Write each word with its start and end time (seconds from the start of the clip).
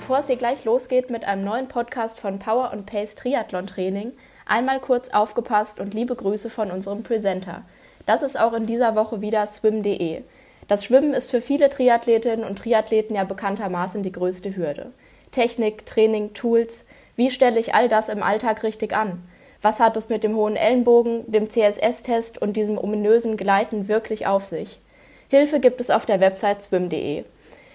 Bevor 0.00 0.20
es 0.20 0.28
hier 0.28 0.36
gleich 0.36 0.64
losgeht 0.64 1.10
mit 1.10 1.26
einem 1.26 1.44
neuen 1.44 1.68
Podcast 1.68 2.20
von 2.20 2.38
Power 2.38 2.70
und 2.72 2.86
Pace 2.86 3.16
Triathlon 3.16 3.66
Training, 3.66 4.12
einmal 4.46 4.80
kurz 4.80 5.10
aufgepasst 5.10 5.78
und 5.78 5.92
liebe 5.92 6.16
Grüße 6.16 6.48
von 6.48 6.70
unserem 6.70 7.02
Presenter. 7.02 7.64
Das 8.06 8.22
ist 8.22 8.40
auch 8.40 8.54
in 8.54 8.64
dieser 8.64 8.96
Woche 8.96 9.20
wieder 9.20 9.46
swim.de. 9.46 10.22
Das 10.68 10.86
Schwimmen 10.86 11.12
ist 11.12 11.30
für 11.30 11.42
viele 11.42 11.68
Triathletinnen 11.68 12.46
und 12.46 12.60
Triathleten 12.60 13.14
ja 13.14 13.24
bekanntermaßen 13.24 14.02
die 14.02 14.10
größte 14.10 14.56
Hürde. 14.56 14.90
Technik, 15.32 15.84
Training, 15.84 16.32
Tools, 16.32 16.86
wie 17.14 17.30
stelle 17.30 17.60
ich 17.60 17.74
all 17.74 17.90
das 17.90 18.08
im 18.08 18.22
Alltag 18.22 18.62
richtig 18.62 18.96
an? 18.96 19.22
Was 19.60 19.80
hat 19.80 19.98
es 19.98 20.08
mit 20.08 20.24
dem 20.24 20.34
hohen 20.34 20.56
Ellenbogen, 20.56 21.30
dem 21.30 21.50
CSS-Test 21.50 22.40
und 22.40 22.56
diesem 22.56 22.78
ominösen 22.78 23.36
Gleiten 23.36 23.86
wirklich 23.86 24.26
auf 24.26 24.46
sich? 24.46 24.80
Hilfe 25.28 25.60
gibt 25.60 25.78
es 25.82 25.90
auf 25.90 26.06
der 26.06 26.20
Website 26.20 26.62
swim.de. 26.62 27.24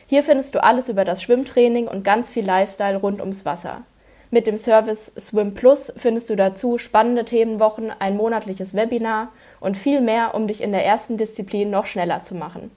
Hier 0.08 0.24
findest 0.24 0.54
du 0.54 0.64
alles 0.64 0.90
über 0.90 1.04
das 1.04 1.24
Schwimmtraining 1.24 1.88
und 1.88 2.04
ganz 2.04 2.32
viel 2.32 2.46
Lifestyle 2.46 2.98
rund 2.98 3.22
ums 3.22 3.46
Wasser. 3.46 3.84
Mit 4.32 4.48
dem 4.48 4.58
Service 4.58 5.12
Swim 5.18 5.54
Plus 5.54 5.94
findest 5.98 6.30
du 6.30 6.36
dazu 6.36 6.78
spannende 6.78 7.26
Themenwochen, 7.26 7.92
ein 7.98 8.18
monatliches 8.18 8.76
Webinar 8.76 9.30
und 9.60 9.78
viel 9.78 10.02
mehr, 10.02 10.36
um 10.36 10.48
dich 10.48 10.62
in 10.62 10.72
der 10.72 10.86
ersten 10.86 11.18
Disziplin 11.18 11.70
noch 11.70 11.86
schneller 11.86 12.22
zu 12.22 12.36
machen. 12.36 12.72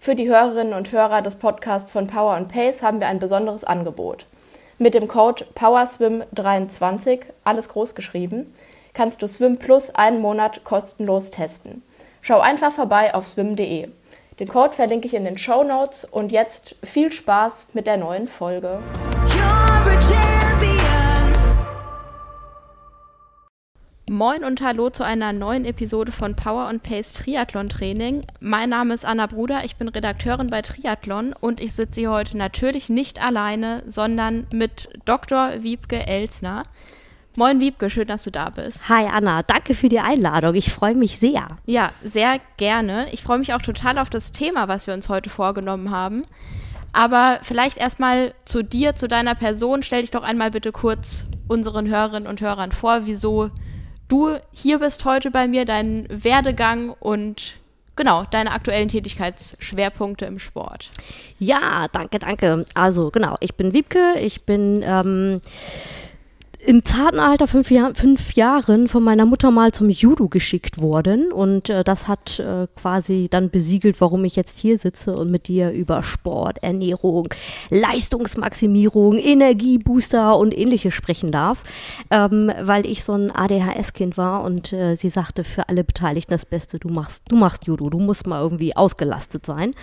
Für 0.00 0.14
die 0.14 0.28
Hörerinnen 0.28 0.74
und 0.74 0.92
Hörer 0.92 1.22
des 1.22 1.36
Podcasts 1.36 1.90
von 1.90 2.06
Power 2.06 2.34
and 2.34 2.48
Pace 2.48 2.82
haben 2.82 3.00
wir 3.00 3.08
ein 3.08 3.18
besonderes 3.18 3.64
Angebot. 3.64 4.26
Mit 4.78 4.94
dem 4.94 5.08
Code 5.08 5.46
POWERSWIM23, 5.54 7.20
alles 7.44 7.68
groß 7.70 7.94
geschrieben, 7.94 8.52
kannst 8.92 9.22
du 9.22 9.28
Swim 9.28 9.58
Plus 9.58 9.90
einen 9.90 10.20
Monat 10.20 10.64
kostenlos 10.64 11.30
testen. 11.30 11.82
Schau 12.22 12.40
einfach 12.40 12.72
vorbei 12.72 13.14
auf 13.14 13.26
swim.de. 13.26 13.88
Den 14.40 14.48
Code 14.48 14.72
verlinke 14.72 15.06
ich 15.06 15.14
in 15.14 15.24
den 15.24 15.38
Show 15.38 15.62
Notes 15.62 16.04
und 16.04 16.32
jetzt 16.32 16.74
viel 16.82 17.12
Spaß 17.12 17.68
mit 17.72 17.86
der 17.86 17.96
neuen 17.96 18.26
Folge. 18.26 18.80
Moin 24.10 24.42
und 24.42 24.60
hallo 24.60 24.90
zu 24.90 25.04
einer 25.04 25.32
neuen 25.32 25.64
Episode 25.64 26.10
von 26.10 26.34
Power 26.34 26.68
und 26.68 26.82
Pace 26.82 27.12
Triathlon 27.12 27.68
Training. 27.68 28.26
Mein 28.40 28.70
Name 28.70 28.94
ist 28.94 29.04
Anna 29.06 29.26
Bruder, 29.28 29.64
ich 29.64 29.76
bin 29.76 29.86
Redakteurin 29.86 30.48
bei 30.48 30.62
Triathlon 30.62 31.32
und 31.40 31.60
ich 31.60 31.72
sitze 31.72 32.00
hier 32.00 32.10
heute 32.10 32.36
natürlich 32.36 32.88
nicht 32.88 33.22
alleine, 33.22 33.84
sondern 33.86 34.48
mit 34.52 34.88
Dr. 35.04 35.62
Wiebke 35.62 36.08
Elsner. 36.08 36.64
Moin 37.36 37.58
Wiebke, 37.58 37.90
schön, 37.90 38.06
dass 38.06 38.22
du 38.22 38.30
da 38.30 38.50
bist. 38.50 38.88
Hi 38.88 39.06
Anna, 39.06 39.42
danke 39.42 39.74
für 39.74 39.88
die 39.88 39.98
Einladung. 39.98 40.54
Ich 40.54 40.72
freue 40.72 40.94
mich 40.94 41.18
sehr. 41.18 41.48
Ja, 41.66 41.90
sehr 42.04 42.38
gerne. 42.58 43.08
Ich 43.10 43.24
freue 43.24 43.38
mich 43.38 43.52
auch 43.52 43.62
total 43.62 43.98
auf 43.98 44.08
das 44.08 44.30
Thema, 44.30 44.68
was 44.68 44.86
wir 44.86 44.94
uns 44.94 45.08
heute 45.08 45.30
vorgenommen 45.30 45.90
haben. 45.90 46.22
Aber 46.92 47.40
vielleicht 47.42 47.76
erstmal 47.76 48.34
zu 48.44 48.62
dir, 48.62 48.94
zu 48.94 49.08
deiner 49.08 49.34
Person. 49.34 49.82
Stell 49.82 50.02
dich 50.02 50.12
doch 50.12 50.22
einmal 50.22 50.52
bitte 50.52 50.70
kurz 50.70 51.26
unseren 51.48 51.88
Hörerinnen 51.88 52.28
und 52.28 52.40
Hörern 52.40 52.70
vor, 52.70 53.06
wieso 53.06 53.50
du 54.06 54.38
hier 54.52 54.78
bist 54.78 55.04
heute 55.04 55.32
bei 55.32 55.48
mir, 55.48 55.64
deinen 55.64 56.06
Werdegang 56.08 56.90
und 56.90 57.56
genau, 57.96 58.24
deine 58.30 58.52
aktuellen 58.52 58.88
Tätigkeitsschwerpunkte 58.88 60.24
im 60.24 60.38
Sport. 60.38 60.90
Ja, 61.40 61.88
danke, 61.90 62.20
danke. 62.20 62.64
Also 62.74 63.10
genau, 63.10 63.36
ich 63.40 63.56
bin 63.56 63.72
Wiebke, 63.72 64.14
ich 64.20 64.42
bin 64.42 64.84
ähm, 64.86 65.40
im 66.66 66.84
zarten 66.84 67.18
Alter, 67.18 67.46
fünf, 67.46 67.70
Jahr, 67.70 67.94
fünf 67.94 68.32
Jahren, 68.34 68.88
von 68.88 69.02
meiner 69.02 69.26
Mutter 69.26 69.50
mal 69.50 69.72
zum 69.72 69.90
Judo 69.90 70.28
geschickt 70.28 70.80
worden. 70.80 71.30
Und 71.30 71.68
äh, 71.68 71.84
das 71.84 72.08
hat 72.08 72.38
äh, 72.38 72.66
quasi 72.74 73.28
dann 73.30 73.50
besiegelt, 73.50 74.00
warum 74.00 74.24
ich 74.24 74.34
jetzt 74.36 74.58
hier 74.58 74.78
sitze 74.78 75.14
und 75.14 75.30
mit 75.30 75.48
dir 75.48 75.72
über 75.72 76.02
Sport, 76.02 76.62
Ernährung, 76.62 77.28
Leistungsmaximierung, 77.70 79.18
Energiebooster 79.18 80.36
und 80.38 80.56
ähnliches 80.56 80.94
sprechen 80.94 81.30
darf. 81.30 81.62
Ähm, 82.10 82.50
weil 82.62 82.86
ich 82.86 83.04
so 83.04 83.12
ein 83.12 83.30
ADHS-Kind 83.30 84.16
war 84.16 84.42
und 84.42 84.72
äh, 84.72 84.96
sie 84.96 85.10
sagte 85.10 85.44
für 85.44 85.68
alle 85.68 85.84
Beteiligten 85.84 86.32
das 86.32 86.46
Beste, 86.46 86.78
du 86.78 86.88
machst, 86.88 87.24
du 87.28 87.36
machst 87.36 87.66
Judo, 87.66 87.90
du 87.90 87.98
musst 87.98 88.26
mal 88.26 88.40
irgendwie 88.40 88.74
ausgelastet 88.74 89.44
sein. 89.44 89.74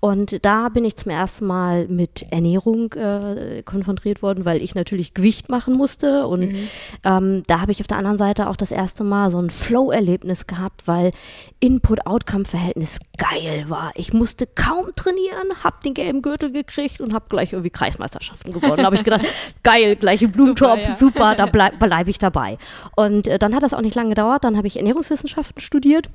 Und 0.00 0.44
da 0.44 0.68
bin 0.68 0.84
ich 0.84 0.96
zum 0.96 1.10
ersten 1.10 1.46
Mal 1.46 1.88
mit 1.88 2.26
Ernährung 2.30 2.92
äh, 2.92 3.62
konfrontiert 3.64 4.22
worden, 4.22 4.44
weil 4.44 4.62
ich 4.62 4.74
natürlich 4.74 5.14
Gewicht 5.14 5.48
machen 5.48 5.74
musste 5.74 6.25
und 6.26 6.52
mhm. 6.52 6.68
ähm, 7.04 7.42
da 7.46 7.60
habe 7.60 7.72
ich 7.72 7.80
auf 7.80 7.86
der 7.86 7.98
anderen 7.98 8.18
Seite 8.18 8.48
auch 8.48 8.56
das 8.56 8.70
erste 8.70 9.04
Mal 9.04 9.30
so 9.30 9.38
ein 9.38 9.50
Flow-Erlebnis 9.50 10.46
gehabt, 10.46 10.86
weil 10.86 11.12
Input-Outcome-Verhältnis 11.60 12.98
geil 13.16 13.64
war. 13.68 13.92
Ich 13.94 14.12
musste 14.12 14.46
kaum 14.46 14.94
trainieren, 14.94 15.64
habe 15.64 15.76
den 15.84 15.94
gelben 15.94 16.22
Gürtel 16.22 16.52
gekriegt 16.52 17.00
und 17.00 17.14
habe 17.14 17.26
gleich 17.28 17.52
irgendwie 17.52 17.70
Kreismeisterschaften 17.70 18.52
gewonnen. 18.52 18.76
Da 18.76 18.84
habe 18.84 18.96
ich 18.96 19.04
gedacht, 19.04 19.26
geil, 19.62 19.96
gleiche 19.96 20.28
Blumentopf, 20.28 20.80
super, 20.80 20.88
ja. 20.88 20.92
super 20.92 21.34
da 21.36 21.46
bleibe 21.56 21.76
bleib 21.78 22.08
ich 22.08 22.18
dabei. 22.18 22.58
Und 22.94 23.26
äh, 23.28 23.38
dann 23.38 23.54
hat 23.54 23.62
das 23.62 23.74
auch 23.74 23.80
nicht 23.80 23.94
lange 23.94 24.10
gedauert. 24.10 24.44
Dann 24.44 24.56
habe 24.56 24.66
ich 24.66 24.76
Ernährungswissenschaften 24.76 25.60
studiert 25.60 26.10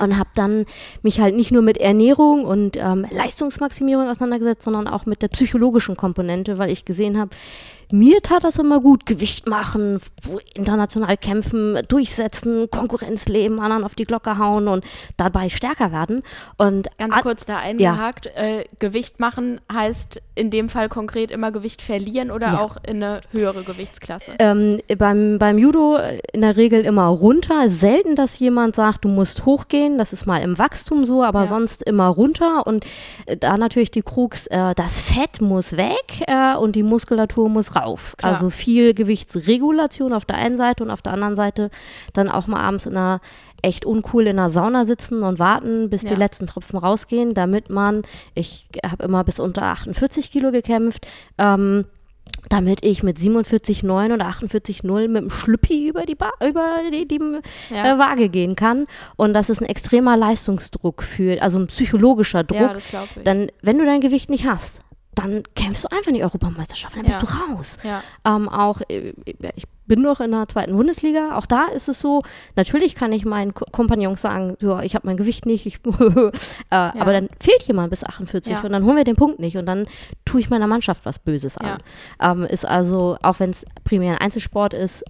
und 0.00 0.18
habe 0.18 0.30
dann 0.34 0.66
mich 1.02 1.20
halt 1.20 1.34
nicht 1.34 1.52
nur 1.52 1.62
mit 1.62 1.78
Ernährung 1.78 2.44
und 2.44 2.76
ähm, 2.76 3.06
Leistungsmaximierung 3.10 4.08
auseinandergesetzt, 4.08 4.62
sondern 4.62 4.88
auch 4.88 5.06
mit 5.06 5.22
der 5.22 5.28
psychologischen 5.28 5.96
Komponente, 5.96 6.58
weil 6.58 6.70
ich 6.70 6.84
gesehen 6.84 7.18
habe, 7.18 7.30
mir 7.92 8.20
tat 8.22 8.44
das 8.44 8.58
immer 8.58 8.80
gut, 8.80 9.06
Gewicht 9.06 9.46
machen, 9.46 10.00
international 10.54 11.16
kämpfen, 11.16 11.78
durchsetzen, 11.88 12.68
Konkurrenz 12.70 13.26
leben, 13.26 13.60
anderen 13.60 13.84
auf 13.84 13.94
die 13.94 14.04
Glocke 14.04 14.38
hauen 14.38 14.68
und 14.68 14.84
dabei 15.16 15.48
stärker 15.48 15.92
werden. 15.92 16.22
Und 16.56 16.88
ganz 16.98 17.16
kurz 17.18 17.46
da 17.46 17.58
eingehakt, 17.58 18.26
ja. 18.26 18.32
äh, 18.32 18.64
Gewicht 18.78 19.20
machen 19.20 19.60
heißt 19.72 20.22
in 20.34 20.50
dem 20.50 20.68
Fall 20.68 20.88
konkret 20.88 21.30
immer 21.30 21.52
Gewicht 21.52 21.82
verlieren 21.82 22.30
oder 22.30 22.48
ja. 22.48 22.60
auch 22.60 22.76
in 22.86 23.02
eine 23.02 23.20
höhere 23.32 23.62
Gewichtsklasse? 23.62 24.32
Ähm, 24.38 24.80
beim, 24.98 25.38
beim 25.38 25.58
Judo 25.58 25.98
in 26.32 26.40
der 26.40 26.56
Regel 26.56 26.82
immer 26.82 27.06
runter. 27.06 27.68
Selten, 27.68 28.16
dass 28.16 28.38
jemand 28.38 28.76
sagt, 28.76 29.04
du 29.04 29.08
musst 29.08 29.44
hochgehen. 29.46 29.98
Das 29.98 30.12
ist 30.12 30.26
mal 30.26 30.42
im 30.42 30.58
Wachstum 30.58 31.04
so, 31.04 31.22
aber 31.22 31.40
ja. 31.40 31.46
sonst 31.46 31.82
immer 31.82 32.08
runter. 32.08 32.66
Und 32.66 32.84
äh, 33.26 33.36
da 33.36 33.56
natürlich 33.56 33.90
die 33.90 34.02
Krux, 34.02 34.46
äh, 34.48 34.74
das 34.74 35.00
Fett 35.00 35.40
muss 35.40 35.76
weg 35.76 36.22
äh, 36.26 36.56
und 36.56 36.76
die 36.76 36.82
Muskulatur 36.82 37.48
muss 37.48 37.75
drauf. 37.76 38.14
Klar. 38.16 38.32
Also 38.32 38.50
viel 38.50 38.94
Gewichtsregulation 38.94 40.12
auf 40.12 40.24
der 40.24 40.36
einen 40.36 40.56
Seite 40.56 40.84
und 40.84 40.90
auf 40.90 41.02
der 41.02 41.12
anderen 41.12 41.36
Seite 41.36 41.70
dann 42.12 42.28
auch 42.28 42.46
mal 42.46 42.60
abends 42.60 42.86
in 42.86 42.96
einer 42.96 43.20
echt 43.62 43.84
uncool 43.84 44.26
in 44.26 44.36
der 44.36 44.50
Sauna 44.50 44.84
sitzen 44.84 45.22
und 45.22 45.38
warten, 45.38 45.90
bis 45.90 46.02
ja. 46.02 46.10
die 46.10 46.16
letzten 46.16 46.46
Tropfen 46.46 46.78
rausgehen, 46.78 47.34
damit 47.34 47.70
man, 47.70 48.02
ich 48.34 48.68
habe 48.84 49.04
immer 49.04 49.24
bis 49.24 49.40
unter 49.40 49.62
48 49.62 50.30
Kilo 50.30 50.52
gekämpft, 50.52 51.06
ähm, 51.38 51.86
damit 52.48 52.84
ich 52.84 53.02
mit 53.02 53.18
47,9 53.18 54.14
oder 54.14 54.26
48,0 54.26 55.08
mit 55.08 55.22
dem 55.22 55.30
Schlüppi 55.30 55.88
über 55.88 56.02
die, 56.02 56.14
ba 56.14 56.30
über 56.46 56.78
die, 56.92 57.08
die 57.08 57.20
ja. 57.70 57.94
äh, 57.94 57.98
Waage 57.98 58.28
gehen 58.28 58.54
kann. 58.56 58.86
Und 59.16 59.32
das 59.32 59.50
ist 59.50 59.60
ein 59.60 59.66
extremer 59.66 60.16
Leistungsdruck 60.16 61.02
für, 61.02 61.42
also 61.42 61.58
ein 61.58 61.66
psychologischer 61.66 62.44
Druck. 62.44 62.60
Ja, 62.60 62.72
das 62.74 62.86
ich. 62.86 63.22
Dann, 63.24 63.50
wenn 63.62 63.78
du 63.78 63.84
dein 63.84 64.00
Gewicht 64.00 64.30
nicht 64.30 64.46
hast, 64.46 64.82
dann 65.16 65.42
kämpfst 65.54 65.84
du 65.84 65.90
einfach 65.90 66.08
in 66.08 66.14
die 66.14 66.22
Europameisterschaft, 66.22 66.94
dann 66.94 67.06
bist 67.06 67.22
du 67.22 67.26
raus. 67.26 67.78
Ja. 67.82 68.02
Ähm, 68.24 68.48
auch, 68.48 68.82
äh, 68.88 69.14
ich 69.24 69.64
bin 69.86 70.02
noch 70.02 70.20
in 70.20 70.30
der 70.30 70.46
zweiten 70.46 70.76
Bundesliga, 70.76 71.36
auch 71.36 71.46
da 71.46 71.64
ist 71.66 71.88
es 71.88 72.00
so, 72.00 72.22
natürlich 72.54 72.94
kann 72.94 73.12
ich 73.12 73.24
meinen 73.24 73.54
Kompagnons 73.54 74.20
sagen, 74.20 74.56
ja, 74.60 74.82
ich 74.82 74.94
habe 74.94 75.06
mein 75.06 75.16
Gewicht 75.16 75.46
nicht, 75.46 75.64
ich, 75.64 75.78
äh, 75.86 76.30
ja. 76.70 76.94
aber 76.98 77.12
dann 77.12 77.30
fehlt 77.40 77.62
jemand 77.62 77.90
bis 77.90 78.04
48 78.04 78.62
und 78.62 78.72
dann 78.72 78.84
holen 78.84 78.96
wir 78.96 79.04
den 79.04 79.16
Punkt 79.16 79.38
nicht 79.38 79.56
und 79.56 79.64
dann 79.64 79.88
tue 80.26 80.40
ich 80.40 80.50
meiner 80.50 80.66
Mannschaft 80.66 81.06
was 81.06 81.18
Böses 81.18 81.56
an. 81.56 81.78
Ähm, 82.20 82.44
ist 82.44 82.66
also, 82.66 83.16
auch 83.22 83.40
wenn 83.40 83.50
es 83.50 83.64
primär 83.84 84.12
ein 84.12 84.18
Einzelsport 84.18 84.74
ist, 84.74 85.02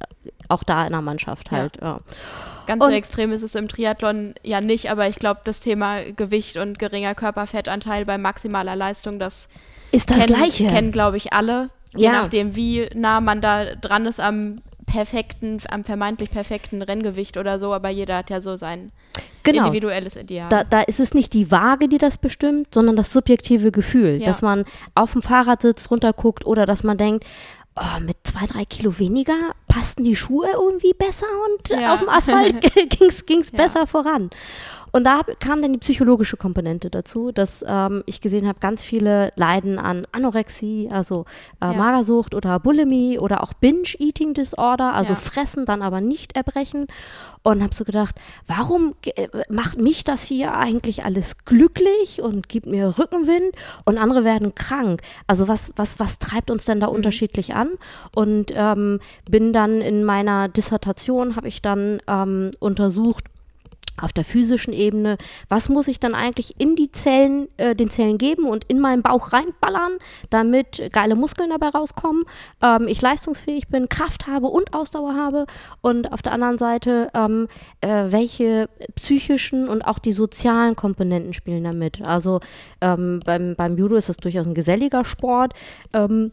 auch 0.49 0.63
da 0.63 0.87
in 0.87 0.93
der 0.93 1.03
Mannschaft 1.03 1.51
halt. 1.51 1.81
Ganz 1.81 2.85
und 2.85 2.91
so 2.91 2.97
extrem 2.97 3.33
ist 3.33 3.43
es 3.43 3.55
im 3.55 3.69
Triathlon 3.69 4.35
ja 4.43 4.61
nicht, 4.61 4.91
aber 4.91 5.09
ich 5.09 5.17
glaube, 5.17 5.41
das 5.45 5.61
Thema 5.61 6.03
Gewicht 6.13 6.57
und 6.57 6.79
geringer 6.79 7.15
Körperfettanteil 7.15 8.05
bei 8.05 8.19
maximaler 8.19 8.77
Leistung, 8.77 9.19
das 9.19 9.49
ist 9.97 10.11
das 10.11 10.19
kennen, 10.19 10.29
Gleiche. 10.29 10.67
Kennen, 10.67 10.93
glaube 10.93 11.17
ich, 11.17 11.33
alle. 11.33 11.71
Ja. 11.97 11.99
Je 11.99 12.11
nachdem, 12.11 12.57
wie 12.57 12.89
nah 12.95 13.21
man 13.21 13.41
da 13.41 13.75
dran 13.75 14.07
ist 14.07 14.21
am 14.21 14.61
perfekten, 14.87 15.61
am 15.69 15.85
vermeintlich 15.85 16.31
perfekten 16.31 16.83
Renngewicht 16.83 17.37
oder 17.37 17.59
so, 17.59 17.75
aber 17.75 17.89
jeder 17.89 18.19
hat 18.19 18.31
ja 18.31 18.41
so 18.41 18.55
sein 18.57 18.93
genau. 19.43 19.65
individuelles 19.65 20.17
Ideal. 20.17 20.49
Da, 20.49 20.65
da, 20.65 20.83
ist 20.83 21.01
es 21.01 21.15
nicht 21.15 21.33
die 21.33 21.51
Waage, 21.51 21.89
die 21.89 21.99
das 21.99 22.19
bestimmt, 22.19 22.73
sondern 22.73 22.97
das 22.97 23.13
subjektive 23.13 23.73
Gefühl, 23.73 24.21
ja. 24.21 24.27
dass 24.27 24.43
man 24.43 24.65
auf 24.95 25.13
dem 25.13 25.23
Fahrrad 25.23 25.63
sitzt, 25.63 25.91
runterguckt 25.91 26.47
oder 26.47 26.67
dass 26.67 26.85
man 26.85 26.99
denkt, 26.99 27.25
oh, 27.77 28.01
mit 28.01 28.17
zwei, 28.25 28.47
drei 28.47 28.65
Kilo 28.65 28.99
weniger 28.99 29.53
passten 29.67 30.05
die 30.05 30.17
Schuhe 30.17 30.49
irgendwie 30.55 30.95
besser 30.95 31.27
und 31.47 31.69
ja. 31.71 31.95
auf 31.95 32.01
dem 32.01 32.09
Asphalt 32.09 32.61
ging 33.27 33.41
es 33.41 33.51
besser 33.51 33.87
voran. 33.87 34.31
Und 34.93 35.05
da 35.05 35.23
kam 35.41 35.63
dann 35.63 35.73
die 35.73 35.79
psychologische 35.79 36.37
Komponente 36.37 36.91
dazu, 36.91 37.33
dass 37.33 37.65
ähm, 37.67 38.03
ich 38.07 38.21
gesehen 38.21 38.47
habe, 38.47 38.61
ganz 38.61 38.83
viele 38.83 39.33
leiden 39.37 39.79
an 39.79 40.07
Anorexie, 40.13 40.89
also 40.91 41.25
äh, 41.61 41.67
ja. 41.67 41.73
Magersucht 41.75 42.35
oder 42.35 42.59
Bulimie 42.59 43.19
oder 43.19 43.43
auch 43.43 43.53
Binge-Eating 43.53 44.35
Disorder, 44.35 44.95
also 44.95 45.13
ja. 45.13 45.19
fressen, 45.19 45.67
dann 45.67 45.83
aber 45.83 46.01
nicht 46.01 46.37
erbrechen. 46.37 46.87
Und 47.43 47.63
habe 47.63 47.75
so 47.75 47.85
gedacht, 47.85 48.17
warum 48.47 48.95
äh, 49.05 49.29
macht 49.49 49.79
mich 49.79 50.05
das 50.05 50.25
hier 50.25 50.57
eigentlich 50.57 51.05
alles 51.05 51.37
glücklich 51.45 52.21
und 52.21 52.49
gibt 52.49 52.67
mir 52.67 52.99
Rückenwind 52.99 53.55
und 53.85 53.99
andere 53.99 54.25
werden 54.25 54.55
krank? 54.55 55.03
Also 55.27 55.47
was, 55.47 55.73
was, 55.77 56.01
was 56.01 56.19
treibt 56.19 56.51
uns 56.51 56.65
denn 56.65 56.81
da 56.81 56.89
mhm. 56.89 56.97
unterschiedlich 56.97 57.55
an? 57.55 57.71
Und 58.15 58.53
ähm, 58.55 59.01
bin 59.31 59.53
dann 59.53 59.81
in 59.81 60.05
meiner 60.05 60.49
Dissertation, 60.49 61.37
habe 61.37 61.49
ich 61.49 61.63
dann 61.63 62.01
ähm, 62.09 62.51
untersucht, 62.59 63.25
auf 64.01 64.13
der 64.13 64.25
physischen 64.25 64.73
Ebene, 64.73 65.17
was 65.49 65.69
muss 65.69 65.89
ich 65.89 66.01
dann 66.01 66.15
eigentlich 66.15 66.59
in 66.59 66.77
die 66.77 66.91
Zellen, 66.91 67.49
äh, 67.57 67.75
den 67.75 67.91
Zellen 67.91 68.19
geben 68.19 68.47
und 68.47 68.65
in 68.65 68.81
meinen 68.81 69.03
Bauch 69.03 69.33
reinballern, 69.33 69.99
damit 70.31 70.91
geile 70.93 71.15
Muskeln 71.15 71.51
dabei 71.51 71.69
rauskommen, 71.69 72.25
ähm, 72.63 72.89
ich 72.89 73.01
leistungsfähig 73.01 73.69
bin, 73.69 73.89
Kraft 73.89 74.27
habe 74.27 74.47
und 74.47 74.75
Ausdauer 74.75 75.15
habe 75.15 75.47
und 75.81 76.13
auf 76.13 76.23
der 76.23 76.33
anderen 76.33 76.59
Seite, 76.59 77.09
ähm, 77.15 77.49
äh, 77.81 78.07
welche 78.09 78.69
psychischen 78.95 79.69
und 79.69 79.83
auch 79.83 79.99
die 79.99 80.13
sozialen 80.13 80.77
Komponenten 80.77 81.33
spielen 81.33 81.65
damit. 81.65 82.07
Also 82.07 82.41
ähm, 82.81 83.21
beim, 83.25 83.55
beim 83.57 83.77
Judo 83.77 83.97
ist 83.97 84.09
das 84.09 84.17
durchaus 84.17 84.47
ein 84.47 84.55
geselliger 84.55 85.05
Sport. 85.05 85.55
Ähm, 85.93 86.33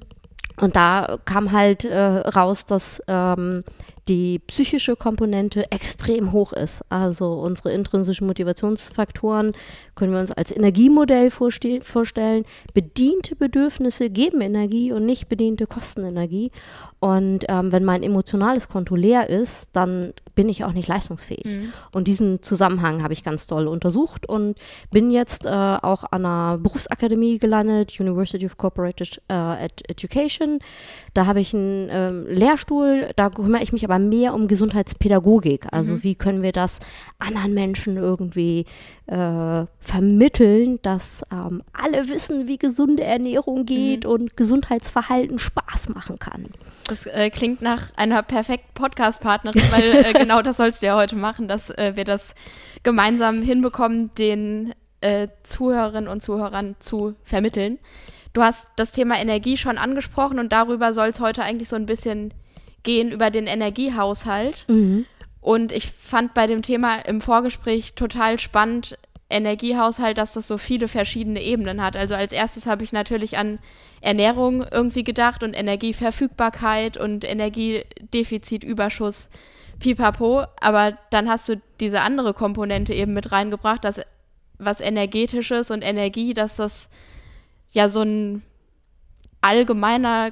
und 0.61 0.75
da 0.75 1.17
kam 1.25 1.51
halt 1.51 1.83
äh, 1.83 1.97
raus, 1.97 2.65
dass 2.65 3.01
ähm, 3.07 3.63
die 4.07 4.39
psychische 4.39 4.95
Komponente 4.95 5.71
extrem 5.71 6.31
hoch 6.31 6.51
ist. 6.53 6.83
Also 6.89 7.33
unsere 7.33 7.71
intrinsischen 7.71 8.27
Motivationsfaktoren 8.27 9.53
können 9.95 10.13
wir 10.13 10.19
uns 10.19 10.31
als 10.31 10.51
Energiemodell 10.51 11.29
vorstellen. 11.29 12.45
Bediente 12.73 13.35
Bedürfnisse 13.35 14.09
geben 14.09 14.41
Energie 14.41 14.91
und 14.91 15.05
nicht 15.05 15.29
bediente 15.29 15.67
kosten 15.67 16.03
Energie. 16.03 16.51
Und 16.99 17.45
ähm, 17.49 17.71
wenn 17.71 17.83
mein 17.83 18.03
emotionales 18.03 18.67
Konto 18.67 18.95
leer 18.95 19.29
ist, 19.29 19.69
dann 19.73 20.13
bin 20.35 20.49
ich 20.49 20.63
auch 20.63 20.73
nicht 20.73 20.87
leistungsfähig. 20.87 21.45
Mhm. 21.45 21.73
Und 21.93 22.07
diesen 22.07 22.41
Zusammenhang 22.41 23.03
habe 23.03 23.13
ich 23.13 23.23
ganz 23.23 23.47
doll 23.47 23.67
untersucht 23.67 24.27
und 24.27 24.57
bin 24.91 25.11
jetzt 25.11 25.45
äh, 25.45 25.49
auch 25.49 26.03
an 26.11 26.25
einer 26.25 26.57
Berufsakademie 26.57 27.39
gelandet, 27.39 27.99
University 27.99 28.45
of 28.45 28.57
Corporate 28.57 29.05
äh, 29.29 29.65
Education. 29.87 30.59
Da 31.13 31.27
habe 31.27 31.39
ich 31.39 31.53
einen 31.53 31.89
ähm, 31.91 32.25
Lehrstuhl, 32.27 33.09
da 33.15 33.29
kümmere 33.29 33.61
ich 33.61 33.71
mich 33.71 33.83
aber 33.83 33.99
mehr 33.99 34.33
um 34.33 34.47
Gesundheitspädagogik. 34.47 35.67
Also 35.71 35.93
mhm. 35.93 36.03
wie 36.03 36.15
können 36.15 36.41
wir 36.41 36.51
das 36.51 36.79
anderen 37.19 37.53
Menschen 37.53 37.97
irgendwie 37.97 38.65
äh, 39.05 39.65
vermitteln, 39.79 40.79
dass 40.81 41.23
ähm, 41.31 41.61
alle 41.71 42.09
wissen, 42.09 42.47
wie 42.47 42.57
gesunde 42.57 43.03
Ernährung 43.03 43.65
geht 43.65 44.05
mhm. 44.05 44.11
und 44.11 44.37
Gesundheitsverhalten 44.37 45.37
Spaß 45.39 45.89
machen 45.89 46.17
kann. 46.17 46.47
Das 46.87 47.05
äh, 47.05 47.29
klingt 47.29 47.61
nach 47.61 47.91
einer 47.95 48.23
perfekten 48.23 48.73
Podcast-Partnerin, 48.73 49.61
weil 49.71 50.05
äh, 50.05 50.13
genau 50.19 50.41
das 50.41 50.57
sollst 50.57 50.81
du 50.81 50.87
ja 50.87 50.95
heute 50.95 51.15
machen, 51.15 51.47
dass 51.47 51.69
äh, 51.69 51.93
wir 51.95 52.05
das 52.05 52.33
gemeinsam 52.81 53.41
hinbekommen, 53.41 54.11
den 54.17 54.73
äh, 55.01 55.27
Zuhörerinnen 55.43 56.07
und 56.07 56.23
Zuhörern 56.23 56.75
zu 56.79 57.15
vermitteln. 57.23 57.77
Du 58.33 58.41
hast 58.41 58.67
das 58.75 58.91
Thema 58.91 59.19
Energie 59.19 59.57
schon 59.57 59.77
angesprochen 59.77 60.39
und 60.39 60.51
darüber 60.51 60.93
soll 60.93 61.09
es 61.09 61.19
heute 61.19 61.43
eigentlich 61.43 61.69
so 61.69 61.75
ein 61.75 61.85
bisschen 61.85 62.33
gehen, 62.81 63.11
über 63.11 63.29
den 63.29 63.45
Energiehaushalt. 63.47 64.65
Mhm. 64.67 65.05
Und 65.39 65.71
ich 65.71 65.91
fand 65.91 66.33
bei 66.33 66.47
dem 66.47 66.61
Thema 66.61 66.99
im 66.99 67.21
Vorgespräch 67.21 67.93
total 67.93 68.39
spannend, 68.39 68.97
Energiehaushalt, 69.29 70.17
dass 70.17 70.33
das 70.33 70.47
so 70.47 70.57
viele 70.57 70.87
verschiedene 70.87 71.41
Ebenen 71.41 71.81
hat. 71.81 71.97
Also 71.97 72.15
als 72.15 72.31
erstes 72.31 72.67
habe 72.67 72.83
ich 72.83 72.93
natürlich 72.93 73.37
an 73.37 73.59
Ernährung 74.01 74.63
irgendwie 74.69 75.03
gedacht 75.03 75.41
und 75.43 75.55
Energieverfügbarkeit 75.55 76.97
und 76.97 77.25
Energiedefizitüberschuss, 77.25 79.31
pipapo. 79.79 80.43
Aber 80.61 80.95
dann 81.09 81.27
hast 81.29 81.49
du 81.49 81.59
diese 81.79 82.01
andere 82.01 82.35
Komponente 82.35 82.93
eben 82.93 83.13
mit 83.13 83.31
reingebracht, 83.31 83.83
dass 83.83 84.01
was 84.59 84.81
energetisches 84.81 85.71
und 85.71 85.81
Energie, 85.81 86.35
dass 86.35 86.55
das 86.55 86.91
ja 87.73 87.89
so 87.89 88.01
ein 88.01 88.43
allgemeiner, 89.41 90.31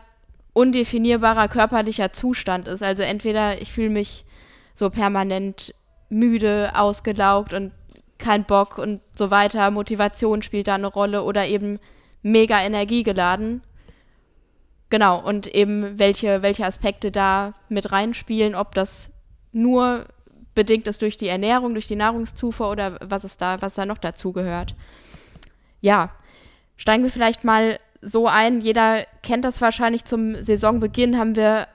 undefinierbarer 0.54 1.48
körperlicher 1.48 2.14
Zustand 2.14 2.68
ist. 2.68 2.82
Also 2.82 3.04
entweder 3.04 3.62
ich 3.62 3.72
fühle 3.72 3.90
mich 3.90 4.26
so 4.74 4.90
permanent 4.90 5.74
müde, 6.10 6.72
ausgelaugt 6.76 7.54
und 7.54 7.72
kein 8.18 8.46
Bock 8.46 8.78
und 8.78 9.02
so 9.18 9.32
weiter. 9.32 9.72
Motivation 9.72 10.42
spielt 10.42 10.68
da 10.68 10.76
eine 10.76 10.88
Rolle 10.88 11.24
oder 11.24 11.48
eben 11.48 11.80
mega 12.22 12.62
energiegeladen. 12.62 13.64
Genau, 14.90 15.20
und 15.20 15.48
eben 15.48 15.98
welche, 15.98 16.42
welche 16.42 16.66
Aspekte 16.66 17.12
da 17.12 17.54
mit 17.70 17.92
reinspielen, 17.92 18.56
ob 18.56 18.76
das 18.76 19.14
nur 19.54 20.06
bedingt 20.54 20.88
ist 20.88 21.02
durch 21.02 21.18
die 21.18 21.30
Ernährung, 21.30 21.74
durch 21.74 21.88
die 21.88 21.96
Nahrungszufuhr 21.96 22.70
oder 22.70 22.98
was 23.02 23.24
ist 23.24 23.42
da, 23.42 23.62
was 23.62 23.76
da 23.76 23.86
noch 23.86 23.98
dazu 23.98 24.34
gehört. 24.34 24.76
Ja, 25.80 26.12
steigen 26.81 27.04
wir 27.04 27.12
vielleicht 27.12 27.44
mal 27.44 27.80
so 28.01 28.28
ein. 28.28 28.60
Jeder 28.60 29.06
kennt 29.22 29.45
das 29.45 29.62
wahrscheinlich 29.62 30.04
zum 30.06 30.42
Saisonbeginn, 30.42 31.19
haben 31.19 31.36
wir 31.36 31.68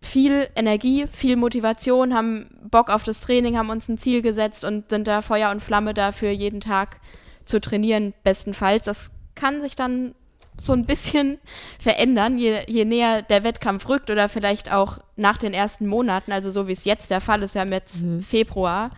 viel 0.00 0.48
Energie, 0.54 1.08
viel 1.12 1.34
Motivation, 1.34 2.14
haben 2.14 2.48
Bock 2.70 2.88
auf 2.88 3.02
das 3.02 3.20
Training, 3.20 3.58
haben 3.58 3.68
uns 3.68 3.88
ein 3.88 3.98
Ziel 3.98 4.22
gesetzt 4.22 4.64
und 4.64 4.90
sind 4.90 5.08
da 5.08 5.22
Feuer 5.22 5.50
und 5.50 5.60
Flamme 5.60 5.92
dafür, 5.92 6.30
jeden 6.30 6.60
Tag 6.60 7.00
zu 7.46 7.60
trainieren, 7.60 8.14
bestenfalls. 8.22 8.84
Das 8.84 9.10
kann 9.34 9.60
sich 9.60 9.74
dann 9.74 10.14
so 10.56 10.72
ein 10.72 10.86
bisschen 10.86 11.38
verändern, 11.80 12.38
je, 12.38 12.60
je 12.68 12.84
näher 12.84 13.22
der 13.22 13.42
Wettkampf 13.42 13.88
rückt 13.88 14.08
oder 14.08 14.28
vielleicht 14.28 14.70
auch 14.72 14.98
nach 15.16 15.36
den 15.36 15.52
ersten 15.52 15.88
Monaten, 15.88 16.30
also 16.30 16.50
so 16.50 16.68
wie 16.68 16.72
es 16.74 16.84
jetzt 16.84 17.10
der 17.10 17.20
Fall 17.20 17.42
ist. 17.42 17.54
Wir 17.54 17.62
haben 17.62 17.72
jetzt 17.72 18.04
mhm. 18.04 18.22
Februar. 18.22 18.90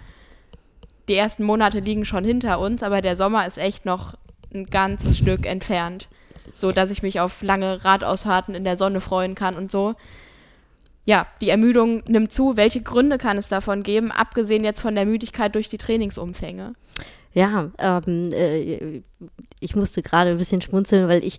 Die 1.09 1.15
ersten 1.15 1.45
Monate 1.45 1.81
liegen 1.81 2.05
schon 2.05 2.25
hinter 2.25 2.61
uns, 2.61 2.83
aber 2.83 3.01
der 3.01 3.17
Sommer 3.17 3.47
ist 3.47 3.57
echt 3.57 3.87
noch 3.87 4.13
ein 4.53 4.67
ganzes 4.67 5.19
Stück 5.19 5.47
entfernt, 5.47 6.09
so 6.59 6.73
dass 6.73 6.91
ich 6.91 7.03
mich 7.03 7.21
auf 7.21 7.43
lange 7.43 7.85
Radausfahrten 7.85 8.55
in 8.55 8.65
der 8.65 8.77
Sonne 8.77 9.01
freuen 9.01 9.35
kann 9.35 9.57
und 9.57 9.71
so 9.71 9.95
ja, 11.09 11.27
die 11.41 11.49
Ermüdung 11.49 12.03
nimmt 12.07 12.35
zu. 12.35 12.59
Welche 12.59 12.83
Gründe 12.83 13.17
kann 13.17 13.39
es 13.39 13.49
davon 13.49 13.83
geben, 13.83 14.11
abgesehen 14.11 14.63
jetzt 14.63 14.83
von 14.83 14.95
der 14.95 15.07
Müdigkeit 15.07 15.55
durch 15.55 15.71
die 15.71 15.79
Trainingsumfänge? 15.79 16.75
Ja, 17.33 17.71
ähm, 17.79 18.29
äh, 18.31 19.01
ich 19.59 19.75
musste 19.75 20.03
gerade 20.03 20.33
ein 20.33 20.37
bisschen 20.37 20.61
schmunzeln, 20.61 21.09
weil 21.09 21.25
ich 21.25 21.39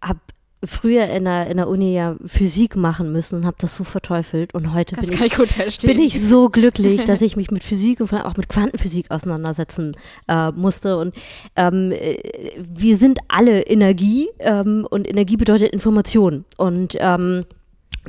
habe 0.00 0.20
früher 0.64 1.06
in 1.06 1.24
der, 1.24 1.48
in 1.48 1.56
der 1.56 1.68
Uni 1.68 1.94
ja 1.94 2.16
Physik 2.24 2.76
machen 2.76 3.12
müssen 3.12 3.36
und 3.36 3.46
habe 3.46 3.56
das 3.60 3.76
so 3.76 3.84
verteufelt. 3.84 4.54
Und 4.54 4.72
heute 4.72 4.94
bin 4.96 5.12
ich, 5.12 5.82
bin 5.82 5.98
ich, 5.98 6.20
so 6.20 6.48
glücklich, 6.48 7.04
dass 7.06 7.20
ich 7.20 7.36
mich 7.36 7.50
mit 7.50 7.64
Physik 7.64 8.00
und 8.00 8.12
auch 8.12 8.36
mit 8.36 8.48
Quantenphysik 8.48 9.10
auseinandersetzen 9.10 9.96
äh, 10.28 10.50
musste. 10.52 10.98
Und 10.98 11.14
ähm, 11.56 11.92
äh, 11.92 12.18
wir 12.56 12.96
sind 12.96 13.18
alle 13.28 13.62
Energie 13.62 14.28
ähm, 14.38 14.86
und 14.88 15.08
Energie 15.08 15.36
bedeutet 15.36 15.72
Information. 15.72 16.44
Und 16.56 16.96
ähm, 17.00 17.44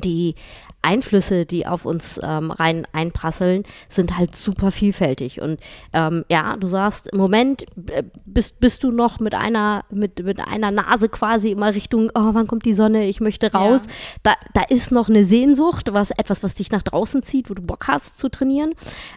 die 0.02 0.36
Einflüsse, 0.82 1.46
die 1.46 1.66
auf 1.66 1.86
uns 1.86 2.20
ähm, 2.22 2.52
rein 2.52 2.86
einprasseln, 2.92 3.64
sind 3.88 4.18
halt 4.18 4.36
super 4.36 4.70
vielfältig. 4.70 5.42
Und 5.42 5.60
ähm, 5.94 6.26
ja, 6.30 6.58
du 6.58 6.68
sagst, 6.68 7.08
im 7.08 7.20
Moment 7.20 7.64
äh, 7.90 8.04
bist, 8.26 8.60
bist 8.60 8.84
du 8.84 8.92
noch 8.92 9.20
mit 9.20 9.34
einer, 9.34 9.86
mit, 9.90 10.24
mit 10.24 10.40
einer 10.40 10.72
Nase 10.72 11.08
quasi 11.10 11.52
immer 11.52 11.74
Richtung, 11.74 12.10
oh, 12.14 12.34
wann 12.34 12.48
kommt 12.48 12.66
die 12.66 12.74
Sonne, 12.74 13.08
ich 13.08 13.22
möchte 13.22 13.52
raus. 13.54 13.84
Ja. 13.86 13.92
Da, 14.24 14.34
da 14.54 14.62
ist 14.64 14.92
noch 14.92 15.08
eine 15.08 15.26
Sehnsucht, 15.26 15.94
was 15.94 16.12
etwas, 16.12 16.44
was 16.44 16.56
dich 16.56 16.72
nach 16.72 16.84
draußen 16.84 17.24
zieht, 17.24 17.50
wo 17.50 17.54
du 17.54 17.62
Bock 17.62 17.88
hast 17.88 18.18
zu 18.18 18.30
trainieren. 18.30 18.74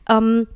Ähm, 0.09 0.47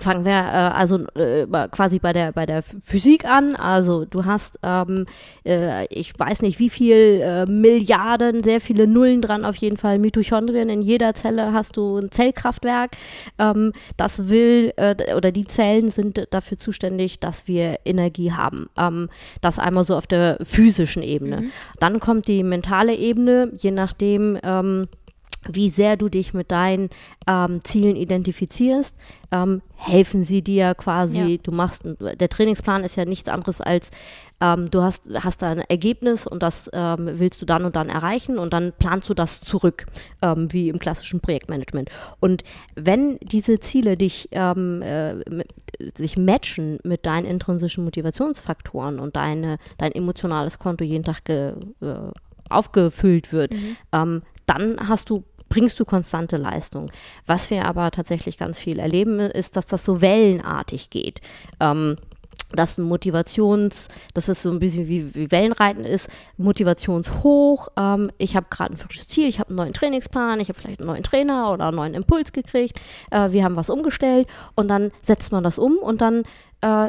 Fangen 0.00 0.24
wir 0.24 0.32
äh, 0.32 0.34
also 0.34 1.06
äh, 1.14 1.46
quasi 1.70 1.98
bei 1.98 2.12
der 2.12 2.32
bei 2.32 2.46
der 2.46 2.62
Physik 2.84 3.24
an. 3.24 3.54
Also 3.54 4.04
du 4.04 4.24
hast, 4.24 4.58
ähm, 4.62 5.06
äh, 5.44 5.86
ich 5.88 6.18
weiß 6.18 6.42
nicht 6.42 6.58
wie 6.58 6.70
viel 6.70 7.20
äh, 7.22 7.46
Milliarden, 7.46 8.42
sehr 8.42 8.60
viele 8.60 8.86
Nullen 8.86 9.20
dran 9.22 9.44
auf 9.44 9.56
jeden 9.56 9.76
Fall 9.76 9.98
Mitochondrien. 9.98 10.68
In 10.68 10.82
jeder 10.82 11.14
Zelle 11.14 11.52
hast 11.52 11.76
du 11.76 11.98
ein 11.98 12.10
Zellkraftwerk. 12.10 12.92
Ähm, 13.38 13.72
das 13.96 14.28
will 14.28 14.72
äh, 14.76 15.14
oder 15.14 15.32
die 15.32 15.46
Zellen 15.46 15.90
sind 15.90 16.26
dafür 16.30 16.58
zuständig, 16.58 17.20
dass 17.20 17.46
wir 17.46 17.78
Energie 17.84 18.32
haben. 18.32 18.68
Ähm, 18.76 19.08
das 19.40 19.58
einmal 19.58 19.84
so 19.84 19.96
auf 19.96 20.06
der 20.06 20.38
physischen 20.42 21.02
Ebene. 21.02 21.42
Mhm. 21.42 21.50
Dann 21.78 22.00
kommt 22.00 22.28
die 22.28 22.42
mentale 22.42 22.94
Ebene, 22.94 23.52
je 23.56 23.70
nachdem. 23.70 24.38
Ähm, 24.42 24.86
wie 25.48 25.70
sehr 25.70 25.96
du 25.96 26.08
dich 26.08 26.34
mit 26.34 26.50
deinen 26.50 26.90
ähm, 27.26 27.60
Zielen 27.64 27.96
identifizierst, 27.96 28.96
ähm, 29.32 29.62
helfen 29.76 30.24
sie 30.24 30.42
dir 30.42 30.74
quasi. 30.74 31.18
Ja. 31.18 31.36
Du 31.42 31.52
machst, 31.52 31.82
der 31.84 32.28
Trainingsplan 32.28 32.84
ist 32.84 32.96
ja 32.96 33.04
nichts 33.04 33.28
anderes 33.28 33.60
als 33.60 33.90
ähm, 34.40 34.70
du 34.70 34.82
hast, 34.82 35.08
hast 35.22 35.42
ein 35.42 35.60
Ergebnis 35.60 36.26
und 36.26 36.42
das 36.42 36.70
ähm, 36.72 37.10
willst 37.14 37.40
du 37.42 37.46
dann 37.46 37.64
und 37.64 37.76
dann 37.76 37.88
erreichen 37.88 38.38
und 38.38 38.52
dann 38.52 38.72
planst 38.78 39.08
du 39.08 39.14
das 39.14 39.40
zurück, 39.40 39.86
ähm, 40.22 40.52
wie 40.52 40.68
im 40.68 40.78
klassischen 40.78 41.20
Projektmanagement. 41.20 41.90
Und 42.20 42.42
wenn 42.74 43.18
diese 43.20 43.60
Ziele 43.60 43.96
dich 43.96 44.28
ähm, 44.32 44.82
äh, 44.82 45.14
mit, 45.14 45.52
sich 45.96 46.16
matchen 46.16 46.78
mit 46.84 47.04
deinen 47.06 47.26
intrinsischen 47.26 47.84
Motivationsfaktoren 47.84 48.98
und 48.98 49.16
deine, 49.16 49.58
dein 49.78 49.92
emotionales 49.92 50.58
Konto 50.58 50.84
jeden 50.84 51.04
Tag 51.04 51.24
ge, 51.24 51.52
äh, 51.82 51.94
aufgefüllt 52.48 53.32
wird, 53.32 53.52
mhm. 53.52 54.22
dann 54.46 54.88
hast 54.88 55.08
du 55.08 55.22
bringst 55.50 55.78
du 55.78 55.84
konstante 55.84 56.38
Leistung. 56.38 56.90
Was 57.26 57.50
wir 57.50 57.66
aber 57.66 57.90
tatsächlich 57.90 58.38
ganz 58.38 58.58
viel 58.58 58.78
erleben, 58.78 59.20
ist, 59.20 59.56
dass 59.56 59.66
das 59.66 59.84
so 59.84 60.00
wellenartig 60.00 60.88
geht. 60.88 61.20
Ähm, 61.60 61.96
dass 62.52 62.78
ein 62.78 62.84
Motivations, 62.84 63.88
dass 64.14 64.28
es 64.28 64.42
so 64.42 64.50
ein 64.50 64.58
bisschen 64.58 64.88
wie, 64.88 65.14
wie 65.14 65.30
Wellenreiten 65.30 65.84
ist, 65.84 66.08
motivationshoch. 66.36 67.68
Ähm, 67.76 68.10
ich 68.18 68.36
habe 68.36 68.46
gerade 68.50 68.74
ein 68.74 68.76
frisches 68.76 69.08
Ziel, 69.08 69.28
ich 69.28 69.38
habe 69.38 69.50
einen 69.50 69.56
neuen 69.56 69.72
Trainingsplan, 69.72 70.40
ich 70.40 70.48
habe 70.48 70.58
vielleicht 70.58 70.80
einen 70.80 70.88
neuen 70.88 71.02
Trainer 71.02 71.52
oder 71.52 71.66
einen 71.66 71.76
neuen 71.76 71.94
Impuls 71.94 72.32
gekriegt. 72.32 72.80
Äh, 73.10 73.30
wir 73.30 73.44
haben 73.44 73.56
was 73.56 73.70
umgestellt 73.70 74.26
und 74.56 74.68
dann 74.68 74.90
setzt 75.02 75.32
man 75.32 75.44
das 75.44 75.58
um 75.58 75.76
und 75.76 76.00
dann 76.00 76.24
äh, 76.62 76.88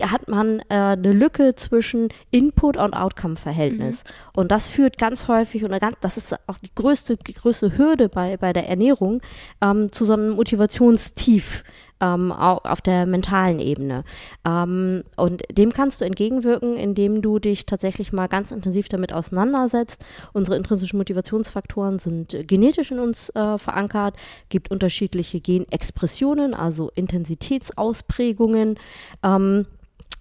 hat 0.00 0.28
man 0.28 0.60
äh, 0.68 0.74
eine 0.74 1.12
Lücke 1.12 1.54
zwischen 1.54 2.08
Input 2.30 2.76
und 2.76 2.94
Outcome-Verhältnis. 2.94 4.04
Mhm. 4.04 4.40
Und 4.40 4.50
das 4.50 4.68
führt 4.68 4.98
ganz 4.98 5.28
häufig, 5.28 5.64
und 5.64 5.78
ganz, 5.78 5.96
das 6.00 6.16
ist 6.16 6.34
auch 6.46 6.58
die 6.58 6.74
größte, 6.74 7.16
größte 7.16 7.76
Hürde 7.76 8.08
bei, 8.08 8.36
bei 8.36 8.52
der 8.52 8.68
Ernährung, 8.68 9.20
ähm, 9.60 9.92
zu 9.92 10.04
so 10.04 10.14
einem 10.14 10.30
Motivationstief 10.30 11.64
ähm, 12.00 12.32
auf 12.32 12.80
der 12.80 13.06
mentalen 13.06 13.60
Ebene. 13.60 14.04
Ähm, 14.44 15.04
und 15.16 15.42
dem 15.56 15.72
kannst 15.72 16.00
du 16.00 16.04
entgegenwirken, 16.04 16.76
indem 16.76 17.22
du 17.22 17.38
dich 17.38 17.66
tatsächlich 17.66 18.12
mal 18.12 18.26
ganz 18.26 18.50
intensiv 18.50 18.88
damit 18.88 19.12
auseinandersetzt. 19.12 20.04
Unsere 20.32 20.56
intrinsischen 20.56 20.98
Motivationsfaktoren 20.98 21.98
sind 21.98 22.36
genetisch 22.46 22.90
in 22.90 22.98
uns 22.98 23.30
äh, 23.30 23.58
verankert, 23.58 24.16
gibt 24.48 24.70
unterschiedliche 24.70 25.40
Genexpressionen, 25.40 26.54
also 26.54 26.90
Intensitätsausprägungen. 26.94 28.78
Ähm, 29.22 29.66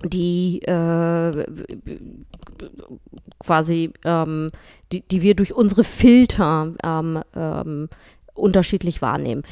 die 0.05 0.61
äh, 0.63 1.45
quasi, 3.39 3.93
ähm, 4.03 4.51
die, 4.91 5.01
die 5.01 5.21
wir 5.21 5.33
durch 5.33 5.53
unsere 5.53 5.85
Filter 5.85 6.73
ähm, 6.83 7.21
ähm, 7.33 7.87
unterschiedlich 8.33 9.01
wahrnehmen 9.01 9.43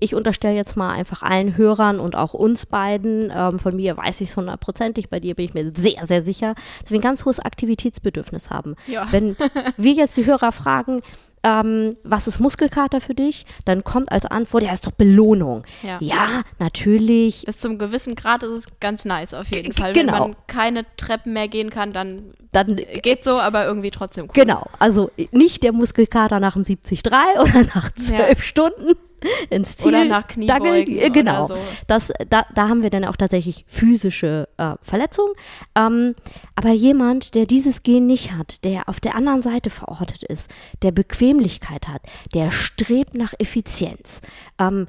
ich 0.00 0.14
unterstelle 0.14 0.56
jetzt 0.56 0.76
mal 0.76 0.90
einfach 0.90 1.22
allen 1.22 1.56
Hörern 1.56 2.00
und 2.00 2.16
auch 2.16 2.34
uns 2.34 2.66
beiden, 2.66 3.32
ähm, 3.34 3.58
von 3.58 3.76
mir 3.76 3.96
weiß 3.96 4.20
ich 4.22 4.30
es 4.30 4.36
hundertprozentig, 4.36 5.10
bei 5.10 5.20
dir 5.20 5.34
bin 5.34 5.44
ich 5.44 5.54
mir 5.54 5.72
sehr, 5.76 6.06
sehr 6.06 6.24
sicher, 6.24 6.54
dass 6.82 6.90
wir 6.90 6.98
ein 6.98 7.02
ganz 7.02 7.24
hohes 7.24 7.38
Aktivitätsbedürfnis 7.38 8.50
haben. 8.50 8.74
Ja. 8.86 9.06
Wenn 9.10 9.36
wir 9.76 9.92
jetzt 9.92 10.16
die 10.16 10.26
Hörer 10.26 10.52
fragen, 10.52 11.02
ähm, 11.42 11.96
was 12.02 12.26
ist 12.26 12.38
Muskelkater 12.38 13.00
für 13.00 13.14
dich? 13.14 13.46
Dann 13.64 13.82
kommt 13.82 14.12
als 14.12 14.26
Antwort, 14.26 14.62
ja, 14.62 14.72
ist 14.72 14.86
doch 14.86 14.92
Belohnung. 14.92 15.64
Ja. 15.82 15.96
ja, 16.00 16.42
natürlich. 16.58 17.44
Bis 17.46 17.58
zum 17.58 17.78
gewissen 17.78 18.14
Grad 18.14 18.42
ist 18.42 18.50
es 18.50 18.64
ganz 18.80 19.04
nice 19.04 19.32
auf 19.32 19.50
jeden 19.54 19.72
Fall. 19.72 19.92
Genau. 19.94 20.12
Wenn 20.12 20.18
man 20.20 20.36
keine 20.46 20.84
Treppen 20.96 21.32
mehr 21.32 21.48
gehen 21.48 21.70
kann, 21.70 21.92
dann, 21.92 22.34
dann 22.52 22.76
geht 22.76 23.24
so, 23.24 23.38
aber 23.38 23.64
irgendwie 23.64 23.90
trotzdem 23.90 24.24
cool. 24.24 24.32
Genau, 24.34 24.66
also 24.78 25.10
nicht 25.32 25.62
der 25.62 25.72
Muskelkater 25.72 26.40
nach 26.40 26.54
dem 26.54 26.64
73 26.64 27.06
oder 27.06 27.64
nach 27.74 27.90
zwölf 27.94 28.38
ja. 28.38 28.42
Stunden, 28.42 28.94
ins 29.50 29.76
Ziel. 29.76 29.88
Oder 29.88 30.04
nach 30.04 30.26
Kniebeugen 30.26 30.96
Dackel, 30.96 31.10
genau. 31.10 31.46
So. 31.46 31.56
Das, 31.86 32.12
da, 32.28 32.44
da 32.54 32.68
haben 32.68 32.82
wir 32.82 32.90
dann 32.90 33.04
auch 33.04 33.16
tatsächlich 33.16 33.64
physische 33.66 34.48
äh, 34.56 34.74
Verletzungen. 34.80 35.32
Ähm, 35.74 36.14
aber 36.54 36.70
jemand, 36.70 37.34
der 37.34 37.46
dieses 37.46 37.82
Gen 37.82 38.06
nicht 38.06 38.32
hat, 38.32 38.64
der 38.64 38.88
auf 38.88 39.00
der 39.00 39.14
anderen 39.14 39.42
Seite 39.42 39.70
verortet 39.70 40.22
ist, 40.22 40.50
der 40.82 40.92
Bequemlichkeit 40.92 41.88
hat, 41.88 42.02
der 42.34 42.50
strebt 42.50 43.14
nach 43.14 43.34
Effizienz, 43.38 44.20
ähm, 44.58 44.86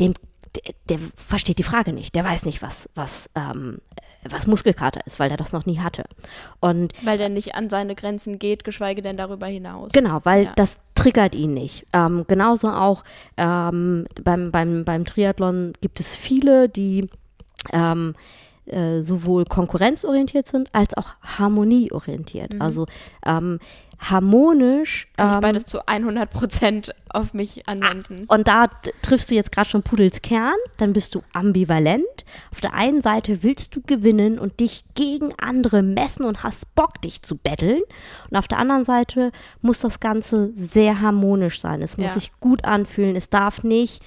dem 0.00 0.14
der, 0.54 0.74
der, 0.88 0.98
versteht 1.16 1.58
die 1.58 1.64
Frage 1.64 1.92
nicht, 1.92 2.14
der 2.14 2.24
weiß 2.24 2.44
nicht, 2.44 2.62
was, 2.62 2.88
was, 2.94 3.28
ähm, 3.34 3.78
was 4.30 4.46
Muskelkater 4.46 5.00
ist, 5.06 5.18
weil 5.20 5.28
der 5.28 5.36
das 5.36 5.52
noch 5.52 5.66
nie 5.66 5.80
hatte. 5.80 6.04
Und 6.60 6.92
weil 7.04 7.18
der 7.18 7.28
nicht 7.28 7.54
an 7.54 7.70
seine 7.70 7.94
Grenzen 7.94 8.38
geht, 8.38 8.64
geschweige 8.64 9.02
denn 9.02 9.16
darüber 9.16 9.46
hinaus. 9.46 9.92
Genau, 9.92 10.20
weil 10.24 10.44
ja. 10.44 10.52
das 10.56 10.78
triggert 10.94 11.34
ihn 11.34 11.54
nicht. 11.54 11.86
Ähm, 11.92 12.24
genauso 12.26 12.70
auch 12.70 13.04
ähm, 13.36 14.06
beim, 14.22 14.50
beim, 14.50 14.84
beim 14.84 15.04
Triathlon 15.04 15.72
gibt 15.80 16.00
es 16.00 16.14
viele, 16.14 16.68
die 16.68 17.08
ähm, 17.72 18.14
äh, 18.66 19.02
sowohl 19.02 19.44
konkurrenzorientiert 19.44 20.46
sind 20.46 20.68
als 20.72 20.94
auch 20.96 21.14
harmonieorientiert. 21.22 22.54
Mhm. 22.54 22.62
Also 22.62 22.86
ähm, 23.24 23.58
harmonisch. 23.98 25.08
Kann 25.16 25.30
ich 25.30 25.34
ähm, 25.34 25.40
beides 25.40 25.64
zu 25.64 25.86
100 25.86 26.30
Prozent 26.30 26.94
auf 27.10 27.34
mich 27.34 27.68
anwenden. 27.68 28.24
Und 28.28 28.48
da 28.48 28.68
triffst 29.02 29.30
du 29.30 29.34
jetzt 29.34 29.52
gerade 29.52 29.68
schon 29.68 29.82
Pudels 29.82 30.22
Kern, 30.22 30.56
dann 30.76 30.92
bist 30.92 31.14
du 31.14 31.22
ambivalent. 31.32 32.24
Auf 32.50 32.60
der 32.60 32.74
einen 32.74 33.02
Seite 33.02 33.42
willst 33.42 33.74
du 33.76 33.80
gewinnen 33.82 34.38
und 34.38 34.60
dich 34.60 34.84
gegen 34.94 35.32
andere 35.38 35.82
messen 35.82 36.24
und 36.24 36.42
hast 36.42 36.74
Bock, 36.74 37.00
dich 37.02 37.22
zu 37.22 37.36
betteln. 37.36 37.82
Und 38.30 38.36
auf 38.36 38.48
der 38.48 38.58
anderen 38.58 38.84
Seite 38.84 39.30
muss 39.60 39.80
das 39.80 40.00
Ganze 40.00 40.52
sehr 40.54 41.00
harmonisch 41.00 41.60
sein. 41.60 41.82
Es 41.82 41.96
muss 41.96 42.08
ja. 42.08 42.14
sich 42.14 42.32
gut 42.40 42.64
anfühlen. 42.64 43.16
Es 43.16 43.30
darf 43.30 43.62
nicht 43.62 44.02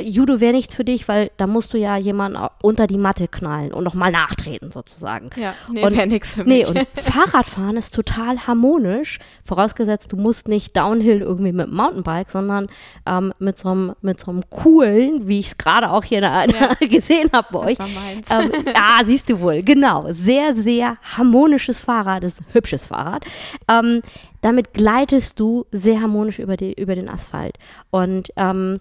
Judo 0.00 0.40
wäre 0.40 0.52
nichts 0.52 0.74
für 0.74 0.84
dich, 0.84 1.08
weil 1.08 1.30
da 1.36 1.46
musst 1.46 1.72
du 1.72 1.78
ja 1.78 1.96
jemanden 1.96 2.38
unter 2.62 2.86
die 2.86 2.98
Matte 2.98 3.28
knallen 3.28 3.72
und 3.72 3.84
nochmal 3.84 4.10
nachtreten 4.12 4.70
sozusagen. 4.70 5.30
Ja, 5.36 5.54
nee, 5.70 5.82
wäre 5.82 6.06
nichts 6.06 6.34
für 6.34 6.44
mich. 6.44 6.70
Nee, 6.70 6.80
und 6.80 6.86
Fahrradfahren 7.00 7.76
ist 7.76 7.94
total 7.94 8.46
harmonisch, 8.46 9.18
vorausgesetzt, 9.44 10.12
du 10.12 10.16
musst 10.16 10.48
nicht 10.48 10.76
Downhill 10.76 11.20
irgendwie 11.20 11.52
mit 11.52 11.66
dem 11.66 11.74
Mountainbike, 11.74 12.30
sondern 12.30 12.66
ähm, 13.06 13.32
mit 13.38 13.58
so 13.58 13.70
einem 13.70 13.94
mit 14.02 14.20
so 14.20 14.30
einem 14.30 14.42
coolen, 14.50 15.28
wie 15.28 15.38
ich 15.38 15.48
es 15.48 15.58
gerade 15.58 15.90
auch 15.90 16.04
hier 16.04 16.20
ja. 16.20 16.46
gesehen 16.80 17.30
habe 17.32 17.48
bei 17.52 17.58
euch. 17.58 17.78
Das 17.78 17.94
war 17.94 18.02
meins. 18.02 18.54
Ähm, 18.54 18.64
ja, 18.66 19.00
siehst 19.06 19.30
du 19.30 19.40
wohl, 19.40 19.62
genau. 19.62 20.06
Sehr, 20.10 20.54
sehr 20.54 20.96
harmonisches 21.02 21.80
Fahrrad, 21.80 22.24
ist 22.24 22.40
ein 22.40 22.46
hübsches 22.52 22.86
Fahrrad. 22.86 23.24
Ähm, 23.68 24.02
damit 24.40 24.74
gleitest 24.74 25.40
du 25.40 25.66
sehr 25.72 26.00
harmonisch 26.00 26.38
über, 26.38 26.56
die, 26.56 26.72
über 26.74 26.94
den 26.94 27.08
Asphalt. 27.08 27.58
Und 27.90 28.32
ähm, 28.36 28.78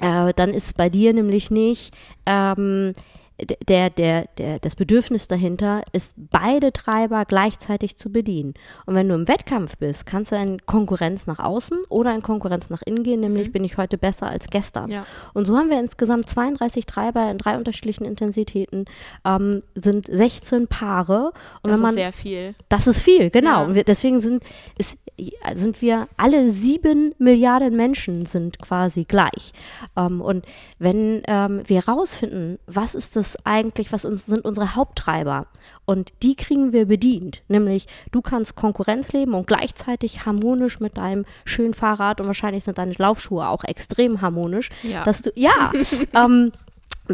äh, 0.00 0.32
dann 0.34 0.50
ist 0.50 0.76
bei 0.76 0.88
dir 0.88 1.12
nämlich 1.12 1.50
nicht 1.50 1.94
ähm, 2.26 2.94
der, 3.68 3.90
der, 3.90 4.24
der, 4.38 4.58
das 4.58 4.74
Bedürfnis 4.74 5.28
dahinter 5.28 5.82
ist, 5.92 6.14
beide 6.16 6.72
Treiber 6.72 7.24
gleichzeitig 7.24 7.96
zu 7.96 8.10
bedienen. 8.10 8.54
Und 8.86 8.94
wenn 8.94 9.08
du 9.08 9.14
im 9.14 9.28
Wettkampf 9.28 9.76
bist, 9.76 10.06
kannst 10.06 10.32
du 10.32 10.36
in 10.36 10.64
Konkurrenz 10.66 11.26
nach 11.26 11.38
außen 11.38 11.78
oder 11.88 12.14
in 12.14 12.22
Konkurrenz 12.22 12.70
nach 12.70 12.82
innen 12.82 13.02
gehen, 13.02 13.20
nämlich 13.20 13.48
mhm. 13.48 13.52
bin 13.52 13.64
ich 13.64 13.76
heute 13.76 13.98
besser 13.98 14.28
als 14.28 14.48
gestern. 14.48 14.90
Ja. 14.90 15.06
Und 15.34 15.46
so 15.46 15.56
haben 15.56 15.70
wir 15.70 15.80
insgesamt 15.80 16.28
32 16.28 16.86
Treiber 16.86 17.30
in 17.30 17.38
drei 17.38 17.56
unterschiedlichen 17.56 18.04
Intensitäten, 18.04 18.84
ähm, 19.24 19.62
sind 19.74 20.06
16 20.06 20.66
Paare. 20.68 21.32
Und 21.62 21.70
das 21.70 21.80
man, 21.80 21.90
ist 21.90 21.96
sehr 21.96 22.12
viel. 22.12 22.54
Das 22.68 22.86
ist 22.86 23.00
viel, 23.00 23.30
genau. 23.30 23.68
Ja. 23.68 23.74
Wir, 23.74 23.84
deswegen 23.84 24.20
sind, 24.20 24.42
ist, 24.78 24.98
sind 25.54 25.82
wir 25.82 26.08
alle 26.16 26.50
sieben 26.50 27.14
Milliarden 27.18 27.76
Menschen 27.76 28.26
sind 28.26 28.58
quasi 28.58 29.04
gleich. 29.04 29.52
Ähm, 29.96 30.20
und 30.20 30.44
wenn 30.78 31.22
ähm, 31.26 31.62
wir 31.66 31.86
herausfinden, 31.86 32.58
was 32.66 32.94
ist 32.94 33.16
das 33.16 33.29
eigentlich, 33.44 33.92
was 33.92 34.04
uns 34.04 34.26
sind 34.26 34.44
unsere 34.44 34.74
Haupttreiber 34.74 35.46
und 35.84 36.12
die 36.22 36.36
kriegen 36.36 36.72
wir 36.72 36.86
bedient, 36.86 37.42
nämlich 37.48 37.86
du 38.12 38.22
kannst 38.22 38.54
Konkurrenz 38.54 39.12
leben 39.12 39.34
und 39.34 39.46
gleichzeitig 39.46 40.26
harmonisch 40.26 40.80
mit 40.80 40.96
deinem 40.96 41.24
schönen 41.44 41.74
Fahrrad 41.74 42.20
und 42.20 42.26
wahrscheinlich 42.26 42.64
sind 42.64 42.78
deine 42.78 42.94
Laufschuhe 42.96 43.48
auch 43.48 43.64
extrem 43.64 44.20
harmonisch, 44.20 44.68
ja. 44.82 45.04
dass 45.04 45.22
du 45.22 45.30
ja 45.34 45.72
ähm, 46.14 46.52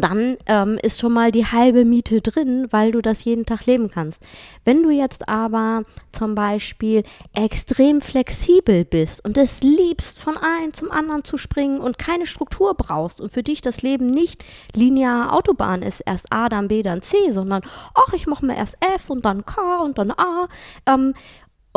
dann 0.01 0.37
ähm, 0.45 0.77
ist 0.81 0.99
schon 0.99 1.13
mal 1.13 1.31
die 1.31 1.45
halbe 1.45 1.85
Miete 1.85 2.21
drin, 2.21 2.67
weil 2.71 2.91
du 2.91 3.01
das 3.01 3.23
jeden 3.23 3.45
Tag 3.45 3.65
leben 3.65 3.89
kannst. 3.89 4.23
Wenn 4.65 4.83
du 4.83 4.89
jetzt 4.89 5.27
aber 5.29 5.83
zum 6.11 6.35
Beispiel 6.35 7.03
extrem 7.33 8.01
flexibel 8.01 8.85
bist 8.85 9.23
und 9.23 9.37
es 9.37 9.61
liebst, 9.61 10.19
von 10.19 10.37
einem 10.37 10.73
zum 10.73 10.91
anderen 10.91 11.23
zu 11.23 11.37
springen 11.37 11.79
und 11.79 11.97
keine 11.97 12.27
Struktur 12.27 12.75
brauchst 12.75 13.21
und 13.21 13.31
für 13.31 13.43
dich 13.43 13.61
das 13.61 13.81
Leben 13.81 14.07
nicht 14.07 14.43
linear 14.75 15.33
Autobahn 15.33 15.81
ist, 15.81 16.01
erst 16.01 16.31
A, 16.31 16.49
dann 16.49 16.67
B, 16.67 16.83
dann 16.83 17.01
C, 17.01 17.31
sondern, 17.31 17.61
ach, 17.93 18.13
ich 18.13 18.27
mache 18.27 18.45
mir 18.45 18.55
erst 18.55 18.77
F 18.95 19.09
und 19.09 19.25
dann 19.25 19.45
K 19.45 19.77
und 19.77 19.97
dann 19.97 20.11
A, 20.11 20.47
ähm, 20.85 21.13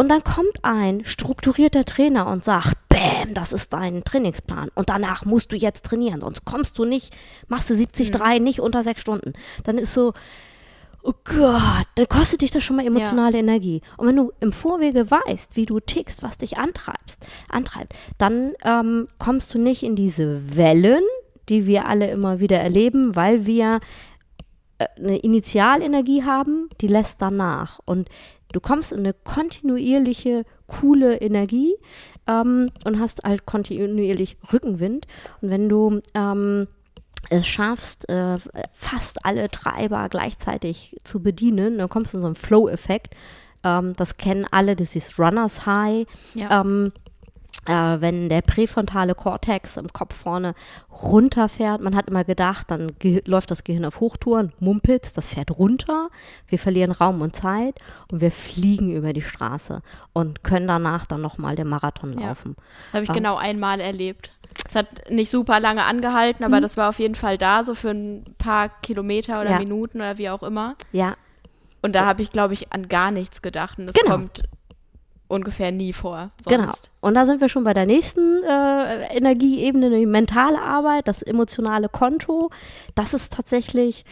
und 0.00 0.08
dann 0.08 0.24
kommt 0.24 0.60
ein 0.64 1.04
strukturierter 1.04 1.84
Trainer 1.84 2.26
und 2.28 2.42
sagt, 2.42 2.72
Bäm, 3.00 3.34
das 3.34 3.52
ist 3.52 3.72
dein 3.72 4.04
Trainingsplan. 4.04 4.68
Und 4.74 4.88
danach 4.88 5.24
musst 5.24 5.52
du 5.52 5.56
jetzt 5.56 5.84
trainieren, 5.84 6.20
sonst 6.20 6.44
kommst 6.44 6.78
du 6.78 6.84
nicht, 6.84 7.14
machst 7.48 7.70
du 7.70 7.74
70-3 7.74 8.38
mhm. 8.38 8.44
nicht 8.44 8.60
unter 8.60 8.82
sechs 8.82 9.00
Stunden. 9.00 9.32
Dann 9.64 9.78
ist 9.78 9.94
so, 9.94 10.12
oh 11.02 11.14
Gott, 11.24 11.86
dann 11.94 12.08
kostet 12.08 12.42
dich 12.42 12.50
das 12.50 12.62
schon 12.62 12.76
mal 12.76 12.86
emotionale 12.86 13.34
ja. 13.34 13.38
Energie. 13.38 13.80
Und 13.96 14.08
wenn 14.08 14.16
du 14.16 14.32
im 14.40 14.52
Vorwege 14.52 15.10
weißt, 15.10 15.56
wie 15.56 15.66
du 15.66 15.80
tickst, 15.80 16.22
was 16.22 16.38
dich 16.38 16.58
antreibst, 16.58 17.26
antreibt, 17.48 17.94
dann 18.18 18.52
ähm, 18.64 19.06
kommst 19.18 19.54
du 19.54 19.58
nicht 19.58 19.82
in 19.82 19.96
diese 19.96 20.56
Wellen, 20.56 21.04
die 21.48 21.66
wir 21.66 21.86
alle 21.86 22.10
immer 22.10 22.40
wieder 22.40 22.60
erleben, 22.60 23.16
weil 23.16 23.46
wir 23.46 23.80
äh, 24.78 24.86
eine 24.98 25.18
Initialenergie 25.18 26.24
haben, 26.24 26.68
die 26.80 26.86
lässt 26.88 27.22
danach. 27.22 27.80
Und 27.86 28.08
du 28.52 28.60
kommst 28.60 28.92
in 28.92 28.98
eine 28.98 29.14
kontinuierliche, 29.14 30.44
coole 30.66 31.16
Energie 31.16 31.74
ähm, 32.30 32.70
und 32.84 33.00
hast 33.00 33.22
halt 33.24 33.46
kontinuierlich 33.46 34.36
Rückenwind. 34.52 35.06
Und 35.40 35.50
wenn 35.50 35.68
du 35.68 36.00
ähm, 36.14 36.68
es 37.28 37.46
schaffst, 37.46 38.08
äh, 38.08 38.38
fast 38.72 39.24
alle 39.24 39.50
Treiber 39.50 40.08
gleichzeitig 40.08 40.96
zu 41.04 41.22
bedienen, 41.22 41.78
dann 41.78 41.88
kommst 41.88 42.12
du 42.12 42.18
in 42.18 42.22
so 42.22 42.26
einen 42.28 42.36
Flow-Effekt. 42.36 43.14
Ähm, 43.62 43.94
das 43.96 44.16
kennen 44.16 44.46
alle, 44.50 44.76
das 44.76 44.96
ist 44.96 45.18
Runners 45.18 45.66
High. 45.66 46.06
Ja. 46.34 46.60
Äh, 47.66 48.00
wenn 48.00 48.28
der 48.28 48.40
präfrontale 48.40 49.14
Kortex 49.14 49.76
im 49.76 49.88
Kopf 49.88 50.14
vorne 50.14 50.54
runterfährt. 50.90 51.80
Man 51.80 51.94
hat 51.94 52.08
immer 52.08 52.24
gedacht, 52.24 52.70
dann 52.70 52.92
läuft 53.26 53.50
das 53.50 53.64
Gehirn 53.64 53.84
auf 53.84 54.00
Hochtouren, 54.00 54.52
mumpelt, 54.58 55.16
das 55.16 55.28
fährt 55.28 55.50
runter. 55.50 56.08
Wir 56.48 56.58
verlieren 56.58 56.90
Raum 56.90 57.20
und 57.20 57.36
Zeit 57.36 57.78
und 58.10 58.20
wir 58.20 58.30
fliegen 58.30 58.94
über 58.94 59.12
die 59.12 59.22
Straße 59.22 59.82
und 60.12 60.42
können 60.42 60.66
danach 60.66 61.06
dann 61.06 61.20
nochmal 61.20 61.54
den 61.54 61.68
Marathon 61.68 62.14
laufen. 62.14 62.56
Ja, 62.56 62.64
das 62.86 62.94
habe 62.94 63.04
ich 63.04 63.10
ähm, 63.10 63.16
genau 63.16 63.36
einmal 63.36 63.80
erlebt. 63.80 64.30
Es 64.66 64.74
hat 64.74 65.10
nicht 65.10 65.30
super 65.30 65.60
lange 65.60 65.84
angehalten, 65.84 66.44
aber 66.44 66.58
mhm. 66.58 66.62
das 66.62 66.76
war 66.76 66.88
auf 66.88 66.98
jeden 66.98 67.14
Fall 67.14 67.38
da, 67.38 67.62
so 67.62 67.74
für 67.74 67.90
ein 67.90 68.24
paar 68.38 68.68
Kilometer 68.68 69.40
oder 69.40 69.50
ja. 69.50 69.58
Minuten 69.58 69.98
oder 69.98 70.18
wie 70.18 70.30
auch 70.30 70.42
immer. 70.42 70.76
Ja. 70.92 71.14
Und 71.82 71.94
da 71.94 72.04
habe 72.04 72.22
ich, 72.22 72.30
glaube 72.30 72.54
ich, 72.54 72.72
an 72.72 72.88
gar 72.88 73.10
nichts 73.10 73.42
gedacht. 73.42 73.78
Und 73.78 73.86
das 73.86 73.94
genau. 73.94 74.16
kommt 74.16 74.42
ungefähr 75.30 75.72
nie 75.72 75.92
vor. 75.92 76.30
Sonst. 76.40 76.56
Genau. 76.56 76.72
Und 77.00 77.14
da 77.14 77.26
sind 77.26 77.40
wir 77.40 77.48
schon 77.48 77.64
bei 77.64 77.72
der 77.72 77.86
nächsten 77.86 78.42
äh, 78.42 79.16
Energieebene, 79.16 79.90
die 79.90 80.06
mentale 80.06 80.60
Arbeit, 80.60 81.08
das 81.08 81.22
emotionale 81.22 81.88
Konto. 81.88 82.50
Das 82.94 83.14
ist 83.14 83.32
tatsächlich 83.32 84.04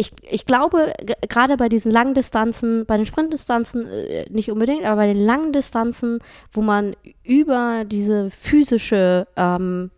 ich, 0.00 0.12
ich 0.22 0.46
glaube, 0.46 0.94
gerade 1.28 1.58
bei 1.58 1.68
diesen 1.68 1.92
langen 1.92 2.14
Distanzen, 2.14 2.86
bei 2.86 2.96
den 2.96 3.04
Sprintdistanzen 3.04 3.86
äh, 3.86 4.24
nicht 4.30 4.50
unbedingt, 4.50 4.84
aber 4.84 4.96
bei 4.96 5.12
den 5.12 5.22
langen 5.22 5.52
Distanzen, 5.52 6.20
wo 6.52 6.62
man 6.62 6.96
über 7.30 7.84
diese 7.84 8.28
physische 8.28 9.28
ähm, 9.36 9.92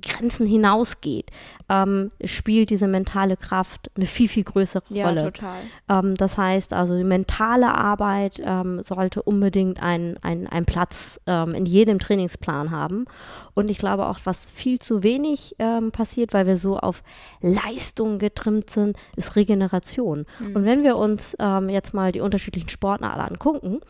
Grenzen 0.00 0.46
hinausgeht, 0.46 1.30
ähm, 1.68 2.08
spielt 2.24 2.70
diese 2.70 2.88
mentale 2.88 3.36
Kraft 3.36 3.90
eine 3.96 4.06
viel, 4.06 4.30
viel 4.30 4.44
größere 4.44 4.82
Rolle. 4.88 5.24
Ja, 5.24 5.30
total. 5.30 5.58
Ähm, 5.90 6.14
das 6.16 6.38
heißt 6.38 6.72
also, 6.72 6.96
die 6.96 7.04
mentale 7.04 7.74
Arbeit 7.74 8.40
ähm, 8.42 8.82
sollte 8.82 9.22
unbedingt 9.22 9.82
einen 9.82 10.16
ein 10.22 10.64
Platz 10.64 11.20
ähm, 11.26 11.54
in 11.54 11.66
jedem 11.66 11.98
Trainingsplan 11.98 12.70
haben. 12.70 13.04
Und 13.52 13.68
ich 13.68 13.76
glaube 13.76 14.06
auch, 14.06 14.20
was 14.24 14.46
viel 14.46 14.78
zu 14.78 15.02
wenig 15.02 15.56
ähm, 15.58 15.92
passiert, 15.92 16.32
weil 16.32 16.46
wir 16.46 16.56
so 16.56 16.78
auf 16.78 17.02
Leistung 17.42 18.18
getrimmt 18.18 18.70
sind, 18.70 18.96
ist 19.16 19.36
Regeneration. 19.36 20.24
Mhm. 20.38 20.56
Und 20.56 20.64
wenn 20.64 20.82
wir 20.82 20.96
uns 20.96 21.36
jetzt 21.68 21.94
mal 21.94 22.12
die 22.12 22.20
unterschiedlichen 22.20 22.68
Sportarten 22.68 23.04
angucken, 23.04 23.80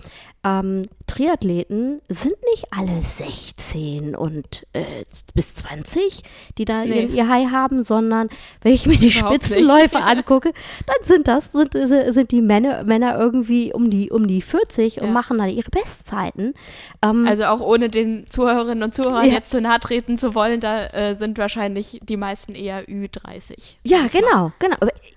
Triathleten 1.06 2.00
sind 2.08 2.34
nicht 2.50 2.63
alle 2.70 3.02
16 3.02 4.14
und 4.14 4.66
äh, 4.72 5.04
bis 5.34 5.54
20, 5.56 6.22
die 6.58 6.64
da 6.64 6.84
nee. 6.84 7.02
ihr, 7.02 7.10
ihr 7.10 7.28
High 7.28 7.50
haben, 7.50 7.84
sondern 7.84 8.28
wenn 8.62 8.72
ich 8.72 8.86
mir 8.86 8.96
die 8.96 9.08
Überhaupt 9.08 9.44
Spitzenläufe 9.44 9.96
nicht. 9.96 10.06
angucke, 10.06 10.52
dann 10.86 10.96
sind 11.06 11.28
das 11.28 11.50
sind, 11.52 12.14
sind 12.14 12.30
die 12.30 12.42
Männer, 12.42 12.84
Männer 12.84 13.18
irgendwie 13.18 13.72
um 13.72 13.90
die 13.90 14.10
um 14.10 14.26
die 14.26 14.42
40 14.42 14.96
ja. 14.96 15.02
und 15.02 15.12
machen 15.12 15.38
dann 15.38 15.48
ihre 15.48 15.70
Bestzeiten. 15.70 16.54
Ähm, 17.02 17.26
also 17.26 17.44
auch 17.44 17.60
ohne 17.60 17.88
den 17.88 18.26
Zuhörerinnen 18.28 18.82
und 18.82 18.94
Zuhörern 18.94 19.26
ja. 19.26 19.34
jetzt 19.34 19.50
zu 19.50 19.60
nahe 19.60 19.80
treten 19.80 20.18
zu 20.18 20.34
wollen, 20.34 20.60
da 20.60 20.86
äh, 20.86 21.14
sind 21.16 21.38
wahrscheinlich 21.38 22.00
die 22.02 22.16
meisten 22.16 22.54
eher 22.54 22.84
Ü30. 22.86 23.74
Ja, 23.84 24.06
genau, 24.10 24.52
genau. 24.58 24.76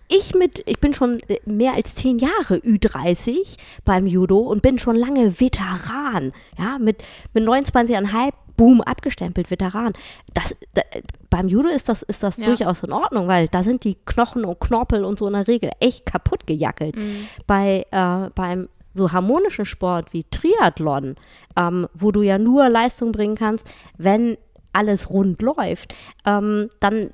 Ich 0.09 0.33
mit, 0.35 0.63
ich 0.65 0.79
bin 0.79 0.93
schon 0.93 1.19
äh, 1.27 1.39
mehr 1.45 1.73
als 1.73 1.95
zehn 1.95 2.19
Jahre 2.19 2.57
Ü30 2.57 3.57
beim 3.83 4.07
Judo 4.07 4.37
und 4.39 4.61
bin 4.61 4.79
schon 4.79 4.95
lange 4.95 5.39
Veteran. 5.39 6.31
Ja, 6.57 6.77
mit, 6.79 7.03
mit 7.33 7.43
29,5 7.43 8.31
boom, 8.55 8.81
abgestempelt, 8.81 9.51
Veteran. 9.51 9.93
Das, 10.33 10.55
da, 10.73 10.81
beim 11.29 11.47
Judo 11.47 11.69
ist 11.69 11.87
das, 11.89 12.01
ist 12.03 12.23
das 12.23 12.37
ja. 12.37 12.45
durchaus 12.45 12.83
in 12.83 12.91
Ordnung, 12.91 13.27
weil 13.27 13.47
da 13.47 13.63
sind 13.63 13.83
die 13.83 13.95
Knochen 14.05 14.43
und 14.43 14.59
Knorpel 14.59 15.05
und 15.05 15.19
so 15.19 15.27
in 15.27 15.33
der 15.33 15.47
Regel 15.47 15.71
echt 15.79 16.05
kaputt 16.05 16.47
gejackelt. 16.47 16.95
Mhm. 16.95 17.27
Bei, 17.45 17.85
äh, 17.91 18.29
beim 18.33 18.67
so 18.93 19.11
harmonischen 19.11 19.65
Sport 19.65 20.11
wie 20.11 20.23
Triathlon, 20.23 21.15
ähm, 21.55 21.87
wo 21.93 22.11
du 22.11 22.23
ja 22.23 22.37
nur 22.37 22.67
Leistung 22.67 23.11
bringen 23.11 23.35
kannst, 23.35 23.69
wenn 23.97 24.37
alles 24.73 25.09
rund 25.09 25.41
läuft, 25.41 25.93
ähm, 26.25 26.69
dann 26.79 27.11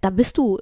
da 0.00 0.10
bist 0.10 0.38
du, 0.38 0.58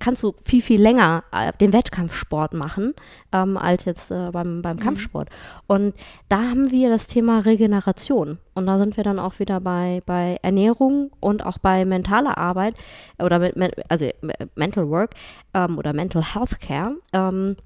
kannst 0.00 0.22
du 0.22 0.34
viel, 0.44 0.62
viel 0.62 0.80
länger 0.80 1.24
äh, 1.32 1.52
den 1.60 1.72
Wettkampfsport 1.72 2.54
machen, 2.54 2.94
ähm, 3.32 3.56
als 3.56 3.84
jetzt 3.84 4.10
äh, 4.10 4.30
beim, 4.30 4.62
beim 4.62 4.76
mhm. 4.76 4.80
Kampfsport. 4.80 5.28
Und 5.66 5.94
da 6.28 6.42
haben 6.42 6.70
wir 6.70 6.88
das 6.88 7.06
Thema 7.06 7.40
Regeneration. 7.40 8.38
Und 8.54 8.66
da 8.66 8.78
sind 8.78 8.96
wir 8.96 9.04
dann 9.04 9.18
auch 9.18 9.38
wieder 9.38 9.60
bei, 9.60 10.00
bei 10.06 10.38
Ernährung 10.42 11.10
und 11.20 11.44
auch 11.44 11.58
bei 11.58 11.84
mentaler 11.84 12.38
Arbeit 12.38 12.74
oder 13.18 13.38
mit, 13.38 13.56
also 13.90 14.08
Mental 14.54 14.88
Work 14.88 15.14
ähm, 15.54 15.78
oder 15.78 15.92
Mental 15.92 16.22
Health 16.22 16.60
Care. 16.60 16.96
Ähm, 17.12 17.56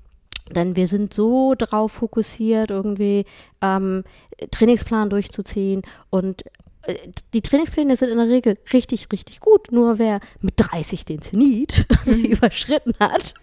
denn 0.55 0.77
wir 0.77 0.87
sind 0.87 1.13
so 1.13 1.55
drauf 1.57 1.93
fokussiert, 1.93 2.71
irgendwie 2.71 3.25
ähm, 3.61 4.05
Trainingsplan 4.53 5.11
durchzuziehen 5.11 5.83
und 6.11 6.47
äh, 6.47 6.51
die 7.35 7.43
Trainingspläne 7.43 7.97
sind 7.97 8.11
in 8.11 8.19
der 8.19 8.29
Regel 8.29 8.59
richtig, 8.73 9.09
richtig 9.13 9.41
gut. 9.41 9.73
Nur 9.73 9.99
wer 9.99 10.21
mit 10.41 10.55
30 10.57 11.05
den 11.05 11.23
Zenit 11.23 11.87
mhm. 12.05 12.25
überschritten 12.25 12.95
hat, 13.01 13.35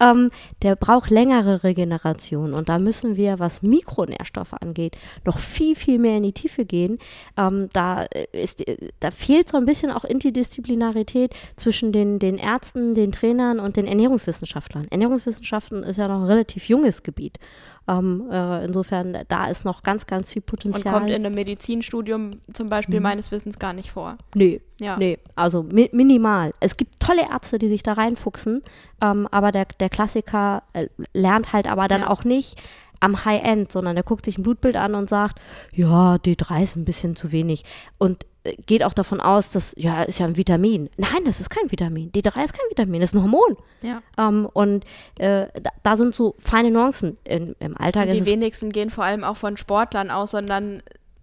ähm, 0.00 0.30
der 0.62 0.76
braucht 0.76 1.10
längere 1.10 1.64
Regeneration. 1.64 2.54
Und 2.54 2.68
da 2.68 2.78
müssen 2.78 3.16
wir, 3.16 3.38
was 3.38 3.62
Mikronährstoffe 3.62 4.54
angeht, 4.54 4.96
noch 5.24 5.38
viel, 5.38 5.76
viel 5.76 5.98
mehr 5.98 6.18
in 6.18 6.24
die 6.24 6.32
Tiefe 6.32 6.64
gehen. 6.64 6.98
Ähm, 7.36 7.68
da, 7.72 8.06
ist, 8.32 8.64
da 9.00 9.10
fehlt 9.10 9.48
so 9.48 9.56
ein 9.56 9.66
bisschen 9.66 9.90
auch 9.90 10.04
Interdisziplinarität 10.04 11.34
zwischen 11.56 11.92
den, 11.92 12.18
den 12.18 12.36
Ärzten, 12.38 12.94
den 12.94 13.12
Trainern 13.12 13.60
und 13.60 13.76
den 13.76 13.86
Ernährungswissenschaftlern. 13.86 14.88
Ernährungswissenschaften 14.90 15.82
ist 15.82 15.96
ja 15.96 16.08
noch 16.08 16.20
ein 16.20 16.26
relativ 16.26 16.68
junges 16.68 17.02
Gebiet. 17.02 17.38
Ähm, 17.88 18.28
äh, 18.30 18.64
insofern, 18.64 19.16
da 19.28 19.46
ist 19.48 19.64
noch 19.64 19.82
ganz, 19.82 20.06
ganz 20.06 20.32
viel 20.32 20.42
Potenzial. 20.42 20.94
Und 20.94 21.00
kommt 21.00 21.10
in 21.10 21.24
einem 21.24 21.34
Medizinstudium 21.34 22.32
zum 22.52 22.68
Beispiel 22.68 22.98
mhm. 22.98 23.04
meines 23.04 23.30
Wissens 23.30 23.58
gar 23.58 23.72
nicht 23.72 23.90
vor. 23.90 24.16
Nee, 24.34 24.60
ja. 24.80 24.96
nee, 24.96 25.18
also 25.36 25.62
mi 25.62 25.88
minimal. 25.92 26.52
Es 26.60 26.76
gibt 26.76 26.98
tolle 27.00 27.22
Ärzte, 27.30 27.58
die 27.58 27.68
sich 27.68 27.82
da 27.82 27.92
reinfuchsen, 27.92 28.62
ähm, 29.02 29.28
aber 29.30 29.52
der, 29.52 29.66
der 29.78 29.88
Klassiker 29.88 30.62
äh, 30.72 30.88
lernt 31.12 31.52
halt 31.52 31.68
aber 31.68 31.86
dann 31.86 32.02
ja. 32.02 32.10
auch 32.10 32.24
nicht 32.24 32.60
am 33.00 33.24
High-End, 33.24 33.70
sondern 33.70 33.94
der 33.94 34.04
guckt 34.04 34.24
sich 34.24 34.38
ein 34.38 34.42
Blutbild 34.42 34.76
an 34.76 34.94
und 34.94 35.08
sagt, 35.08 35.38
ja, 35.72 36.16
D3 36.16 36.62
ist 36.62 36.76
ein 36.76 36.84
bisschen 36.84 37.14
zu 37.14 37.30
wenig. 37.30 37.64
Und 37.98 38.26
geht 38.66 38.82
auch 38.82 38.92
davon 38.92 39.20
aus, 39.20 39.52
dass, 39.52 39.74
ja, 39.76 40.02
ist 40.02 40.18
ja 40.18 40.26
ein 40.26 40.36
Vitamin. 40.36 40.90
Nein, 40.96 41.24
das 41.24 41.40
ist 41.40 41.50
kein 41.50 41.70
Vitamin. 41.70 42.10
D3 42.12 42.44
ist 42.44 42.52
kein 42.52 42.70
Vitamin, 42.70 43.00
das 43.00 43.10
ist 43.10 43.14
ein 43.14 43.22
Hormon. 43.22 43.56
Ja. 43.82 44.02
Ähm, 44.18 44.48
und 44.52 44.84
äh, 45.18 45.46
da, 45.60 45.70
da, 45.82 45.96
sind 45.96 46.14
so 46.14 46.34
feine 46.38 46.70
Nuancen 46.70 47.18
in, 47.24 47.54
im 47.60 47.76
Alltag. 47.76 48.08
Und 48.08 48.14
die 48.14 48.26
wenigsten 48.26 48.70
gehen 48.70 48.90
vor 48.90 49.04
allem 49.04 49.24
auch 49.24 49.36
von 49.36 49.56
Sportlern 49.56 50.10
aus, 50.10 50.32
sondern 50.32 50.82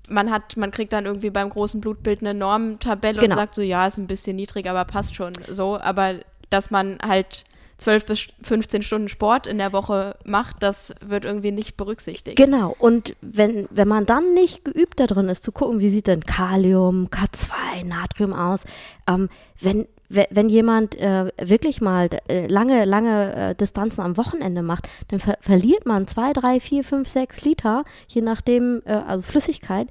man 0.09 0.31
hat, 0.31 0.57
man 0.57 0.71
kriegt 0.71 0.93
dann 0.93 1.05
irgendwie 1.05 1.29
beim 1.29 1.49
großen 1.49 1.81
Blutbild 1.81 2.21
eine 2.21 2.33
Normtabelle 2.33 3.19
genau. 3.19 3.35
und 3.35 3.39
sagt 3.39 3.55
so, 3.55 3.61
ja, 3.61 3.87
ist 3.87 3.97
ein 3.97 4.07
bisschen 4.07 4.35
niedrig, 4.35 4.69
aber 4.69 4.85
passt 4.85 5.15
schon 5.15 5.33
so. 5.49 5.79
Aber 5.79 6.15
dass 6.49 6.71
man 6.71 6.99
halt 7.01 7.43
12 7.77 8.05
bis 8.05 8.27
15 8.41 8.81
Stunden 8.81 9.09
Sport 9.09 9.47
in 9.47 9.57
der 9.57 9.73
Woche 9.73 10.15
macht, 10.25 10.61
das 10.61 10.93
wird 11.05 11.25
irgendwie 11.25 11.51
nicht 11.51 11.77
berücksichtigt. 11.77 12.37
Genau. 12.37 12.75
Und 12.77 13.15
wenn, 13.21 13.67
wenn 13.71 13.87
man 13.87 14.05
dann 14.05 14.33
nicht 14.33 14.65
geübt 14.65 14.99
darin 14.99 15.29
ist, 15.29 15.43
zu 15.43 15.51
gucken, 15.51 15.79
wie 15.79 15.89
sieht 15.89 16.07
denn 16.07 16.21
Kalium, 16.21 17.07
K2, 17.07 17.85
Natrium 17.85 18.33
aus, 18.33 18.63
ähm, 19.07 19.29
wenn, 19.59 19.87
wenn 20.09 20.49
jemand 20.49 20.95
äh, 20.95 21.31
wirklich 21.41 21.81
mal 21.81 22.09
äh, 22.27 22.47
lange, 22.47 22.85
lange 22.85 23.35
äh, 23.35 23.55
Distanzen 23.55 24.01
am 24.01 24.17
Wochenende 24.17 24.61
macht, 24.61 24.87
dann 25.07 25.19
ver 25.19 25.37
verliert 25.41 25.85
man 25.85 26.07
zwei, 26.07 26.33
drei, 26.33 26.59
vier, 26.59 26.83
fünf, 26.83 27.09
sechs 27.09 27.43
Liter, 27.43 27.83
je 28.07 28.21
nachdem, 28.21 28.81
äh, 28.85 28.93
also 28.93 29.23
Flüssigkeit. 29.23 29.87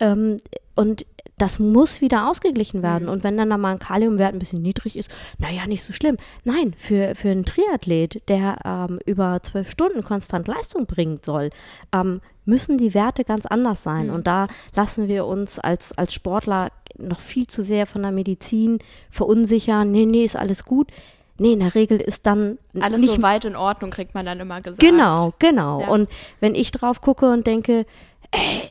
Ähm, 0.00 0.38
und 0.74 1.06
das 1.38 1.58
muss 1.58 2.00
wieder 2.00 2.28
ausgeglichen 2.28 2.82
werden. 2.82 3.04
Mhm. 3.04 3.10
Und 3.10 3.24
wenn 3.24 3.36
dann 3.36 3.50
da 3.50 3.58
mal 3.58 3.72
ein 3.72 3.78
Kaliumwert 3.78 4.32
ein 4.32 4.38
bisschen 4.38 4.62
niedrig 4.62 4.96
ist, 4.96 5.10
naja, 5.38 5.66
nicht 5.66 5.82
so 5.82 5.92
schlimm. 5.92 6.16
Nein, 6.44 6.74
für, 6.76 7.14
für 7.14 7.30
einen 7.30 7.44
Triathlet, 7.44 8.26
der 8.28 8.58
ähm, 8.64 8.98
über 9.04 9.40
zwölf 9.42 9.70
Stunden 9.70 10.02
konstant 10.02 10.48
Leistung 10.48 10.86
bringen 10.86 11.20
soll, 11.22 11.50
ähm, 11.92 12.20
müssen 12.44 12.78
die 12.78 12.94
Werte 12.94 13.24
ganz 13.24 13.44
anders 13.46 13.82
sein. 13.82 14.06
Mhm. 14.06 14.14
Und 14.14 14.26
da 14.26 14.48
lassen 14.74 15.08
wir 15.08 15.26
uns 15.26 15.58
als, 15.58 15.96
als 15.96 16.14
Sportler 16.14 16.70
noch 16.98 17.20
viel 17.20 17.46
zu 17.46 17.62
sehr 17.62 17.86
von 17.86 18.02
der 18.02 18.12
Medizin 18.12 18.78
verunsichern. 19.10 19.90
Nee, 19.90 20.06
nee, 20.06 20.24
ist 20.24 20.36
alles 20.36 20.64
gut 20.64 20.90
Nee, 21.38 21.52
in 21.52 21.60
der 21.60 21.74
Regel 21.74 22.00
ist 22.00 22.26
dann 22.26 22.58
Alles 22.80 23.00
nicht 23.00 23.16
so 23.16 23.22
weit 23.22 23.44
in 23.44 23.56
Ordnung, 23.56 23.90
kriegt 23.90 24.14
man 24.14 24.24
dann 24.24 24.40
immer 24.40 24.60
gesagt. 24.60 24.80
Genau, 24.80 25.34
genau. 25.38 25.80
Ja. 25.80 25.88
Und 25.88 26.08
wenn 26.40 26.54
ich 26.54 26.70
drauf 26.70 27.00
gucke 27.00 27.30
und 27.30 27.46
denke, 27.46 27.84
äh, 28.30 28.68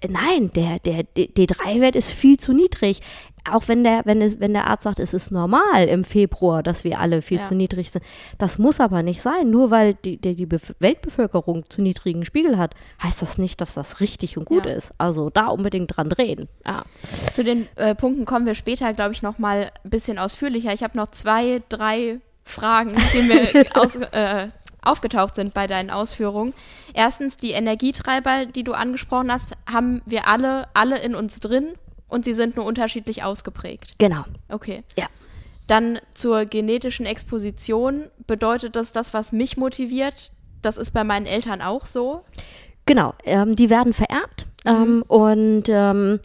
äh, 0.00 0.08
nein, 0.08 0.50
der, 0.54 0.78
der 0.80 1.04
D3-Wert 1.14 1.96
ist 1.96 2.10
viel 2.10 2.38
zu 2.38 2.52
niedrig. 2.52 3.00
Auch 3.50 3.68
wenn 3.68 3.84
der, 3.84 4.00
wenn, 4.06 4.22
es, 4.22 4.40
wenn 4.40 4.54
der 4.54 4.66
Arzt 4.68 4.84
sagt, 4.84 4.98
es 4.98 5.12
ist 5.12 5.30
normal 5.30 5.84
im 5.88 6.02
Februar, 6.02 6.62
dass 6.62 6.82
wir 6.82 6.98
alle 6.98 7.20
viel 7.20 7.40
Ja. 7.40 7.44
zu 7.46 7.54
niedrig 7.54 7.90
sind. 7.90 8.02
Das 8.38 8.58
muss 8.58 8.80
aber 8.80 9.02
nicht 9.02 9.20
sein. 9.20 9.50
Nur 9.50 9.70
weil 9.70 9.92
die, 9.94 10.16
die, 10.16 10.34
die 10.34 10.48
Weltbevölkerung 10.78 11.68
zu 11.68 11.82
niedrigen 11.82 12.24
Spiegel 12.24 12.56
hat, 12.56 12.74
heißt 13.02 13.20
das 13.20 13.36
nicht, 13.36 13.60
dass 13.60 13.74
das 13.74 14.00
richtig 14.00 14.38
und 14.38 14.46
gut 14.46 14.64
Ja. 14.64 14.72
ist. 14.72 14.92
Also 14.96 15.28
da 15.28 15.48
unbedingt 15.48 15.94
dran 15.94 16.08
drehen. 16.08 16.48
Ja. 16.66 16.84
Zu 17.34 17.44
den 17.44 17.68
äh, 17.76 17.94
Punkten 17.94 18.24
kommen 18.24 18.46
wir 18.46 18.54
später, 18.54 18.92
glaube 18.94 19.12
ich, 19.12 19.22
noch 19.22 19.38
mal 19.38 19.70
ein 19.84 19.90
bisschen 19.90 20.18
ausführlicher. 20.18 20.72
Ich 20.72 20.82
habe 20.82 20.96
noch 20.96 21.08
zwei, 21.10 21.62
drei 21.68 22.20
Fragen, 22.44 22.94
die 23.12 23.22
mir 23.22 23.64
aus, 23.74 23.96
äh, 23.96 24.48
aufgetaucht 24.84 25.34
sind 25.34 25.54
bei 25.54 25.66
deinen 25.66 25.90
Ausführungen. 25.90 26.54
Erstens, 26.92 27.36
die 27.36 27.52
Energietreiber, 27.52 28.46
die 28.46 28.64
du 28.64 28.72
angesprochen 28.72 29.32
hast, 29.32 29.52
haben 29.70 30.02
wir 30.06 30.28
alle, 30.28 30.68
alle 30.74 30.98
in 30.98 31.14
uns 31.14 31.40
drin 31.40 31.74
und 32.08 32.24
sie 32.24 32.34
sind 32.34 32.56
nur 32.56 32.64
unterschiedlich 32.64 33.22
ausgeprägt. 33.22 33.98
Genau. 33.98 34.24
Okay. 34.50 34.82
Ja. 34.96 35.06
Dann 35.66 35.98
zur 36.14 36.44
genetischen 36.44 37.06
Exposition. 37.06 38.10
Bedeutet 38.26 38.76
das 38.76 38.92
das, 38.92 39.14
was 39.14 39.32
mich 39.32 39.56
motiviert? 39.56 40.30
Das 40.62 40.76
ist 40.76 40.92
bei 40.92 41.04
meinen 41.04 41.26
Eltern 41.26 41.62
auch 41.62 41.86
so. 41.86 42.24
Genau, 42.86 43.14
ähm, 43.24 43.56
die 43.56 43.70
werden 43.70 43.94
vererbt 43.94 44.46
ähm, 44.66 45.02
und 45.08 45.64
ähm, 45.68 46.20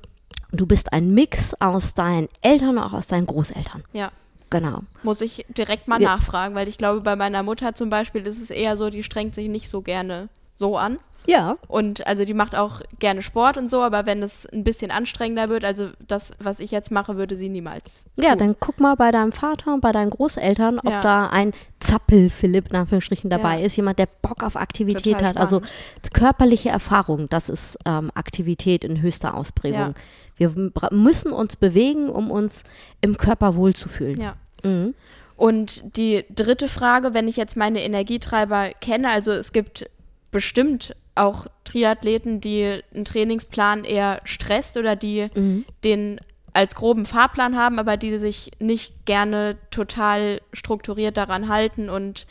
du 0.52 0.66
bist 0.66 0.92
ein 0.92 1.14
Mix 1.14 1.54
aus 1.60 1.94
deinen 1.94 2.28
Eltern 2.42 2.78
und 2.78 2.80
auch 2.80 2.94
aus 2.94 3.08
deinen 3.08 3.26
Großeltern. 3.26 3.84
Ja. 3.94 4.12
Genau. 4.50 4.82
Muss 5.04 5.22
ich 5.22 5.46
direkt 5.50 5.88
mal 5.88 6.02
Ja. 6.02 6.10
nachfragen, 6.16 6.56
weil 6.56 6.68
ich 6.68 6.78
glaube, 6.78 7.02
bei 7.02 7.16
meiner 7.16 7.44
Mutter 7.44 7.76
zum 7.76 7.90
Beispiel 7.90 8.26
ist 8.26 8.42
es 8.42 8.50
eher 8.50 8.76
so, 8.78 8.90
die 8.90 9.04
strengt 9.04 9.36
sich 9.36 9.48
nicht 9.48 9.70
so 9.70 9.82
gerne 9.82 10.30
so 10.56 10.78
an. 10.78 10.98
Ja. 11.30 11.56
Und 11.68 12.08
also 12.08 12.26
die 12.26 12.34
macht 12.34 12.56
auch 12.56 12.82
gerne 12.98 13.22
Sport 13.22 13.58
und 13.58 13.70
so, 13.70 13.82
aber 13.84 14.06
wenn 14.06 14.24
es 14.24 14.46
ein 14.48 14.64
bisschen 14.64 14.90
anstrengender 14.90 15.50
wird, 15.50 15.64
also 15.64 15.90
das, 16.08 16.32
was 16.40 16.60
ich 16.60 16.72
jetzt 16.72 16.90
mache, 16.92 17.18
würde 17.18 17.36
sie 17.36 17.50
niemals. 17.50 18.06
Ja, 18.18 18.32
tun. 18.32 18.40
dann 18.40 18.56
guck 18.60 18.80
mal 18.80 18.96
bei 18.96 19.12
deinem 19.12 19.32
Vater 19.32 19.74
und 19.74 19.82
bei 19.82 19.92
deinen 19.92 20.10
Großeltern, 20.10 20.80
ob 20.80 20.90
Ja. 20.90 21.02
da 21.02 21.28
ein 21.28 21.54
Zappel-Philipp 21.82 22.70
in 22.70 22.76
Anführungsstrichen 22.76 23.30
dabei 23.30 23.60
Ja. 23.60 23.66
ist, 23.66 23.76
jemand, 23.76 24.00
der 24.00 24.08
Bock 24.22 24.44
auf 24.44 24.56
Aktivität 24.56 25.14
Total 25.14 25.30
hat. 25.30 25.38
Also 25.38 25.58
spannend. 25.58 26.14
körperliche 26.14 26.70
Erfahrung, 26.70 27.30
das 27.30 27.50
ist 27.50 27.78
ähm, 27.86 28.10
Aktivität 28.16 28.84
in 28.84 29.02
höchster 29.02 29.36
Ausprägung. 29.36 29.80
Ja. 29.80 29.94
Wir 30.36 30.72
müssen 30.92 31.32
uns 31.34 31.56
bewegen, 31.58 32.10
um 32.10 32.32
uns 32.32 32.64
im 33.02 33.18
Körper 33.18 33.56
wohlzufühlen. 33.56 34.20
Ja. 34.20 34.36
Mhm. 34.64 34.96
Und 35.36 35.96
die 35.98 36.26
dritte 36.34 36.68
Frage, 36.68 37.14
wenn 37.14 37.28
ich 37.28 37.38
jetzt 37.38 37.56
meine 37.56 37.82
Energietreiber 37.84 38.72
kenne, 38.82 39.10
also 39.10 39.32
es 39.32 39.54
gibt 39.54 39.90
bestimmt 40.32 40.96
auch 41.20 41.48
Triathleten, 41.64 42.42
die 42.42 42.82
einen 42.94 43.06
Trainingsplan 43.06 43.84
eher 43.84 44.20
stresst 44.24 44.78
oder 44.78 44.96
die 44.96 45.30
Mhm. 45.36 45.66
den 45.84 46.20
als 46.54 46.74
groben 46.76 47.06
Fahrplan 47.06 47.56
haben, 47.56 47.78
aber 47.78 47.96
die 47.96 48.18
sich 48.18 48.52
nicht 48.60 49.06
gerne 49.06 49.58
total 49.70 50.42
strukturiert 50.52 51.16
daran 51.16 51.48
halten 51.48 51.90
und 51.90 52.26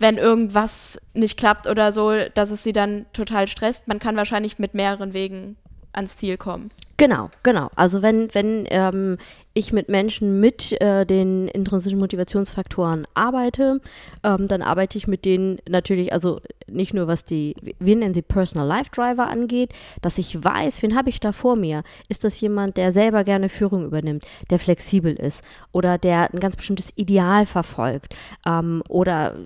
wenn 0.00 0.18
irgendwas 0.18 1.00
nicht 1.14 1.38
klappt 1.38 1.68
oder 1.68 1.92
so, 1.92 2.12
dass 2.34 2.50
es 2.50 2.64
sie 2.64 2.72
dann 2.72 3.06
total 3.12 3.46
stresst. 3.46 3.86
Man 3.86 4.00
kann 4.00 4.16
wahrscheinlich 4.16 4.58
mit 4.58 4.74
mehreren 4.74 5.14
Wegen 5.14 5.56
ans 5.92 6.16
Ziel 6.16 6.36
kommen. 6.36 6.70
Genau, 6.96 7.30
genau. 7.42 7.70
Also 7.76 8.02
wenn, 8.02 8.32
wenn 8.34 8.66
ähm, 8.70 9.18
ich 9.54 9.72
mit 9.72 9.88
Menschen 9.88 10.40
mit 10.40 10.72
äh, 10.80 11.06
den 11.06 11.46
intrinsischen 11.48 12.00
Motivationsfaktoren 12.00 13.06
arbeite, 13.14 13.80
ähm, 14.24 14.48
dann 14.48 14.62
arbeite 14.62 14.98
ich 14.98 15.06
mit 15.06 15.24
denen 15.24 15.58
natürlich, 15.68 16.12
also 16.12 16.40
nicht 16.66 16.92
nur 16.92 17.06
was 17.06 17.24
die, 17.24 17.54
wir 17.78 17.96
nennen 17.96 18.14
sie 18.14 18.22
Personal 18.22 18.66
Life 18.66 18.90
Driver 18.90 19.28
angeht, 19.28 19.72
dass 20.02 20.18
ich 20.18 20.42
weiß, 20.42 20.82
wen 20.82 20.96
habe 20.96 21.08
ich 21.08 21.20
da 21.20 21.32
vor 21.32 21.56
mir? 21.56 21.84
Ist 22.08 22.24
das 22.24 22.40
jemand, 22.40 22.76
der 22.76 22.90
selber 22.90 23.22
gerne 23.22 23.48
Führung 23.48 23.84
übernimmt, 23.84 24.24
der 24.50 24.58
flexibel 24.58 25.14
ist 25.14 25.42
oder 25.72 25.98
der 25.98 26.32
ein 26.32 26.40
ganz 26.40 26.56
bestimmtes 26.56 26.92
Ideal 26.96 27.46
verfolgt 27.46 28.16
ähm, 28.46 28.82
oder 28.88 29.36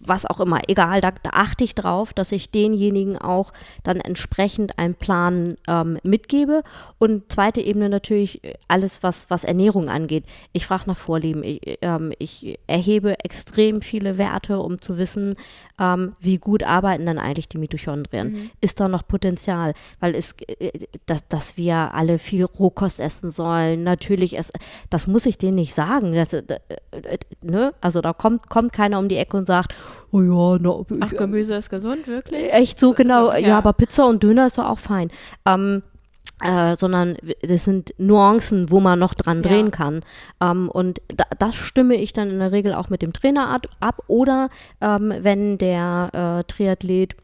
was 0.00 0.26
auch 0.26 0.40
immer, 0.40 0.60
egal, 0.68 1.00
da, 1.00 1.12
da 1.22 1.30
achte 1.32 1.64
ich 1.64 1.74
drauf, 1.74 2.12
dass 2.12 2.32
ich 2.32 2.50
denjenigen 2.50 3.16
auch 3.16 3.52
dann 3.82 3.96
entsprechend 3.96 4.78
einen 4.78 4.94
Plan 4.94 5.56
ähm, 5.68 5.98
mitgebe 6.02 6.62
und 6.98 7.32
zweite 7.32 7.62
Ebene 7.62 7.88
natürlich 7.88 8.44
äh, 8.44 8.54
alles, 8.68 9.02
was, 9.02 9.30
was 9.30 9.44
Ernährung 9.54 9.88
angeht. 9.88 10.24
Ich 10.52 10.66
frage 10.66 10.84
nach 10.86 10.96
Vorlieben. 10.96 11.44
Ich, 11.44 11.78
ähm, 11.80 12.12
ich 12.18 12.58
erhebe 12.66 13.18
extrem 13.20 13.82
viele 13.82 14.18
Werte, 14.18 14.58
um 14.58 14.80
zu 14.80 14.98
wissen, 14.98 15.36
ähm, 15.78 16.12
wie 16.20 16.38
gut 16.38 16.64
arbeiten 16.64 17.06
dann 17.06 17.18
eigentlich 17.18 17.48
die 17.48 17.58
Mitochondrien. 17.58 18.50
Ist 18.60 18.80
da 18.80 18.88
noch 18.88 19.06
Potenzial? 19.06 19.74
Weil 20.00 20.16
es, 20.16 20.34
äh, 20.58 20.72
dass, 21.06 21.26
dass 21.28 21.56
wir 21.56 21.94
alle 21.94 22.18
viel 22.18 22.44
Rohkost 22.44 22.98
essen 22.98 23.30
sollen, 23.30 23.84
natürlich 23.84 24.36
essen, 24.36 24.54
das 24.90 25.06
muss 25.06 25.24
ich 25.24 25.38
denen 25.38 25.54
nicht 25.54 25.74
sagen. 25.74 26.14
Das, 26.14 26.32
äh, 26.32 26.42
äh, 26.90 27.18
ne? 27.42 27.72
Also 27.80 28.00
da 28.00 28.12
kommt, 28.12 28.50
kommt 28.50 28.72
keiner 28.72 28.98
um 28.98 29.08
die 29.08 29.16
Ecke 29.16 29.36
und 29.36 29.46
sagt, 29.46 29.72
oh 30.10 30.20
ja, 30.20 30.58
na, 30.60 30.84
Ach, 31.00 31.10
Gemüse 31.10 31.54
ist 31.54 31.70
gesund, 31.70 32.08
wirklich? 32.08 32.52
Echt 32.52 32.80
so 32.80 32.92
genau, 32.92 33.30
ja. 33.32 33.38
Ja. 33.38 33.58
aber 33.58 33.72
Pizza 33.72 34.06
und 34.06 34.22
Döner 34.22 34.46
ist 34.46 34.58
doch 34.58 34.68
auch 34.68 34.78
fein. 34.78 35.10
Ähm, 35.46 35.82
äh, 36.42 36.76
sondern 36.76 37.16
das 37.42 37.64
sind 37.64 37.94
Nuancen, 37.98 38.70
wo 38.70 38.80
man 38.80 38.98
noch 38.98 39.14
dran 39.14 39.38
Ja. 39.38 39.42
drehen 39.42 39.70
kann. 39.70 40.04
Ähm, 40.40 40.68
und 40.68 41.00
da, 41.08 41.24
das 41.38 41.54
stimme 41.54 41.94
ich 41.94 42.12
dann 42.12 42.30
in 42.30 42.38
der 42.38 42.52
Regel 42.52 42.74
auch 42.74 42.88
mit 42.88 43.02
dem 43.02 43.12
Trainer 43.12 43.48
ab, 43.48 43.66
ab 43.80 44.02
oder 44.08 44.50
ähm, 44.80 45.12
wenn 45.20 45.58
der 45.58 46.10
äh, 46.40 46.44
Triathlet 46.52 47.16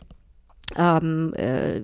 ähm, 0.76 1.34
äh, 1.34 1.80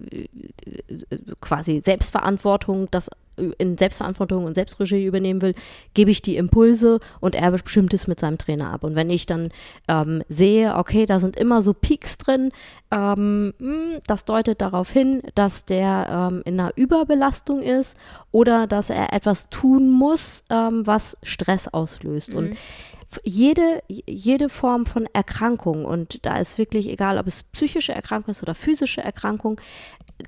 quasi 1.40 1.80
Selbstverantwortung, 1.80 2.88
das 2.90 3.10
in 3.58 3.76
Selbstverantwortung 3.76 4.44
und 4.44 4.54
Selbstregie 4.54 5.04
übernehmen 5.04 5.42
will, 5.42 5.54
gebe 5.94 6.10
ich 6.10 6.22
die 6.22 6.36
Impulse 6.36 7.00
und 7.20 7.34
er 7.34 7.50
bestimmt 7.50 7.92
es 7.94 8.06
mit 8.06 8.20
seinem 8.20 8.38
Trainer 8.38 8.72
ab. 8.72 8.84
Und 8.84 8.94
wenn 8.94 9.10
ich 9.10 9.26
dann 9.26 9.50
ähm, 9.88 10.22
sehe, 10.28 10.74
okay, 10.76 11.06
da 11.06 11.20
sind 11.20 11.36
immer 11.36 11.62
so 11.62 11.72
Peaks 11.74 12.18
drin, 12.18 12.50
ähm, 12.90 13.52
mh, 13.58 14.00
das 14.06 14.24
deutet 14.24 14.60
darauf 14.60 14.90
hin, 14.90 15.22
dass 15.34 15.64
der 15.64 16.30
ähm, 16.32 16.42
in 16.44 16.58
einer 16.58 16.72
Überbelastung 16.76 17.62
ist 17.62 17.98
oder 18.30 18.66
dass 18.66 18.90
er 18.90 19.12
etwas 19.12 19.50
tun 19.50 19.90
muss, 19.90 20.44
ähm, 20.50 20.86
was 20.86 21.16
Stress 21.22 21.68
auslöst. 21.68 22.32
Und 22.34 22.52
f- 22.52 23.20
jede, 23.24 23.82
jede 23.88 24.48
Form 24.48 24.86
von 24.86 25.06
Erkrankung, 25.12 25.84
und 25.84 26.24
da 26.24 26.38
ist 26.38 26.58
wirklich 26.58 26.88
egal, 26.88 27.18
ob 27.18 27.26
es 27.26 27.42
psychische 27.42 27.92
Erkrankung 27.92 28.32
ist 28.32 28.42
oder 28.42 28.54
physische 28.54 29.02
Erkrankung, 29.02 29.60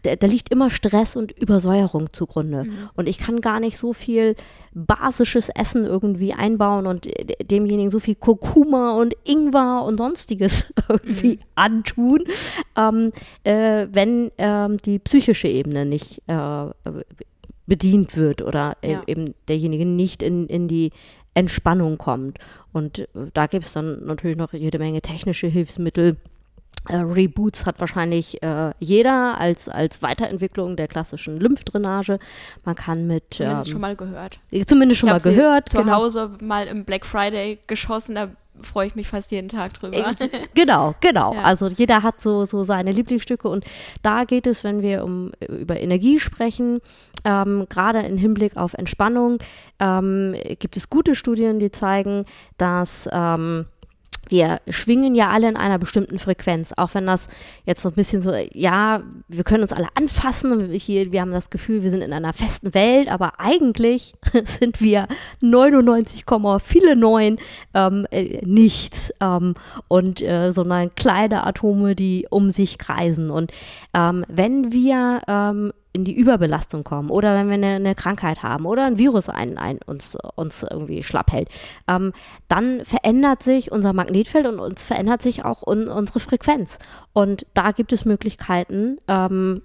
da, 0.02 0.16
da 0.16 0.26
liegt 0.26 0.50
immer 0.50 0.70
Stress 0.70 1.16
und 1.16 1.32
Übersäuerung 1.32 2.12
zugrunde. 2.12 2.64
Und 2.94 3.08
ich 3.08 3.18
kann 3.18 3.40
gar 3.40 3.58
nicht 3.60 3.78
so 3.78 3.92
viel 3.92 4.36
basisches 4.74 5.48
Essen 5.48 5.84
irgendwie 5.86 6.34
einbauen 6.34 6.86
und 6.86 7.06
de- 7.06 7.36
demjenigen 7.44 7.90
so 7.90 7.98
viel 7.98 8.14
Kurkuma 8.14 8.92
und 8.92 9.14
Ingwer 9.24 9.82
und 9.84 9.98
sonstiges 9.98 10.72
irgendwie 10.88 11.38
antun, 11.54 12.24
ähm, 12.76 13.12
äh, 13.44 13.86
wenn 13.90 14.30
ähm, 14.38 14.76
die 14.78 14.98
psychische 14.98 15.48
Ebene 15.48 15.84
nicht 15.86 16.22
äh, 16.26 16.66
bedient 17.66 18.16
wird 18.16 18.42
oder 18.42 18.76
e- 18.82 18.92
Ja. 18.92 19.02
eben 19.06 19.34
derjenige 19.48 19.84
nicht 19.86 20.22
in, 20.22 20.46
in 20.46 20.68
die 20.68 20.90
Entspannung 21.34 21.98
kommt. 21.98 22.38
Und 22.72 23.00
äh, 23.00 23.06
da 23.32 23.46
gibt 23.46 23.64
es 23.66 23.72
dann 23.72 24.04
natürlich 24.04 24.36
noch 24.36 24.52
jede 24.52 24.78
Menge 24.78 25.00
technische 25.02 25.46
Hilfsmittel. 25.46 26.16
Äh, 26.88 26.96
Reboots 26.96 27.66
hat 27.66 27.80
wahrscheinlich 27.80 28.42
äh, 28.42 28.72
jeder 28.78 29.38
als, 29.38 29.68
als 29.68 30.02
Weiterentwicklung 30.02 30.76
der 30.76 30.88
klassischen 30.88 31.38
Lymphdrainage. 31.38 32.18
Man 32.64 32.74
kann 32.74 33.06
mit 33.06 33.34
Zumindest 33.34 33.68
ähm, 33.68 33.72
schon 33.72 33.80
mal 33.80 33.96
gehört. 33.96 34.40
zumindest 34.66 35.00
schon 35.00 35.10
mal 35.10 35.20
gehört. 35.20 35.68
Zu 35.68 35.78
genau. 35.78 35.96
Hause 35.96 36.30
mal 36.40 36.66
im 36.66 36.84
Black 36.84 37.04
Friday 37.04 37.58
geschossen, 37.66 38.14
da 38.14 38.28
freue 38.62 38.86
ich 38.86 38.94
mich 38.94 39.08
fast 39.08 39.30
jeden 39.30 39.48
Tag 39.48 39.74
drüber. 39.74 40.14
Genau, 40.54 40.94
genau. 41.00 41.32
Ja. 41.38 41.42
Also 41.42 41.68
jeder 41.68 42.02
hat 42.02 42.20
so, 42.20 42.44
so 42.44 42.64
seine 42.64 42.90
Lieblingsstücke 42.90 43.48
und 43.48 43.64
da 44.02 44.24
geht 44.24 44.46
es, 44.46 44.64
wenn 44.64 44.82
wir 44.82 45.04
um, 45.04 45.32
über 45.46 45.78
Energie 45.78 46.18
sprechen, 46.18 46.80
ähm, 47.24 47.66
gerade 47.68 48.00
im 48.00 48.16
Hinblick 48.16 48.56
auf 48.56 48.74
Entspannung, 48.74 49.38
ähm, 49.78 50.34
gibt 50.58 50.76
es 50.76 50.88
gute 50.88 51.14
Studien, 51.14 51.58
die 51.58 51.70
zeigen, 51.70 52.24
dass 52.56 53.08
ähm, 53.12 53.66
wir 54.28 54.60
schwingen 54.68 55.14
ja 55.14 55.30
alle 55.30 55.48
in 55.48 55.56
einer 55.56 55.78
bestimmten 55.78 56.18
Frequenz, 56.18 56.72
auch 56.76 56.94
wenn 56.94 57.06
das 57.06 57.28
jetzt 57.64 57.82
so 57.82 57.88
ein 57.88 57.94
bisschen 57.94 58.22
so, 58.22 58.32
ja, 58.52 59.02
wir 59.28 59.44
können 59.44 59.62
uns 59.62 59.72
alle 59.72 59.88
anfassen. 59.94 60.52
Und 60.52 60.72
hier, 60.72 61.12
wir 61.12 61.20
haben 61.20 61.32
das 61.32 61.50
Gefühl, 61.50 61.82
wir 61.82 61.90
sind 61.90 62.02
in 62.02 62.12
einer 62.12 62.32
festen 62.32 62.74
Welt, 62.74 63.08
aber 63.08 63.40
eigentlich 63.40 64.14
sind 64.44 64.80
wir 64.80 65.06
99, 65.40 66.24
viele 66.62 66.96
neun 66.96 67.38
ähm, 67.74 68.06
äh, 68.10 68.40
nichts 68.44 69.12
ähm, 69.20 69.54
und 69.88 70.22
äh, 70.22 70.50
sondern 70.52 70.94
kleine 70.94 71.46
Atome, 71.46 71.94
die 71.94 72.26
um 72.30 72.50
sich 72.50 72.78
kreisen. 72.78 73.30
Und 73.30 73.52
ähm, 73.94 74.24
wenn 74.28 74.72
wir 74.72 75.20
ähm, 75.26 75.72
in 75.92 76.04
die 76.04 76.14
Überbelastung 76.14 76.84
kommen 76.84 77.10
oder 77.10 77.34
wenn 77.34 77.48
wir 77.48 77.54
eine, 77.54 77.74
eine 77.76 77.94
Krankheit 77.94 78.42
haben 78.42 78.66
oder 78.66 78.84
ein 78.84 78.98
Virus 78.98 79.28
ein, 79.28 79.58
ein, 79.58 79.78
uns, 79.86 80.16
uns 80.36 80.62
irgendwie 80.62 81.02
schlapp 81.02 81.32
hält, 81.32 81.48
ähm, 81.88 82.12
dann 82.48 82.84
verändert 82.84 83.42
sich 83.42 83.72
unser 83.72 83.92
Magnetfeld 83.92 84.46
und 84.46 84.60
uns 84.60 84.82
verändert 84.82 85.22
sich 85.22 85.44
auch 85.44 85.66
un, 85.66 85.88
unsere 85.88 86.20
Frequenz. 86.20 86.78
Und 87.12 87.46
da 87.54 87.72
gibt 87.72 87.92
es 87.92 88.04
Möglichkeiten, 88.04 88.98
ähm, 89.08 89.62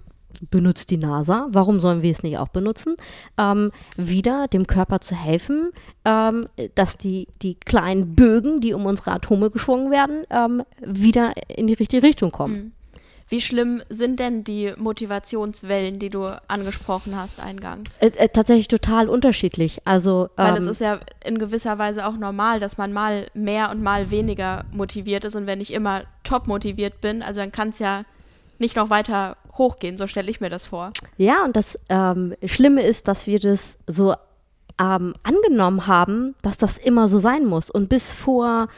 benutzt 0.50 0.90
die 0.90 0.96
NASA, 0.96 1.46
warum 1.50 1.80
sollen 1.80 2.02
wir 2.02 2.10
es 2.10 2.22
nicht 2.22 2.38
auch 2.38 2.48
benutzen, 2.48 2.96
ähm, 3.38 3.70
wieder 3.96 4.48
dem 4.48 4.66
Körper 4.66 5.00
zu 5.00 5.14
helfen, 5.14 5.70
ähm, 6.04 6.46
dass 6.74 6.96
die, 6.96 7.28
die 7.42 7.54
kleinen 7.54 8.14
Bögen, 8.14 8.60
die 8.60 8.74
um 8.74 8.86
unsere 8.86 9.12
Atome 9.12 9.50
geschwungen 9.50 9.90
werden, 9.90 10.24
ähm, 10.30 10.62
wieder 10.84 11.32
in 11.48 11.66
die 11.66 11.74
richtige 11.74 12.02
Richtung 12.02 12.32
kommen. 12.32 12.54
Mhm. 12.54 12.72
Wie 13.34 13.40
schlimm 13.40 13.82
sind 13.88 14.20
denn 14.20 14.44
die 14.44 14.74
Motivationswellen, 14.76 15.98
die 15.98 16.08
du 16.08 16.40
angesprochen 16.46 17.16
hast 17.16 17.40
eingangs? 17.40 17.96
Äh, 17.98 18.12
äh, 18.16 18.28
tatsächlich 18.28 18.68
total 18.68 19.08
unterschiedlich. 19.08 19.80
Also, 19.84 20.28
Weil 20.36 20.56
ähm, 20.56 20.62
es 20.62 20.68
ist 20.68 20.80
ja 20.80 21.00
in 21.24 21.40
gewisser 21.40 21.76
Weise 21.76 22.06
auch 22.06 22.16
normal, 22.16 22.60
dass 22.60 22.78
man 22.78 22.92
mal 22.92 23.26
mehr 23.34 23.72
und 23.72 23.82
mal 23.82 24.12
weniger 24.12 24.64
motiviert 24.70 25.24
ist. 25.24 25.34
Und 25.34 25.48
wenn 25.48 25.60
ich 25.60 25.72
immer 25.72 26.04
top 26.22 26.46
motiviert 26.46 27.00
bin, 27.00 27.24
also 27.24 27.40
dann 27.40 27.50
kann 27.50 27.70
es 27.70 27.80
ja 27.80 28.04
nicht 28.60 28.76
noch 28.76 28.88
weiter 28.88 29.36
hochgehen, 29.58 29.98
so 29.98 30.06
stelle 30.06 30.30
ich 30.30 30.40
mir 30.40 30.48
das 30.48 30.64
vor. 30.64 30.92
Ja, 31.16 31.42
und 31.44 31.56
das 31.56 31.76
ähm, 31.88 32.34
Schlimme 32.44 32.82
ist, 32.82 33.08
dass 33.08 33.26
wir 33.26 33.40
das 33.40 33.78
so 33.88 34.14
ähm, 34.80 35.12
angenommen 35.24 35.88
haben, 35.88 36.36
dass 36.42 36.56
das 36.56 36.78
immer 36.78 37.08
so 37.08 37.18
sein 37.18 37.46
muss. 37.46 37.68
Und 37.68 37.88
bis 37.88 38.12
vor 38.12 38.68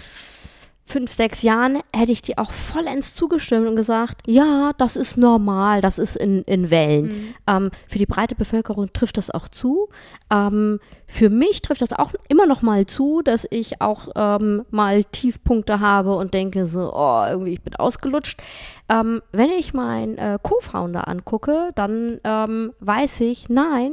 fünf, 0.87 1.13
sechs 1.13 1.43
Jahren 1.43 1.83
hätte 1.95 2.13
ich 2.13 2.23
dir 2.23 2.39
auch 2.39 2.53
vollends 2.53 3.15
zugestimmt 3.15 3.67
und 3.67 3.75
gesagt, 3.75 4.23
ja, 4.27 4.73
das 4.79 4.97
ist 4.97 5.17
normal, 5.17 5.81
das 5.81 5.99
ist 5.99 6.17
in, 6.17 6.43
in 6.43 6.71
Wellen. 6.71 7.05
Mhm. 7.07 7.35
Ähm, 7.49 7.71
für 7.89 7.99
die 7.99 8.07
breite 8.07 8.37
Bevölkerung 8.37 8.93
trifft 8.93 9.19
das 9.19 9.31
auch 9.31 9.49
zu. 9.49 9.89
Ähm, 10.31 10.79
für 11.09 11.29
mich 11.29 11.61
trifft 11.61 11.83
das 11.83 11.93
auch 11.93 12.13
immer 12.29 12.47
noch 12.47 12.63
mal 12.63 12.87
zu, 12.87 13.21
dass 13.23 13.47
ich 13.51 13.81
auch 13.81 14.09
ähm, 14.15 14.65
mal 14.71 15.03
Tiefpunkte 15.03 15.81
habe 15.81 16.15
und 16.15 16.35
denke 16.35 16.67
so, 16.67 16.93
oh, 16.95 17.25
irgendwie 17.29 17.55
ich 17.55 17.63
bin 17.63 17.75
ausgelutscht. 17.75 18.41
Ähm, 18.89 19.23
wenn 19.33 19.51
ich 19.51 19.75
meinen 19.75 20.17
äh, 20.19 20.39
Co-Founder 20.41 21.09
angucke, 21.09 21.71
dann 21.75 22.21
ähm, 22.23 22.73
weiß 22.79 23.21
ich, 23.23 23.49
nein, 23.49 23.93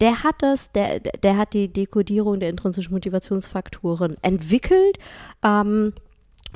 der 0.00 0.24
hat 0.24 0.36
das, 0.40 0.72
der, 0.72 0.98
der 0.98 1.36
hat 1.36 1.54
die 1.54 1.72
Dekodierung 1.72 2.40
der 2.40 2.50
intrinsischen 2.50 2.92
Motivationsfaktoren 2.92 4.16
entwickelt. 4.22 4.98
Ähm, 5.44 5.92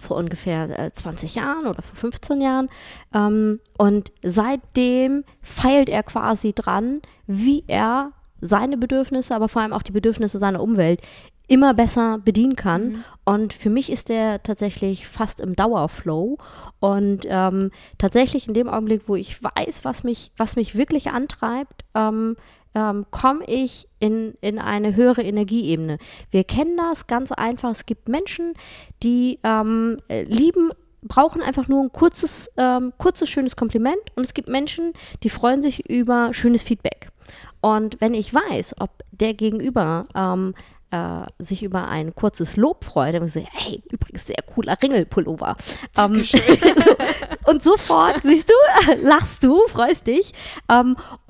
vor 0.00 0.16
ungefähr 0.16 0.78
äh, 0.78 0.92
20 0.92 1.34
Jahren 1.34 1.66
oder 1.66 1.82
vor 1.82 1.96
15 1.96 2.40
Jahren. 2.40 2.68
Ähm, 3.14 3.60
und 3.76 4.12
seitdem 4.22 5.24
feilt 5.42 5.88
er 5.88 6.02
quasi 6.02 6.52
dran, 6.52 7.00
wie 7.26 7.64
er 7.66 8.12
seine 8.40 8.76
Bedürfnisse, 8.76 9.34
aber 9.34 9.48
vor 9.48 9.62
allem 9.62 9.72
auch 9.72 9.82
die 9.82 9.92
Bedürfnisse 9.92 10.38
seiner 10.38 10.62
Umwelt 10.62 11.00
immer 11.48 11.72
besser 11.74 12.18
bedienen 12.18 12.56
kann. 12.56 12.88
Mhm. 12.88 13.04
Und 13.24 13.52
für 13.52 13.70
mich 13.70 13.90
ist 13.90 14.10
der 14.10 14.42
tatsächlich 14.42 15.08
fast 15.08 15.40
im 15.40 15.56
Dauerflow. 15.56 16.38
Und 16.78 17.26
ähm, 17.26 17.70
tatsächlich 17.96 18.46
in 18.46 18.54
dem 18.54 18.68
Augenblick, 18.68 19.02
wo 19.06 19.16
ich 19.16 19.42
weiß, 19.42 19.84
was 19.84 20.04
mich, 20.04 20.30
was 20.36 20.56
mich 20.56 20.76
wirklich 20.76 21.10
antreibt, 21.10 21.84
ähm, 21.94 22.36
ähm, 22.74 23.06
komme 23.10 23.44
ich 23.46 23.88
in, 23.98 24.34
in 24.40 24.58
eine 24.58 24.94
höhere 24.96 25.22
Energieebene. 25.22 25.98
Wir 26.30 26.44
kennen 26.44 26.76
das 26.76 27.06
ganz 27.06 27.32
einfach. 27.32 27.70
Es 27.70 27.86
gibt 27.86 28.08
Menschen, 28.08 28.54
die 29.02 29.38
ähm, 29.42 29.98
lieben 30.08 30.70
brauchen 31.02 31.42
einfach 31.42 31.68
nur 31.68 31.82
ein 31.82 31.92
kurzes, 31.92 32.50
ähm, 32.56 32.92
kurzes, 32.98 33.28
schönes 33.30 33.56
Kompliment 33.56 33.98
und 34.16 34.24
es 34.24 34.34
gibt 34.34 34.48
Menschen, 34.48 34.92
die 35.22 35.30
freuen 35.30 35.62
sich 35.62 35.88
über 35.88 36.34
schönes 36.34 36.62
Feedback. 36.62 37.10
Und 37.60 38.00
wenn 38.00 38.14
ich 38.14 38.32
weiß, 38.32 38.76
ob 38.80 38.90
der 39.12 39.34
Gegenüber 39.34 40.06
ähm, 40.14 40.54
äh, 40.90 41.26
sich 41.38 41.62
über 41.62 41.88
ein 41.88 42.14
kurzes 42.14 42.56
Lob 42.56 42.84
freut, 42.84 43.14
dann 43.14 43.28
so, 43.28 43.44
hey, 43.52 43.82
übrigens 43.90 44.26
sehr 44.26 44.42
cooler 44.54 44.76
Ringelpullover. 44.80 45.56
Ähm, 45.96 46.24
und 47.46 47.62
sofort, 47.62 48.20
siehst 48.22 48.48
du, 48.48 48.54
lachst 49.02 49.44
du, 49.44 49.66
freust 49.68 50.06
dich. 50.06 50.32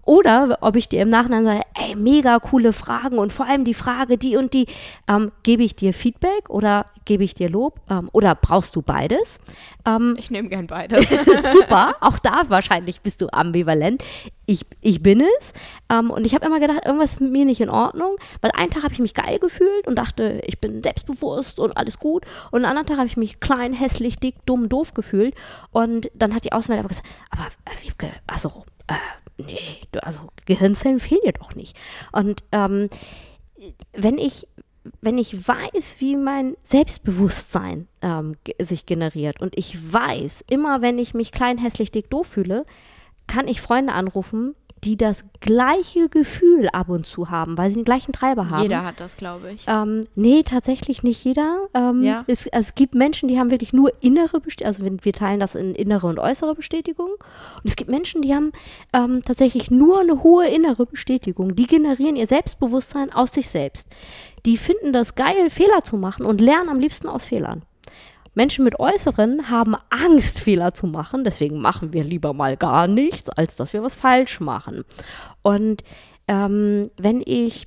Oder 0.09 0.57
ob 0.63 0.75
ich 0.77 0.89
dir 0.89 1.03
im 1.03 1.11
Nachhinein 1.11 1.45
sage, 1.45 1.61
ey, 1.75 1.95
mega 1.95 2.39
coole 2.39 2.73
Fragen 2.73 3.19
und 3.19 3.31
vor 3.31 3.45
allem 3.45 3.67
die 3.67 3.75
Frage, 3.75 4.17
die 4.17 4.39
und 4.39 4.55
die, 4.55 4.65
ähm, 5.07 5.33
gebe 5.43 5.63
ich 5.63 5.77
dir 5.77 5.93
Feedback 5.93 6.49
oder 6.49 6.87
gebe 7.05 7.25
ich 7.25 7.35
dir 7.35 7.51
Lob 7.51 7.83
ähm, 7.91 8.09
oder 8.15 8.35
brauchst 8.35 8.75
du 8.75 8.81
beides? 8.81 9.39
Ähm, 9.85 10.15
ich 10.17 10.31
nehme 10.31 10.49
gern 10.49 10.67
beides. 10.67 11.11
super, 11.53 11.95
auch 12.01 12.19
da 12.21 12.41
wahrscheinlich 12.49 13.03
bist 13.03 13.21
du 13.21 13.31
ambivalent. 13.31 14.03
Ich, 14.47 14.65
ich 14.81 15.03
bin 15.03 15.21
es. 15.21 15.53
Ähm, 15.91 16.11
und 16.11 16.25
ich 16.25 16.35
habe 16.35 16.47
immer 16.47 16.59
gedacht, 16.59 16.87
irgendwas 16.87 17.13
ist 17.13 17.21
mit 17.21 17.33
mir 17.33 17.45
nicht 17.45 17.61
in 17.61 17.69
Ordnung, 17.69 18.17
weil 18.41 18.51
einen 18.53 18.71
Tag 18.71 18.85
habe 18.85 18.95
ich 18.95 19.01
mich 19.01 19.13
geil 19.13 19.39
gefühlt 19.39 19.87
und 19.87 19.99
dachte, 19.99 20.41
ich 20.47 20.59
bin 20.59 20.83
selbstbewusst 20.83 21.61
und 21.61 21.77
alles 21.77 21.99
gut. 21.99 22.25
Und 22.51 22.65
einen 22.65 22.65
anderen 22.65 22.87
Tag 22.87 22.97
habe 22.97 23.09
ich 23.09 23.19
mich 23.19 23.41
klein, 23.41 23.75
hässlich, 23.75 24.19
dick, 24.19 24.37
dumm, 24.47 24.71
doof 24.71 24.95
gefühlt. 24.95 25.35
Und 25.71 26.11
dann 26.15 26.35
hat 26.35 26.47
die 26.47 26.53
Außenwelt 26.53 26.79
aber 26.79 26.89
gesagt, 26.89 27.07
aber 27.29 27.49
äh, 27.67 27.87
Wiebke, 27.87 28.11
also, 28.27 28.65
äh, 28.87 28.95
nee, 29.39 29.61
also 30.03 30.21
Gehirnzellen 30.47 31.01
fehlen 31.01 31.21
dir 31.25 31.33
doch 31.33 31.55
nicht. 31.55 31.79
Und 32.13 32.45
ähm, 32.53 32.89
wenn 33.93 34.19
ich 34.19 34.47
wenn 35.03 35.19
ich 35.19 35.47
weiß, 35.47 35.97
wie 35.99 36.17
mein 36.17 36.57
Selbstbewusstsein 36.63 37.89
ähm, 38.01 38.37
sich 38.59 38.87
generiert 38.87 39.41
und 39.43 39.57
ich 39.59 39.93
weiß, 39.93 40.45
immer 40.49 40.81
wenn 40.81 40.99
ich 40.99 41.13
mich 41.13 41.31
klein, 41.31 41.59
hässlich, 41.59 41.91
dick, 41.91 42.09
doof 42.09 42.27
fühle, 42.27 42.65
kann 43.27 43.49
ich 43.49 43.61
Freunde 43.61 43.93
anrufen, 43.93 44.55
die 44.85 44.97
das 44.97 45.25
gleiche 45.41 46.09
Gefühl 46.09 46.69
ab 46.69 46.89
und 46.89 47.07
zu 47.07 47.31
haben, 47.31 47.59
weil 47.59 47.71
sie 47.71 47.77
den 47.77 47.85
gleichen 47.85 48.13
Treiber 48.13 48.51
haben. 48.51 48.63
Jeder 48.63 48.85
hat 48.85 49.01
das, 49.01 49.17
glaube 49.17 49.53
ich. 49.53 49.65
Ähm, 49.67 50.05
nee, 50.15 50.43
tatsächlich 50.43 51.03
nicht 51.03 51.25
jeder. 51.25 51.69
Ähm, 51.75 52.03
ja. 52.03 52.25
es, 52.27 52.47
es, 52.47 52.75
gibt 52.75 52.95
Menschen, 52.95 53.29
die 53.29 53.39
haben 53.39 53.51
wirklich 53.51 53.73
nur 53.73 53.93
innere 54.03 54.41
Bestätigung, 54.41 54.69
also 54.69 55.05
wir 55.05 55.13
teilen 55.13 55.41
das 55.41 55.55
in 55.55 55.75
innere 55.75 56.07
und 56.07 56.19
äußere 56.19 56.55
Bestätigung. 56.55 57.11
Und 57.11 57.65
es 57.65 57.77
gibt 57.77 57.91
Menschen, 57.91 58.23
die 58.23 58.35
haben 58.35 58.53
ähm, 58.93 59.23
tatsächlich 59.25 59.71
nur 59.71 60.01
eine 60.01 60.23
hohe 60.23 60.49
innere 60.49 60.87
Bestätigung. 60.87 61.55
Die 61.55 61.67
generieren 61.67 62.17
ihr 62.17 62.27
Selbstbewusstsein 62.27 63.13
aus 63.13 63.33
sich 63.33 63.49
selbst. 63.49 63.89
Die 64.47 64.57
finden 64.57 64.93
das 64.93 65.15
geil, 65.15 65.51
Fehler 65.51 65.83
zu 65.83 65.97
machen 65.97 66.25
und 66.25 66.41
lernen 66.41 66.69
am 66.69 66.81
liebsten 66.81 67.09
aus 67.09 67.25
Fehlern. 67.25 67.63
Menschen 68.39 68.65
mit 68.65 68.79
Äußeren 68.79 69.51
haben 69.51 69.75
Angst, 69.91 70.39
Fehler 70.39 70.73
zu 70.73 70.87
machen. 70.87 71.25
Deswegen 71.25 71.61
machen 71.61 71.93
wir 71.93 72.05
lieber 72.05 72.33
mal 72.33 72.57
gar 72.57 72.87
nichts, 72.87 73.29
als 73.31 73.57
dass 73.57 73.73
wir 73.73 73.83
was 73.83 73.97
falsch 73.97 74.39
machen. 74.39 74.85
Und 75.43 75.83
ähm, 76.29 76.89
wenn 76.97 77.21
ich 77.27 77.67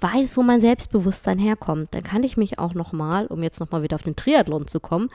weiß, 0.00 0.36
wo 0.36 0.42
mein 0.42 0.60
Selbstbewusstsein 0.60 1.38
herkommt, 1.38 1.94
dann 1.94 2.02
kann 2.02 2.24
ich 2.24 2.36
mich 2.36 2.58
auch 2.58 2.74
nochmal, 2.74 3.26
um 3.26 3.44
jetzt 3.44 3.60
nochmal 3.60 3.84
wieder 3.84 3.94
auf 3.94 4.02
den 4.02 4.16
Triathlon 4.16 4.66
zu 4.66 4.80
kommen, 4.80 5.08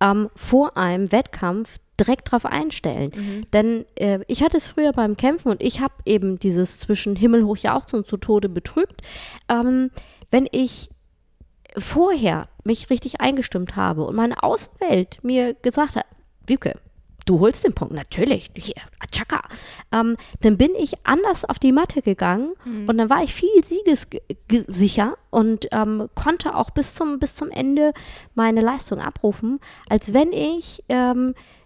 ähm, 0.00 0.30
vor 0.34 0.78
einem 0.78 1.12
Wettkampf 1.12 1.76
direkt 2.00 2.32
drauf 2.32 2.46
einstellen. 2.46 3.12
Mhm. 3.14 3.50
Denn 3.52 3.84
äh, 3.96 4.20
ich 4.26 4.42
hatte 4.42 4.56
es 4.56 4.66
früher 4.66 4.92
beim 4.92 5.18
Kämpfen 5.18 5.50
und 5.50 5.62
ich 5.62 5.82
habe 5.82 5.92
eben 6.06 6.38
dieses 6.38 6.78
zwischen 6.78 7.14
himmelhoch 7.14 7.58
jauchzen 7.58 7.96
und 7.96 8.06
zu 8.06 8.16
Tode 8.16 8.48
betrübt. 8.48 9.02
Ähm, 9.50 9.90
wenn 10.30 10.48
ich 10.50 10.88
vorher 11.76 12.48
mich 12.64 12.90
richtig 12.90 13.20
eingestimmt 13.20 13.76
habe 13.76 14.04
und 14.04 14.16
meine 14.16 14.42
Außenwelt 14.42 15.22
mir 15.22 15.54
gesagt 15.54 15.96
hat, 15.96 16.06
Wiebke, 16.46 16.74
du 17.26 17.40
holst 17.40 17.64
den 17.64 17.74
Punkt, 17.74 17.94
natürlich, 17.94 18.50
hier, 18.56 18.74
Achaka, 18.98 19.42
ähm, 19.92 20.16
dann 20.40 20.56
bin 20.56 20.70
ich 20.76 20.94
anders 21.04 21.44
auf 21.44 21.58
die 21.58 21.72
Matte 21.72 22.02
gegangen 22.02 22.54
mhm. 22.64 22.88
und 22.88 22.98
dann 22.98 23.10
war 23.10 23.22
ich 23.22 23.34
viel 23.34 23.48
siegessicher 23.62 25.16
und 25.30 25.68
ähm, 25.72 26.08
konnte 26.14 26.54
auch 26.54 26.70
bis 26.70 26.94
zum, 26.94 27.18
bis 27.18 27.36
zum 27.36 27.50
Ende 27.50 27.92
meine 28.34 28.60
Leistung 28.60 28.98
abrufen, 28.98 29.60
als 29.88 30.12
wenn 30.12 30.32
ich 30.32 30.82
ähm, 30.88 31.34
äh, 31.34 31.34
äh, 31.34 31.59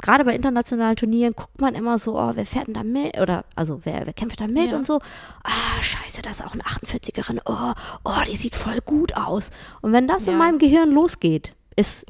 gerade 0.00 0.24
bei 0.24 0.34
internationalen 0.34 0.96
Turnieren 0.96 1.34
guckt 1.34 1.60
man 1.60 1.74
immer 1.74 1.98
so, 1.98 2.18
oh, 2.18 2.32
wer 2.34 2.46
fährt 2.46 2.68
denn 2.68 2.74
da 2.74 2.82
mit? 2.82 3.18
Oder, 3.20 3.44
also, 3.54 3.80
wer, 3.84 4.06
wer 4.06 4.12
kämpft 4.12 4.40
da 4.40 4.46
mit 4.46 4.70
ja. 4.70 4.76
und 4.76 4.86
so. 4.86 5.00
Ah, 5.42 5.82
scheiße, 5.82 6.22
das 6.22 6.40
ist 6.40 6.46
auch 6.46 6.54
eine 6.54 6.62
48erin. 6.62 7.40
Oh, 7.44 7.72
oh, 8.04 8.22
die 8.30 8.36
sieht 8.36 8.54
voll 8.54 8.80
gut 8.84 9.16
aus. 9.16 9.50
Und 9.80 9.92
wenn 9.92 10.08
das 10.08 10.26
ja. 10.26 10.32
in 10.32 10.38
meinem 10.38 10.58
Gehirn 10.58 10.90
losgeht, 10.90 11.54
ist 11.76 12.06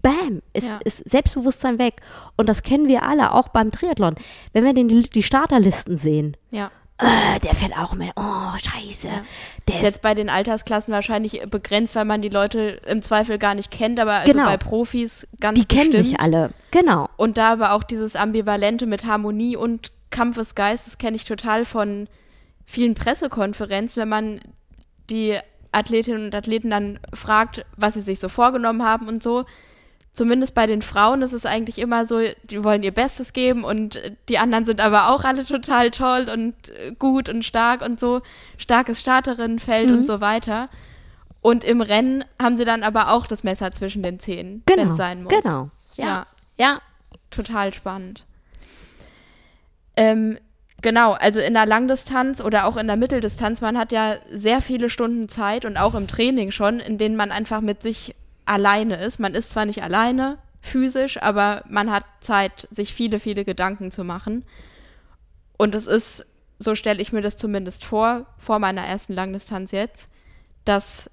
Bam, 0.00 0.42
ist, 0.52 0.68
ja. 0.68 0.78
ist 0.84 1.08
Selbstbewusstsein 1.08 1.78
weg. 1.78 2.02
Und 2.36 2.48
das 2.48 2.62
kennen 2.62 2.86
wir 2.86 3.02
alle, 3.02 3.32
auch 3.32 3.48
beim 3.48 3.72
Triathlon. 3.72 4.14
Wenn 4.52 4.64
wir 4.64 4.72
den, 4.72 4.86
die, 4.86 5.02
die 5.02 5.24
Starterlisten 5.24 5.98
sehen, 5.98 6.36
ja 6.50 6.70
äh, 6.98 7.38
der 7.40 7.54
fährt 7.54 7.76
auch 7.76 7.94
mit, 7.94 8.10
oh, 8.16 8.58
scheiße. 8.58 9.08
Ja. 9.08 9.22
Der 9.68 9.76
ist 9.76 9.82
jetzt 9.82 10.02
bei 10.02 10.14
den 10.14 10.28
Altersklassen 10.28 10.92
wahrscheinlich 10.92 11.42
begrenzt, 11.48 11.94
weil 11.94 12.04
man 12.04 12.22
die 12.22 12.28
Leute 12.28 12.80
im 12.86 13.02
Zweifel 13.02 13.38
gar 13.38 13.54
nicht 13.54 13.70
kennt, 13.70 14.00
aber 14.00 14.14
also 14.14 14.32
genau. 14.32 14.46
bei 14.46 14.56
Profis 14.56 15.28
ganz 15.40 15.58
Die 15.58 15.66
bestimmt. 15.66 15.92
kennen 15.92 16.04
sich 16.04 16.20
alle, 16.20 16.50
genau. 16.70 17.08
Und 17.16 17.38
da 17.38 17.52
aber 17.52 17.72
auch 17.72 17.84
dieses 17.84 18.16
Ambivalente 18.16 18.86
mit 18.86 19.04
Harmonie 19.04 19.56
und 19.56 19.92
Kampf 20.10 20.36
des 20.36 20.54
Geistes 20.54 20.98
kenne 20.98 21.16
ich 21.16 21.24
total 21.24 21.64
von 21.64 22.08
vielen 22.66 22.94
Pressekonferenzen, 22.94 24.00
wenn 24.00 24.08
man 24.08 24.40
die 25.08 25.38
Athletinnen 25.70 26.26
und 26.26 26.34
Athleten 26.34 26.70
dann 26.70 26.98
fragt, 27.14 27.64
was 27.76 27.94
sie 27.94 28.00
sich 28.00 28.18
so 28.18 28.28
vorgenommen 28.28 28.84
haben 28.84 29.06
und 29.06 29.22
so 29.22 29.44
zumindest 30.18 30.56
bei 30.56 30.66
den 30.66 30.82
Frauen 30.82 31.22
ist 31.22 31.32
es 31.32 31.46
eigentlich 31.46 31.78
immer 31.78 32.04
so, 32.04 32.20
die 32.42 32.64
wollen 32.64 32.82
ihr 32.82 32.90
Bestes 32.92 33.32
geben 33.32 33.62
und 33.62 34.02
die 34.28 34.38
anderen 34.38 34.64
sind 34.64 34.80
aber 34.80 35.10
auch 35.10 35.22
alle 35.22 35.44
total 35.44 35.92
toll 35.92 36.26
und 36.28 36.54
gut 36.98 37.28
und 37.28 37.44
stark 37.44 37.82
und 37.82 38.00
so, 38.00 38.20
starkes 38.56 39.00
Starterinnenfeld 39.00 39.88
mhm. 39.88 39.98
und 39.98 40.06
so 40.08 40.20
weiter. 40.20 40.68
Und 41.40 41.62
im 41.62 41.80
Rennen 41.80 42.24
haben 42.42 42.56
sie 42.56 42.64
dann 42.64 42.82
aber 42.82 43.12
auch 43.12 43.28
das 43.28 43.44
Messer 43.44 43.70
zwischen 43.70 44.02
den 44.02 44.18
Zähnen, 44.18 44.64
genau, 44.66 44.82
wenn 44.82 44.90
es 44.90 44.98
sein 44.98 45.22
muss. 45.22 45.32
Genau. 45.32 45.70
Ja. 45.94 46.04
ja. 46.04 46.26
ja. 46.58 46.80
Total 47.30 47.72
spannend. 47.72 48.26
Ähm, 49.96 50.36
genau, 50.82 51.12
also 51.12 51.38
in 51.38 51.54
der 51.54 51.66
Langdistanz 51.66 52.40
oder 52.40 52.66
auch 52.66 52.76
in 52.76 52.88
der 52.88 52.96
Mitteldistanz, 52.96 53.60
man 53.60 53.78
hat 53.78 53.92
ja 53.92 54.16
sehr 54.32 54.60
viele 54.62 54.90
Stunden 54.90 55.28
Zeit 55.28 55.64
und 55.64 55.76
auch 55.76 55.94
im 55.94 56.08
Training 56.08 56.50
schon, 56.50 56.80
in 56.80 56.98
denen 56.98 57.14
man 57.14 57.30
einfach 57.30 57.60
mit 57.60 57.82
sich 57.82 58.16
alleine 58.48 58.96
ist. 58.96 59.18
Man 59.18 59.34
ist 59.34 59.52
zwar 59.52 59.66
nicht 59.66 59.82
alleine 59.82 60.38
physisch, 60.60 61.22
aber 61.22 61.64
man 61.68 61.90
hat 61.90 62.04
Zeit, 62.20 62.68
sich 62.70 62.92
viele, 62.92 63.20
viele 63.20 63.44
Gedanken 63.44 63.90
zu 63.92 64.04
machen. 64.04 64.44
Und 65.56 65.74
es 65.74 65.86
ist, 65.86 66.26
so 66.58 66.74
stelle 66.74 67.00
ich 67.00 67.12
mir 67.12 67.22
das 67.22 67.36
zumindest 67.36 67.84
vor, 67.84 68.26
vor 68.38 68.58
meiner 68.58 68.84
ersten 68.84 69.12
Langdistanz 69.12 69.72
jetzt, 69.72 70.10
dass 70.64 71.10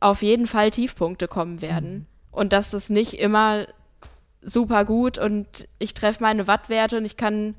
auf 0.00 0.22
jeden 0.22 0.46
Fall 0.46 0.70
Tiefpunkte 0.70 1.28
kommen 1.28 1.62
werden. 1.62 1.92
Mhm. 1.92 2.06
Und 2.30 2.52
dass 2.52 2.72
es 2.72 2.90
nicht 2.90 3.14
immer 3.14 3.66
super 4.42 4.84
gut 4.84 5.18
und 5.18 5.68
ich 5.78 5.94
treffe 5.94 6.22
meine 6.22 6.46
Wattwerte 6.46 6.98
und 6.98 7.04
ich 7.04 7.16
kann 7.16 7.54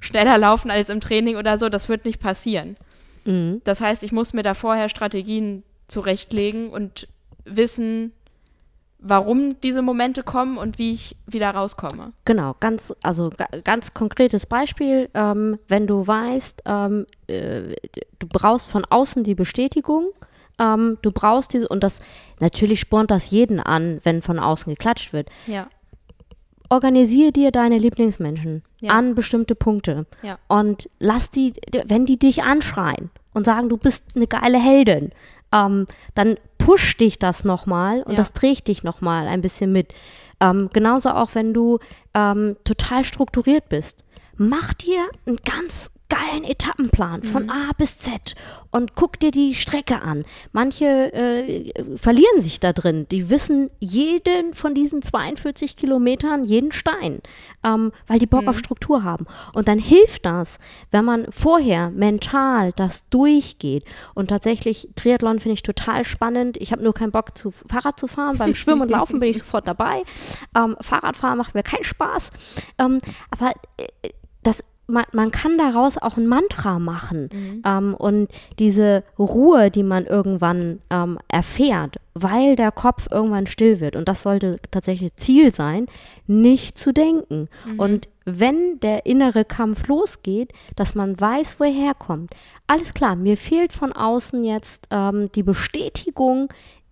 schneller 0.00 0.38
laufen 0.38 0.70
als 0.70 0.90
im 0.90 1.00
Training 1.00 1.36
oder 1.36 1.58
so. 1.58 1.68
Das 1.68 1.88
wird 1.88 2.04
nicht 2.04 2.20
passieren. 2.20 2.76
Mhm. 3.24 3.60
Das 3.64 3.80
heißt, 3.80 4.02
ich 4.02 4.12
muss 4.12 4.32
mir 4.32 4.42
da 4.42 4.54
vorher 4.54 4.88
Strategien 4.88 5.62
zurechtlegen 5.88 6.70
und 6.70 7.08
wissen, 7.44 8.12
warum 8.98 9.60
diese 9.60 9.82
Momente 9.82 10.22
kommen 10.22 10.58
und 10.58 10.78
wie 10.78 10.92
ich 10.92 11.16
wieder 11.26 11.50
rauskomme. 11.50 12.12
Genau, 12.24 12.56
ganz, 12.58 12.92
also 13.02 13.30
ganz 13.64 13.94
konkretes 13.94 14.46
Beispiel, 14.46 15.08
ähm, 15.14 15.58
wenn 15.68 15.86
du 15.86 16.06
weißt, 16.06 16.62
ähm, 16.66 17.06
äh, 17.28 17.76
du 18.18 18.26
brauchst 18.28 18.68
von 18.68 18.84
außen 18.84 19.22
die 19.22 19.34
Bestätigung, 19.34 20.08
ähm, 20.58 20.98
du 21.02 21.12
brauchst 21.12 21.52
diese, 21.52 21.68
und 21.68 21.84
das 21.84 22.00
natürlich 22.40 22.80
spornt 22.80 23.10
das 23.10 23.30
jeden 23.30 23.60
an, 23.60 24.00
wenn 24.02 24.22
von 24.22 24.40
außen 24.40 24.72
geklatscht 24.72 25.12
wird. 25.12 25.28
Ja. 25.46 25.68
Organisiere 26.68 27.32
dir 27.32 27.50
deine 27.50 27.78
Lieblingsmenschen 27.78 28.62
ja. 28.80 28.92
an 28.92 29.14
bestimmte 29.14 29.54
Punkte 29.54 30.06
ja. 30.22 30.38
und 30.48 30.90
lass 30.98 31.30
die, 31.30 31.52
wenn 31.86 32.04
die 32.04 32.18
dich 32.18 32.42
anschreien 32.42 33.10
und 33.32 33.44
sagen, 33.44 33.68
du 33.68 33.76
bist 33.76 34.04
eine 34.16 34.26
geile 34.26 34.58
Heldin, 34.58 35.12
ähm, 35.52 35.86
dann 36.14 36.36
pusht 36.68 37.00
dich 37.00 37.18
das 37.18 37.44
nochmal 37.44 38.02
und 38.02 38.12
ja. 38.12 38.16
das 38.18 38.34
trägt 38.34 38.68
dich 38.68 38.82
nochmal 38.82 39.26
ein 39.26 39.40
bisschen 39.40 39.72
mit. 39.72 39.94
Ähm, 40.38 40.68
genauso 40.70 41.08
auch, 41.08 41.30
wenn 41.34 41.54
du 41.54 41.78
ähm, 42.12 42.56
total 42.64 43.04
strukturiert 43.04 43.70
bist. 43.70 44.04
Mach 44.36 44.74
dir 44.74 45.08
ein 45.26 45.36
ganz 45.36 45.90
geilen 46.08 46.44
Etappenplan 46.44 47.22
von 47.22 47.44
mhm. 47.44 47.50
A 47.50 47.70
bis 47.76 47.98
Z 47.98 48.34
und 48.70 48.94
guck 48.94 49.18
dir 49.20 49.30
die 49.30 49.54
Strecke 49.54 50.00
an. 50.00 50.24
Manche 50.52 51.12
äh, 51.12 51.72
verlieren 51.96 52.40
sich 52.40 52.60
da 52.60 52.72
drin. 52.72 53.06
Die 53.10 53.30
wissen 53.30 53.70
jeden 53.78 54.54
von 54.54 54.74
diesen 54.74 55.02
42 55.02 55.76
Kilometern, 55.76 56.44
jeden 56.44 56.72
Stein, 56.72 57.20
ähm, 57.64 57.92
weil 58.06 58.18
die 58.18 58.26
Bock 58.26 58.42
mhm. 58.42 58.48
auf 58.48 58.58
Struktur 58.58 59.04
haben. 59.04 59.26
Und 59.54 59.68
dann 59.68 59.78
hilft 59.78 60.24
das, 60.24 60.58
wenn 60.90 61.04
man 61.04 61.26
vorher 61.30 61.90
mental 61.90 62.72
das 62.72 63.08
durchgeht. 63.08 63.84
Und 64.14 64.28
tatsächlich, 64.28 64.88
Triathlon 64.96 65.40
finde 65.40 65.54
ich 65.54 65.62
total 65.62 66.04
spannend. 66.04 66.56
Ich 66.58 66.72
habe 66.72 66.82
nur 66.82 66.94
keinen 66.94 67.12
Bock, 67.12 67.36
zu 67.36 67.50
Fahrrad 67.50 67.98
zu 67.98 68.06
fahren. 68.06 68.38
Beim 68.38 68.54
Schwimmen 68.54 68.82
und 68.82 68.90
Laufen 68.90 69.20
bin 69.20 69.30
ich 69.30 69.38
sofort 69.44 69.66
dabei. 69.68 70.02
Ähm, 70.56 70.76
Fahrradfahren 70.80 71.38
macht 71.38 71.54
mir 71.54 71.62
keinen 71.62 71.84
Spaß. 71.84 72.30
Ähm, 72.78 72.98
aber 73.30 73.52
äh, 73.76 74.10
das 74.42 74.62
man, 74.88 75.04
man 75.12 75.30
kann 75.30 75.58
daraus 75.58 75.98
auch 75.98 76.16
ein 76.16 76.26
Mantra 76.26 76.78
machen. 76.78 77.28
Mhm. 77.32 77.62
Ähm, 77.64 77.94
und 77.94 78.28
diese 78.58 79.04
Ruhe, 79.18 79.70
die 79.70 79.82
man 79.82 80.06
irgendwann 80.06 80.80
ähm, 80.90 81.18
erfährt, 81.28 81.96
weil 82.14 82.56
der 82.56 82.72
Kopf 82.72 83.06
irgendwann 83.10 83.46
still 83.46 83.80
wird, 83.80 83.94
und 83.94 84.08
das 84.08 84.22
sollte 84.22 84.58
tatsächlich 84.70 85.14
Ziel 85.16 85.54
sein, 85.54 85.86
nicht 86.26 86.78
zu 86.78 86.92
denken. 86.92 87.48
Mhm. 87.66 87.78
Und 87.78 88.08
wenn 88.24 88.80
der 88.80 89.06
innere 89.06 89.44
Kampf 89.44 89.86
losgeht, 89.86 90.52
dass 90.74 90.94
man 90.94 91.18
weiß, 91.20 91.60
wo 91.60 91.64
er 91.64 91.70
herkommt. 91.70 92.34
Alles 92.66 92.94
klar, 92.94 93.14
mir 93.14 93.36
fehlt 93.36 93.72
von 93.72 93.92
außen 93.92 94.42
jetzt 94.42 94.88
ähm, 94.90 95.30
die 95.34 95.42
Bestätigung, 95.42 96.48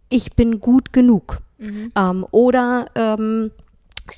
ich 0.08 0.34
bin 0.34 0.60
gut 0.60 0.92
genug. 0.92 1.38
Mhm. 1.58 1.92
Ähm, 1.96 2.26
oder 2.30 2.86
ähm, 2.94 3.50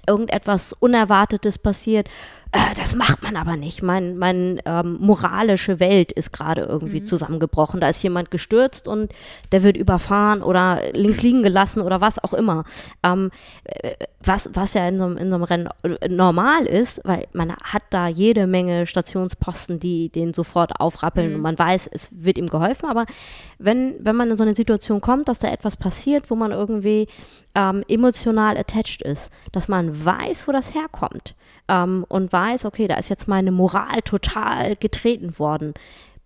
irgendetwas 0.07 0.73
Unerwartetes 0.73 1.59
passiert. 1.59 2.09
Äh, 2.53 2.75
das 2.77 2.95
macht 2.95 3.23
man 3.23 3.37
aber 3.37 3.57
nicht. 3.57 3.83
Mein, 3.83 4.17
mein 4.17 4.61
ähm, 4.65 4.97
moralische 5.01 5.81
Welt 5.81 6.13
ist 6.13 6.33
gerade 6.33 6.63
irgendwie 6.63 7.01
mhm. 7.01 7.07
zusammengebrochen. 7.07 7.81
Da 7.81 7.89
ist 7.89 8.03
jemand 8.03 8.31
gestürzt 8.31 8.89
und 8.89 9.13
der 9.53 9.63
wird 9.63 9.77
überfahren 9.77 10.43
oder 10.43 10.81
links 10.93 11.23
liegen 11.23 11.43
gelassen 11.43 11.83
oder 11.83 12.01
was 12.01 12.23
auch 12.23 12.33
immer. 12.33 12.65
Ähm, 13.03 13.31
äh, 13.65 13.93
was, 14.25 14.51
was 14.55 14.75
ja 14.75 14.89
in 14.89 14.99
so, 14.99 15.07
in 15.11 15.29
so 15.29 15.35
einem 15.35 15.43
Rennen 15.43 15.69
äh, 15.83 16.09
normal 16.09 16.65
ist, 16.65 17.03
weil 17.05 17.27
man 17.33 17.53
hat 17.53 17.83
da 17.91 18.09
jede 18.09 18.47
Menge 18.47 18.87
Stationsposten, 18.87 19.79
die 19.79 20.09
den 20.09 20.33
sofort 20.33 20.81
aufrappeln 20.81 21.31
mhm. 21.31 21.37
und 21.37 21.43
man 21.43 21.59
weiß, 21.59 21.89
es 21.93 22.09
wird 22.13 22.39
ihm 22.39 22.49
geholfen. 22.49 22.89
Aber 22.89 23.05
wenn, 23.59 23.95
wenn 24.01 24.17
man 24.17 24.31
in 24.31 24.39
so 24.39 24.45
eine 24.45 24.55
Situation 24.55 25.03
kommt, 25.03 25.29
dass 25.29 25.41
da 25.41 25.49
etwas 25.49 25.77
passiert, 25.77 26.31
wo 26.31 26.35
man 26.35 26.53
irgendwie 26.53 27.09
ähm, 27.55 27.85
emotional 27.89 28.57
attached 28.57 29.03
ist, 29.03 29.33
dass 29.53 29.69
man 29.69 30.05
weiß, 30.05 30.47
wo 30.47 30.53
das 30.53 30.75
herkommt 30.75 31.35
ähm, 31.69 32.05
und 32.09 32.33
weiß, 32.33 32.65
okay, 32.65 32.87
da 32.89 32.97
ist 32.97 33.11
jetzt 33.11 33.29
meine 33.29 33.53
Moral 33.53 34.03
total 34.03 34.77
getreten 34.77 35.39
worden. 35.39 35.75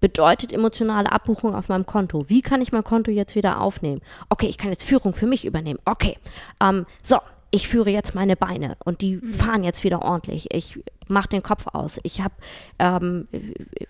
Bedeutet 0.00 0.52
emotionale 0.52 1.12
Abbuchung 1.12 1.54
auf 1.54 1.68
meinem 1.68 1.86
Konto. 1.86 2.28
Wie 2.28 2.42
kann 2.42 2.60
ich 2.60 2.72
mein 2.72 2.82
Konto 2.82 3.10
jetzt 3.10 3.36
wieder 3.36 3.60
aufnehmen? 3.60 4.00
Okay, 4.28 4.46
ich 4.46 4.58
kann 4.58 4.70
jetzt 4.70 4.82
Führung 4.82 5.12
für 5.12 5.26
mich 5.26 5.44
übernehmen. 5.44 5.78
Okay, 5.84 6.18
ähm, 6.60 6.86
so, 7.02 7.18
ich 7.54 7.68
führe 7.68 7.90
jetzt 7.90 8.14
meine 8.14 8.34
Beine 8.34 8.76
und 8.82 9.02
die 9.02 9.16
mhm. 9.16 9.34
fahren 9.34 9.62
jetzt 9.62 9.84
wieder 9.84 10.02
ordentlich. 10.02 10.52
Ich 10.54 10.82
mache 11.06 11.28
den 11.28 11.42
Kopf 11.42 11.66
aus. 11.66 12.00
Ich 12.02 12.22
habe 12.22 12.34
ähm, 12.78 13.28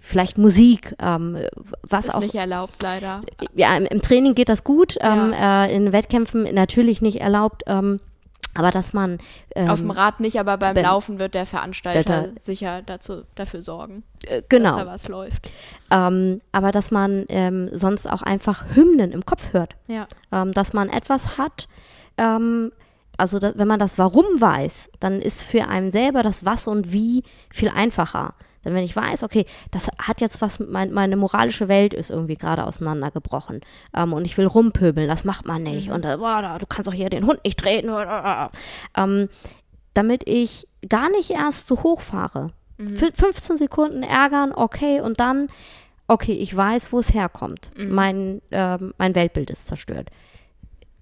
vielleicht 0.00 0.36
Musik, 0.36 0.96
ähm, 0.98 1.38
was 1.82 2.06
ist 2.06 2.14
auch 2.14 2.20
nicht 2.20 2.34
erlaubt 2.34 2.82
leider. 2.82 3.20
Ja, 3.54 3.76
im, 3.76 3.86
im 3.86 4.02
Training 4.02 4.34
geht 4.34 4.48
das 4.48 4.64
gut. 4.64 4.96
Ja. 4.96 5.14
Ähm, 5.14 5.32
äh, 5.32 5.74
in 5.74 5.92
Wettkämpfen 5.92 6.42
natürlich 6.52 7.02
nicht 7.02 7.20
erlaubt. 7.20 7.62
Ähm, 7.66 8.00
aber 8.54 8.72
dass 8.72 8.92
man. 8.92 9.18
Ähm, 9.54 9.70
Auf 9.70 9.78
dem 9.78 9.92
Rad 9.92 10.18
nicht, 10.18 10.40
aber 10.40 10.58
beim 10.58 10.74
wenn, 10.74 10.84
Laufen 10.84 11.20
wird 11.20 11.34
der 11.34 11.46
Veranstalter 11.46 12.22
der, 12.22 12.30
sicher 12.40 12.82
dazu, 12.82 13.22
dafür 13.36 13.62
sorgen, 13.62 14.02
äh, 14.26 14.42
genau. 14.48 14.70
dass 14.70 14.84
da 14.84 14.86
was 14.86 15.08
läuft. 15.08 15.52
Aber 15.88 16.72
dass 16.72 16.90
man 16.90 17.26
sonst 17.72 18.10
auch 18.10 18.22
einfach 18.22 18.64
Hymnen 18.74 19.12
im 19.12 19.24
Kopf 19.24 19.52
hört. 19.52 19.76
Ja. 19.86 20.06
Dass 20.30 20.72
man 20.72 20.88
etwas 20.88 21.38
hat, 21.38 21.68
ähm, 22.18 22.72
also 23.16 23.38
da, 23.38 23.52
wenn 23.56 23.68
man 23.68 23.78
das 23.78 23.98
Warum 23.98 24.24
weiß, 24.38 24.90
dann 25.00 25.20
ist 25.20 25.42
für 25.42 25.68
einen 25.68 25.90
selber 25.90 26.22
das 26.22 26.44
Was 26.44 26.66
und 26.66 26.92
Wie 26.92 27.24
viel 27.50 27.68
einfacher. 27.68 28.34
Denn 28.64 28.74
wenn 28.74 28.84
ich 28.84 28.94
weiß, 28.94 29.22
okay, 29.24 29.44
das 29.70 29.88
hat 29.98 30.20
jetzt 30.20 30.40
was, 30.40 30.60
mein, 30.60 30.92
meine 30.92 31.16
moralische 31.16 31.68
Welt 31.68 31.94
ist 31.94 32.10
irgendwie 32.10 32.36
gerade 32.36 32.64
auseinandergebrochen 32.64 33.60
ähm, 33.94 34.12
und 34.12 34.24
ich 34.24 34.38
will 34.38 34.46
rumpöbeln, 34.46 35.08
das 35.08 35.24
macht 35.24 35.46
man 35.46 35.62
nicht. 35.62 35.88
Mhm. 35.88 35.94
Und 35.94 36.04
äh, 36.04 36.16
boah, 36.16 36.58
du 36.60 36.66
kannst 36.66 36.86
doch 36.86 36.94
hier 36.94 37.10
den 37.10 37.26
Hund 37.26 37.40
nicht 37.44 37.58
treten. 37.58 37.90
Ähm, 38.96 39.28
damit 39.94 40.22
ich 40.26 40.68
gar 40.88 41.10
nicht 41.10 41.30
erst 41.30 41.66
zu 41.66 41.82
hoch 41.82 42.00
fahre. 42.00 42.50
Mhm. 42.78 42.96
15 43.12 43.56
Sekunden 43.56 44.02
ärgern, 44.02 44.52
okay, 44.54 45.00
und 45.00 45.20
dann, 45.20 45.48
okay, 46.06 46.32
ich 46.32 46.56
weiß, 46.56 46.92
wo 46.92 46.98
es 46.98 47.12
herkommt. 47.12 47.70
Mhm. 47.76 47.90
Mein, 47.90 48.42
äh, 48.50 48.78
mein 48.96 49.14
Weltbild 49.14 49.50
ist 49.50 49.66
zerstört. 49.66 50.08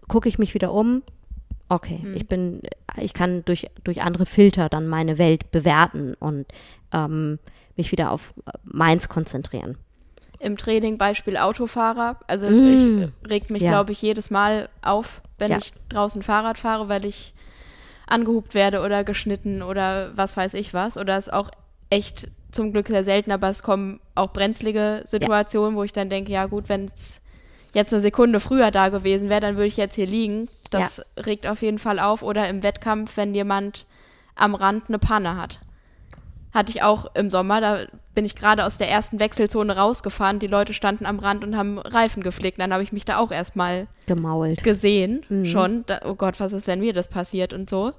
Gucke 0.09 0.29
ich 0.29 0.39
mich 0.39 0.55
wieder 0.55 0.73
um, 0.73 1.03
okay, 1.71 2.01
mhm. 2.03 2.17
ich 2.17 2.27
bin, 2.27 2.61
ich 2.99 3.15
kann 3.15 3.45
durch, 3.47 3.69
durch 3.85 4.03
andere 4.03 4.27
Filter 4.27 4.69
dann 4.69 4.89
meine 4.89 5.17
Welt 5.17 5.51
bewerten 5.51 6.15
und 6.15 6.47
ähm, 6.93 7.39
mich 7.77 7.93
wieder 7.93 8.11
auf 8.11 8.35
äh, 8.47 8.53
meins 8.65 9.09
konzentrieren. 9.09 9.79
Im 10.41 10.57
Training 10.57 10.99
Beispiel 10.99 11.37
Autofahrer. 11.37 12.19
Also 12.27 12.49
mm. 12.49 13.11
ich 13.23 13.31
regt 13.31 13.51
mich, 13.51 13.63
ja. 13.63 13.71
glaube 13.71 13.93
ich, 13.93 14.01
jedes 14.01 14.31
Mal 14.31 14.71
auf, 14.81 15.21
wenn 15.39 15.51
ja. 15.51 15.59
ich 15.59 15.73
draußen 15.91 16.23
Fahrrad 16.23 16.59
fahre, 16.59 16.89
weil 16.89 17.05
ich 17.05 17.35
angehupt 18.07 18.55
werde 18.55 18.81
oder 18.81 19.05
geschnitten 19.05 19.63
oder 19.63 20.17
was 20.17 20.39
weiß 20.39 20.55
ich 20.55 20.73
was. 20.73 20.97
Oder 20.97 21.19
es 21.19 21.29
auch 21.29 21.51
echt 21.91 22.31
zum 22.53 22.73
Glück 22.73 22.89
sehr 22.89 23.05
selten, 23.05 23.33
aber 23.33 23.51
es 23.51 23.63
kommen 23.63 24.01
auch 24.15 24.33
brenzlige 24.33 25.03
Situationen, 25.05 25.75
ja. 25.75 25.79
wo 25.79 25.85
ich 25.85 25.93
dann 25.93 26.09
denke, 26.09 26.33
ja 26.33 26.47
gut, 26.47 26.71
wenn 26.71 26.87
es 26.87 27.20
jetzt 27.73 27.93
eine 27.93 28.01
Sekunde 28.01 28.41
früher 28.41 28.71
da 28.71 28.89
gewesen 28.89 29.29
wäre, 29.29 29.41
dann 29.41 29.57
würde 29.57 29.67
ich 29.67 29.77
jetzt 29.77 29.95
hier 29.95 30.07
liegen. 30.07 30.49
Das 30.71 31.03
regt 31.17 31.47
auf 31.47 31.63
jeden 31.63 31.79
Fall 31.79 31.99
auf. 31.99 32.23
Oder 32.23 32.49
im 32.49 32.63
Wettkampf, 32.63 33.17
wenn 33.17 33.35
jemand 33.35 33.87
am 34.35 34.55
Rand 34.55 34.85
eine 34.89 34.99
Panne 34.99 35.37
hat 35.37 35.61
Hatte 36.53 36.73
ich 36.73 36.83
auch 36.83 37.15
im 37.15 37.31
Sommer, 37.31 37.61
da 37.61 37.79
bin 38.15 38.25
ich 38.25 38.35
gerade 38.35 38.65
aus 38.65 38.77
der 38.77 38.89
ersten 38.91 39.21
Wechselzone 39.21 39.77
rausgefahren. 39.77 40.39
Die 40.39 40.47
Leute 40.47 40.75
standen 40.75 41.07
am 41.07 41.19
Rand 41.19 41.45
und 41.45 41.57
haben 41.57 41.79
Reifen 41.79 42.23
geflickt. 42.23 42.61
Dann 42.61 42.73
habe 42.73 42.83
ich 42.83 42.93
mich 42.93 43.05
da 43.05 43.19
auch 43.19 43.31
erstmal 43.31 43.87
Gemault. 44.07 44.63
gesehen 44.63 45.25
Mhm. 45.29 45.45
schon. 45.45 45.85
Da, 45.87 46.01
oh 46.05 46.15
Gott, 46.15 46.41
was 46.41 46.53
ist, 46.53 46.67
wenn 46.67 46.81
mir 46.81 46.93
das 46.93 47.09
passiert 47.09 47.53
und 47.53 47.71
so. 47.71 47.93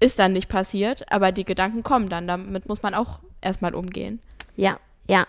Ist 0.00 0.18
dann 0.18 0.32
nicht 0.32 0.48
passiert, 0.48 1.10
aber 1.10 1.32
die 1.32 1.44
Gedanken 1.44 1.82
kommen 1.82 2.08
dann. 2.08 2.26
Damit 2.26 2.68
muss 2.68 2.82
man 2.82 2.94
auch 2.94 3.20
erstmal 3.40 3.74
umgehen. 3.74 4.20
Ja, 4.56 4.78
ja. 5.08 5.26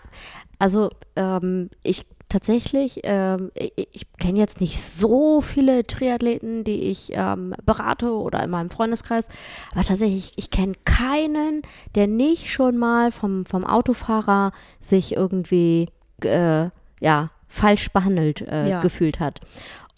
Also 0.58 0.90
ähm, 1.16 1.70
ich 1.82 2.04
tatsächlich, 2.28 3.00
ähm, 3.04 3.50
ich, 3.54 3.88
ich 3.92 4.12
kenne 4.18 4.38
jetzt 4.38 4.60
nicht 4.60 4.80
so 4.80 5.40
viele 5.40 5.86
Triathleten, 5.86 6.64
die 6.64 6.82
ich 6.82 7.10
ähm, 7.12 7.54
berate 7.64 8.12
oder 8.12 8.42
in 8.42 8.50
meinem 8.50 8.70
Freundeskreis, 8.70 9.28
aber 9.72 9.84
tatsächlich, 9.84 10.32
ich 10.36 10.50
kenne 10.50 10.74
keinen, 10.84 11.62
der 11.94 12.06
nicht 12.06 12.50
schon 12.50 12.76
mal 12.78 13.10
vom, 13.10 13.46
vom 13.46 13.64
Autofahrer 13.64 14.52
sich 14.80 15.12
irgendwie 15.14 15.88
äh, 16.22 16.68
ja, 17.00 17.30
falsch 17.48 17.90
behandelt 17.92 18.40
äh, 18.42 18.68
Ja. 18.68 18.80
gefühlt 18.80 19.20
hat. 19.20 19.40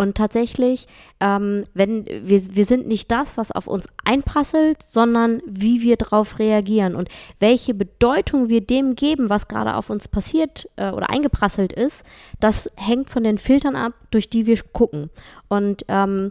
Und 0.01 0.17
tatsächlich, 0.17 0.87
ähm, 1.19 1.65
wenn 1.75 2.07
wir, 2.07 2.55
wir 2.55 2.65
sind 2.67 2.87
nicht 2.87 3.11
das, 3.11 3.37
was 3.37 3.51
auf 3.51 3.67
uns 3.67 3.85
einprasselt, 4.05 4.81
sondern 4.81 5.43
wie 5.45 5.83
wir 5.83 5.97
darauf 5.97 6.39
reagieren 6.39 6.95
und 6.95 7.09
welche 7.41 7.75
Bedeutung 7.75 8.49
wir 8.49 8.61
dem 8.61 8.95
geben, 8.95 9.29
was 9.29 9.49
gerade 9.49 9.75
auf 9.75 9.91
uns 9.91 10.07
passiert 10.07 10.71
äh, 10.77 10.93
oder 10.93 11.11
eingeprasselt 11.11 11.73
ist, 11.73 12.05
das 12.39 12.71
hängt 12.77 13.11
von 13.11 13.25
den 13.25 13.39
Filtern 13.39 13.75
ab, 13.75 13.93
durch 14.13 14.31
die 14.31 14.47
wir 14.47 14.63
gucken. 14.73 15.11
Und 15.49 15.85
ähm, 15.89 16.31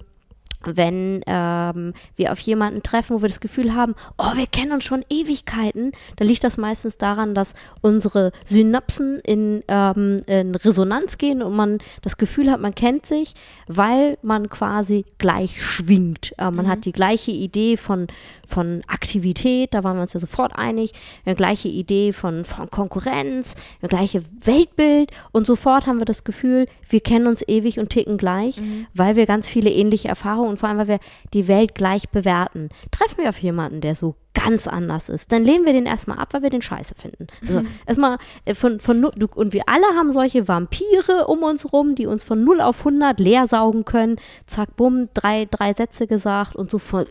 wenn 0.76 1.22
ähm, 1.28 1.94
wir 2.16 2.32
auf 2.32 2.40
jemanden 2.40 2.84
treffen, 2.84 3.16
wo 3.16 3.22
wir 3.22 3.30
das 3.30 3.40
Gefühl 3.40 3.74
haben, 3.74 3.96
oh, 4.18 4.36
wir 4.36 4.48
kennen 4.48 4.72
uns 4.72 4.84
schon 4.84 5.06
Ewigkeiten, 5.10 5.92
dann 6.18 6.28
liegt 6.28 6.44
das 6.44 6.58
meistens 6.58 6.98
daran, 6.98 7.34
dass 7.34 7.54
unsere 7.82 8.32
Synapsen 8.46 9.20
in, 9.20 9.64
ähm, 9.68 10.22
in 10.28 10.56
Resonanz 10.56 11.18
gehen 11.18 11.42
und 11.42 11.56
man 11.56 11.78
das 12.02 12.18
Gefühl 12.18 12.52
hat, 12.52 12.60
man 12.60 12.76
kennt 12.76 13.06
sich, 13.06 13.34
weil 13.68 14.18
man 14.22 14.50
quasi 14.50 15.06
gleich 15.18 15.64
schwingt. 15.64 16.34
Äh, 16.38 16.52
man 16.52 16.68
hat 16.68 16.86
die 16.86 16.92
gleiche 16.92 17.32
Idee 17.32 17.78
von, 17.78 18.08
von 18.46 18.82
Aktivität, 18.88 19.74
da 19.74 19.84
waren 19.84 19.96
wir 19.98 20.02
uns 20.02 20.14
ja 20.14 20.20
sofort 20.20 20.54
einig, 20.56 20.94
eine 21.26 21.36
gleiche 21.36 21.70
Idee 21.70 22.12
von, 22.12 22.46
von 22.46 22.70
Konkurrenz, 22.70 23.56
eine 23.82 23.90
gleiche 23.90 24.24
Weltbild 24.42 25.12
und 25.32 25.48
sofort 25.48 25.88
haben 25.88 26.00
wir 26.00 26.06
das 26.06 26.24
Gefühl, 26.24 26.68
wir 26.90 27.00
kennen 27.00 27.28
uns 27.28 27.44
ewig 27.48 27.80
und 27.80 27.90
ticken 27.90 28.18
gleich, 28.18 28.62
weil 28.94 29.16
wir 29.16 29.26
ganz 29.26 29.48
viele 29.48 29.70
ähnliche 29.70 30.08
Erfahrungen 30.08 30.57
und 30.58 30.60
vor 30.60 30.70
allem, 30.70 30.80
weil 30.80 30.88
wir 30.88 31.00
die 31.34 31.48
Welt 31.48 31.76
gleich 31.76 32.10
bewerten. 32.10 32.70
Treffen 32.92 33.20
wir 33.20 33.30
auf 33.30 33.38
jemanden, 33.40 33.80
der 33.82 33.94
so 33.96 34.16
ganz 34.34 34.68
anders 34.68 35.10
ist, 35.10 35.32
dann 35.32 35.44
lehnen 35.44 35.66
wir 35.66 35.74
den 35.74 35.86
erstmal 35.86 36.20
ab, 36.20 36.30
weil 36.34 36.44
wir 36.44 36.50
den 36.50 36.62
scheiße 36.62 36.96
finden. 36.96 37.28
Also 37.42 37.64
erstmal 37.86 38.18
äh, 38.46 38.54
von, 38.54 38.80
von 38.80 39.04
und 39.06 39.54
wir 39.54 39.64
alle 39.68 39.86
haben 39.96 40.12
solche 40.12 40.48
Vampire 40.48 41.28
um 41.28 41.44
uns 41.44 41.72
rum, 41.74 41.96
die 41.96 42.06
uns 42.06 42.24
von 42.24 42.44
0 42.44 42.62
auf 42.62 42.80
100 42.80 43.20
leer 43.20 43.48
saugen 43.48 43.86
können. 43.86 44.18
Zack, 44.46 44.76
bumm, 44.76 45.10
drei, 45.14 45.46
drei 45.50 45.74
Sätze 45.74 46.08
gesagt 46.08 46.56
und 46.56 46.70
so 46.72 46.78
von 46.78 47.06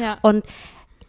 Ja. 0.00 0.18
und 0.22 0.44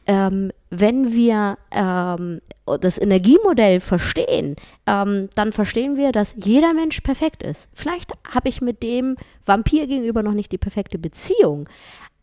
ähm, 0.08 0.52
wenn 0.70 1.14
wir 1.14 1.58
ähm, 1.72 2.41
das 2.80 2.97
Energiemodell 2.97 3.80
verstehen, 3.80 4.56
ähm, 4.88 5.30
dann 5.36 5.52
verstehen 5.52 5.97
wir, 5.97 6.12
dass 6.12 6.36
jeder 6.38 6.74
Mensch 6.74 7.02
perfekt 7.02 7.43
ist. 7.43 7.70
Vielleicht 7.74 8.12
habe 8.34 8.49
ich 8.49 8.62
mit 8.62 8.84
dem 8.84 9.16
Vampir 9.45 9.88
gegenüber 9.88 10.24
noch 10.24 10.34
nicht 10.34 10.52
die 10.52 10.58
perfekte 10.58 10.97
Beziehung, 10.97 11.68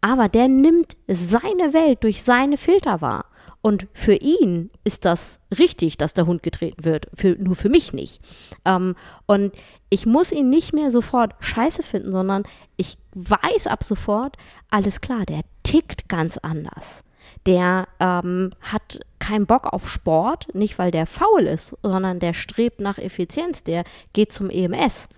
aber 0.01 0.29
der 0.29 0.49
nimmt 0.49 0.97
seine 1.07 1.73
Welt 1.73 2.05
durch 2.05 2.23
seine 2.23 2.57
Filter 2.57 3.01
wahr. 3.01 3.27
Und 3.61 3.89
für 3.93 4.15
ihn 4.15 4.71
ist 4.85 5.05
das 5.05 5.41
richtig, 5.59 5.99
dass 5.99 6.15
der 6.15 6.27
Hund 6.27 6.43
getreten 6.45 6.85
wird, 6.85 7.09
für, 7.13 7.31
nur 7.31 7.57
für 7.57 7.69
mich 7.69 7.93
nicht. 7.93 8.21
Ähm, 8.65 8.95
und 9.27 9.53
ich 9.91 10.07
muss 10.07 10.31
ihn 10.31 10.49
nicht 10.49 10.73
mehr 10.73 10.91
sofort 10.91 11.35
scheiße 11.41 11.83
finden, 11.83 12.13
sondern 12.13 12.45
ich 12.77 12.99
weiß 13.15 13.67
ab 13.67 13.83
sofort, 13.83 14.37
alles 14.71 15.01
klar, 15.01 15.27
der 15.27 15.41
tickt 15.65 16.09
ganz 16.09 16.39
anders. 16.39 17.03
Der 17.49 17.89
ähm, 17.99 18.51
hat 18.61 19.01
keinen 19.19 19.47
Bock 19.47 19.67
auf 19.73 19.89
Sport, 19.89 20.47
nicht 20.55 20.79
weil 20.79 20.91
der 20.91 21.07
faul 21.07 21.43
ist, 21.43 21.75
sondern 21.83 22.21
der 22.21 22.33
strebt 22.35 22.79
nach 22.81 22.99
Effizienz, 22.99 23.65
der 23.65 23.83
geht 24.13 24.33
zum 24.33 24.51
EMS 24.51 25.09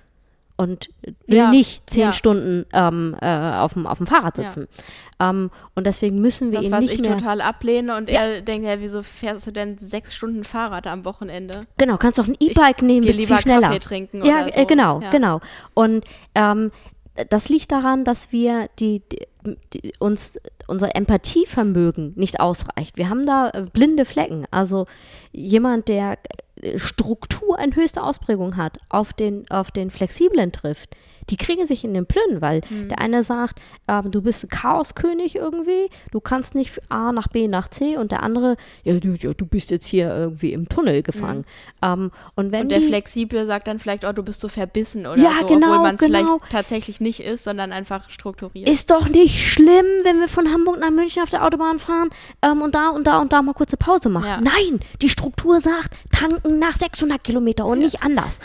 und 0.56 0.90
will 1.26 1.38
Ja, 1.38 1.50
nicht 1.50 1.88
zehn 1.90 2.02
ja. 2.02 2.12
Stunden 2.12 2.66
ähm, 2.72 3.16
äh, 3.20 3.26
auf, 3.54 3.72
dem, 3.72 3.86
auf 3.86 3.98
dem 3.98 4.06
Fahrrad 4.06 4.38
Ja. 4.38 4.44
sitzen. 4.44 4.68
Ähm, 5.18 5.50
und 5.74 5.86
deswegen 5.86 6.20
müssen 6.20 6.50
wir 6.52 6.58
Das, 6.58 6.66
ihn 6.66 6.72
was 6.72 6.80
nicht 6.82 6.94
ich 6.94 7.00
mehr... 7.00 7.16
total 7.18 7.40
ablehne 7.40 7.96
und 7.96 8.08
er 8.08 8.42
denkt, 8.42 8.66
ja, 8.66 8.78
wieso 8.80 9.02
fährst 9.02 9.46
du 9.46 9.50
denn 9.52 9.78
sechs 9.78 10.14
Stunden 10.14 10.44
Fahrrad 10.44 10.86
am 10.86 11.04
Wochenende? 11.04 11.62
Genau, 11.78 11.96
kannst 11.96 12.18
doch 12.18 12.28
ein 12.28 12.36
E-Bike 12.38 12.82
nehmen, 12.82 13.06
bist 13.06 13.18
viel 13.24 13.38
schneller. 13.38 13.68
Kaffee 13.68 13.78
trinken 13.80 14.24
Ja, 14.24 14.42
oder 14.44 14.52
so. 14.52 14.60
äh, 14.60 14.64
genau, 14.66 15.00
Ja. 15.00 15.10
genau. 15.10 15.40
Und 15.74 16.04
ähm, 16.34 16.70
das 17.28 17.48
liegt 17.48 17.72
daran, 17.72 18.04
dass 18.04 18.30
wir 18.32 18.68
die, 18.78 19.02
die, 19.10 19.26
die 19.72 19.92
uns 19.98 20.38
unser 20.66 20.94
Empathievermögen 20.94 22.12
nicht 22.16 22.40
ausreicht. 22.40 22.96
Wir 22.96 23.08
haben 23.08 23.26
da 23.26 23.50
äh, 23.50 23.62
blinde 23.62 24.04
Flecken. 24.04 24.46
Also 24.50 24.86
jemand, 25.32 25.88
der 25.88 26.18
äh, 26.56 26.78
Struktur 26.78 27.58
in 27.58 27.74
höchster 27.74 28.04
Ausprägung 28.04 28.56
hat, 28.56 28.78
auf 28.88 29.12
den, 29.12 29.50
auf 29.50 29.70
den 29.70 29.90
Flexiblen 29.90 30.52
trifft, 30.52 30.96
die 31.30 31.36
kriegen 31.36 31.66
sich 31.66 31.84
in 31.84 31.94
den 31.94 32.06
Plünnen, 32.06 32.40
weil 32.40 32.60
Mhm. 32.70 32.88
der 32.88 32.98
eine 32.98 33.22
sagt, 33.24 33.60
ähm, 33.88 34.10
du 34.10 34.22
bist 34.22 34.48
Chaoskönig 34.50 35.36
irgendwie, 35.36 35.88
du 36.10 36.20
kannst 36.20 36.54
nicht 36.54 36.80
A 36.88 37.12
nach 37.12 37.28
B 37.28 37.48
nach 37.48 37.68
C 37.68 37.96
und 37.96 38.12
der 38.12 38.22
andere, 38.22 38.56
ja, 38.84 38.94
du, 38.98 39.14
ja, 39.14 39.32
du 39.34 39.46
bist 39.46 39.70
jetzt 39.70 39.86
hier 39.86 40.08
irgendwie 40.14 40.52
im 40.52 40.68
Tunnel 40.68 41.02
gefangen. 41.02 41.44
Ähm, 41.82 42.10
und 42.36 42.52
wenn 42.52 42.60
Mhm. 42.60 42.62
Und 42.64 42.72
der 42.72 42.78
die, 42.80 42.86
Flexible 42.88 43.46
sagt 43.46 43.66
dann 43.68 43.78
vielleicht, 43.78 44.04
oh, 44.04 44.12
du 44.12 44.22
bist 44.22 44.40
so 44.40 44.48
verbissen 44.48 45.06
oder 45.06 45.20
Ja, 45.20 45.30
so, 45.40 45.46
genau, 45.46 45.68
obwohl 45.68 45.78
man 45.82 45.94
es 45.94 46.00
genau. 46.00 46.18
vielleicht 46.38 46.52
tatsächlich 46.52 47.00
nicht 47.00 47.20
ist, 47.20 47.44
sondern 47.44 47.72
einfach 47.72 48.10
strukturiert. 48.10 48.68
Ist 48.68 48.90
doch 48.90 49.08
nicht 49.08 49.40
schlimm, 49.50 49.86
wenn 50.04 50.20
wir 50.20 50.28
von 50.28 50.52
Hamburg 50.52 50.78
nach 50.78 50.90
München 50.90 51.22
auf 51.22 51.30
der 51.30 51.44
Autobahn 51.44 51.78
fahren 51.78 52.10
ähm, 52.42 52.60
und 52.62 52.74
da 52.74 52.90
und 52.90 53.06
da 53.06 53.18
und 53.18 53.32
da 53.32 53.40
mal 53.42 53.54
kurze 53.54 53.76
Pause 53.76 54.08
machen. 54.10 54.26
Ja. 54.26 54.40
Nein, 54.40 54.80
die 55.00 55.08
Struktur 55.08 55.60
sagt, 55.60 55.94
tanken 56.12 56.58
nach 56.58 56.76
600 56.76 57.22
Kilometer 57.24 57.64
und 57.66 57.78
nicht 57.78 58.02
anders. 58.02 58.38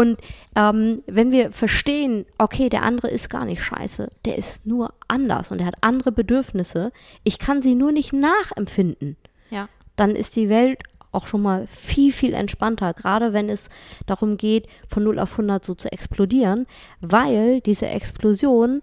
Und 0.00 0.16
ähm, 0.56 1.02
wenn 1.06 1.30
wir 1.30 1.52
verstehen, 1.52 2.24
okay, 2.38 2.70
der 2.70 2.84
andere 2.84 3.08
ist 3.08 3.28
gar 3.28 3.44
nicht 3.44 3.62
scheiße, 3.62 4.08
der 4.24 4.38
ist 4.38 4.64
nur 4.64 4.94
anders 5.08 5.50
und 5.50 5.60
er 5.60 5.66
hat 5.66 5.74
andere 5.82 6.10
Bedürfnisse, 6.10 6.90
ich 7.22 7.38
kann 7.38 7.60
sie 7.60 7.74
nur 7.74 7.92
nicht 7.92 8.14
nachempfinden 8.14 9.18
ja. 9.50 9.68
dann 9.96 10.16
ist 10.16 10.36
die 10.36 10.48
Welt 10.48 10.82
auch 11.12 11.26
schon 11.26 11.42
mal 11.42 11.66
viel, 11.66 12.12
viel 12.12 12.32
entspannter, 12.32 12.94
gerade 12.94 13.34
wenn 13.34 13.50
es 13.50 13.68
darum 14.06 14.36
geht, 14.36 14.68
von 14.88 15.02
0 15.02 15.18
auf 15.18 15.32
100 15.32 15.64
so 15.64 15.74
zu 15.74 15.92
explodieren, 15.92 16.66
weil 17.00 17.60
diese 17.60 17.88
Explosion 17.88 18.80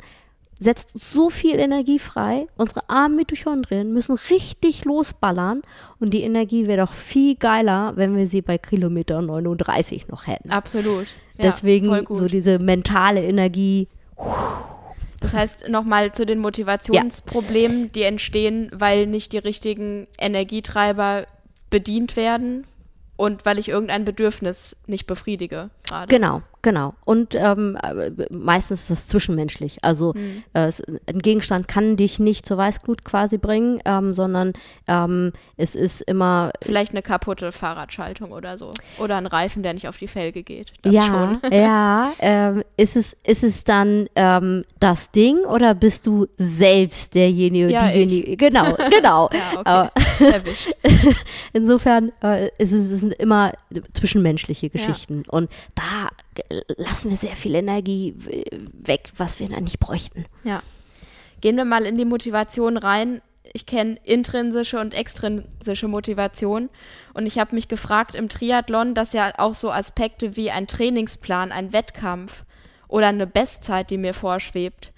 setzt 0.59 0.91
so 0.93 1.29
viel 1.29 1.59
Energie 1.59 1.99
frei. 1.99 2.47
Unsere 2.57 2.89
armen 2.89 3.15
Mitochondrien 3.15 3.93
müssen 3.93 4.17
richtig 4.29 4.85
losballern 4.85 5.61
und 5.99 6.13
die 6.13 6.23
Energie 6.23 6.67
wäre 6.67 6.85
doch 6.85 6.93
viel 6.93 7.35
geiler, 7.35 7.93
wenn 7.95 8.15
wir 8.15 8.27
sie 8.27 8.41
bei 8.41 8.57
Kilometer 8.57 9.21
39 9.21 10.07
noch 10.07 10.27
hätten. 10.27 10.49
Absolut. 10.49 11.07
Ja, 11.37 11.45
Deswegen 11.45 12.05
so 12.09 12.27
diese 12.27 12.59
mentale 12.59 13.23
Energie. 13.23 13.87
Das 15.19 15.33
heißt, 15.33 15.69
nochmal 15.69 16.11
zu 16.11 16.25
den 16.25 16.39
Motivationsproblemen, 16.39 17.91
die 17.91 18.03
entstehen, 18.03 18.69
weil 18.73 19.07
nicht 19.07 19.33
die 19.33 19.37
richtigen 19.37 20.07
Energietreiber 20.17 21.27
bedient 21.69 22.15
werden 22.15 22.65
und 23.15 23.45
weil 23.45 23.59
ich 23.59 23.69
irgendein 23.69 24.05
Bedürfnis 24.05 24.77
nicht 24.87 25.05
befriedige 25.07 25.69
gerade. 25.87 26.07
Genau, 26.07 26.41
genau. 26.61 26.93
Und 27.05 27.35
ähm, 27.35 27.77
äh, 27.81 28.11
meistens 28.29 28.81
ist 28.81 28.91
das 28.91 29.07
zwischenmenschlich. 29.07 29.77
Also 29.83 30.13
Hm. 30.13 30.43
äh, 30.53 30.71
ein 31.07 31.19
Gegenstand 31.19 31.67
kann 31.67 31.95
dich 31.97 32.19
nicht 32.19 32.45
zur 32.45 32.57
Weißglut 32.57 33.03
quasi 33.03 33.37
bringen, 33.37 33.79
ähm, 33.85 34.13
sondern 34.13 34.53
ähm, 34.87 35.33
es 35.55 35.75
ist 35.75 36.01
immer 36.01 36.51
Vielleicht 36.61 36.91
eine 36.91 37.01
kaputte 37.01 37.51
Fahrradschaltung 37.51 38.31
oder 38.31 38.57
so. 38.57 38.71
Oder 38.99 39.17
ein 39.17 39.27
Reifen, 39.27 39.63
der 39.63 39.73
nicht 39.73 39.87
auf 39.87 39.97
die 39.97 40.07
Felge 40.07 40.43
geht. 40.43 40.73
Das 40.81 40.93
ja, 40.93 41.05
schon. 41.05 41.39
ja. 41.51 42.11
Ähm, 42.19 42.63
ist 42.77 42.95
es 42.95 43.15
ist 43.23 43.43
es 43.43 43.63
dann 43.63 44.07
ähm, 44.15 44.63
das 44.79 45.11
Ding 45.11 45.39
oder 45.39 45.73
bist 45.73 46.07
du 46.07 46.27
selbst 46.37 47.15
derjenige, 47.15 47.69
Ja, 47.69 47.87
diejenige? 47.87 48.37
Genau, 48.37 48.75
genau. 48.89 49.29
Ja, 49.31 49.89
okay. 49.89 50.01
Erwischt. 50.33 50.69
Insofern 51.53 52.11
äh, 52.23 52.49
ist 52.57 52.71
es, 52.71 52.91
es 52.91 52.99
sind 53.01 53.13
immer 53.13 53.53
zwischenmenschliche 53.93 54.69
Geschichten 54.69 55.23
und 55.27 55.49
da 55.75 56.09
äh, 56.49 56.61
lassen 56.77 57.09
wir 57.09 57.17
sehr 57.17 57.35
viel 57.35 57.55
Energie 57.55 58.15
weg, 58.73 59.09
was 59.17 59.39
wir 59.39 59.49
dann 59.49 59.63
nicht 59.63 59.79
bräuchten. 59.79 60.25
Ja. 60.43 60.61
Gehen 61.41 61.57
wir 61.57 61.65
mal 61.65 61.85
in 61.85 61.97
die 61.97 62.05
Motivation 62.05 62.77
rein. 62.77 63.21
Ich 63.53 63.65
kenne 63.65 63.97
intrinsische 64.03 64.79
und 64.79 64.93
extrinsische 64.93 65.87
Motivation. 65.87 66.69
Und 67.13 67.25
ich 67.25 67.39
habe 67.39 67.55
mich 67.55 67.67
gefragt 67.67 68.15
im 68.15 68.29
Triathlon, 68.29 68.93
dass 68.93 69.13
ja 69.13 69.33
auch 69.37 69.55
so 69.55 69.71
Aspekte 69.71 70.35
wie 70.35 70.51
ein 70.51 70.67
Trainingsplan, 70.67 71.51
ein 71.51 71.73
Wettkampf 71.73 72.43
oder 72.87 73.07
eine 73.07 73.27
Bestzeit, 73.27 73.89
die 73.89 73.97
mir 73.97 74.13
vorschwebt, 74.13 74.93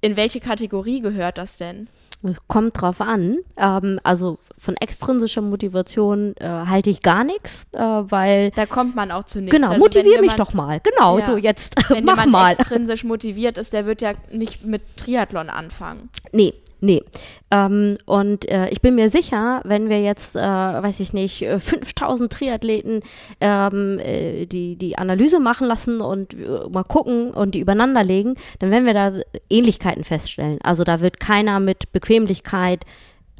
in 0.00 0.16
welche 0.16 0.40
Kategorie 0.40 1.00
gehört 1.00 1.38
das 1.38 1.58
denn? 1.58 1.88
Es 2.22 2.36
kommt 2.48 2.80
drauf 2.80 3.00
an. 3.00 3.38
Ähm, 3.56 4.00
also 4.02 4.38
von 4.58 4.74
extrinsischer 4.76 5.42
Motivation 5.42 6.34
äh, 6.38 6.48
halte 6.48 6.90
ich 6.90 7.02
gar 7.02 7.24
nichts, 7.24 7.66
äh, 7.72 7.78
weil. 7.78 8.50
Da 8.52 8.66
kommt 8.66 8.96
man 8.96 9.10
auch 9.12 9.24
zu 9.24 9.40
nichts. 9.40 9.54
Genau, 9.54 9.68
Also 9.68 9.78
motivier 9.80 10.04
wenn 10.14 10.20
mich 10.22 10.32
jemand- 10.32 10.40
doch 10.40 10.52
mal. 10.54 10.80
Genau, 10.82 11.18
Ja. 11.18 11.26
so 11.26 11.36
jetzt 11.36 11.74
Wenn 11.90 12.04
mach 12.06 12.14
jemand 12.16 12.32
mal. 12.32 12.52
extrinsisch 12.52 13.04
motiviert 13.04 13.58
ist, 13.58 13.72
der 13.72 13.86
wird 13.86 14.02
ja 14.02 14.12
nicht 14.32 14.64
mit 14.64 14.82
Triathlon 14.96 15.50
anfangen. 15.50 16.08
Nee, 16.32 16.54
nee. 16.80 17.02
Ähm, 17.50 17.96
und 18.06 18.48
äh, 18.50 18.68
ich 18.70 18.80
bin 18.80 18.94
mir 18.94 19.08
sicher, 19.10 19.60
wenn 19.64 19.88
wir 19.88 20.00
jetzt, 20.00 20.36
äh, 20.36 20.40
weiß 20.40 21.00
ich 21.00 21.12
nicht, 21.12 21.42
äh, 21.42 21.58
5000 21.58 22.32
Triathleten 22.32 23.00
ähm, 23.40 23.98
äh, 23.98 24.46
die, 24.46 24.76
die 24.76 24.98
Analyse 24.98 25.40
machen 25.40 25.66
lassen 25.66 26.00
und 26.00 26.34
äh, 26.34 26.68
mal 26.70 26.84
gucken 26.84 27.30
und 27.30 27.54
die 27.54 27.60
übereinander 27.60 28.04
legen, 28.04 28.34
dann 28.58 28.70
werden 28.70 28.86
wir 28.86 28.94
da 28.94 29.12
Ähnlichkeiten 29.48 30.04
feststellen. 30.04 30.58
Also 30.62 30.84
da 30.84 31.00
wird 31.00 31.20
keiner 31.20 31.60
mit 31.60 31.92
Bequemlichkeit, 31.92 32.84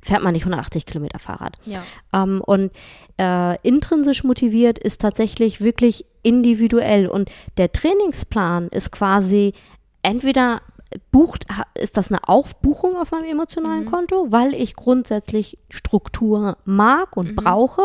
fährt 0.02 0.22
man 0.22 0.32
nicht 0.32 0.42
180 0.42 0.86
Kilometer 0.86 1.18
Fahrrad. 1.18 1.56
Ja. 1.64 1.82
Ähm, 2.12 2.40
und 2.44 2.70
äh, 3.18 3.60
intrinsisch 3.62 4.24
motiviert 4.24 4.78
ist 4.78 5.00
tatsächlich 5.00 5.60
wirklich 5.60 6.04
individuell. 6.22 7.08
Und 7.08 7.30
der 7.56 7.72
Trainingsplan 7.72 8.68
ist 8.68 8.92
quasi 8.92 9.52
entweder 10.02 10.60
bucht, 11.10 11.46
ist 11.74 11.96
das 11.96 12.10
eine 12.10 12.28
Aufbuchung 12.28 12.96
auf 12.96 13.10
meinem 13.10 13.24
emotionalen 13.24 13.86
Konto, 13.86 14.30
weil 14.30 14.54
ich 14.54 14.76
grundsätzlich 14.76 15.58
Struktur 15.68 16.58
mag 16.64 17.16
und 17.16 17.34
brauche. 17.36 17.82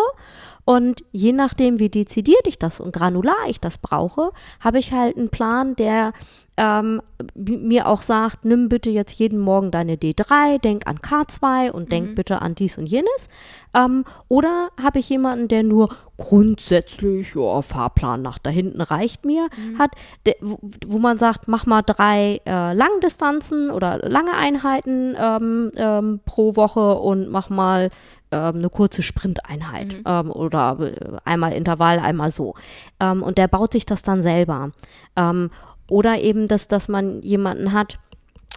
Und 0.66 1.04
je 1.12 1.34
nachdem, 1.34 1.80
wie 1.80 1.90
dezidiert 1.90 2.46
ich 2.48 2.60
das 2.60 2.80
und 2.80 2.94
granular 2.94 3.48
ich 3.48 3.60
das 3.60 3.78
brauche, 3.78 4.32
habe 4.60 4.80
ich 4.80 4.94
halt 4.94 5.18
einen 5.18 5.30
Plan, 5.30 5.76
der 5.76 6.14
ähm, 6.62 7.02
mir 7.36 7.88
auch 7.88 8.04
sagt, 8.04 8.46
nimm 8.46 8.70
bitte 8.70 8.92
jetzt 8.92 9.14
jeden 9.14 9.40
Morgen 9.40 9.72
deine 9.72 9.96
D3, 9.96 10.62
denk 10.62 10.86
an 10.86 11.00
K2 11.00 11.72
und 11.72 11.92
denk 11.92 12.14
bitte 12.16 12.42
an 12.44 12.54
dies 12.54 12.78
und 12.78 12.86
jenes. 12.86 13.30
Ähm, 13.74 14.06
oder 14.28 14.70
habe 14.82 15.00
ich 15.00 15.10
jemanden, 15.10 15.48
der 15.48 15.64
nur 15.64 15.90
grundsätzlich, 16.18 17.34
ja, 17.34 17.64
Fahrplan 17.64 18.22
nach 18.22 18.38
da 18.38 18.52
hinten 18.52 18.82
reicht 18.82 19.26
mir, 19.26 19.48
hat, 19.80 19.92
der, 20.28 20.36
wo, 20.42 20.60
wo 20.86 21.00
man 21.00 21.18
sagt, 21.18 21.48
mach 21.48 21.66
mal 21.66 21.82
drei 21.82 22.42
äh, 22.46 22.74
Langdistanzen 22.74 23.72
oder 23.72 23.98
lange 24.08 24.36
Einheiten 24.36 25.16
ähm, 25.20 25.72
ähm, 25.76 26.20
pro 26.26 26.56
Woche 26.56 26.96
und 26.96 27.30
mach 27.30 27.50
mal 27.50 27.90
ähm, 28.32 28.58
eine 28.58 28.70
kurze 28.70 29.02
Sprinteinheit 29.02 29.96
ähm, 30.06 30.32
oder 30.32 30.78
äh, 30.80 31.18
einmal 31.26 31.54
Intervall, 31.54 32.00
einmal 32.00 32.32
so. 32.32 32.54
Ähm, 33.00 33.24
und 33.24 33.38
der 33.38 33.48
baut 33.48 33.74
sich 33.74 33.86
das 33.86 34.04
dann 34.04 34.22
selber. 34.22 34.72
Ähm, 35.16 35.50
oder 35.92 36.22
eben, 36.22 36.48
dass, 36.48 36.70
dass 36.70 36.88
man 36.88 37.22
jemanden 37.22 37.74
hat, 37.74 38.00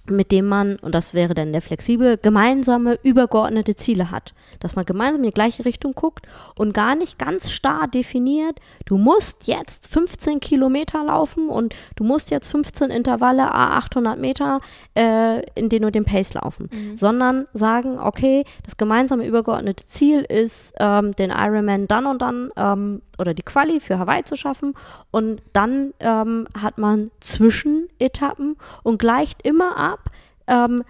mit 0.06 0.30
dem 0.30 0.46
man, 0.46 0.76
und 0.76 0.94
das 0.94 1.14
wäre 1.14 1.34
dann 1.34 1.52
der 1.52 1.62
flexibel, 1.62 2.18
gemeinsame, 2.18 2.98
übergeordnete 3.02 3.74
Ziele 3.74 4.10
hat. 4.10 4.34
Dass 4.60 4.76
man 4.76 4.84
gemeinsam 4.84 5.24
in 5.24 5.30
die 5.30 5.34
gleiche 5.34 5.64
Richtung 5.64 5.94
guckt 5.94 6.26
und 6.56 6.74
gar 6.74 6.94
nicht 6.94 7.18
ganz 7.18 7.50
starr 7.50 7.88
definiert, 7.88 8.60
du 8.84 8.98
musst 8.98 9.48
jetzt 9.48 9.88
15 9.88 10.40
Kilometer 10.40 11.02
laufen 11.04 11.48
und 11.48 11.74
du 11.96 12.04
musst 12.04 12.30
jetzt 12.30 12.48
15 12.48 12.90
Intervalle, 12.90 13.50
a 13.52 13.78
800 13.78 14.18
Meter, 14.18 14.60
äh, 14.94 15.40
in 15.58 15.70
denen 15.70 15.86
du 15.86 15.90
den 15.90 16.04
Pace 16.04 16.34
laufen. 16.34 16.68
Sondern 16.96 17.46
sagen, 17.52 17.98
okay, 17.98 18.44
das 18.64 18.76
gemeinsame, 18.76 19.26
übergeordnete 19.26 19.86
Ziel 19.86 20.20
ist, 20.20 20.74
ähm, 20.78 21.12
den 21.12 21.30
Ironman 21.30 21.88
dann 21.88 22.06
und 22.06 22.22
dann 22.22 22.50
ähm, 22.56 23.02
oder 23.18 23.34
die 23.34 23.42
Quali 23.42 23.80
für 23.80 23.98
Hawaii 23.98 24.24
zu 24.24 24.36
schaffen 24.36 24.74
und 25.10 25.42
dann 25.52 25.94
ähm, 26.00 26.46
hat 26.58 26.78
man 26.78 27.10
Zwischenetappen 27.20 28.56
und 28.82 28.98
gleicht 28.98 29.42
immer 29.46 29.76
ab, 29.76 30.10
ähm, 30.46 30.84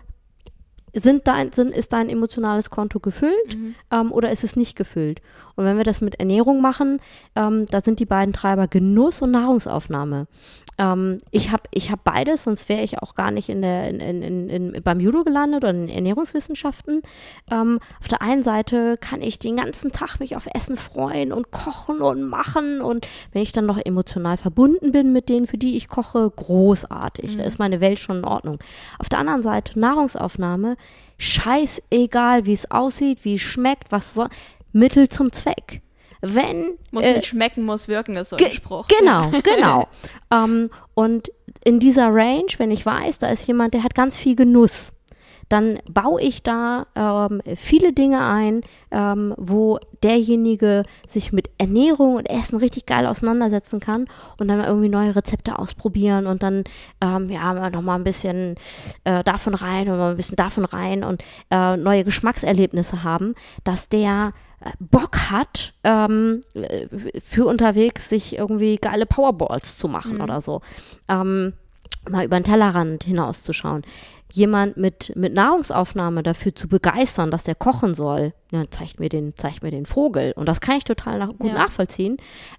sind 0.95 1.27
dein, 1.27 1.53
sind, 1.53 1.72
ist 1.72 1.93
dein 1.93 2.09
emotionales 2.09 2.70
Konto 2.70 3.01
gefüllt 3.01 3.59
ähm, 3.91 4.12
oder 4.12 4.31
ist 4.31 4.45
es 4.45 4.55
nicht 4.55 4.77
gefüllt? 4.77 5.20
Und 5.57 5.64
wenn 5.64 5.77
wir 5.77 5.85
das 5.85 6.01
mit 6.01 6.20
Ernährung 6.20 6.61
machen, 6.61 7.01
ähm, 7.35 7.66
da 7.66 7.81
sind 7.81 7.99
die 7.99 8.07
beiden 8.07 8.33
Treiber 8.33 8.68
Genuss 8.68 9.20
und 9.20 9.33
Nahrungsaufnahme. 9.33 10.27
Ähm, 10.79 11.18
ich 11.31 11.53
habe 11.53 11.62
ich 11.70 11.91
hab 11.91 12.05
beides, 12.05 12.45
sonst 12.45 12.68
wäre 12.68 12.83
ich 12.83 12.99
auch 12.99 13.14
gar 13.14 13.31
nicht 13.31 13.49
in 13.49 13.62
der, 13.62 13.89
in, 13.89 14.01
in, 14.01 14.49
in, 14.49 14.83
beim 14.83 15.01
Judo 15.01 15.22
gelandet 15.22 15.62
oder 15.62 15.70
in 15.70 15.89
Ernährungswissenschaften. 15.89 17.03
Ähm, 17.51 17.79
auf 18.01 18.09
der 18.09 18.22
einen 18.22 18.43
Seite 18.43 18.97
kann 18.97 19.22
ich 19.22 19.39
den 19.39 19.57
ganzen 19.57 19.93
Tag 19.93 20.18
mich 20.18 20.37
auf 20.37 20.49
Essen 20.53 20.77
freuen 20.77 21.33
und 21.33 21.51
kochen 21.51 22.03
und 22.03 22.22
machen 22.22 22.81
und 22.81 23.07
wenn 23.33 23.43
ich 23.43 23.53
dann 23.53 23.66
noch 23.66 23.79
emotional 23.79 24.37
verbunden 24.37 24.93
bin 24.93 25.12
mit 25.12 25.29
denen, 25.29 25.47
für 25.47 25.59
die 25.59 25.77
ich 25.77 25.89
koche, 25.89 26.31
großartig. 26.35 27.37
Da 27.37 27.45
ist 27.45 27.59
meine 27.59 27.81
Welt 27.81 27.99
schon 27.99 28.18
in 28.18 28.25
Ordnung. 28.25 28.59
Auf 28.99 29.09
der 29.09 29.20
anderen 29.20 29.43
Seite 29.43 29.79
Nahrungsaufnahme, 29.79 30.77
scheißegal, 31.18 32.47
wie 32.47 32.53
es 32.53 32.70
aussieht, 32.70 33.25
wie 33.25 33.35
es 33.35 33.41
schmeckt, 33.41 33.93
was 33.93 34.14
so, 34.14 34.27
Mittel 34.72 35.09
zum 35.09 35.31
Zweck. 35.31 35.84
Wenn 36.27 36.79
Muss 36.91 37.05
äh, 37.05 37.16
nicht 37.16 37.27
schmecken, 37.27 37.64
muss 37.64 37.89
wirken, 37.89 38.16
ist 38.16 38.31
so 38.31 38.37
ein 38.37 38.53
Spruch. 38.53 38.87
Genau, 38.89 39.31
genau. 39.43 39.89
ähm, 40.31 40.70
und 40.95 41.31
in 41.64 41.81
dieser 41.81 42.09
Range, 42.09 42.47
wenn 42.59 42.70
ich 42.70 42.85
weiß, 42.85 43.18
da 43.18 43.29
ist 43.29 43.47
jemand, 43.47 43.75
der 43.75 43.83
hat 43.83 43.95
ganz 43.95 44.16
viel 44.16 44.37
Genuss, 44.37 44.93
dann 45.49 45.79
baue 45.89 46.20
ich 46.20 46.43
da 46.43 46.87
ähm, 46.95 47.41
viele 47.57 47.93
Dinge 47.93 48.25
ein, 48.25 48.62
ähm, 48.91 49.35
wo 49.37 49.79
derjenige 50.03 50.83
sich 51.07 51.33
mit 51.33 51.51
Ernährung 51.59 52.16
und 52.16 52.27
Essen 52.27 52.59
richtig 52.59 52.87
geil 52.87 53.07
auseinandersetzen 53.07 53.81
kann 53.81 54.07
und 54.39 54.49
dann 54.49 54.64
irgendwie 54.64 54.89
neue 54.89 55.14
Rezepte 55.14 55.59
ausprobieren 55.59 56.27
und 56.27 56.43
dann 56.43 56.64
ähm, 57.01 57.29
ja 57.29 57.70
noch 57.70 57.83
mal 57.83 57.97
ein 57.97 58.05
bisschen 58.05 58.57
äh, 59.05 59.22
davon 59.25 59.55
rein 59.55 59.89
und 59.89 59.99
mal 59.99 60.12
ein 60.12 60.16
bisschen 60.16 60.37
davon 60.37 60.64
rein 60.64 61.05
und 61.05 61.22
äh, 61.51 61.77
neue 61.77 62.05
Geschmackserlebnisse 62.05 63.03
haben, 63.03 63.35
dass 63.64 63.89
der 63.89 64.33
Bock 64.78 65.30
hat, 65.30 65.74
ähm, 65.84 66.40
äh, 66.54 66.86
für 67.24 67.46
unterwegs 67.46 68.08
sich 68.08 68.36
irgendwie 68.36 68.76
geile 68.76 69.06
Powerballs 69.06 69.76
zu 69.76 69.88
machen 69.88 70.20
oder 70.20 70.40
so. 70.40 70.62
Ähm, 71.08 71.52
mal 72.08 72.24
über 72.24 72.38
den 72.38 72.44
Tellerrand 72.44 73.04
hinauszuschauen. 73.04 73.82
Jemand 74.37 74.76
mit, 74.76 75.12
mit 75.14 75.32
Nahrungsaufnahme 75.32 76.24
dafür 76.24 76.53
zu 76.57 76.66
begeistern, 76.66 77.30
dass 77.30 77.45
der 77.45 77.55
kochen 77.55 77.95
soll, 77.95 78.32
ja, 78.51 78.64
zeigt, 78.68 78.99
mir 78.99 79.09
den, 79.09 79.32
zeigt 79.37 79.62
mir 79.62 79.70
den 79.70 79.87
Vogel. 79.87 80.32
Und 80.35 80.49
das 80.49 80.61
kann 80.61 80.76
ich 80.76 80.82
total 80.82 81.20
nach, 81.20 81.28
gut 81.39 81.51
Ja. 81.53 81.55
nachvollziehen. 81.55 82.16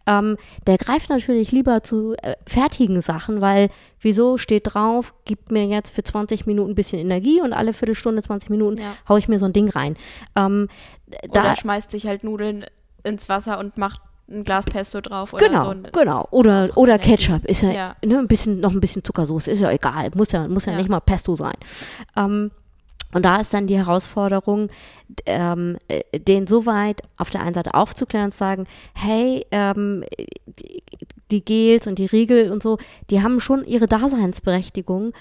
Ähm, 0.08 0.38
der 0.68 0.78
greift 0.78 1.10
natürlich 1.10 1.52
lieber 1.52 1.84
zu 1.84 2.14
äh, 2.22 2.36
fertigen 2.48 3.02
Sachen, 3.02 3.42
weil 3.42 3.68
wieso 4.00 4.38
steht 4.38 4.74
drauf, 4.74 5.14
gibt 5.26 5.52
mir 5.52 5.66
jetzt 5.66 5.90
für 5.94 6.02
20 6.04 6.46
Minuten 6.46 6.72
ein 6.72 6.76
bisschen 6.76 7.00
Energie 7.00 7.42
und 7.42 7.52
alle 7.52 7.74
Viertelstunde, 7.74 8.22
20 8.24 8.50
Minuten 8.50 8.80
Ja. 8.80 8.94
hau 9.10 9.18
ich 9.18 9.28
mir 9.28 9.38
so 9.40 9.46
ein 9.46 9.54
Ding 9.54 9.68
rein. 9.70 9.98
Ähm, 10.38 10.70
da, 11.34 11.42
Oder 11.42 11.56
schmeißt 11.58 11.92
sich 11.92 12.08
halt 12.08 12.24
Nudeln 12.24 12.66
ins 13.04 13.28
Wasser 13.28 13.60
und 13.60 13.78
macht 13.78 14.00
ein 14.30 14.44
Glas 14.44 14.66
Pesto 14.66 15.02
drauf 15.02 15.34
oder 15.34 15.48
Genau, 15.48 15.66
so. 15.66 15.76
genau. 15.92 16.28
Oder, 16.32 16.70
oder. 16.76 16.98
Ketchup 16.98 17.46
ist 17.46 17.62
ja, 17.62 17.72
Ja. 17.72 17.96
Ne, 18.04 18.18
ein 18.18 18.28
bisschen, 18.28 18.60
noch 18.60 18.72
ein 18.72 18.80
bisschen 18.80 19.04
Zuckersoße, 19.04 19.52
ist 19.52 19.60
ja 19.60 19.72
egal. 19.72 20.10
Muss 20.16 20.32
ja, 20.32 20.48
muss 20.48 20.66
ja, 20.66 20.72
Ja. 20.72 20.78
nicht 20.80 20.90
mal 20.90 21.00
Pesto 21.00 21.36
sein. 21.36 21.56
Ähm, 22.16 22.52
und 23.14 23.24
da 23.24 23.38
ist 23.40 23.54
dann 23.54 23.68
die 23.68 23.78
Herausforderung, 23.78 24.70
ähm, 25.26 25.78
äh, 25.88 26.20
den 26.20 26.48
so 26.48 26.66
weit 26.66 27.02
auf 27.18 27.30
der 27.30 27.42
einen 27.42 27.54
Seite 27.54 27.74
aufzuklären 27.74 28.26
und 28.26 28.32
zu 28.32 28.38
sagen, 28.40 28.66
hey, 28.94 29.46
ähm, 29.52 30.04
die, 30.60 30.84
die 31.32 31.46
Gels 31.46 31.88
und 31.88 32.00
die 32.00 32.08
Riegel 32.08 32.52
und 32.52 32.62
so, 32.64 32.78
die 33.10 33.22
haben 33.22 33.40
schon 33.40 33.64
ihre 33.64 33.88
Daseinsberechtigung, 33.88 35.14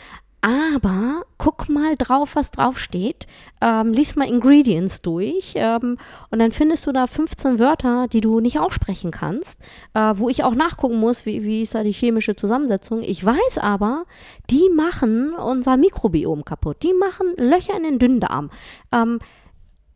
aber 0.45 1.23
guck 1.39 1.71
mal 1.71 1.97
drauf, 1.97 2.37
was 2.37 2.51
draufsteht. 2.51 3.27
Ähm, 3.63 3.95
lies 3.95 4.15
mal 4.15 4.29
Ingredients 4.29 5.01
durch 5.01 5.55
ähm, 5.57 5.97
und 6.31 6.39
dann 6.39 6.53
findest 6.53 6.87
du 6.87 6.93
da 6.93 7.07
15 7.07 7.59
Wörter, 7.59 8.09
die 8.09 8.21
du 8.21 8.41
nicht 8.41 8.59
aussprechen 8.59 9.11
kannst, 9.11 9.63
äh, 9.95 10.13
wo 10.17 10.29
ich 10.29 10.45
auch 10.45 10.55
nachgucken 10.55 11.01
muss, 11.01 11.25
wie, 11.25 11.45
wie 11.45 11.63
ist 11.63 11.75
da 11.75 11.83
die 11.83 11.93
chemische 11.93 12.37
Zusammensetzung. 12.37 13.01
Ich 13.01 13.25
weiß 13.25 13.57
aber, 13.57 14.05
die 14.51 14.69
machen 14.77 15.33
unser 15.33 15.79
Mikrobiom 15.79 16.45
kaputt. 16.45 16.83
Die 16.83 16.93
machen 16.93 17.33
Löcher 17.39 17.75
in 17.75 17.85
den 17.85 17.99
Dünndarm. 17.99 18.51
Ähm, 18.93 19.21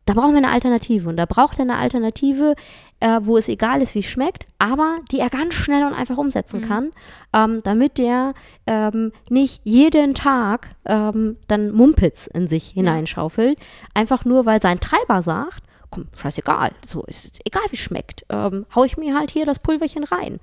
da 0.07 0.15
brauchen 0.15 0.33
wir 0.33 0.39
eine 0.39 0.51
Alternative. 0.51 1.11
Und 1.11 1.19
da 1.19 1.27
braucht 1.27 1.59
er 1.59 1.65
eine 1.65 1.77
Alternative, 1.77 2.55
äh, 3.01 3.21
wo 3.23 3.37
es 3.37 3.49
egal 3.49 3.81
ist, 3.83 3.95
wie 3.95 4.01
es 4.01 4.07
schmeckt, 4.07 4.47
aber 4.59 4.99
die 5.11 5.21
er 5.21 5.31
ganz 5.31 5.55
schnell 5.55 5.85
und 5.85 5.95
einfach 5.95 6.19
umsetzen 6.19 6.61
kann, 6.63 6.91
ähm, 7.33 7.61
damit 7.63 7.99
der 7.99 8.35
ähm, 8.67 9.13
nicht 9.31 9.61
jeden 9.65 10.15
Tag 10.15 10.71
ähm, 10.85 11.37
dann 11.47 11.71
Mumpitz 11.71 12.27
in 12.27 12.49
sich 12.49 12.69
hineinschaufelt, 12.71 13.59
einfach 13.95 14.25
nur, 14.25 14.47
weil 14.47 14.61
sein 14.61 14.81
Treiber 14.81 15.23
sagt, 15.23 15.63
komm, 15.91 16.07
scheißegal, 16.21 16.73
so 16.87 17.03
ist 17.05 17.25
es 17.25 17.41
egal, 17.47 17.63
wie 17.71 17.77
es 17.77 17.81
schmeckt, 17.81 18.27
ähm, 18.29 18.67
hau 18.75 18.85
ich 18.85 18.97
mir 18.99 19.15
halt 19.17 19.31
hier 19.31 19.47
das 19.47 19.59
Pulverchen 19.59 20.05
rein. 20.05 20.39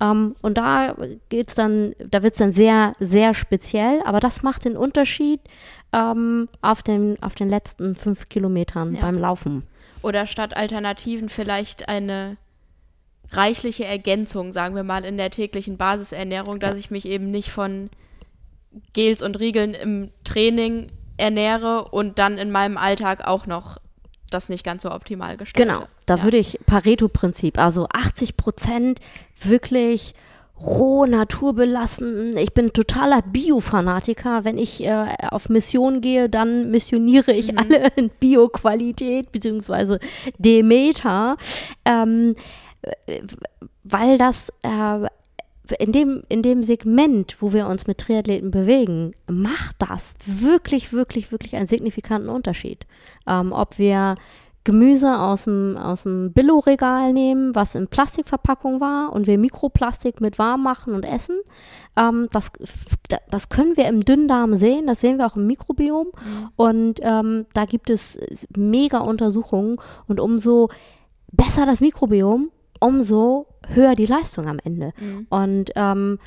Ähm, 0.00 0.34
und 0.40 0.56
da 0.56 0.94
geht's 1.28 1.54
dann, 1.54 1.94
da 1.98 2.22
wird's 2.22 2.38
dann 2.38 2.52
sehr, 2.52 2.92
sehr 3.00 3.34
speziell, 3.34 4.00
aber 4.04 4.20
das 4.20 4.42
macht 4.42 4.64
den 4.64 4.76
Unterschied 4.76 5.40
ähm, 5.92 6.48
auf, 6.62 6.82
den, 6.82 7.22
auf 7.22 7.34
den 7.34 7.48
letzten 7.50 7.96
fünf 7.96 8.28
Kilometern 8.28 8.94
Ja. 8.94 9.00
beim 9.02 9.18
Laufen. 9.18 9.64
Oder 10.02 10.26
statt 10.26 10.56
Alternativen 10.56 11.28
vielleicht 11.28 11.88
eine 11.88 12.36
reichliche 13.30 13.84
Ergänzung, 13.84 14.52
sagen 14.52 14.74
wir 14.74 14.84
mal, 14.84 15.04
in 15.04 15.16
der 15.16 15.30
täglichen 15.30 15.76
Basisernährung, 15.76 16.60
dass 16.60 16.78
ich 16.78 16.90
mich 16.90 17.06
eben 17.06 17.30
nicht 17.30 17.50
von 17.50 17.90
Gels 18.92 19.22
und 19.22 19.38
Riegeln 19.38 19.74
im 19.74 20.10
Training 20.24 20.88
ernähre 21.16 21.86
und 21.86 22.18
dann 22.18 22.38
in 22.38 22.50
meinem 22.50 22.78
Alltag 22.78 23.26
auch 23.26 23.46
noch 23.46 23.78
das 24.30 24.48
nicht 24.48 24.64
ganz 24.64 24.82
so 24.82 24.92
optimal 24.92 25.36
gestalte. 25.36 25.70
Genau, 25.70 25.88
da 26.06 26.16
ja. 26.16 26.22
würde 26.22 26.36
ich 26.36 26.58
Pareto-Prinzip, 26.66 27.58
also 27.58 27.88
80 27.90 28.36
Prozent 28.36 29.00
wirklich 29.40 30.14
roh 30.60 31.06
naturbelassen. 31.06 32.36
Ich 32.36 32.52
bin 32.52 32.72
totaler 32.72 33.22
Bio-Fanatiker. 33.22 34.44
Wenn 34.44 34.58
ich 34.58 34.84
äh, 34.84 35.14
auf 35.30 35.48
Mission 35.48 36.00
gehe, 36.00 36.28
dann 36.28 36.70
missioniere 36.70 37.32
ich 37.32 37.52
Mhm. 37.52 37.58
alle 37.58 37.88
in 37.96 38.10
Bio-Qualität 38.20 39.32
beziehungsweise 39.32 39.98
Demeter, 40.38 41.36
ähm, 41.84 42.34
äh, 42.82 43.20
weil 43.84 44.18
das 44.18 44.52
äh, 44.62 45.06
in 45.78 45.92
dem, 45.92 46.22
in 46.28 46.42
dem 46.42 46.62
Segment, 46.62 47.36
wo 47.40 47.52
wir 47.52 47.66
uns 47.66 47.86
mit 47.86 47.98
Triathleten 47.98 48.50
bewegen, 48.50 49.12
macht 49.26 49.76
das 49.80 50.14
wirklich, 50.24 50.92
wirklich, 50.92 51.30
wirklich 51.30 51.56
einen 51.56 51.66
signifikanten 51.66 52.30
Unterschied. 52.30 52.86
Ähm, 53.26 53.52
ob 53.52 53.78
wir 53.78 54.14
Gemüse 54.64 55.18
aus 55.18 55.44
dem, 55.44 55.76
aus 55.76 56.02
dem 56.02 56.32
Billo-Regal 56.32 57.12
nehmen, 57.12 57.54
was 57.54 57.74
in 57.74 57.88
Plastikverpackung 57.88 58.80
war 58.80 59.12
und 59.12 59.26
wir 59.26 59.38
Mikroplastik 59.38 60.20
mit 60.20 60.38
warm 60.38 60.62
machen 60.62 60.94
und 60.94 61.04
essen. 61.04 61.36
Ähm, 61.96 62.28
das, 62.32 62.52
das 63.30 63.48
können 63.48 63.76
wir 63.76 63.86
im 63.86 64.04
Dünndarm 64.04 64.56
sehen, 64.56 64.86
das 64.86 65.00
sehen 65.00 65.18
wir 65.18 65.26
auch 65.26 65.36
im 65.36 65.46
Mikrobiom. 65.46 66.08
Und 66.56 67.00
ähm, 67.02 67.46
da 67.54 67.64
gibt 67.64 67.88
es 67.88 68.18
mega 68.56 68.98
Untersuchungen 68.98 69.78
und 70.06 70.20
umso 70.20 70.68
besser 71.32 71.66
das 71.66 71.80
Mikrobiom, 71.80 72.50
umso 72.80 73.46
höher 73.68 73.94
die 73.94 74.06
Leistung 74.06 74.46
am 74.46 74.58
Ende. 74.62 74.92
Mhm. 75.00 75.26
Und 75.30 75.70
ähm, 75.76 76.18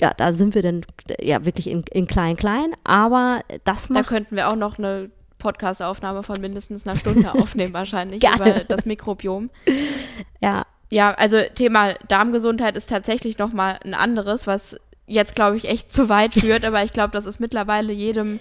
ja, 0.00 0.12
da 0.14 0.32
sind 0.32 0.54
wir 0.54 0.62
dann 0.62 0.84
ja 1.20 1.44
wirklich 1.44 1.68
in, 1.68 1.82
in 1.90 2.06
klein, 2.06 2.36
klein, 2.36 2.74
aber 2.84 3.40
das 3.64 3.88
Da 3.88 3.94
macht 3.94 4.08
könnten 4.08 4.36
wir 4.36 4.48
auch 4.48 4.56
noch 4.56 4.78
eine 4.78 5.10
Podcast-Aufnahme 5.38 6.22
von 6.22 6.40
mindestens 6.40 6.86
einer 6.86 6.98
Stunde 6.98 7.32
aufnehmen, 7.34 7.74
wahrscheinlich, 7.74 8.22
über 8.22 8.64
das 8.64 8.86
Mikrobiom. 8.86 9.50
ja. 10.40 10.66
Ja, 10.90 11.12
also 11.12 11.36
Thema 11.54 11.94
Darmgesundheit 12.08 12.74
ist 12.74 12.88
tatsächlich 12.88 13.36
nochmal 13.36 13.78
ein 13.84 13.92
anderes, 13.92 14.46
was 14.46 14.80
jetzt, 15.06 15.34
glaube 15.34 15.58
ich, 15.58 15.68
echt 15.68 15.92
zu 15.92 16.08
weit 16.08 16.34
führt, 16.40 16.64
aber 16.64 16.82
ich 16.82 16.94
glaube, 16.94 17.10
das 17.10 17.26
ist 17.26 17.40
mittlerweile 17.40 17.92
jedem 17.92 18.40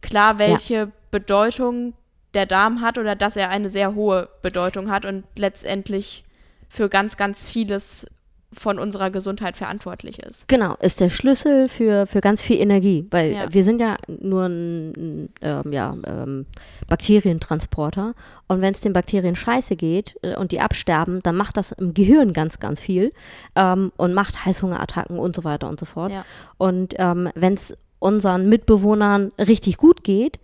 klar, 0.00 0.38
welche 0.38 0.90
Bedeutung 1.10 1.94
der 2.34 2.46
Darm 2.46 2.80
hat 2.80 2.98
oder 2.98 3.14
dass 3.14 3.36
er 3.36 3.48
eine 3.50 3.70
sehr 3.70 3.94
hohe 3.94 4.28
Bedeutung 4.42 4.90
hat 4.90 5.04
und 5.04 5.24
letztendlich 5.36 6.24
für 6.68 6.88
ganz, 6.88 7.16
ganz 7.16 7.48
vieles 7.48 8.06
von 8.54 8.78
unserer 8.78 9.10
Gesundheit 9.10 9.56
verantwortlich 9.56 10.18
ist. 10.20 10.48
Genau, 10.48 10.76
ist 10.80 11.00
der 11.00 11.10
Schlüssel 11.10 11.68
für, 11.68 12.06
für 12.06 12.20
ganz 12.20 12.42
viel 12.42 12.58
Energie, 12.60 13.06
weil 13.10 13.32
Ja. 13.32 13.52
wir 13.52 13.64
sind 13.64 13.80
ja 13.80 13.96
nur 14.08 14.44
ein, 14.46 15.28
ähm, 15.42 15.72
ja, 15.72 15.96
ähm, 16.06 16.46
Bakterientransporter 16.88 18.14
und 18.48 18.60
wenn 18.60 18.74
es 18.74 18.80
den 18.80 18.92
Bakterien 18.92 19.36
scheiße 19.36 19.76
geht 19.76 20.16
äh, 20.22 20.36
und 20.36 20.52
die 20.52 20.60
absterben, 20.60 21.20
dann 21.22 21.36
macht 21.36 21.56
das 21.56 21.72
im 21.72 21.94
Gehirn 21.94 22.32
ganz, 22.32 22.58
ganz 22.60 22.80
viel 22.80 23.12
ähm, 23.56 23.92
und 23.96 24.14
macht 24.14 24.44
Heißhungerattacken 24.44 25.18
und 25.18 25.34
so 25.36 25.44
weiter 25.44 25.68
und 25.68 25.80
so 25.80 25.86
fort. 25.86 26.12
Ja. 26.12 26.24
Und 26.58 26.94
ähm, 26.98 27.30
wenn 27.34 27.54
es 27.54 27.74
unseren 27.98 28.48
Mitbewohnern 28.48 29.32
richtig 29.38 29.76
gut 29.78 30.04
geht, 30.04 30.38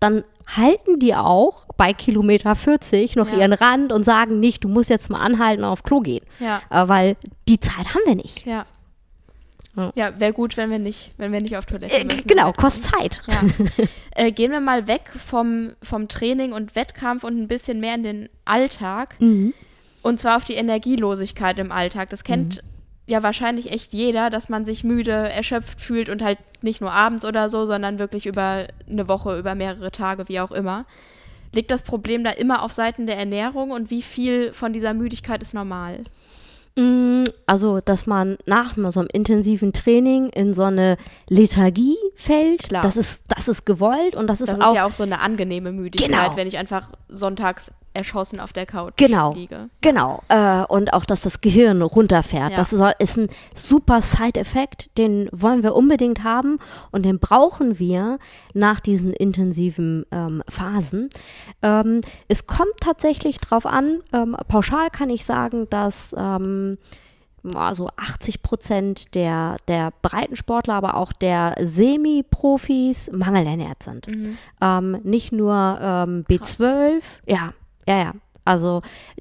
dann 0.00 0.24
halten 0.46 0.98
die 0.98 1.14
auch 1.14 1.66
bei 1.76 1.92
Kilometer 1.92 2.54
40 2.54 3.16
noch 3.16 3.28
Ja. 3.30 3.38
ihren 3.38 3.52
Rand 3.52 3.92
und 3.92 4.04
sagen 4.04 4.40
nicht, 4.40 4.64
du 4.64 4.68
musst 4.68 4.90
jetzt 4.90 5.10
mal 5.10 5.18
anhalten 5.20 5.64
und 5.64 5.70
auf 5.70 5.82
Klo 5.82 6.00
gehen, 6.00 6.24
Ja. 6.40 6.60
äh, 6.70 6.88
weil 6.88 7.16
die 7.48 7.58
Zeit 7.60 7.94
haben 7.94 8.02
wir 8.06 8.14
nicht. 8.16 8.44
Ja. 8.46 8.66
Ja. 9.76 9.90
Ja, 9.96 10.20
wäre 10.20 10.32
gut, 10.32 10.56
wenn 10.56 10.70
wir 10.70 10.78
nicht, 10.78 11.10
wenn 11.16 11.32
wir 11.32 11.40
nicht 11.40 11.56
auf 11.56 11.66
Toilette 11.66 11.96
Äh, 11.96 12.04
müssen. 12.04 12.26
genau, 12.28 12.52
kostet 12.52 12.84
Zeit. 12.84 13.20
Ja. 13.26 13.40
äh, 14.14 14.30
gehen 14.30 14.52
wir 14.52 14.60
mal 14.60 14.86
weg 14.86 15.10
vom, 15.26 15.72
vom 15.82 16.06
Training 16.06 16.52
und 16.52 16.76
Wettkampf 16.76 17.24
und 17.24 17.36
ein 17.40 17.48
bisschen 17.48 17.80
mehr 17.80 17.96
in 17.96 18.04
den 18.04 18.28
Alltag. 18.44 19.16
Mhm. 19.18 19.52
Und 20.02 20.20
zwar 20.20 20.36
auf 20.36 20.44
die 20.44 20.54
Energielosigkeit 20.54 21.58
im 21.58 21.72
Alltag. 21.72 22.10
Das 22.10 22.22
kennt 22.22 22.62
ja 23.06 23.22
wahrscheinlich 23.22 23.70
echt 23.70 23.92
jeder, 23.92 24.30
dass 24.30 24.48
man 24.48 24.64
sich 24.64 24.84
müde, 24.84 25.12
erschöpft 25.12 25.80
fühlt 25.80 26.08
und 26.08 26.22
halt 26.22 26.38
nicht 26.62 26.80
nur 26.80 26.92
abends 26.92 27.24
oder 27.24 27.48
so, 27.50 27.66
sondern 27.66 27.98
wirklich 27.98 28.26
über 28.26 28.66
eine 28.90 29.08
Woche, 29.08 29.38
über 29.38 29.54
mehrere 29.54 29.90
Tage, 29.90 30.28
wie 30.28 30.40
auch 30.40 30.52
immer. 30.52 30.86
Liegt 31.52 31.70
das 31.70 31.82
Problem 31.82 32.24
da 32.24 32.30
immer 32.30 32.62
auf 32.62 32.72
Seiten 32.72 33.06
der 33.06 33.16
Ernährung 33.18 33.70
und 33.70 33.90
wie 33.90 34.02
viel 34.02 34.52
von 34.52 34.72
dieser 34.72 34.94
Müdigkeit 34.94 35.42
ist 35.42 35.54
normal? 35.54 36.00
Mm, 36.76 37.24
Also, 37.46 37.80
dass 37.80 38.06
man 38.06 38.36
nach 38.46 38.74
so 38.90 39.00
einem 39.00 39.08
intensiven 39.12 39.72
Training 39.72 40.30
in 40.30 40.54
so 40.54 40.64
eine 40.64 40.96
Lethargie 41.28 41.96
fällt, 42.16 42.64
Klar. 42.64 42.82
das 42.82 42.96
ist, 42.96 43.24
das 43.28 43.46
ist 43.46 43.64
gewollt 43.66 44.16
und 44.16 44.26
das 44.26 44.40
ist 44.40 44.50
Das 44.50 44.60
auch 44.60 44.70
ist 44.70 44.74
ja 44.76 44.84
auch 44.86 44.94
so 44.94 45.04
eine 45.04 45.20
angenehme 45.20 45.70
Müdigkeit, 45.70 46.10
Genau. 46.10 46.36
wenn 46.36 46.48
ich 46.48 46.56
einfach 46.58 46.88
sonntags 47.08 47.70
erschossen 47.94 48.40
auf 48.40 48.52
der 48.52 48.66
Couch 48.66 48.94
Genau. 48.96 49.32
liege. 49.32 49.70
Genau, 49.80 50.22
äh, 50.28 50.64
und 50.64 50.92
auch, 50.92 51.04
dass 51.04 51.22
das 51.22 51.40
Gehirn 51.40 51.80
runterfährt. 51.82 52.50
Ja. 52.50 52.56
Das 52.56 52.72
ist 52.72 53.16
ein 53.16 53.28
super 53.54 54.02
Side-Effekt, 54.02 54.90
den 54.98 55.28
wollen 55.32 55.62
wir 55.62 55.74
unbedingt 55.74 56.24
haben 56.24 56.58
und 56.90 57.04
den 57.04 57.18
brauchen 57.18 57.78
wir 57.78 58.18
nach 58.52 58.80
diesen 58.80 59.12
intensiven 59.12 60.04
ähm, 60.10 60.42
Phasen. 60.48 61.08
Ähm, 61.62 62.00
es 62.28 62.46
kommt 62.46 62.74
tatsächlich 62.80 63.38
drauf 63.38 63.66
an, 63.66 64.00
ähm, 64.12 64.36
pauschal 64.48 64.90
kann 64.90 65.08
ich 65.10 65.24
sagen, 65.24 65.68
dass 65.70 66.14
ähm, 66.18 66.78
also 67.54 67.90
80 67.96 68.42
Prozent 68.42 69.14
der, 69.14 69.58
der 69.68 69.92
Breitensportler, 70.00 70.74
aber 70.74 70.94
auch 70.94 71.12
der 71.12 71.54
Semi-Profis 71.60 73.10
mangelernährt 73.12 73.82
sind. 73.82 74.06
Ähm, 74.60 74.98
nicht 75.02 75.30
nur 75.32 75.78
ähm, 75.80 76.24
B12, 76.26 77.02
ja, 77.26 77.52
ja, 77.86 77.98
ja. 77.98 78.12
Also 78.44 78.80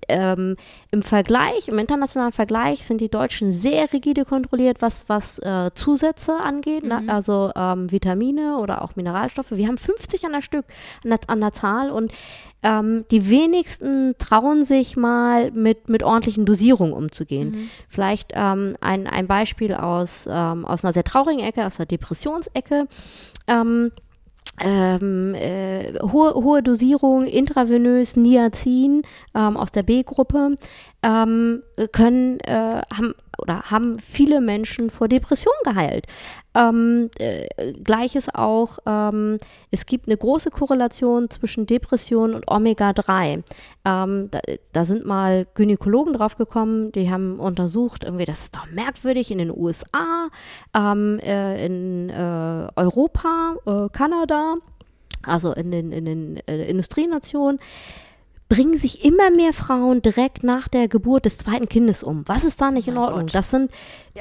ähm, 0.10 0.58
im 0.92 1.02
Vergleich, 1.02 1.70
im 1.70 1.80
internationalen 1.80 2.34
Vergleich 2.34 2.86
sind 2.86 3.00
die 3.00 3.10
Deutschen 3.10 3.52
sehr 3.52 3.92
rigide 3.94 4.26
kontrolliert, 4.26 4.82
was, 4.82 5.08
was 5.08 5.40
äh, 5.40 5.72
Zusätze 5.74 6.38
angeht, 6.38 6.84
ne? 6.84 7.04
also 7.08 7.52
ähm, 7.56 7.90
Vitamine 7.90 8.58
oder 8.58 8.82
auch 8.82 8.96
Mineralstoffe. 8.96 9.52
Wir 9.52 9.68
haben 9.68 9.78
50 9.78 10.26
an 10.26 10.34
der 10.34 10.42
Stück 10.42 10.66
an 11.04 11.10
der, 11.12 11.20
an 11.28 11.40
der 11.40 11.54
Zahl 11.54 11.90
und 11.90 12.12
ähm, 12.64 13.06
die 13.12 13.30
wenigsten 13.30 14.16
trauen 14.20 14.66
sich 14.66 14.98
mal 14.98 15.52
mit, 15.52 15.90
mit 15.90 16.04
ordentlichen 16.04 16.46
Dosierungen 16.46 16.94
umzugehen. 16.94 17.70
Vielleicht 17.88 18.32
ähm, 18.36 18.76
ein, 18.82 19.08
ein 19.08 19.28
Beispiel 19.28 19.74
aus, 19.74 20.28
ähm, 20.30 20.66
aus 20.66 20.84
einer 20.84 20.94
sehr 20.94 21.04
traurigen 21.04 21.44
Ecke, 21.44 21.66
aus 21.66 21.78
der 21.78 21.86
Depressionsecke. 21.86 22.88
Ähm, 23.48 23.92
ähm, 24.62 25.34
äh, 25.36 25.94
hohe, 26.00 26.34
hohe 26.36 26.62
Dosierung 26.62 27.26
intravenös 27.26 28.16
Niacin 28.16 29.04
ähm, 29.34 29.58
aus 29.58 29.72
der 29.72 29.84
B-Gruppe 29.84 30.56
ähm, 31.02 31.64
können 31.92 32.40
äh, 32.42 32.82
haben 32.94 33.14
oder 33.38 33.64
haben 33.64 34.00
viele 34.00 34.42
Menschen 34.42 34.90
vor 34.90 35.08
Depression 35.08 35.54
geheilt. 35.64 36.06
Ähm, 36.56 37.10
äh, 37.18 37.74
Gleiches 37.84 38.28
auch, 38.34 38.78
ähm, 38.86 39.38
es 39.72 39.86
gibt 39.86 40.08
eine 40.08 40.18
große 40.18 40.52
Korrelation 40.52 41.30
zwischen 41.30 41.66
Depression 41.66 42.36
und 42.36 42.48
Omega-3. 42.48 43.44
Ähm, 43.86 44.30
da, 44.30 44.40
da 44.72 44.86
sind 44.86 45.06
mal 45.06 45.48
Gynäkologen 45.56 46.14
drauf 46.14 46.38
gekommen, 46.38 46.92
die 46.92 47.10
haben 47.10 47.40
untersucht, 47.40 48.04
irgendwie, 48.04 48.26
das 48.26 48.44
ist 48.44 48.56
doch 48.56 48.70
merkwürdig 48.70 49.32
in 49.32 49.40
den 49.40 49.52
USA, 49.52 50.30
ähm, 50.76 51.20
äh, 51.20 51.66
in 51.66 52.10
äh, 52.10 52.68
Europa, 52.76 53.56
äh, 53.66 53.90
Kanada, 53.90 54.56
also 55.26 55.54
in 55.54 55.72
den, 55.72 55.92
in 55.92 56.06
den 56.06 56.38
äh, 56.48 56.64
Industrienationen, 56.70 57.60
bringen 58.54 58.78
sich 58.78 59.04
immer 59.04 59.32
mehr 59.32 59.52
Frauen 59.52 60.04
direkt 60.04 60.44
nach 60.44 60.68
der 60.68 60.88
Geburt 60.88 61.26
des 61.26 61.40
zweiten 61.40 61.68
Kindes 61.68 62.04
um. 62.04 62.22
Was 62.28 62.44
ist 62.44 62.62
da 62.62 62.70
nicht 62.70 62.88
in 62.88 63.00
Ordnung? 63.00 63.22
Gott. 63.22 63.34
Das 63.34 63.50
sind, 63.50 63.72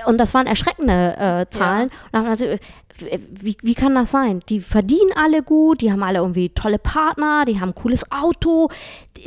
und 0.07 0.16
das 0.16 0.33
waren 0.33 0.47
erschreckende 0.47 1.16
äh, 1.18 1.47
Zahlen. 1.51 1.91
Und 2.12 2.59
wie, 2.99 3.57
wie 3.62 3.74
kann 3.74 3.95
das 3.95 4.11
sein? 4.11 4.40
Die 4.49 4.61
verdienen 4.61 5.12
alle 5.14 5.43
gut, 5.43 5.80
die 5.80 5.90
haben 5.90 6.03
alle 6.03 6.18
irgendwie 6.18 6.51
tolle 6.51 6.78
Partner, 6.78 7.45
die 7.45 7.61
haben 7.61 7.70
ein 7.70 7.74
cooles 7.74 8.11
Auto, 8.11 8.68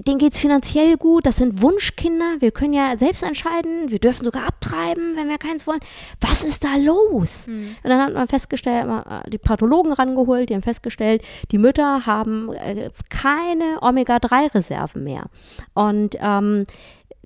denen 0.08 0.20
geht's 0.20 0.40
finanziell 0.40 0.98
gut, 0.98 1.26
das 1.26 1.38
sind 1.38 1.62
Wunschkinder, 1.62 2.38
wir 2.40 2.52
können 2.52 2.74
ja 2.74 2.98
selbst 2.98 3.24
entscheiden, 3.24 3.92
wir 3.92 4.00
dürfen 4.00 4.26
sogar 4.26 4.48
abtreiben, 4.48 5.16
wenn 5.16 5.30
wir 5.30 5.38
keins 5.38 5.68
wollen. 5.68 5.80
Was 6.22 6.44
ist 6.44 6.64
da 6.64 6.76
los? 6.76 7.48
Und 7.48 7.90
dann 7.90 8.02
hat 8.02 8.14
man 8.14 8.28
festgestellt, 8.28 8.88
äh, 8.88 9.30
die 9.30 9.38
Pathologen 9.38 9.94
rangeholt, 9.94 10.50
die 10.50 10.54
haben 10.54 10.64
festgestellt, 10.64 11.24
die 11.52 11.58
Mütter 11.58 12.06
haben 12.06 12.54
äh, 12.54 12.90
keine 13.10 13.82
Omega-3-Reserven 13.82 15.04
mehr. 15.04 15.26
Und 15.74 16.16
ähm, 16.20 16.66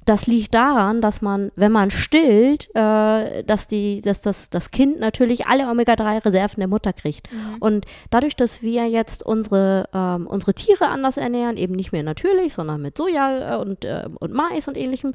das 0.05 0.27
liegt 0.27 0.53
daran, 0.53 1.01
dass 1.01 1.21
man, 1.21 1.51
wenn 1.55 1.71
man 1.71 1.91
stillt, 1.91 2.69
äh, 2.75 3.43
dass, 3.43 3.67
die, 3.67 4.01
dass 4.01 4.21
das, 4.21 4.49
das 4.49 4.71
Kind 4.71 4.99
natürlich 4.99 5.47
alle 5.47 5.69
Omega-3-Reserven 5.69 6.59
der 6.59 6.67
Mutter 6.67 6.93
kriegt. 6.93 7.29
Und 7.59 7.85
dadurch, 8.09 8.35
dass 8.35 8.61
wir 8.61 8.87
jetzt 8.87 9.23
unsere, 9.23 9.87
ähm, 9.93 10.27
unsere 10.27 10.53
Tiere 10.53 10.87
anders 10.87 11.17
ernähren, 11.17 11.57
eben 11.57 11.75
nicht 11.75 11.91
mehr 11.91 12.03
natürlich, 12.03 12.53
sondern 12.53 12.81
mit 12.81 12.97
Soja 12.97 13.55
äh, 13.55 13.57
und, 13.57 13.85
äh, 13.85 14.07
und 14.19 14.33
Mais 14.33 14.67
und 14.67 14.77
ähnlichem, 14.77 15.13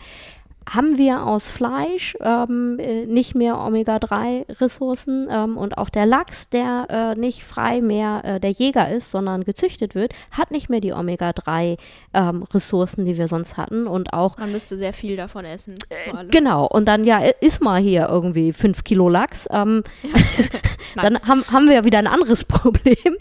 haben 0.68 0.98
wir 0.98 1.26
aus 1.26 1.50
Fleisch 1.50 2.16
ähm, 2.20 2.78
äh, 2.80 3.06
nicht 3.06 3.34
mehr 3.34 3.58
Omega-3-Ressourcen 3.58 5.26
ähm, 5.30 5.56
und 5.56 5.78
auch 5.78 5.90
der 5.90 6.06
Lachs, 6.06 6.48
der 6.48 6.86
äh, 6.88 7.14
nicht 7.18 7.42
frei 7.44 7.80
mehr 7.80 8.24
äh, 8.24 8.40
der 8.40 8.50
Jäger 8.50 8.90
ist, 8.90 9.10
sondern 9.10 9.44
gezüchtet 9.44 9.94
wird, 9.94 10.12
hat 10.30 10.50
nicht 10.50 10.70
mehr 10.70 10.80
die 10.80 10.92
Omega-3-Ressourcen, 10.92 13.00
ähm, 13.00 13.06
die 13.06 13.16
wir 13.16 13.28
sonst 13.28 13.56
hatten 13.56 13.86
und 13.86 14.12
auch 14.12 14.36
man 14.38 14.52
müsste 14.52 14.76
sehr 14.76 14.92
viel 14.92 15.16
davon 15.16 15.44
essen. 15.44 15.78
Äh, 15.88 16.24
genau. 16.30 16.66
Und 16.66 16.86
dann 16.86 17.04
ja 17.04 17.20
ist 17.40 17.62
mal 17.62 17.80
hier 17.80 18.08
irgendwie 18.08 18.52
fünf 18.52 18.82
Kilo 18.84 19.08
Lachs, 19.08 19.48
ähm, 19.50 19.82
dann 20.96 21.20
haben, 21.22 21.44
haben 21.50 21.66
wir 21.66 21.74
ja 21.74 21.84
wieder 21.84 21.98
ein 21.98 22.06
anderes 22.06 22.44
Problem, 22.54 23.16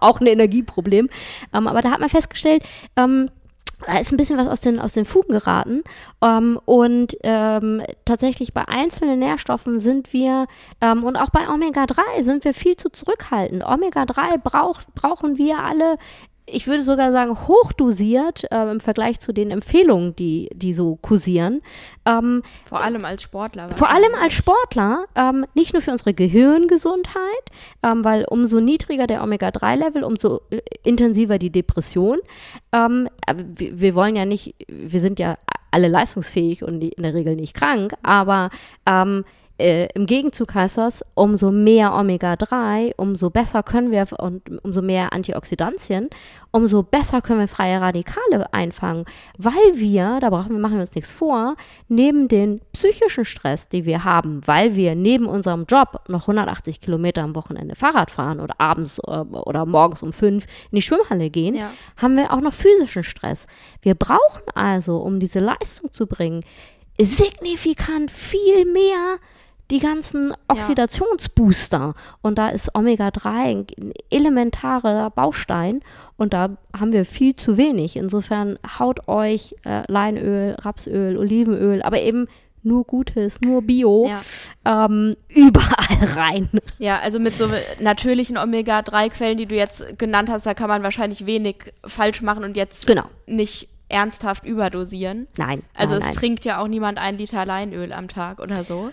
auch 0.00 0.20
ein 0.20 0.26
Energieproblem, 0.26 1.08
ähm, 1.52 1.66
aber 1.66 1.82
da 1.82 1.90
hat 1.90 2.00
man 2.00 2.08
festgestellt 2.08 2.62
ähm, 2.96 3.28
da 3.86 3.98
ist 3.98 4.12
ein 4.12 4.16
bisschen 4.16 4.38
was 4.38 4.46
aus 4.46 4.60
den, 4.60 4.78
aus 4.78 4.92
den 4.92 5.04
Fugen 5.04 5.32
geraten. 5.32 5.82
Ähm, 6.22 6.58
und 6.64 7.16
ähm, 7.22 7.82
tatsächlich 8.04 8.54
bei 8.54 8.66
einzelnen 8.66 9.18
Nährstoffen 9.18 9.80
sind 9.80 10.12
wir, 10.12 10.46
ähm, 10.80 11.04
und 11.04 11.16
auch 11.16 11.30
bei 11.30 11.48
Omega-3 11.48 12.22
sind 12.22 12.44
wir 12.44 12.54
viel 12.54 12.76
zu 12.76 12.90
zurückhaltend. 12.90 13.64
Omega-3 13.64 14.38
braucht, 14.38 14.94
brauchen 14.94 15.38
wir 15.38 15.58
alle 15.58 15.96
ich 16.46 16.66
würde 16.66 16.82
sogar 16.82 17.10
sagen, 17.12 17.36
hochdosiert 17.48 18.44
äh, 18.50 18.70
im 18.70 18.80
Vergleich 18.80 19.18
zu 19.18 19.32
den 19.32 19.50
Empfehlungen, 19.50 20.14
die, 20.14 20.50
die 20.54 20.74
so 20.74 20.96
kursieren. 20.96 21.62
Ähm, 22.04 22.42
vor 22.66 22.82
allem 22.82 23.04
als 23.04 23.22
Sportler. 23.22 23.70
Vor 23.70 23.90
allem 23.90 24.14
als 24.20 24.34
Sportler, 24.34 25.06
ähm, 25.14 25.46
nicht 25.54 25.72
nur 25.72 25.80
für 25.80 25.92
unsere 25.92 26.12
Gehirngesundheit, 26.12 27.14
ähm, 27.82 28.04
weil 28.04 28.26
umso 28.28 28.60
niedriger 28.60 29.06
der 29.06 29.22
Omega-3-Level, 29.22 30.04
umso 30.04 30.42
äh, 30.50 30.60
intensiver 30.82 31.38
die 31.38 31.50
Depression. 31.50 32.18
Ähm, 32.72 33.08
wir, 33.34 33.80
wir, 33.80 33.94
wollen 33.94 34.16
ja 34.16 34.26
nicht, 34.26 34.54
wir 34.68 35.00
sind 35.00 35.18
ja 35.18 35.38
alle 35.70 35.88
leistungsfähig 35.88 36.62
und 36.62 36.84
in 36.84 37.02
der 37.02 37.14
Regel 37.14 37.36
nicht 37.36 37.54
krank, 37.54 37.94
aber 38.02 38.50
ähm, 38.86 39.24
äh, 39.56 39.86
Im 39.94 40.06
Gegenzug 40.06 40.52
heißt 40.52 40.78
das, 40.78 41.04
umso 41.14 41.52
mehr 41.52 41.94
Omega-3, 41.94 42.94
umso 42.96 43.30
besser 43.30 43.62
können 43.62 43.92
wir 43.92 44.04
und 44.18 44.42
umso 44.64 44.82
mehr 44.82 45.12
Antioxidantien, 45.12 46.10
umso 46.50 46.82
besser 46.82 47.22
können 47.22 47.38
wir 47.38 47.46
freie 47.46 47.80
Radikale 47.80 48.52
einfangen, 48.52 49.04
weil 49.38 49.52
wir, 49.74 50.18
da 50.20 50.30
brauchen 50.30 50.50
wir, 50.50 50.58
machen 50.58 50.74
wir 50.74 50.80
uns 50.80 50.96
nichts 50.96 51.12
vor, 51.12 51.54
neben 51.88 52.26
den 52.26 52.62
psychischen 52.72 53.24
Stress, 53.24 53.68
die 53.68 53.84
wir 53.84 54.02
haben, 54.02 54.40
weil 54.44 54.74
wir 54.74 54.96
neben 54.96 55.26
unserem 55.26 55.66
Job 55.66 56.00
noch 56.08 56.22
180 56.22 56.80
Kilometer 56.80 57.22
am 57.22 57.36
Wochenende 57.36 57.76
Fahrrad 57.76 58.10
fahren 58.10 58.40
oder 58.40 58.56
abends 58.58 58.98
äh, 58.98 59.02
oder 59.10 59.66
morgens 59.66 60.02
um 60.02 60.12
fünf 60.12 60.46
in 60.72 60.76
die 60.76 60.82
Schwimmhalle 60.82 61.30
gehen, 61.30 61.54
ja. 61.54 61.70
haben 61.96 62.16
wir 62.16 62.32
auch 62.32 62.40
noch 62.40 62.54
physischen 62.54 63.04
Stress. 63.04 63.46
Wir 63.82 63.94
brauchen 63.94 64.42
also, 64.54 64.96
um 64.96 65.20
diese 65.20 65.38
Leistung 65.38 65.92
zu 65.92 66.08
bringen, 66.08 66.42
signifikant 67.00 68.10
viel 68.10 68.64
mehr 68.64 69.18
die 69.70 69.78
ganzen 69.78 70.34
Oxidationsbooster. 70.48 71.94
Und 72.22 72.38
da 72.38 72.48
ist 72.48 72.74
Omega-3 72.74 73.26
ein 73.28 73.66
elementarer 74.10 75.10
Baustein 75.10 75.80
und 76.16 76.34
da 76.34 76.50
haben 76.78 76.92
wir 76.92 77.04
viel 77.04 77.34
zu 77.36 77.56
wenig. 77.56 77.96
Insofern 77.96 78.58
haut 78.78 79.08
euch 79.08 79.54
äh, 79.64 79.90
Leinöl, 79.90 80.56
Rapsöl, 80.60 81.16
Olivenöl, 81.16 81.82
aber 81.82 82.00
eben 82.00 82.28
nur 82.64 82.84
Gutes, 82.84 83.40
nur 83.42 83.62
Bio, 83.62 84.08
ja. 84.08 84.86
ähm, 84.86 85.12
überall 85.28 86.16
rein. 86.16 86.48
Ja, 86.78 86.98
also 87.00 87.18
mit 87.18 87.34
so 87.34 87.48
natürlichen 87.78 88.38
Omega-3-Quellen, 88.38 89.36
die 89.36 89.46
du 89.46 89.54
jetzt 89.54 89.98
genannt 89.98 90.30
hast, 90.30 90.46
da 90.46 90.54
kann 90.54 90.68
man 90.68 90.82
wahrscheinlich 90.82 91.26
wenig 91.26 91.56
falsch 91.86 92.22
machen 92.22 92.42
und 92.42 92.56
jetzt 92.56 92.86
genau. 92.86 93.04
nicht 93.26 93.68
ernsthaft 93.88 94.46
überdosieren. 94.46 95.28
Nein. 95.36 95.62
Also 95.74 95.94
nein, 95.94 96.00
es 96.00 96.06
nein. 96.06 96.16
trinkt 96.16 96.44
ja 96.44 96.58
auch 96.58 96.68
niemand 96.68 96.98
ein 96.98 97.18
Liter 97.18 97.44
Leinöl 97.44 97.92
am 97.92 98.08
Tag 98.08 98.40
oder 98.40 98.64
so. 98.64 98.90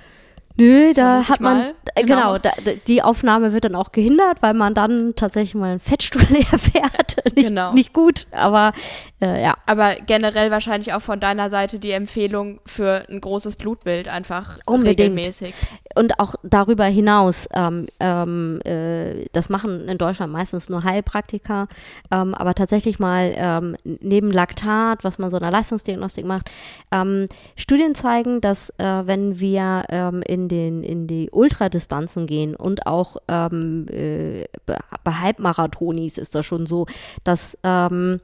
Nö, 0.62 0.94
da 0.94 1.28
hat 1.28 1.40
man, 1.40 1.58
mal. 1.58 1.74
Äh, 1.96 2.04
genau, 2.04 2.34
genau 2.34 2.38
da, 2.38 2.52
die 2.88 3.02
Aufnahme 3.02 3.54
wird 3.54 3.66
dann 3.66 3.76
auch 3.76 3.92
gehindert, 3.92 4.42
weil 4.42 4.54
man 4.54 4.74
dann 4.74 5.14
tatsächlich 5.16 5.56
mal 5.56 5.72
einen 5.72 5.80
Fettstuhl 5.80 6.22
leer 6.30 6.60
fährt. 6.60 7.36
nicht, 7.36 7.48
genau. 7.48 7.74
nicht 7.74 7.94
gut, 7.94 8.28
aber 8.32 8.74
äh, 9.22 9.42
ja. 9.42 9.56
Aber 9.66 9.96
generell 9.96 10.52
wahrscheinlich 10.52 10.94
auch 10.94 11.02
von 11.02 11.20
deiner 11.20 11.50
Seite 11.50 11.80
die 11.80 11.92
Empfehlung 11.92 12.60
für 12.66 13.06
ein 13.10 13.22
großes 13.22 13.56
Blutbild 13.56 14.08
einfach 14.08 14.58
Unbedingt. 14.66 15.00
regelmäßig. 15.00 15.54
Und 15.96 16.20
auch 16.20 16.36
darüber 16.44 16.86
hinaus, 16.86 17.48
ähm, 17.54 17.88
ähm, 18.00 18.62
äh, 18.64 19.26
das 19.34 19.50
machen 19.50 19.88
in 19.90 19.98
Deutschland 19.98 20.32
meistens 20.32 20.70
nur 20.70 20.84
Heilpraktiker, 20.84 21.68
ähm, 22.12 22.34
aber 22.34 22.56
tatsächlich 22.56 22.98
mal 22.98 23.34
ähm, 23.36 23.76
neben 23.84 24.32
Laktat, 24.32 25.04
was 25.04 25.18
man 25.18 25.30
so 25.30 25.38
in 25.38 25.44
der 25.44 25.52
Leistungsdiagnostik 25.52 26.26
macht, 26.26 26.50
ähm, 26.92 27.28
Studien 27.58 27.94
zeigen, 27.94 28.42
dass 28.42 28.70
äh, 28.78 29.06
wenn 29.06 29.40
wir 29.40 29.84
ähm, 29.90 30.24
in 30.26 30.48
den, 30.52 30.84
in 30.84 31.08
die 31.08 31.30
Ultradistanzen 31.32 32.28
gehen 32.28 32.56
und 32.56 32.86
auch 32.86 33.18
ähm, 33.28 33.88
äh, 33.90 34.46
bei 34.66 35.12
Halbmarathonis 35.14 36.18
ist 36.18 36.36
das 36.36 36.46
schon 36.46 36.66
so, 36.66 36.86
dass 37.24 37.58
ähm, 37.64 38.20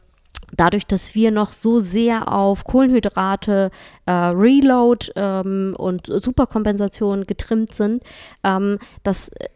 dadurch, 0.56 0.86
dass 0.86 1.16
wir 1.16 1.32
noch 1.32 1.52
so 1.52 1.80
sehr 1.80 2.32
auf 2.32 2.64
Kohlenhydrate, 2.64 3.72
äh, 4.06 4.12
Reload 4.12 5.12
ähm, 5.16 5.76
und 5.78 6.08
Superkompensation 6.08 7.26
getrimmt 7.26 7.74
sind, 7.74 8.04
ähm, 8.44 8.80
dass 9.04 9.30
äh, 9.30 9.48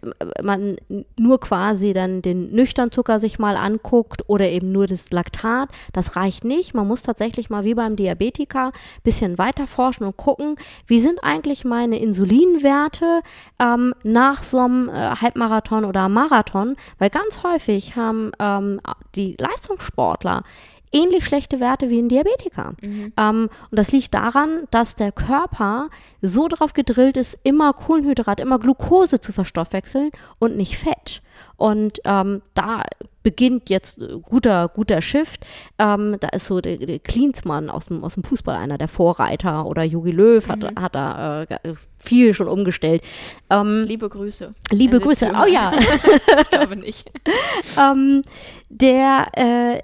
man 0.43 0.77
nur 1.17 1.39
quasi 1.39 1.93
dann 1.93 2.21
den 2.21 2.51
nüchtern 2.51 2.91
Zucker 2.91 3.19
sich 3.19 3.39
mal 3.39 3.55
anguckt 3.55 4.23
oder 4.27 4.49
eben 4.49 4.71
nur 4.71 4.87
das 4.87 5.11
Laktat, 5.11 5.69
das 5.93 6.15
reicht 6.15 6.43
nicht. 6.43 6.73
Man 6.73 6.87
muss 6.87 7.03
tatsächlich 7.03 7.49
mal 7.49 7.63
wie 7.63 7.73
beim 7.73 7.95
Diabetiker 7.95 8.71
bisschen 9.03 9.37
weiter 9.37 9.67
forschen 9.67 10.05
und 10.05 10.17
gucken, 10.17 10.55
wie 10.87 10.99
sind 10.99 11.23
eigentlich 11.23 11.63
meine 11.63 11.99
Insulinwerte 11.99 13.21
ähm, 13.59 13.93
nach 14.03 14.43
so 14.43 14.59
einem 14.59 14.89
äh, 14.89 15.15
Halbmarathon 15.15 15.85
oder 15.85 16.09
Marathon, 16.09 16.75
weil 16.97 17.09
ganz 17.09 17.43
häufig 17.43 17.95
haben 17.95 18.31
ähm, 18.39 18.81
die 19.15 19.35
Leistungssportler 19.39 20.43
ähnlich 20.91 21.25
schlechte 21.25 21.59
Werte 21.59 21.89
wie 21.89 21.99
ein 21.99 22.09
Diabetiker. 22.09 22.73
Mhm. 22.81 23.13
Ähm, 23.17 23.49
und 23.69 23.79
das 23.79 23.91
liegt 23.91 24.13
daran, 24.13 24.67
dass 24.71 24.95
der 24.95 25.11
Körper 25.11 25.89
so 26.21 26.47
darauf 26.47 26.73
gedrillt 26.73 27.17
ist, 27.17 27.37
immer 27.43 27.73
Kohlenhydrat, 27.73 28.39
immer 28.39 28.59
Glucose 28.59 29.19
zu 29.19 29.31
verstoffwechseln 29.31 30.11
und 30.39 30.57
nicht 30.57 30.77
Fett. 30.77 31.21
Und 31.57 31.99
ähm, 32.05 32.41
da 32.53 32.83
beginnt 33.23 33.69
jetzt 33.69 33.99
guter, 34.23 34.67
guter 34.67 35.01
Shift. 35.01 35.45
Ähm, 35.77 36.17
da 36.19 36.29
ist 36.29 36.45
so 36.45 36.59
der, 36.59 36.77
der 36.77 36.99
Klinsmann 36.99 37.69
aus 37.69 37.85
dem, 37.85 38.03
aus 38.03 38.15
dem 38.15 38.23
Fußball 38.23 38.55
einer 38.55 38.79
der 38.79 38.87
Vorreiter 38.87 39.67
oder 39.67 39.83
Jogi 39.83 40.11
Löw 40.11 40.47
hat, 40.47 40.59
mhm. 40.59 40.81
hat 40.81 40.95
da 40.95 41.43
äh, 41.43 41.75
viel 41.99 42.33
schon 42.33 42.47
umgestellt. 42.47 43.03
Ähm, 43.49 43.85
liebe 43.87 44.09
Grüße. 44.09 44.53
Liebe 44.71 44.99
Grüße, 44.99 45.31
oh 45.39 45.45
ja. 45.45 45.71
ich 46.41 46.49
glaube 46.49 46.77
nicht. 46.77 47.11
ähm, 47.79 48.23
der, 48.69 49.27
äh, 49.33 49.81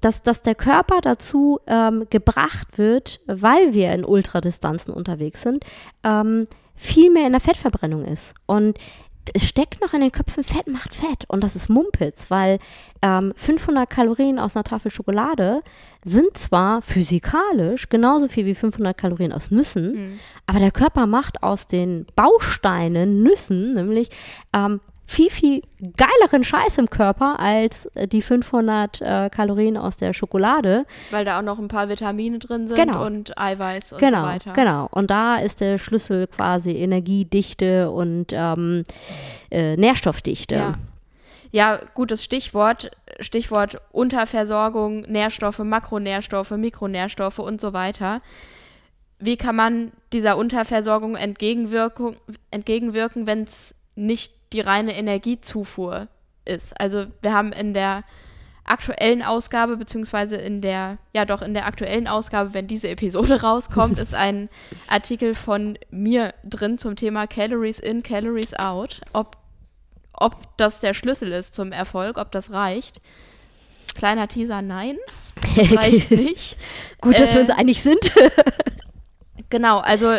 dass, 0.00 0.22
dass 0.22 0.42
der 0.42 0.54
Körper 0.54 1.00
dazu 1.00 1.60
ähm, 1.66 2.06
gebracht 2.10 2.78
wird, 2.78 3.20
weil 3.26 3.74
wir 3.74 3.92
in 3.92 4.04
Ultradistanzen 4.04 4.92
unterwegs 4.92 5.42
sind, 5.42 5.64
ähm, 6.04 6.46
viel 6.74 7.10
mehr 7.10 7.26
in 7.26 7.32
der 7.32 7.40
Fettverbrennung 7.40 8.04
ist. 8.04 8.34
Und 8.46 8.78
es 9.34 9.44
steckt 9.44 9.80
noch 9.80 9.92
in 9.92 10.00
den 10.00 10.12
Köpfen, 10.12 10.44
Fett 10.44 10.68
macht 10.68 10.94
Fett. 10.94 11.24
Und 11.28 11.42
das 11.42 11.56
ist 11.56 11.68
Mumpitz, 11.68 12.30
weil 12.30 12.58
ähm, 13.02 13.32
500 13.36 13.88
Kalorien 13.88 14.38
aus 14.38 14.56
einer 14.56 14.64
Tafel 14.64 14.90
Schokolade 14.90 15.62
sind 16.04 16.36
zwar 16.36 16.82
physikalisch 16.82 17.88
genauso 17.88 18.28
viel 18.28 18.46
wie 18.46 18.54
500 18.54 18.96
Kalorien 18.96 19.32
aus 19.32 19.50
Nüssen, 19.50 19.92
mhm. 19.92 20.20
aber 20.46 20.60
der 20.60 20.70
Körper 20.70 21.06
macht 21.06 21.42
aus 21.42 21.66
den 21.66 22.06
Bausteinen 22.14 23.22
Nüssen, 23.22 23.74
nämlich 23.74 24.10
ähm, 24.52 24.80
viel, 25.06 25.30
viel 25.30 25.62
geileren 25.96 26.42
Scheiß 26.42 26.78
im 26.78 26.90
Körper 26.90 27.38
als 27.38 27.86
äh, 27.94 28.08
die 28.08 28.22
500 28.22 29.00
äh, 29.00 29.30
Kalorien 29.30 29.76
aus 29.76 29.96
der 29.96 30.12
Schokolade. 30.12 30.84
Weil 31.10 31.24
da 31.24 31.38
auch 31.38 31.42
noch 31.42 31.58
ein 31.58 31.68
paar 31.68 31.88
Vitamine 31.88 32.38
drin 32.40 32.66
sind 32.66 32.76
genau. 32.76 33.06
und 33.06 33.38
Eiweiß 33.38 33.92
und 33.92 34.00
genau, 34.00 34.22
so 34.22 34.28
weiter. 34.28 34.52
Genau, 34.52 34.88
und 34.90 35.10
da 35.10 35.36
ist 35.36 35.60
der 35.60 35.78
Schlüssel 35.78 36.26
quasi 36.26 36.72
Energiedichte 36.72 37.90
und 37.90 38.32
ähm, 38.32 38.84
äh, 39.50 39.76
Nährstoffdichte. 39.76 40.54
Ja. 40.56 40.74
ja, 41.52 41.80
gutes 41.94 42.24
Stichwort. 42.24 42.90
Stichwort 43.20 43.80
Unterversorgung, 43.92 45.02
Nährstoffe, 45.02 45.60
Makronährstoffe, 45.60 46.50
Mikronährstoffe 46.50 47.38
und 47.38 47.60
so 47.60 47.72
weiter. 47.72 48.20
Wie 49.18 49.36
kann 49.36 49.56
man 49.56 49.92
dieser 50.12 50.36
Unterversorgung 50.36 51.14
entgegenwirken, 51.14 52.16
entgegenwirken 52.50 53.26
wenn 53.26 53.44
es 53.44 53.74
nicht 53.94 54.35
die 54.52 54.60
reine 54.60 54.96
Energiezufuhr 54.96 56.08
ist. 56.44 56.78
Also 56.80 57.06
wir 57.22 57.32
haben 57.32 57.52
in 57.52 57.74
der 57.74 58.04
aktuellen 58.64 59.22
Ausgabe, 59.22 59.76
beziehungsweise 59.76 60.36
in 60.36 60.60
der, 60.60 60.98
ja 61.12 61.24
doch, 61.24 61.40
in 61.40 61.54
der 61.54 61.66
aktuellen 61.66 62.08
Ausgabe, 62.08 62.52
wenn 62.54 62.66
diese 62.66 62.88
Episode 62.88 63.42
rauskommt, 63.42 63.98
ist 63.98 64.14
ein 64.14 64.48
Artikel 64.88 65.34
von 65.34 65.78
mir 65.90 66.34
drin 66.44 66.78
zum 66.78 66.96
Thema 66.96 67.26
Calories 67.26 67.78
in, 67.78 68.02
Calories 68.02 68.54
out. 68.54 69.00
Ob, 69.12 69.36
ob 70.12 70.56
das 70.56 70.80
der 70.80 70.94
Schlüssel 70.94 71.32
ist 71.32 71.54
zum 71.54 71.72
Erfolg, 71.72 72.18
ob 72.18 72.32
das 72.32 72.52
reicht. 72.52 73.00
Kleiner 73.94 74.28
Teaser, 74.28 74.62
nein. 74.62 74.96
Das 75.56 75.72
reicht 75.76 76.10
nicht. 76.10 76.56
Gut, 77.00 77.18
dass 77.18 77.30
äh, 77.30 77.34
wir 77.34 77.40
uns 77.42 77.50
einig 77.50 77.82
sind. 77.82 78.12
Genau, 79.48 79.78
also 79.78 80.16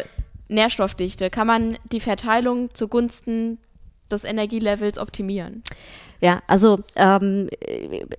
Nährstoffdichte. 0.48 1.30
Kann 1.30 1.48
man 1.48 1.78
die 1.92 2.00
Verteilung 2.00 2.74
zugunsten 2.74 3.60
des 4.12 4.24
Energielevels 4.24 4.98
optimieren? 4.98 5.64
Ja, 6.20 6.42
also 6.48 6.80
ähm, 6.96 7.50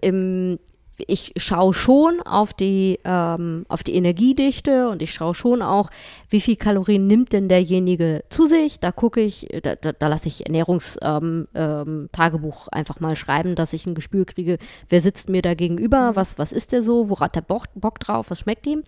im 0.00 0.58
ich 1.06 1.32
schaue 1.36 1.74
schon 1.74 2.20
auf 2.22 2.52
die, 2.52 2.98
ähm, 3.04 3.64
auf 3.68 3.82
die 3.82 3.94
Energiedichte 3.94 4.88
und 4.88 5.00
ich 5.00 5.12
schaue 5.12 5.34
schon 5.34 5.62
auch, 5.62 5.90
wie 6.28 6.40
viel 6.40 6.56
Kalorien 6.56 7.06
nimmt 7.06 7.32
denn 7.32 7.48
derjenige 7.48 8.24
zu 8.30 8.46
sich. 8.46 8.80
Da 8.80 8.90
gucke 8.90 9.20
ich, 9.20 9.46
da, 9.62 9.76
da, 9.76 9.92
da 9.92 10.08
lasse 10.08 10.28
ich 10.28 10.46
Ernährungstagebuch 10.46 11.46
ähm, 11.46 11.48
ähm, 11.54 12.68
einfach 12.72 13.00
mal 13.00 13.16
schreiben, 13.16 13.54
dass 13.54 13.72
ich 13.72 13.86
ein 13.86 13.94
Gespür 13.94 14.24
kriege, 14.24 14.58
wer 14.88 15.00
sitzt 15.00 15.28
mir 15.28 15.42
da 15.42 15.54
gegenüber, 15.54 16.12
mhm. 16.12 16.16
was, 16.16 16.38
was 16.38 16.52
ist 16.52 16.72
der 16.72 16.82
so, 16.82 17.08
woran 17.08 17.26
hat 17.26 17.36
der 17.36 17.42
Bock, 17.42 17.66
Bock 17.74 18.00
drauf, 18.00 18.30
was 18.30 18.40
schmeckt 18.40 18.66
ihm. 18.66 18.82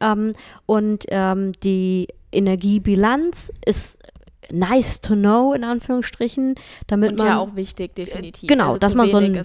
Ähm, 0.00 0.32
und 0.66 1.04
ähm, 1.08 1.52
die 1.62 2.08
Energiebilanz 2.32 3.52
ist 3.64 4.00
nice 4.52 5.00
to 5.00 5.14
know, 5.14 5.52
in 5.52 5.64
Anführungsstrichen, 5.64 6.54
damit 6.86 7.12
und 7.12 7.18
man. 7.18 7.26
ja 7.26 7.38
auch 7.38 7.56
wichtig, 7.56 7.94
definitiv. 7.94 8.48
Genau, 8.48 8.68
also 8.68 8.78
dass 8.78 8.94
man 8.94 9.10
so 9.10 9.18
einen, 9.18 9.40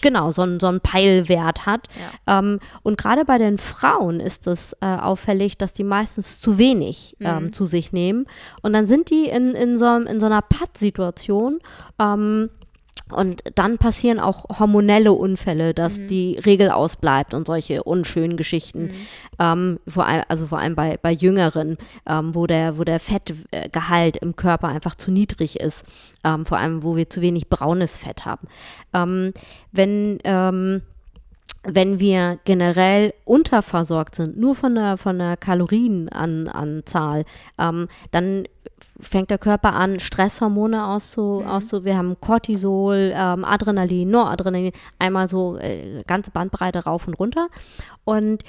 genau, 0.00 0.30
so 0.30 0.42
einen, 0.42 0.60
so 0.60 0.66
einen 0.66 0.80
Peilwert 0.80 1.66
hat. 1.66 1.88
Ja. 2.26 2.38
Ähm, 2.38 2.60
und 2.82 2.98
gerade 2.98 3.24
bei 3.24 3.38
den 3.38 3.58
Frauen 3.58 4.20
ist 4.20 4.46
es 4.46 4.74
äh, 4.80 4.86
auffällig, 4.86 5.58
dass 5.58 5.74
die 5.74 5.84
meistens 5.84 6.40
zu 6.40 6.58
wenig 6.58 7.16
ähm, 7.20 7.44
mhm. 7.44 7.52
zu 7.52 7.66
sich 7.66 7.92
nehmen. 7.92 8.26
Und 8.62 8.72
dann 8.72 8.86
sind 8.86 9.10
die 9.10 9.26
in, 9.26 9.54
in, 9.54 9.78
so, 9.78 9.86
in 9.96 10.20
so 10.20 10.26
einer 10.26 10.42
Patt-Situation. 10.42 11.60
Ähm, 11.98 12.50
und 13.12 13.42
dann 13.54 13.76
passieren 13.76 14.18
auch 14.18 14.58
hormonelle 14.58 15.12
Unfälle, 15.12 15.74
dass 15.74 15.98
mhm. 15.98 16.08
die 16.08 16.38
Regel 16.38 16.70
ausbleibt 16.70 17.34
und 17.34 17.46
solche 17.46 17.82
unschönen 17.82 18.36
Geschichten. 18.36 18.84
Mhm. 18.84 18.92
Ähm, 19.38 19.80
vor 19.86 20.06
allem, 20.06 20.24
also 20.28 20.46
vor 20.46 20.58
allem 20.58 20.74
bei, 20.74 20.98
bei 21.00 21.12
Jüngeren, 21.12 21.76
ähm, 22.06 22.34
wo 22.34 22.46
der, 22.46 22.78
wo 22.78 22.84
der 22.84 22.98
Fettgehalt 23.00 24.16
im 24.16 24.36
Körper 24.36 24.68
einfach 24.68 24.94
zu 24.94 25.10
niedrig 25.10 25.60
ist. 25.60 25.84
Ähm, 26.24 26.46
vor 26.46 26.58
allem, 26.58 26.82
wo 26.82 26.96
wir 26.96 27.10
zu 27.10 27.20
wenig 27.20 27.48
braunes 27.50 27.98
Fett 27.98 28.24
haben. 28.24 28.48
Ähm, 28.94 29.34
wenn 29.70 30.18
ähm, 30.24 30.82
wenn 31.64 31.98
wir 31.98 32.38
generell 32.44 33.14
unterversorgt 33.24 34.14
sind, 34.14 34.36
nur 34.36 34.54
von 34.54 34.74
der, 34.74 34.96
von 34.96 35.18
der 35.18 35.36
Kalorienanzahl, 35.36 37.24
ähm, 37.58 37.88
dann 38.10 38.44
fängt 39.00 39.30
der 39.30 39.38
Körper 39.38 39.72
an, 39.72 39.98
Stresshormone 39.98 40.86
auszu, 40.86 41.40
mhm. 41.42 41.48
auszu 41.48 41.84
wir 41.84 41.96
haben 41.96 42.20
Cortisol, 42.20 43.12
ähm, 43.14 43.44
Adrenalin, 43.44 44.10
Noradrenalin, 44.10 44.72
einmal 44.98 45.28
so 45.28 45.56
äh, 45.56 46.02
ganze 46.06 46.30
Bandbreite 46.30 46.84
rauf 46.84 47.08
und 47.08 47.14
runter. 47.14 47.48
Und 48.04 48.42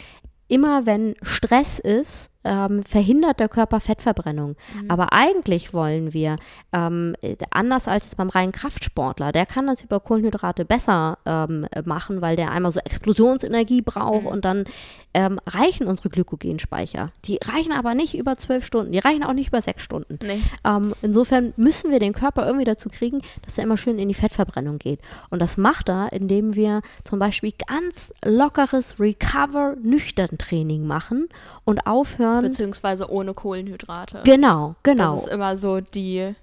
immer 0.48 0.86
wenn 0.86 1.16
Stress 1.22 1.80
ist, 1.80 2.30
ähm, 2.46 2.84
verhindert 2.84 3.40
der 3.40 3.50
Körper 3.50 3.80
Fettverbrennung. 3.80 4.56
Mhm. 4.74 4.92
Aber 4.92 5.12
eigentlich 5.12 5.74
wollen 5.74 6.14
wir, 6.14 6.38
ähm, 6.72 7.16
anders 7.50 7.88
als 7.88 8.06
jetzt 8.06 8.18
beim 8.18 8.30
reinen 8.30 8.52
Kraftsportler, 8.52 9.32
der 9.32 9.46
kann 9.46 9.68
das 9.68 9.84
über 9.84 10.00
Kohlenhydrate 10.00 10.64
besser 10.64 11.18
ähm, 11.26 11.68
machen, 11.84 12.22
weil 12.22 12.36
der 12.36 12.52
einmal 12.52 12.72
so 12.72 12.80
Explosionsenergie 12.80 13.82
braucht 13.82 14.24
mhm. 14.24 14.28
und 14.28 14.46
dann 14.46 14.66
ähm, 15.14 15.40
reichen 15.48 15.88
unsere 15.88 16.10
Glykogenspeicher. 16.10 17.12
Die 17.26 17.40
reichen 17.44 17.72
aber 17.72 17.96
nicht 17.96 18.18
über 18.18 18.38
zwölf 18.38 18.66
Stunden, 18.66 18.92
die 18.92 19.00
reichen 19.00 19.24
auch 19.24 19.34
nicht 19.34 19.48
über 19.48 19.62
sechs 19.62 19.84
Stunden. 19.84 20.20
Nee. 20.22 20.42
Ähm, 20.64 20.94
insofern 21.02 21.54
müssen 21.58 21.90
wir 21.90 22.00
den 22.00 22.14
Körper 22.14 22.46
irgendwie 22.46 22.66
dazu 22.66 22.90
kriegen, 22.90 23.22
dass 23.44 23.58
er 23.58 23.64
immer 23.64 23.78
schön 23.78 23.98
in 23.98 24.10
die 24.10 24.14
Fettverbrennung 24.14 24.78
geht. 24.78 25.00
Und 25.30 25.42
das 25.42 25.58
macht 25.58 25.90
er, 25.90 26.12
indem 26.12 26.56
wir 26.56 26.82
zum 27.06 27.20
Beispiel 27.20 27.54
ganz 27.68 28.14
lockeres 28.24 29.00
Recover-Nüchtern-Training 29.00 30.86
machen 30.86 31.30
und 31.64 31.88
aufhören, 31.88 32.35
Björn. 32.40 32.52
Beziehungsweise 32.52 33.10
ohne 33.10 33.34
Kohlenhydrate. 33.34 34.22
Genau, 34.26 34.76
genau. 34.84 35.14
Das 35.14 35.24
ist 35.24 35.32
immer 35.32 35.58
so 35.58 35.82
die, 35.82 36.34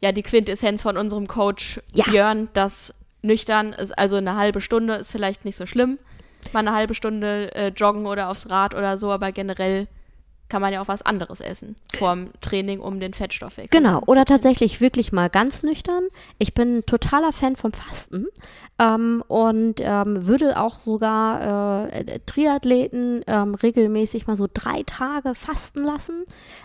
ja, 0.00 0.12
die 0.12 0.22
Quintessenz 0.22 0.82
von 0.82 0.96
unserem 0.96 1.26
Coach 1.26 1.80
ja. 1.94 2.04
Björn, 2.04 2.48
dass 2.52 2.94
nüchtern 3.22 3.72
ist, 3.72 3.96
also 3.96 4.16
eine 4.16 4.36
halbe 4.36 4.60
Stunde 4.60 4.94
ist 4.94 5.10
vielleicht 5.10 5.44
nicht 5.44 5.56
so 5.56 5.66
schlimm. 5.66 5.98
Mal 6.52 6.60
eine 6.60 6.72
halbe 6.72 6.94
Stunde 6.94 7.54
äh, 7.54 7.68
joggen 7.68 8.06
oder 8.06 8.28
aufs 8.28 8.50
Rad 8.50 8.74
oder 8.74 8.98
so, 8.98 9.12
aber 9.12 9.30
generell 9.32 9.86
kann 10.52 10.60
man 10.60 10.70
ja 10.70 10.82
auch 10.82 10.88
was 10.88 11.00
anderes 11.00 11.40
essen 11.40 11.76
vorm 11.94 12.28
Training, 12.42 12.80
um 12.80 13.00
den 13.00 13.14
Fettstoffwechsel. 13.14 13.80
Genau, 13.80 14.02
oder 14.04 14.26
tatsächlich 14.26 14.82
wirklich 14.82 15.10
mal 15.10 15.30
ganz 15.30 15.62
nüchtern. 15.62 16.04
Ich 16.36 16.52
bin 16.52 16.84
totaler 16.84 17.32
Fan 17.32 17.56
vom 17.56 17.72
Fasten 17.72 18.26
ähm, 18.78 19.24
und 19.28 19.76
ähm, 19.78 20.26
würde 20.26 20.60
auch 20.60 20.78
sogar 20.78 21.90
äh, 21.90 22.18
Triathleten 22.26 23.22
ähm, 23.26 23.54
regelmäßig 23.54 24.26
mal 24.26 24.36
so 24.36 24.46
drei 24.52 24.82
Tage 24.84 25.34
fasten 25.34 25.84
lassen. 25.84 26.24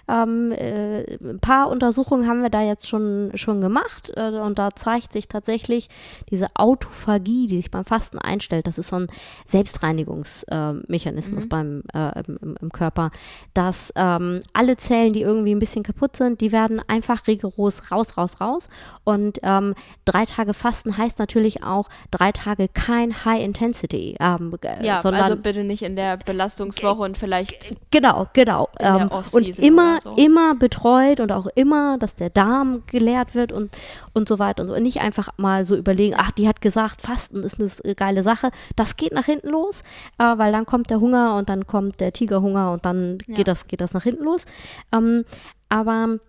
Ähm, 0.10 0.52
äh, 0.52 1.04
ein 1.24 1.40
paar 1.40 1.70
Untersuchungen 1.70 2.28
haben 2.28 2.42
wir 2.42 2.50
da 2.50 2.62
jetzt 2.62 2.90
schon, 2.90 3.32
schon 3.36 3.62
gemacht 3.62 4.12
äh, 4.18 4.32
und 4.32 4.60
da 4.60 4.72
zeigt 4.72 5.14
sich 5.14 5.30
tatsächlich 5.30 5.88
diese 6.30 6.48
Autophagie, 6.56 7.48
die 7.48 7.56
sich 7.58 7.72
beim 7.72 7.86
Fasten 7.86 8.20
einstellt. 8.20 8.68
Das 8.68 8.78
ist 8.78 8.90
so 8.90 8.98
ein 8.98 9.08
Selbstreinigungsmechanismus 9.48 11.46
mhm. 11.46 11.50
beim, 11.50 11.84
äh, 11.94 12.24
im, 12.28 12.58
im 12.60 12.72
Körper, 12.74 13.12
dass 13.54 13.77
dass 13.78 13.94
ähm, 13.96 14.42
alle 14.54 14.78
Zellen, 14.78 15.14
die 15.14 15.22
irgendwie 15.22 15.54
ein 15.54 15.60
bisschen 15.60 15.84
kaputt 15.84 16.16
sind, 16.16 16.42
die 16.42 16.52
werden 16.52 16.82
einfach 16.88 17.28
rigoros 17.28 17.92
raus, 17.92 18.18
raus, 18.18 18.42
raus. 18.42 18.70
Und 19.04 19.40
ähm, 19.44 19.76
drei 20.06 20.26
Tage 20.26 20.54
Fasten 20.54 20.98
heißt 20.98 21.20
natürlich 21.20 21.64
auch 21.64 21.88
drei 22.12 22.32
Tage 22.32 22.68
kein 22.68 23.26
High 23.26 23.44
Intensity. 23.44 24.16
Ähm, 24.20 24.54
ja, 24.82 25.02
sondern 25.02 25.24
also 25.24 25.36
bitte 25.36 25.64
nicht 25.64 25.84
in 25.84 25.96
der 25.96 26.18
Belastungswoche 26.18 27.02
und 27.02 27.18
vielleicht 27.18 27.76
genau, 27.92 28.28
genau. 28.34 28.70
Ähm, 28.80 29.10
und 29.32 29.60
immer, 29.60 30.00
so. 30.02 30.16
immer 30.16 30.56
betreut 30.56 31.20
und 31.20 31.32
auch 31.32 31.48
immer, 31.56 31.98
dass 31.98 32.16
der 32.16 32.30
Darm 32.30 32.84
geleert 32.88 33.36
wird 33.36 33.52
und 33.52 33.76
und 34.18 34.28
so 34.28 34.40
weiter 34.40 34.64
und 34.64 34.70
so. 34.70 34.76
Und 34.76 34.84
nicht 34.84 35.00
einfach 35.00 35.30
mal 35.38 35.64
so 35.64 35.76
überlegen, 35.76 36.16
ach, 36.18 36.32
die 36.32 36.48
hat 36.48 36.60
gesagt, 36.60 37.02
Fasten 37.02 37.44
ist 37.44 37.62
eine 37.62 37.96
geile 37.96 38.24
Sache. 38.24 38.50
Das 38.76 38.98
geht 38.98 39.14
nach 39.14 39.26
hinten 39.26 39.50
los, 39.50 39.82
äh, 40.18 40.24
weil 40.38 40.52
dann 40.52 40.66
kommt 40.66 40.90
der 40.90 41.00
Hunger 41.00 41.36
und 41.36 41.50
dann 41.50 41.68
kommt 41.68 42.00
der 42.00 42.12
Tigerhunger 42.12 42.74
und 42.74 42.86
dann 42.86 43.20
ja. 43.28 43.36
geht, 43.36 43.48
das, 43.48 43.67
geht 43.68 43.82
das 43.82 43.94
nach 43.94 44.04
hinten 44.04 44.24
los. 44.24 44.46
Ähm, 44.92 45.26
aber 45.70 46.20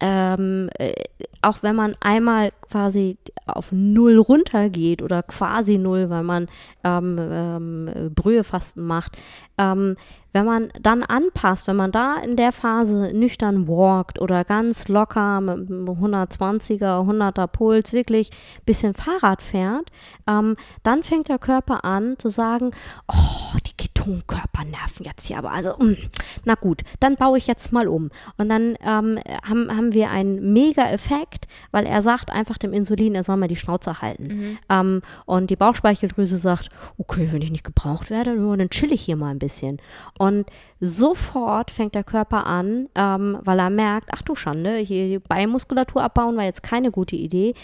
ähm, 0.00 0.70
äh, 0.78 0.94
auch 1.42 1.62
wenn 1.62 1.74
man 1.74 1.96
einmal 2.00 2.52
quasi 2.60 3.18
auf 3.46 3.72
Null 3.72 4.18
runtergeht 4.18 5.02
oder 5.02 5.22
quasi 5.22 5.78
Null, 5.78 6.10
weil 6.10 6.22
man 6.22 6.48
ähm, 6.84 7.18
ähm, 7.18 8.12
Brühefasten 8.14 8.84
macht, 8.84 9.16
ähm, 9.58 9.96
wenn 10.32 10.44
man 10.44 10.72
dann 10.80 11.02
anpasst, 11.02 11.66
wenn 11.66 11.76
man 11.76 11.90
da 11.90 12.16
in 12.16 12.36
der 12.36 12.52
Phase 12.52 13.10
nüchtern 13.12 13.66
walkt 13.66 14.20
oder 14.20 14.44
ganz 14.44 14.86
locker 14.86 15.40
mit 15.40 15.68
120er, 15.68 17.04
100er 17.04 17.48
Puls 17.48 17.92
wirklich 17.92 18.30
bisschen 18.64 18.94
Fahrrad 18.94 19.42
fährt, 19.42 19.90
ähm, 20.28 20.56
dann 20.84 21.02
fängt 21.02 21.28
der 21.28 21.38
Körper 21.38 21.84
an 21.84 22.16
zu 22.18 22.28
sagen, 22.28 22.70
oh, 23.08 23.56
die 23.66 23.69
Ketonkörper 24.00 24.64
nerven 24.64 25.04
jetzt 25.04 25.26
hier, 25.26 25.38
aber 25.38 25.52
also, 25.52 25.70
mh, 25.78 25.84
mm, 25.84 25.96
na 26.44 26.54
gut, 26.54 26.82
dann 27.00 27.16
baue 27.16 27.38
ich 27.38 27.46
jetzt 27.46 27.72
mal 27.72 27.88
um. 27.88 28.10
Und 28.38 28.48
dann 28.48 28.76
ähm, 28.82 29.18
haben, 29.44 29.76
haben 29.76 29.94
wir 29.94 30.10
einen 30.10 30.52
Mega-Effekt, 30.52 31.46
weil 31.70 31.86
er 31.86 32.02
sagt 32.02 32.30
einfach 32.30 32.58
dem 32.58 32.72
Insulin, 32.72 33.14
er 33.14 33.24
soll 33.24 33.36
mal 33.36 33.48
die 33.48 33.56
Schnauze 33.56 34.00
halten. 34.00 34.24
Mhm. 34.24 34.58
Ähm, 34.68 35.02
und 35.26 35.50
die 35.50 35.56
Bauchspeicheldrüse 35.56 36.38
sagt, 36.38 36.70
okay, 36.98 37.28
wenn 37.30 37.42
ich 37.42 37.50
nicht 37.50 37.64
gebraucht 37.64 38.10
werde, 38.10 38.36
dann 38.36 38.70
chill 38.70 38.92
ich 38.92 39.02
hier 39.02 39.16
mal 39.16 39.30
ein 39.30 39.38
bisschen. 39.38 39.80
Und 40.18 40.46
sofort 40.80 41.70
fängt 41.70 41.94
der 41.94 42.04
Körper 42.04 42.46
an, 42.46 42.88
ähm, 42.94 43.38
weil 43.42 43.58
er 43.58 43.70
merkt, 43.70 44.10
ach 44.12 44.22
du 44.22 44.34
Schande, 44.34 44.76
hier 44.76 45.08
die 45.08 45.18
Beinmuskulatur 45.18 46.02
abbauen 46.02 46.36
war 46.36 46.44
jetzt 46.44 46.62
keine 46.62 46.90
gute 46.90 47.16
Idee. 47.16 47.54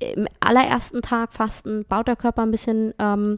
Im 0.00 0.28
allerersten 0.38 1.02
Tag 1.02 1.32
Fasten 1.32 1.84
baut 1.88 2.06
der 2.06 2.14
Körper 2.14 2.42
ein 2.42 2.52
bisschen 2.52 2.94
ähm, 3.00 3.36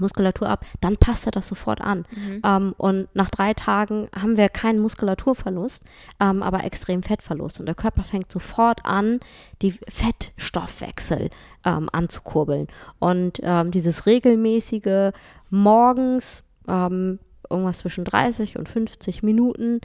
Muskulatur 0.00 0.48
ab, 0.48 0.64
dann 0.80 0.96
passt 0.96 1.26
er 1.26 1.32
das 1.32 1.48
sofort 1.48 1.80
an. 1.80 2.06
Mhm. 2.10 2.42
Ähm, 2.44 2.74
und 2.76 3.08
nach 3.14 3.30
drei 3.30 3.54
Tagen 3.54 4.08
haben 4.14 4.36
wir 4.36 4.48
keinen 4.48 4.80
Muskulaturverlust, 4.80 5.84
ähm, 6.20 6.42
aber 6.42 6.64
extrem 6.64 7.02
Fettverlust. 7.02 7.60
Und 7.60 7.66
der 7.66 7.74
Körper 7.74 8.04
fängt 8.04 8.30
sofort 8.30 8.84
an, 8.84 9.20
die 9.62 9.72
Fettstoffwechsel 9.72 11.30
ähm, 11.64 11.88
anzukurbeln. 11.92 12.68
Und 12.98 13.40
ähm, 13.42 13.70
dieses 13.70 14.06
regelmäßige 14.06 15.12
morgens 15.50 16.42
ähm, 16.68 17.18
irgendwas 17.50 17.78
zwischen 17.78 18.04
30 18.04 18.58
und 18.58 18.68
50 18.68 19.22
Minuten 19.22 19.80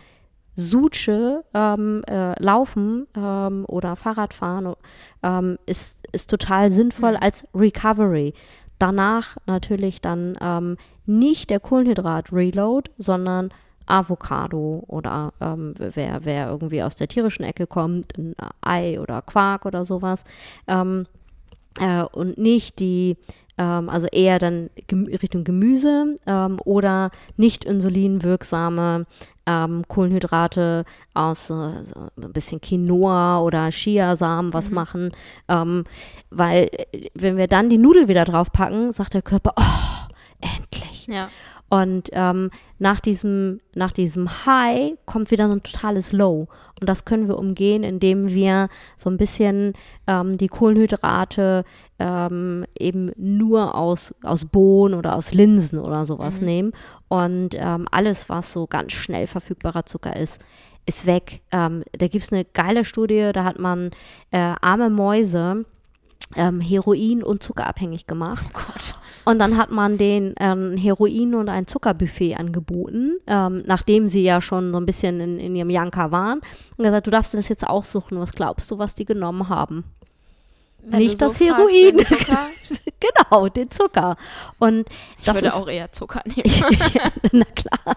Suche 0.55 1.45
ähm, 1.53 2.03
äh, 2.07 2.41
laufen 2.41 3.07
ähm, 3.15 3.65
oder 3.67 3.95
Fahrradfahren 3.95 4.75
ähm, 5.23 5.57
ist, 5.65 6.05
ist 6.11 6.29
total 6.29 6.71
sinnvoll 6.71 7.11
mhm. 7.11 7.17
als 7.21 7.47
Recovery. 7.55 8.33
Danach 8.79 9.35
natürlich 9.45 10.01
dann 10.01 10.37
ähm, 10.41 10.77
nicht 11.05 11.49
der 11.49 11.59
Kohlenhydrat-Reload, 11.59 12.91
sondern 12.97 13.51
Avocado 13.85 14.83
oder 14.87 15.33
ähm, 15.41 15.73
wer, 15.77 16.23
wer 16.23 16.47
irgendwie 16.47 16.83
aus 16.83 16.95
der 16.95 17.07
tierischen 17.07 17.43
Ecke 17.43 17.67
kommt, 17.67 18.17
ein 18.17 18.35
Ei 18.61 18.99
oder 18.99 19.21
Quark 19.21 19.65
oder 19.65 19.83
sowas. 19.83 20.23
Ähm, 20.67 21.05
äh, 21.79 22.03
und 22.03 22.37
nicht 22.37 22.79
die 22.79 23.17
ähm, 23.59 23.89
also 23.89 24.07
eher 24.07 24.39
dann 24.39 24.69
gem 24.87 25.05
Richtung 25.05 25.43
Gemüse 25.43 26.15
ähm, 26.25 26.57
oder 26.63 27.11
nicht 27.37 27.65
insulinwirksame 27.65 29.05
ähm, 29.45 29.83
Kohlenhydrate 29.87 30.85
aus 31.13 31.49
äh, 31.49 31.83
so 31.83 32.09
ein 32.21 32.33
bisschen 32.33 32.61
Quinoa 32.61 33.41
oder 33.41 33.69
Chiasamen 33.69 34.53
was 34.53 34.69
mhm. 34.69 34.75
machen, 34.75 35.11
ähm, 35.49 35.83
weil 36.29 36.69
äh, 36.71 37.09
wenn 37.13 37.37
wir 37.37 37.47
dann 37.47 37.69
die 37.69 37.77
Nudel 37.77 38.07
wieder 38.07 38.25
draufpacken, 38.25 38.91
sagt 38.93 39.13
der 39.13 39.21
Körper, 39.21 39.53
oh, 39.57 40.13
endlich. 40.39 41.07
Ja. 41.07 41.29
Und 41.69 42.09
ähm, 42.13 42.49
nach, 42.79 42.99
diesem, 42.99 43.61
nach 43.75 43.91
diesem 43.91 44.45
High 44.45 44.93
kommt 45.05 45.29
wieder 45.29 45.47
so 45.47 45.53
ein 45.53 45.63
totales 45.63 46.11
Low. 46.11 46.47
Und 46.79 46.89
das 46.89 47.05
können 47.05 47.27
wir 47.27 47.37
umgehen, 47.37 47.83
indem 47.83 48.29
wir 48.29 48.69
so 48.97 49.09
ein 49.09 49.17
bisschen 49.17 49.73
ähm, 50.07 50.37
die 50.37 50.47
Kohlenhydrate 50.47 51.63
ähm, 51.99 52.65
eben 52.77 53.11
nur 53.17 53.75
aus, 53.75 54.15
aus 54.23 54.45
Bohnen 54.45 54.95
oder 54.95 55.15
aus 55.15 55.33
Linsen 55.33 55.77
oder 55.79 56.05
sowas 56.05 56.39
mhm. 56.39 56.45
nehmen. 56.45 56.71
Und 57.07 57.55
ähm, 57.55 57.87
alles, 57.91 58.29
was 58.29 58.51
so 58.51 58.65
ganz 58.65 58.93
schnell 58.93 59.27
verfügbarer 59.27 59.85
Zucker 59.85 60.15
ist, 60.15 60.41
ist 60.87 61.05
weg. 61.05 61.41
Ähm, 61.51 61.83
da 61.91 62.07
gibt 62.07 62.25
es 62.25 62.33
eine 62.33 62.45
geile 62.45 62.83
Studie, 62.83 63.29
da 63.31 63.43
hat 63.43 63.59
man 63.59 63.91
äh, 64.31 64.55
arme 64.61 64.89
Mäuse 64.89 65.65
ähm, 66.35 66.61
Heroin 66.61 67.23
und 67.23 67.43
Zucker 67.43 67.67
abhängig 67.67 68.07
gemacht. 68.07 68.43
Oh 68.47 68.53
Gott. 68.53 68.95
Und 69.25 69.39
dann 69.39 69.57
hat 69.57 69.71
man 69.71 69.97
den 69.97 70.33
ähm, 70.39 70.75
Heroin 70.77 71.35
und 71.35 71.49
ein 71.49 71.67
Zuckerbuffet 71.67 72.35
angeboten, 72.35 73.17
ähm, 73.27 73.63
nachdem 73.65 74.09
sie 74.09 74.23
ja 74.23 74.41
schon 74.41 74.71
so 74.71 74.77
ein 74.77 74.85
bisschen 74.85 75.19
in, 75.19 75.39
in 75.39 75.55
ihrem 75.55 75.69
Janka 75.69 76.11
waren. 76.11 76.41
Und 76.77 76.83
gesagt, 76.83 77.07
du 77.07 77.11
darfst 77.11 77.33
das 77.33 77.49
jetzt 77.49 77.67
aussuchen. 77.67 78.19
Was 78.19 78.33
glaubst 78.33 78.69
du, 78.71 78.77
was 78.77 78.95
die 78.95 79.05
genommen 79.05 79.49
haben? 79.49 79.83
Wenn 80.83 80.99
nicht 80.99 81.21
das 81.21 81.37
so 81.37 81.45
Heroin. 81.45 81.99
Fragst, 81.99 82.81
genau, 82.99 83.47
den 83.47 83.69
Zucker. 83.71 84.15
Und 84.59 84.89
ich 85.19 85.25
das 85.25 85.35
würde 85.35 85.47
ist, 85.47 85.53
auch 85.55 85.67
eher 85.67 85.91
Zucker 85.91 86.21
nehmen. 86.25 86.77
na 87.31 87.45
klar. 87.45 87.95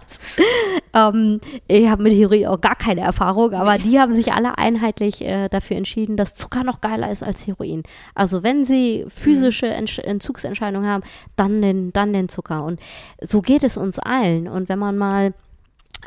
ähm, 0.95 1.41
ich 1.69 1.89
habe 1.89 2.03
mit 2.03 2.13
Heroin 2.13 2.47
auch 2.47 2.61
gar 2.61 2.75
keine 2.75 3.03
Erfahrung, 3.03 3.55
aber 3.55 3.79
nee. 3.79 3.85
die 3.85 4.01
haben 4.01 4.15
sich 4.15 4.33
alle 4.33 4.59
einheitlich 4.59 5.23
äh, 5.23 5.49
dafür 5.49 5.77
entschieden, 5.77 6.17
dass 6.17 6.35
Zucker 6.35 6.65
noch 6.65 6.81
geiler 6.81 7.11
ist 7.11 7.23
als 7.23 7.47
Heroin. 7.47 7.83
Also 8.15 8.43
wenn 8.43 8.65
sie 8.65 9.05
physische 9.09 9.67
mhm. 9.67 9.73
Entsch 9.73 9.99
Entzugsentscheidungen 9.99 10.89
haben, 10.89 11.05
dann 11.37 11.63
den, 11.63 11.93
dann 11.93 12.13
den 12.13 12.29
Zucker. 12.29 12.65
Und 12.65 12.81
so 13.21 13.43
geht 13.43 13.63
es 13.63 13.77
uns 13.77 13.99
allen. 13.99 14.49
Und 14.49 14.69
wenn 14.69 14.79
man 14.79 14.99
mal 14.99 15.35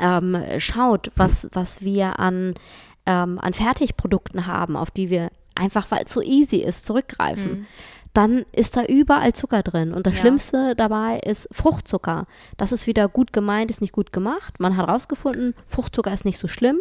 ähm, 0.00 0.36
schaut, 0.58 1.10
was, 1.16 1.48
was 1.52 1.82
wir 1.82 2.18
an 2.18 2.54
ähm, 3.06 3.38
an 3.40 3.54
Fertigprodukten 3.54 4.46
haben, 4.46 4.76
auf 4.76 4.90
die 4.90 5.10
wir 5.10 5.30
einfach 5.56 5.90
weil 5.90 6.04
es 6.04 6.12
so 6.12 6.22
easy 6.22 6.58
ist, 6.58 6.86
zurückgreifen. 6.86 7.50
Mhm. 7.50 7.66
Dann 8.12 8.46
ist 8.52 8.76
da 8.76 8.84
überall 8.84 9.34
Zucker 9.34 9.62
drin. 9.62 9.92
Und 9.92 10.06
das 10.06 10.14
ja. 10.14 10.20
Schlimmste 10.20 10.74
dabei 10.74 11.18
ist 11.18 11.48
Fruchtzucker. 11.52 12.26
Das 12.56 12.72
ist 12.72 12.86
wieder 12.86 13.08
gut 13.08 13.32
gemeint, 13.32 13.70
ist 13.70 13.82
nicht 13.82 13.92
gut 13.92 14.10
gemacht. 14.10 14.58
Man 14.58 14.76
hat 14.76 14.86
herausgefunden, 14.86 15.54
Fruchtzucker 15.66 16.12
ist 16.12 16.24
nicht 16.24 16.38
so 16.38 16.48
schlimm. 16.48 16.80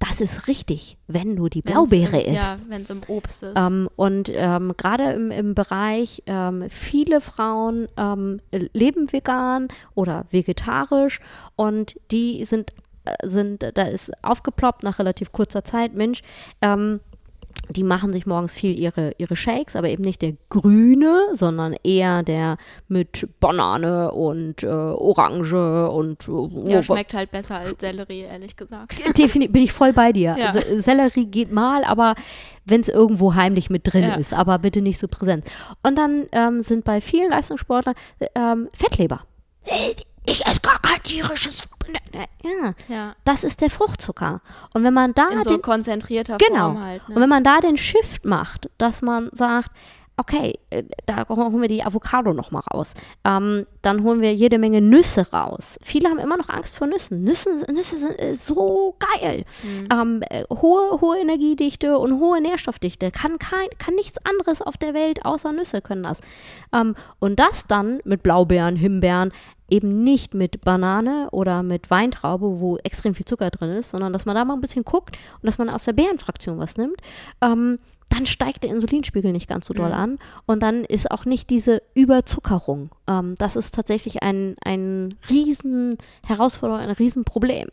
Das 0.00 0.20
ist 0.20 0.48
richtig, 0.48 0.98
wenn 1.06 1.36
du 1.36 1.48
die 1.48 1.62
Blaubeere 1.62 2.20
im, 2.20 2.34
isst. 2.34 2.58
Ja, 2.58 2.66
wenn 2.68 2.82
es 2.82 2.90
im 2.90 3.00
Obst 3.06 3.42
ist. 3.42 3.56
Ähm, 3.56 3.88
und 3.96 4.30
ähm, 4.32 4.74
gerade 4.76 5.12
im, 5.12 5.30
im 5.30 5.54
Bereich, 5.54 6.22
ähm, 6.26 6.64
viele 6.68 7.20
Frauen 7.20 7.88
ähm, 7.96 8.38
leben 8.50 9.12
vegan 9.12 9.68
oder 9.94 10.26
vegetarisch 10.30 11.20
und 11.56 11.98
die 12.10 12.44
sind, 12.44 12.72
äh, 13.04 13.28
sind, 13.28 13.64
da 13.74 13.82
ist 13.84 14.12
aufgeploppt 14.22 14.82
nach 14.82 14.98
relativ 14.98 15.32
kurzer 15.32 15.64
Zeit, 15.64 15.94
Mensch, 15.94 16.22
ähm, 16.60 17.00
die 17.68 17.82
machen 17.82 18.12
sich 18.12 18.26
morgens 18.26 18.54
viel 18.54 18.78
ihre, 18.78 19.12
ihre 19.18 19.36
Shakes, 19.36 19.76
aber 19.76 19.88
eben 19.88 20.02
nicht 20.02 20.22
der 20.22 20.34
grüne, 20.50 21.28
sondern 21.32 21.74
eher 21.82 22.22
der 22.22 22.56
mit 22.88 23.28
Banane 23.40 24.12
und 24.12 24.62
äh, 24.62 24.66
Orange 24.66 25.88
und 25.90 26.28
äh, 26.28 26.72
Ja, 26.72 26.82
schmeckt 26.82 27.14
halt 27.14 27.30
besser 27.30 27.56
als 27.56 27.80
Sellerie, 27.80 28.20
ehrlich 28.20 28.56
gesagt. 28.56 28.98
Definitiv 29.18 29.52
bin 29.52 29.62
ich 29.62 29.72
voll 29.72 29.92
bei 29.92 30.12
dir. 30.12 30.36
Ja. 30.38 30.50
Also, 30.50 30.80
Sellerie 30.80 31.26
geht 31.26 31.52
mal, 31.52 31.84
aber 31.84 32.14
wenn 32.64 32.80
es 32.80 32.88
irgendwo 32.88 33.34
heimlich 33.34 33.70
mit 33.70 33.92
drin 33.92 34.04
ja. 34.04 34.14
ist, 34.14 34.32
aber 34.32 34.58
bitte 34.58 34.80
nicht 34.80 34.98
so 34.98 35.08
präsent. 35.08 35.44
Und 35.82 35.96
dann 35.96 36.26
ähm, 36.32 36.62
sind 36.62 36.84
bei 36.84 37.00
vielen 37.00 37.30
Leistungssportlern 37.30 37.94
ähm, 38.34 38.68
Fettleber. 38.74 39.20
Ich 40.26 40.46
esse 40.46 40.60
gar 40.60 40.78
kein 40.80 41.02
tierisches 41.02 41.66
ja, 42.42 42.74
ja, 42.88 43.16
das 43.24 43.44
ist 43.44 43.60
der 43.60 43.70
Fruchtzucker. 43.70 44.40
Und 44.72 44.84
wenn 44.84 44.94
man 44.94 45.14
da 45.14 45.28
in 45.28 45.42
so 45.44 45.50
den, 45.50 45.62
konzentrierter 45.62 46.36
genau. 46.38 46.72
Form 46.72 46.82
halt. 46.82 47.08
Ne? 47.08 47.14
Und 47.14 47.22
wenn 47.22 47.28
man 47.28 47.44
da 47.44 47.60
den 47.60 47.76
Shift 47.76 48.24
macht, 48.24 48.70
dass 48.78 49.02
man 49.02 49.30
sagt, 49.32 49.70
okay, 50.16 50.58
äh, 50.70 50.84
da 51.06 51.26
holen 51.28 51.60
wir 51.60 51.68
die 51.68 51.82
Avocado 51.82 52.32
noch 52.32 52.50
mal 52.50 52.60
raus. 52.72 52.94
Ähm, 53.24 53.66
dann 53.82 54.04
holen 54.04 54.20
wir 54.20 54.32
jede 54.32 54.58
Menge 54.58 54.80
Nüsse 54.80 55.30
raus. 55.32 55.78
Viele 55.82 56.08
haben 56.08 56.18
immer 56.18 56.36
noch 56.36 56.48
Angst 56.48 56.76
vor 56.76 56.86
Nüssen. 56.86 57.24
Nüsse, 57.24 57.50
Nüsse 57.72 57.98
sind 57.98 58.18
äh, 58.20 58.34
so 58.34 58.96
geil. 58.98 59.44
Mhm. 59.62 59.88
Ähm, 59.92 60.22
äh, 60.30 60.44
hohe, 60.50 61.00
hohe 61.00 61.18
Energiedichte 61.18 61.98
und 61.98 62.20
hohe 62.20 62.40
Nährstoffdichte. 62.40 63.10
Kann, 63.10 63.38
kein, 63.38 63.66
kann 63.78 63.94
nichts 63.94 64.18
anderes 64.24 64.62
auf 64.62 64.76
der 64.76 64.94
Welt 64.94 65.24
außer 65.24 65.52
Nüsse 65.52 65.80
können 65.80 66.04
das. 66.04 66.20
Ähm, 66.72 66.94
und 67.18 67.38
das 67.38 67.66
dann 67.66 68.00
mit 68.04 68.22
Blaubeeren, 68.22 68.76
Himbeeren, 68.76 69.32
eben 69.74 70.04
nicht 70.04 70.34
mit 70.34 70.60
Banane 70.60 71.28
oder 71.32 71.62
mit 71.62 71.90
Weintraube, 71.90 72.60
wo 72.60 72.76
extrem 72.78 73.14
viel 73.14 73.26
Zucker 73.26 73.50
drin 73.50 73.70
ist, 73.70 73.90
sondern 73.90 74.12
dass 74.12 74.24
man 74.24 74.36
da 74.36 74.44
mal 74.44 74.54
ein 74.54 74.60
bisschen 74.60 74.84
guckt 74.84 75.16
und 75.42 75.46
dass 75.46 75.58
man 75.58 75.68
aus 75.68 75.84
der 75.84 75.92
Beerenfraktion 75.92 76.58
was 76.58 76.76
nimmt, 76.76 77.00
ähm, 77.40 77.80
dann 78.08 78.26
steigt 78.26 78.62
der 78.62 78.70
Insulinspiegel 78.70 79.32
nicht 79.32 79.48
ganz 79.48 79.66
so 79.66 79.74
doll 79.74 79.88
mhm. 79.88 79.94
an 79.94 80.18
und 80.46 80.62
dann 80.62 80.84
ist 80.84 81.10
auch 81.10 81.24
nicht 81.24 81.50
diese 81.50 81.82
Überzuckerung. 81.94 82.90
Ähm, 83.08 83.34
das 83.38 83.56
ist 83.56 83.74
tatsächlich 83.74 84.22
ein, 84.22 84.54
ein 84.64 85.16
riesen 85.28 85.98
Herausforderung, 86.24 86.80
ein 86.80 86.90
Riesenproblem. 86.90 87.70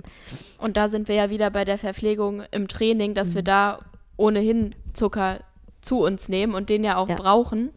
Und 0.58 0.78
da 0.78 0.90
sind 0.90 1.08
wir 1.08 1.16
ja 1.16 1.30
wieder 1.30 1.52
bei 1.52 1.66
der 1.66 1.78
Verpflegung 1.78 2.42
im 2.50 2.68
Training, 2.68 3.14
dass 3.14 3.32
mhm. 3.32 3.36
wir 3.36 3.44
da 3.44 3.80
ohnehin 4.18 4.74
Zucker 4.94 5.42
zu 5.82 6.00
uns 6.00 6.30
nehmen 6.30 6.56
und 6.56 6.70
den 6.70 6.84
ja 6.84 6.98
auch 6.98 7.10
ja. 7.10 7.16
brauchen 7.16 7.70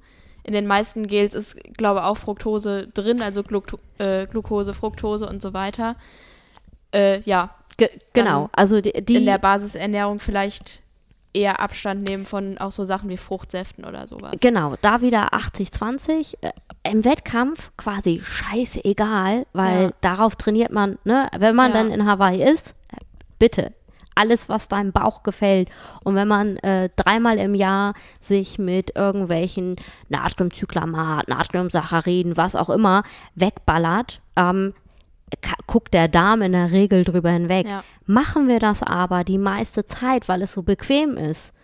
in 0.45 0.53
den 0.53 0.67
meisten 0.67 1.07
Gels 1.07 1.35
ist, 1.35 1.59
glaube 1.75 2.01
ich, 2.01 2.07
auch 2.07 2.17
Fructose 2.17 2.87
drin, 2.89 3.23
also 3.23 3.43
Glu 3.43 3.63
äh, 3.99 4.27
Glucose, 4.27 4.75
Fructose 4.75 5.27
und 5.27 5.43
so 5.43 5.55
weiter. 5.55 5.97
Äh, 6.93 7.21
ja. 7.23 7.51
Ge 7.77 7.89
genau, 8.13 8.51
also 8.53 8.81
die, 8.81 8.93
die, 8.93 9.17
in 9.17 9.27
der 9.27 9.39
Basisernährung 9.39 10.21
vielleicht 10.21 10.83
eher 11.33 11.59
Abstand 11.59 12.09
nehmen 12.09 12.25
von 12.25 12.57
auch 12.59 12.71
so 12.71 12.85
Sachen 12.85 13.09
wie 13.09 13.17
Fruchtsäften 13.17 13.85
oder 13.85 14.07
sowas. 14.07 14.37
Genau, 14.41 14.77
da 14.81 15.01
wieder 15.01 15.33
80-20. 15.33 16.37
Äh, 16.41 16.53
Im 16.89 17.05
Wettkampf 17.05 17.73
quasi 17.77 18.21
scheißegal, 18.23 19.47
weil 19.53 19.83
ja. 19.83 19.91
darauf 20.03 20.37
trainiert 20.37 20.71
man, 20.71 20.99
ne, 21.05 21.29
wenn 21.37 21.57
man 21.57 21.73
ja. 21.73 21.79
dann 21.79 21.91
in 21.91 22.07
Hawaii 22.07 22.45
ist, 22.45 22.77
äh, 22.93 23.01
bitte 23.41 23.73
alles, 24.15 24.49
was 24.49 24.69
deinem 24.69 24.93
Bauch 24.93 25.23
gefällt. 25.23 25.69
Und 26.03 26.15
wenn 26.15 26.29
man 26.29 26.57
äh, 26.59 26.91
dreimal 26.97 27.39
im 27.39 27.55
Jahr 27.55 27.95
sich 28.21 28.59
mit 28.59 28.97
irgendwelchen 28.97 29.77
Natriumcyklamat, 30.09 31.29
Natriumsacchariden, 31.29 32.37
was 32.37 32.57
auch 32.57 32.71
immer, 32.71 33.03
wegballert, 33.35 34.21
ähm, 34.37 34.75
guckt 35.67 35.95
der 35.95 36.09
Darm 36.09 36.43
in 36.43 36.53
der 36.53 36.71
Regel 36.71 37.05
drüber 37.05 37.31
hinweg. 37.31 37.67
Ja. 37.67 37.83
Machen 38.07 38.49
wir 38.49 38.59
das 38.59 38.83
aber 38.83 39.25
die 39.25 39.39
meiste 39.39 39.85
Zeit, 39.85 40.29
weil 40.29 40.43
es 40.43 40.53
so 40.53 40.63
bequem 40.63 41.17
ist, 41.17 41.55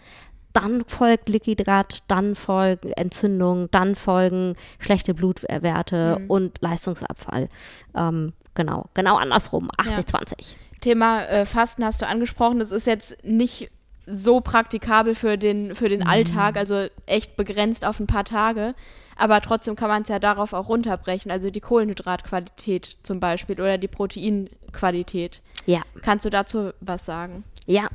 dann 0.53 0.85
folgt 0.87 1.29
Liquidrat, 1.29 2.03
dann 2.09 2.35
folgen 2.35 2.93
Entzündungen, 2.93 3.69
dann 3.71 3.95
folgen 3.95 4.57
schlechte 4.81 5.15
Blutwerte 5.15 6.19
mhm. 6.19 6.27
und 6.27 6.59
Leistungsabfall. 6.61 7.49
Ähm, 7.95 8.33
genau, 8.55 8.87
genau 8.95 9.17
andersrum, 9.17 9.71
80-20. 9.79 10.33
Ja. 10.39 10.57
Thema 10.81 11.25
äh, 11.25 11.47
Fasten 11.47 11.85
hast 11.85 12.03
du 12.03 12.07
angesprochen. 12.07 12.59
Das 12.59 12.73
ist 12.73 12.87
jetzt 12.87 13.25
nicht 13.25 13.71
so 14.07 14.41
praktikabel 14.41 15.15
für 15.15 15.39
den, 15.39 15.75
für 15.75 15.89
den 15.89 16.01
mhm. 16.01 16.07
Alltag, 16.07 16.57
also 16.57 16.87
echt 17.07 17.37
begrenzt 17.37 17.85
auf 17.85 18.01
ein 18.01 18.07
paar 18.07 18.25
Tage. 18.25 18.75
Aber 19.17 19.41
trotzdem 19.41 19.77
kann 19.77 19.89
man 19.89 20.03
es 20.03 20.09
ja 20.09 20.19
darauf 20.19 20.53
auch 20.53 20.69
runterbrechen, 20.69 21.31
also 21.31 21.51
die 21.51 21.61
Kohlenhydratqualität 21.61 22.99
zum 23.03 23.21
Beispiel 23.21 23.61
oder 23.61 23.77
die 23.77 23.89
Proteinqualität. 23.89 25.43
Ja. 25.67 25.83
Kannst 26.03 26.25
du 26.25 26.31
dazu 26.31 26.71
was 26.81 27.05
sagen? 27.07 27.45
Ja, 27.67 27.89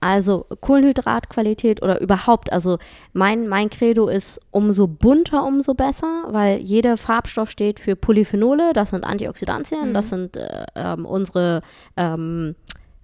also 0.00 0.46
Kohlenhydratqualität 0.60 1.82
oder 1.82 2.00
überhaupt, 2.00 2.52
also 2.52 2.78
mein, 3.12 3.48
mein 3.48 3.70
Credo 3.70 4.08
ist, 4.08 4.40
umso 4.50 4.86
bunter, 4.86 5.44
umso 5.44 5.74
besser, 5.74 6.24
weil 6.28 6.58
jeder 6.58 6.96
Farbstoff 6.96 7.50
steht 7.50 7.80
für 7.80 7.96
Polyphenole, 7.96 8.72
das 8.72 8.90
sind 8.90 9.04
Antioxidantien, 9.04 9.88
mhm. 9.88 9.94
das 9.94 10.10
sind 10.10 10.36
äh, 10.36 10.66
ähm, 10.74 11.06
unsere 11.06 11.62
ähm, 11.96 12.54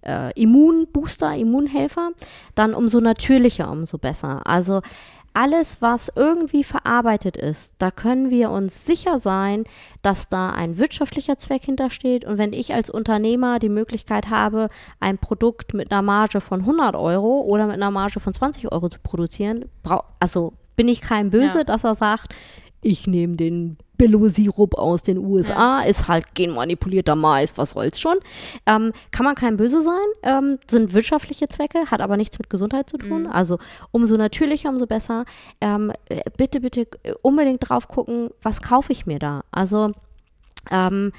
äh, 0.02 0.32
Immunbooster, 0.40 1.34
Immunhelfer. 1.34 2.10
Dann 2.54 2.74
umso 2.74 3.00
natürlicher, 3.00 3.70
umso 3.70 3.98
besser. 3.98 4.46
Also 4.46 4.82
alles, 5.34 5.80
was 5.80 6.12
irgendwie 6.14 6.64
verarbeitet 6.64 7.36
ist, 7.36 7.74
da 7.78 7.90
können 7.90 8.30
wir 8.30 8.50
uns 8.50 8.84
sicher 8.84 9.18
sein, 9.18 9.64
dass 10.02 10.28
da 10.28 10.50
ein 10.50 10.78
wirtschaftlicher 10.78 11.38
Zweck 11.38 11.64
hintersteht. 11.64 12.24
Und 12.24 12.38
wenn 12.38 12.52
ich 12.52 12.74
als 12.74 12.90
Unternehmer 12.90 13.58
die 13.58 13.68
Möglichkeit 13.68 14.30
habe, 14.30 14.68
ein 15.00 15.18
Produkt 15.18 15.74
mit 15.74 15.90
einer 15.90 16.02
Marge 16.02 16.40
von 16.40 16.60
100 16.60 16.96
Euro 16.96 17.40
oder 17.40 17.66
mit 17.66 17.76
einer 17.76 17.90
Marge 17.90 18.20
von 18.20 18.34
20 18.34 18.70
Euro 18.72 18.88
zu 18.88 19.00
produzieren, 19.00 19.66
also 20.18 20.52
bin 20.76 20.88
ich 20.88 21.00
kein 21.00 21.30
Böse, 21.30 21.58
ja. 21.58 21.64
dass 21.64 21.84
er 21.84 21.94
sagt, 21.94 22.34
ich 22.82 23.06
nehme 23.06 23.36
den 23.36 23.78
Billo-Sirup 23.96 24.74
aus 24.76 25.04
den 25.04 25.18
USA, 25.18 25.80
ist 25.80 26.08
halt 26.08 26.34
genmanipulierter 26.34 27.14
Mais, 27.14 27.56
was 27.56 27.70
soll's 27.70 28.00
schon. 28.00 28.16
Ähm, 28.66 28.92
kann 29.12 29.24
man 29.24 29.36
kein 29.36 29.56
Böse 29.56 29.80
sein, 29.80 29.94
ähm, 30.24 30.58
sind 30.68 30.92
wirtschaftliche 30.92 31.48
Zwecke, 31.48 31.90
hat 31.90 32.00
aber 32.00 32.16
nichts 32.16 32.38
mit 32.38 32.50
Gesundheit 32.50 32.90
zu 32.90 32.98
tun. 32.98 33.22
Mhm. 33.22 33.30
Also 33.30 33.58
umso 33.92 34.16
natürlicher, 34.16 34.70
umso 34.70 34.86
besser. 34.86 35.24
Ähm, 35.60 35.92
äh, 36.08 36.22
bitte, 36.36 36.60
bitte 36.60 36.88
unbedingt 37.22 37.68
drauf 37.68 37.86
gucken, 37.86 38.30
was 38.42 38.60
kaufe 38.60 38.90
ich 38.90 39.06
mir 39.06 39.20
da. 39.20 39.44
Also 39.52 39.92
ähm, 40.72 41.12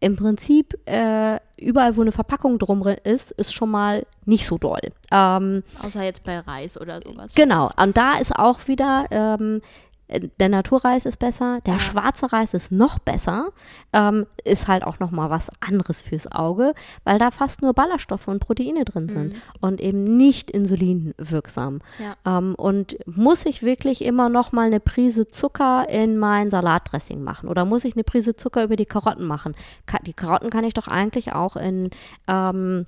im 0.00 0.14
Prinzip 0.14 0.78
äh, 0.86 1.40
überall, 1.58 1.96
wo 1.96 2.02
eine 2.02 2.12
Verpackung 2.12 2.58
drum 2.58 2.86
ist, 3.02 3.32
ist 3.32 3.52
schon 3.52 3.70
mal 3.70 4.06
nicht 4.26 4.46
so 4.46 4.58
doll. 4.58 4.80
Ähm, 5.10 5.64
Außer 5.82 6.04
jetzt 6.04 6.22
bei 6.22 6.38
Reis 6.38 6.80
oder 6.80 7.00
sowas. 7.02 7.34
Genau. 7.34 7.70
Und 7.76 7.96
da 7.96 8.18
ist 8.18 8.36
auch 8.36 8.68
wieder 8.68 9.06
ähm, 9.10 9.60
der 10.08 10.48
Naturreis 10.48 11.04
ist 11.04 11.18
besser, 11.18 11.60
der 11.66 11.78
schwarze 11.78 12.32
Reis 12.32 12.54
ist 12.54 12.72
noch 12.72 12.98
besser, 12.98 13.48
ähm, 13.92 14.26
ist 14.44 14.66
halt 14.66 14.82
auch 14.84 14.98
noch 15.00 15.10
mal 15.10 15.28
was 15.28 15.50
anderes 15.60 16.00
fürs 16.00 16.30
Auge, 16.30 16.74
weil 17.04 17.18
da 17.18 17.30
fast 17.30 17.60
nur 17.60 17.74
Ballaststoffe 17.74 18.28
und 18.28 18.40
Proteine 18.40 18.84
drin 18.84 19.04
mhm. 19.04 19.08
sind 19.08 19.36
und 19.60 19.80
eben 19.80 20.16
nicht 20.16 20.50
insulinwirksam. 20.50 21.80
Ja. 21.98 22.38
Ähm, 22.38 22.54
und 22.54 22.96
muss 23.06 23.44
ich 23.44 23.62
wirklich 23.62 24.02
immer 24.02 24.28
noch 24.28 24.52
mal 24.52 24.66
eine 24.66 24.80
Prise 24.80 25.28
Zucker 25.28 25.88
in 25.90 26.16
mein 26.16 26.50
Salatdressing 26.50 27.22
machen 27.22 27.48
oder 27.48 27.64
muss 27.64 27.84
ich 27.84 27.94
eine 27.94 28.04
Prise 28.04 28.34
Zucker 28.34 28.64
über 28.64 28.76
die 28.76 28.86
Karotten 28.86 29.26
machen? 29.26 29.54
Ka 29.86 29.98
die 30.06 30.14
Karotten 30.14 30.50
kann 30.50 30.64
ich 30.64 30.74
doch 30.74 30.88
eigentlich 30.88 31.32
auch 31.32 31.56
in 31.56 31.90
ähm, 32.28 32.86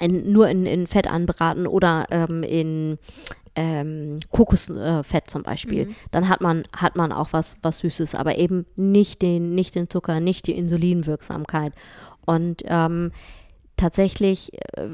in, 0.00 0.30
nur 0.32 0.48
in, 0.48 0.66
in 0.66 0.86
Fett 0.86 1.06
anbraten 1.06 1.66
oder 1.66 2.06
ähm, 2.10 2.42
in 2.42 2.98
ähm, 3.56 4.20
Kokosfett 4.30 5.28
zum 5.30 5.42
Beispiel, 5.42 5.86
mhm. 5.86 5.94
dann 6.10 6.28
hat 6.28 6.42
man, 6.42 6.64
hat 6.76 6.94
man 6.94 7.10
auch 7.10 7.32
was, 7.32 7.58
was 7.62 7.78
Süßes, 7.78 8.14
aber 8.14 8.36
eben 8.36 8.66
nicht 8.76 9.22
den, 9.22 9.54
nicht 9.54 9.74
den 9.74 9.88
Zucker, 9.88 10.20
nicht 10.20 10.46
die 10.46 10.56
Insulinwirksamkeit. 10.56 11.72
Und 12.26 12.62
ähm, 12.66 13.12
tatsächlich, 13.76 14.52
äh, 14.76 14.88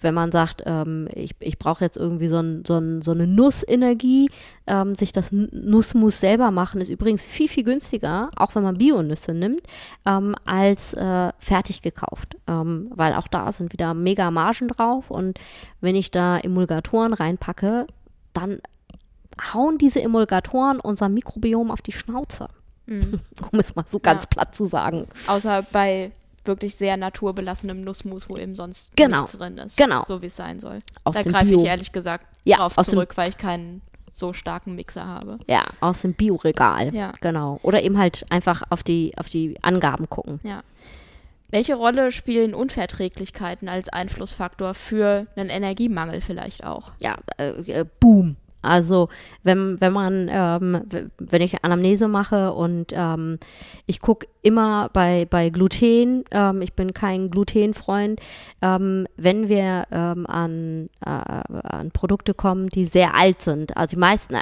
wenn 0.00 0.14
man 0.14 0.32
sagt, 0.32 0.62
ähm, 0.66 1.08
ich, 1.14 1.34
ich 1.40 1.58
brauche 1.58 1.84
jetzt 1.84 1.96
irgendwie 1.96 2.28
so, 2.28 2.38
ein, 2.38 2.64
so, 2.66 2.78
ein, 2.78 3.02
so 3.02 3.10
eine 3.10 3.26
Nussenergie, 3.26 4.30
ähm, 4.66 4.94
sich 4.94 5.12
das 5.12 5.30
Nussmus 5.32 6.20
selber 6.20 6.50
machen, 6.50 6.80
ist 6.80 6.88
übrigens 6.88 7.24
viel, 7.24 7.48
viel 7.48 7.64
günstiger, 7.64 8.30
auch 8.36 8.54
wenn 8.54 8.62
man 8.62 8.78
Bio-Nüsse 8.78 9.34
nimmt, 9.34 9.62
ähm, 10.06 10.34
als 10.44 10.94
äh, 10.94 11.32
fertig 11.38 11.82
gekauft. 11.82 12.36
Ähm, 12.46 12.90
weil 12.94 13.14
auch 13.14 13.28
da 13.28 13.52
sind 13.52 13.72
wieder 13.72 13.94
mega 13.94 14.30
Margen 14.30 14.68
drauf 14.68 15.10
und 15.10 15.38
wenn 15.80 15.94
ich 15.94 16.10
da 16.10 16.38
Emulgatoren 16.38 17.12
reinpacke, 17.12 17.86
dann 18.32 18.60
hauen 19.52 19.78
diese 19.78 20.02
Emulgatoren 20.02 20.80
unser 20.80 21.08
Mikrobiom 21.08 21.70
auf 21.70 21.82
die 21.82 21.92
Schnauze. 21.92 22.48
Mhm. 22.86 23.20
um 23.52 23.58
es 23.58 23.74
mal 23.76 23.84
so 23.86 24.00
ganz 24.00 24.24
ja. 24.24 24.28
platt 24.30 24.54
zu 24.54 24.64
sagen. 24.64 25.06
Außer 25.26 25.64
bei 25.72 26.12
wirklich 26.44 26.74
sehr 26.74 26.96
naturbelassenem 26.96 27.82
Nussmus, 27.82 28.28
wo 28.28 28.36
eben 28.36 28.54
sonst 28.54 28.94
genau. 28.96 29.18
nichts 29.18 29.38
drin 29.38 29.58
ist. 29.58 29.76
Genau. 29.76 30.04
So 30.06 30.22
wie 30.22 30.26
es 30.26 30.36
sein 30.36 30.60
soll. 30.60 30.78
Aus 31.04 31.16
da 31.16 31.22
greife 31.22 31.54
ich 31.54 31.64
ehrlich 31.64 31.92
gesagt 31.92 32.26
ja, 32.44 32.56
drauf 32.56 32.76
zurück, 32.76 33.16
weil 33.16 33.30
ich 33.30 33.38
keinen 33.38 33.82
so 34.12 34.32
starken 34.32 34.74
Mixer 34.74 35.06
habe. 35.06 35.38
Ja, 35.46 35.64
aus 35.80 36.02
dem 36.02 36.14
Bioregal. 36.14 36.94
Ja. 36.94 37.12
Genau. 37.20 37.58
Oder 37.62 37.82
eben 37.82 37.98
halt 37.98 38.24
einfach 38.30 38.62
auf 38.70 38.82
die, 38.82 39.12
auf 39.16 39.28
die 39.28 39.56
Angaben 39.62 40.08
gucken. 40.08 40.40
Ja. 40.42 40.62
Welche 41.50 41.74
Rolle 41.74 42.12
spielen 42.12 42.54
Unverträglichkeiten 42.54 43.68
als 43.68 43.88
Einflussfaktor 43.88 44.74
für 44.74 45.26
einen 45.34 45.50
Energiemangel 45.50 46.20
vielleicht 46.20 46.64
auch? 46.64 46.92
Ja, 47.00 47.16
äh, 47.38 47.80
äh 47.80 47.84
Boom. 47.98 48.36
Also 48.62 49.08
wenn, 49.42 49.80
wenn 49.80 49.92
man, 49.92 50.28
ähm, 50.30 50.82
wenn 51.18 51.42
ich 51.42 51.64
Anamnese 51.64 52.08
mache 52.08 52.52
und 52.52 52.92
ähm, 52.94 53.38
ich 53.86 54.00
gucke 54.00 54.28
immer 54.42 54.88
bei, 54.92 55.26
bei 55.28 55.50
Gluten, 55.50 56.24
ähm, 56.30 56.62
ich 56.62 56.72
bin 56.74 56.94
kein 56.94 57.30
Glutenfreund, 57.30 58.20
ähm, 58.62 59.06
wenn 59.16 59.48
wir 59.48 59.86
ähm, 59.90 60.26
an, 60.26 60.88
äh, 61.04 61.10
an 61.10 61.90
Produkte 61.90 62.34
kommen, 62.34 62.68
die 62.68 62.84
sehr 62.84 63.14
alt 63.14 63.42
sind. 63.42 63.76
Also 63.76 63.96
die 63.96 64.00
meisten, 64.00 64.34
äh, 64.34 64.40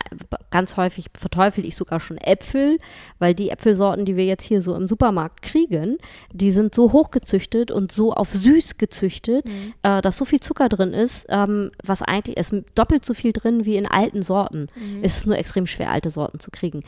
ganz 0.51 0.77
häufig 0.77 1.07
verteufel 1.19 1.65
ich 1.65 1.77
sogar 1.77 2.01
schon 2.01 2.19
Äpfel, 2.19 2.79
weil 3.19 3.35
die 3.35 3.51
Äpfelsorten, 3.51 4.05
die 4.05 4.17
wir 4.17 4.25
jetzt 4.25 4.45
hier 4.45 4.63
so 4.63 4.75
im 4.75 4.89
Supermarkt 4.89 5.43
kriegen, 5.43 5.99
die 6.33 6.51
sind 6.51 6.75
so 6.75 6.93
hochgezüchtet 6.93 7.71
und 7.71 7.93
so 7.93 8.13
auf 8.13 8.31
süß 8.31 8.79
gezüchtet, 8.79 9.47
mhm. 9.47 9.75
äh, 9.83 10.01
dass 10.01 10.17
so 10.17 10.25
viel 10.25 10.41
Zucker 10.41 10.69
drin 10.69 10.93
ist, 10.93 11.27
ähm, 11.29 11.71
was 11.85 12.03
eigentlich 12.03 12.37
ist 12.37 12.55
doppelt 12.75 13.05
so 13.05 13.15
viel 13.15 13.33
drin 13.33 13.65
wie 13.65 13.77
in 13.77 13.87
alten 13.87 14.23
Sorten 14.23 14.69
mhm. 14.75 15.03
ist 15.03 15.19
es 15.19 15.27
nur 15.27 15.37
extrem 15.37 15.67
schwer, 15.67 15.91
alte 15.91 16.11
Sorten 16.11 16.41
zu 16.41 16.51
kriegen. 16.51 16.83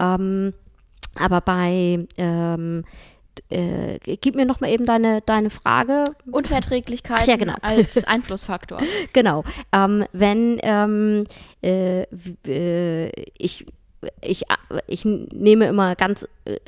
Ähm, 0.00 0.52
aber 1.18 1.40
bei 1.40 2.06
ähm, 2.16 2.84
äh, 3.50 3.98
gib 4.02 4.34
mir 4.34 4.46
noch 4.46 4.60
mal 4.60 4.70
eben 4.70 4.86
deine, 4.86 5.20
deine 5.22 5.50
Frage. 5.50 6.04
Unverträglichkeit 6.30 7.26
ja, 7.26 7.36
genau. 7.36 7.54
als 7.62 8.04
Einflussfaktor. 8.06 8.78
genau. 9.12 9.44
Ähm, 9.72 10.04
wenn 10.12 10.58
ähm, 10.62 11.24
äh, 11.62 12.02
äh, 12.46 13.12
ich 13.38 13.66
ich, 14.20 14.44
ich 14.86 15.04
nehme 15.04 15.66
immer 15.66 15.94
ganz 15.94 16.26
äh, 16.44 16.58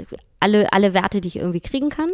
alle, 0.40 0.72
alle 0.72 0.94
Werte, 0.94 1.20
die 1.20 1.28
ich 1.28 1.36
irgendwie 1.36 1.60
kriegen 1.60 1.88
kann, 1.88 2.10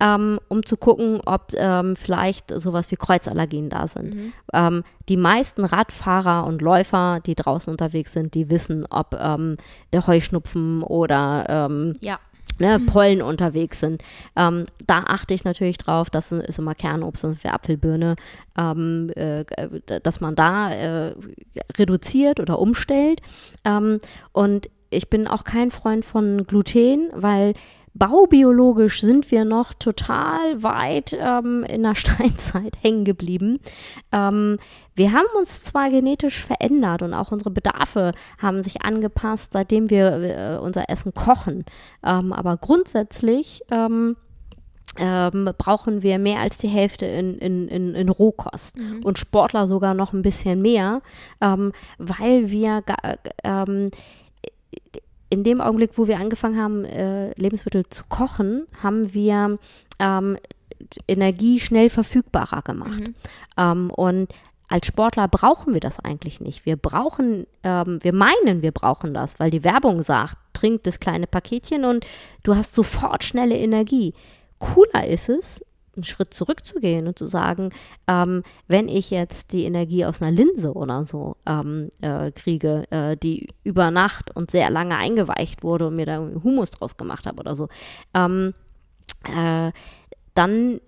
ähm, 0.00 0.40
um 0.48 0.64
zu 0.64 0.76
gucken, 0.76 1.20
ob 1.24 1.52
ähm, 1.54 1.94
vielleicht 1.94 2.50
sowas 2.60 2.90
wie 2.90 2.96
Kreuzallergien 2.96 3.70
da 3.70 3.86
sind. 3.86 4.14
Mhm. 4.14 4.32
Ähm, 4.52 4.84
die 5.08 5.16
meisten 5.16 5.64
Radfahrer 5.64 6.46
und 6.46 6.62
Läufer, 6.62 7.20
die 7.24 7.34
draußen 7.34 7.70
unterwegs 7.70 8.12
sind, 8.12 8.34
die 8.34 8.50
wissen, 8.50 8.86
ob 8.90 9.16
ähm, 9.18 9.56
der 9.92 10.06
Heuschnupfen 10.06 10.82
oder 10.82 11.46
ähm, 11.48 11.96
ja. 12.00 12.18
Ne, 12.60 12.78
mhm. 12.78 12.86
Pollen 12.86 13.22
unterwegs 13.22 13.80
sind. 13.80 14.02
Ähm, 14.36 14.64
da 14.86 15.04
achte 15.06 15.32
ich 15.32 15.44
natürlich 15.44 15.78
drauf, 15.78 16.10
das 16.10 16.30
ist 16.30 16.58
immer 16.58 16.74
Kernobst, 16.74 17.24
das 17.24 17.38
für 17.38 17.54
Apfelbirne, 17.54 18.16
ähm, 18.56 19.10
äh, 19.16 19.46
dass 20.02 20.20
man 20.20 20.36
da 20.36 20.70
äh, 20.70 21.14
reduziert 21.78 22.38
oder 22.38 22.58
umstellt. 22.58 23.22
Ähm, 23.64 23.98
und 24.32 24.68
ich 24.90 25.08
bin 25.08 25.26
auch 25.26 25.44
kein 25.44 25.70
Freund 25.70 26.04
von 26.04 26.46
Gluten, 26.46 27.08
weil 27.14 27.54
baubiologisch 28.00 29.02
sind 29.02 29.30
wir 29.30 29.44
noch 29.44 29.74
total 29.74 30.62
weit 30.62 31.16
ähm, 31.16 31.62
in 31.64 31.82
der 31.84 31.94
Steinzeit 31.94 32.78
hängen 32.82 33.04
geblieben. 33.04 33.60
Ähm, 34.10 34.58
wir 34.96 35.12
haben 35.12 35.28
uns 35.38 35.62
zwar 35.62 35.90
genetisch 35.90 36.44
verändert 36.44 37.02
und 37.02 37.14
auch 37.14 37.30
unsere 37.30 37.50
Bedarfe 37.50 38.12
haben 38.38 38.62
sich 38.62 38.82
angepasst, 38.82 39.52
seitdem 39.52 39.90
wir 39.90 40.12
äh, 40.12 40.58
unser 40.58 40.88
Essen 40.88 41.14
kochen. 41.14 41.64
Ähm, 42.02 42.32
aber 42.32 42.56
grundsätzlich 42.56 43.62
ähm, 43.70 44.16
ähm, 44.96 45.50
brauchen 45.58 46.02
wir 46.02 46.18
mehr 46.18 46.40
als 46.40 46.56
die 46.56 46.68
Hälfte 46.68 47.04
in, 47.04 47.38
in, 47.38 47.68
in, 47.68 47.94
in 47.94 48.08
Rohkost 48.08 48.78
mhm. 48.78 49.04
und 49.04 49.18
Sportler 49.18 49.68
sogar 49.68 49.92
noch 49.92 50.14
ein 50.14 50.22
bisschen 50.22 50.62
mehr, 50.62 51.02
ähm, 51.42 51.72
weil 51.98 52.50
wir 52.50 52.82
ähm, 53.44 53.90
in 55.30 55.44
dem 55.44 55.60
Augenblick, 55.60 55.92
wo 55.94 56.06
wir 56.06 56.18
angefangen 56.18 56.60
haben, 56.60 56.84
äh, 56.84 57.30
Lebensmittel 57.40 57.88
zu 57.88 58.04
kochen, 58.08 58.66
haben 58.82 59.14
wir 59.14 59.58
ähm, 59.98 60.36
Energie 61.06 61.60
schnell 61.60 61.88
verfügbarer 61.88 62.62
gemacht. 62.62 63.00
Mhm. 63.00 63.14
Ähm, 63.56 63.90
und 63.90 64.34
als 64.68 64.86
Sportler 64.86 65.28
brauchen 65.28 65.72
wir 65.72 65.80
das 65.80 65.98
eigentlich 65.98 66.40
nicht. 66.40 66.66
Wir 66.66 66.76
brauchen, 66.76 67.46
ähm, 67.62 67.98
wir 68.02 68.12
meinen, 68.12 68.62
wir 68.62 68.72
brauchen 68.72 69.14
das, 69.14 69.40
weil 69.40 69.50
die 69.50 69.64
Werbung 69.64 70.02
sagt, 70.02 70.36
trink 70.52 70.84
das 70.84 71.00
kleine 71.00 71.26
Paketchen 71.26 71.84
und 71.84 72.06
du 72.42 72.54
hast 72.54 72.74
sofort 72.74 73.24
schnelle 73.24 73.56
Energie. 73.56 74.14
Cooler 74.58 75.06
ist 75.06 75.28
es, 75.28 75.64
einen 76.00 76.04
Schritt 76.04 76.34
zurückzugehen 76.34 77.06
und 77.06 77.18
zu 77.18 77.26
sagen, 77.26 77.70
ähm, 78.06 78.42
wenn 78.68 78.88
ich 78.88 79.10
jetzt 79.10 79.52
die 79.52 79.64
Energie 79.64 80.04
aus 80.04 80.22
einer 80.22 80.30
Linse 80.30 80.72
oder 80.72 81.04
so 81.04 81.36
ähm, 81.46 81.90
äh, 82.00 82.32
kriege, 82.32 82.90
äh, 82.90 83.16
die 83.16 83.48
über 83.64 83.90
Nacht 83.90 84.34
und 84.34 84.50
sehr 84.50 84.70
lange 84.70 84.96
eingeweicht 84.96 85.62
wurde 85.62 85.88
und 85.88 85.96
mir 85.96 86.06
da 86.06 86.18
Humus 86.18 86.70
draus 86.70 86.96
gemacht 86.96 87.26
habe 87.26 87.40
oder 87.40 87.54
so, 87.54 87.68
ähm, 88.14 88.54
äh, 89.36 89.72
dann 90.34 90.80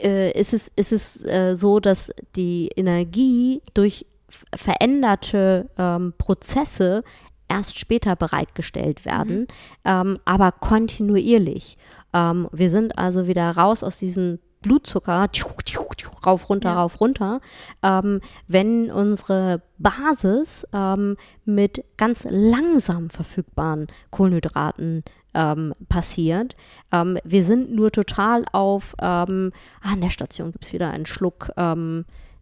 äh, 0.00 0.32
ist 0.38 0.52
es, 0.52 0.70
ist 0.74 0.92
es 0.92 1.24
äh, 1.24 1.54
so, 1.54 1.80
dass 1.80 2.10
die 2.34 2.70
Energie 2.74 3.62
durch 3.74 4.06
veränderte 4.54 5.70
ähm, 5.78 6.12
Prozesse 6.18 7.04
erst 7.48 7.78
später 7.78 8.16
bereitgestellt 8.16 9.04
werden, 9.04 9.40
mhm. 9.40 9.46
ähm, 9.84 10.18
aber 10.24 10.52
kontinuierlich. 10.52 11.78
Ähm, 12.12 12.48
wir 12.52 12.70
sind 12.70 12.98
also 12.98 13.26
wieder 13.26 13.50
raus 13.50 13.82
aus 13.82 13.98
diesem 13.98 14.38
Blutzucker, 14.64 15.28
rauf, 16.24 16.48
runter, 16.48 16.70
ja. 16.70 16.74
rauf, 16.80 17.00
runter, 17.00 17.40
ähm, 17.82 18.20
wenn 18.48 18.90
unsere 18.90 19.60
Basis 19.78 20.66
ähm, 20.72 21.16
mit 21.44 21.84
ganz 21.98 22.26
langsam 22.30 23.10
verfügbaren 23.10 23.88
Kohlenhydraten 24.10 25.02
ähm, 25.34 25.74
passiert. 25.90 26.56
Ähm, 26.92 27.18
wir 27.24 27.44
sind 27.44 27.74
nur 27.74 27.92
total 27.92 28.46
auf, 28.52 28.94
ah, 28.98 29.24
an 29.24 30.00
der 30.00 30.10
Station 30.10 30.52
gibt 30.52 30.64
es 30.64 30.72
wieder 30.72 30.90
einen 30.90 31.06
Schluck, 31.06 31.50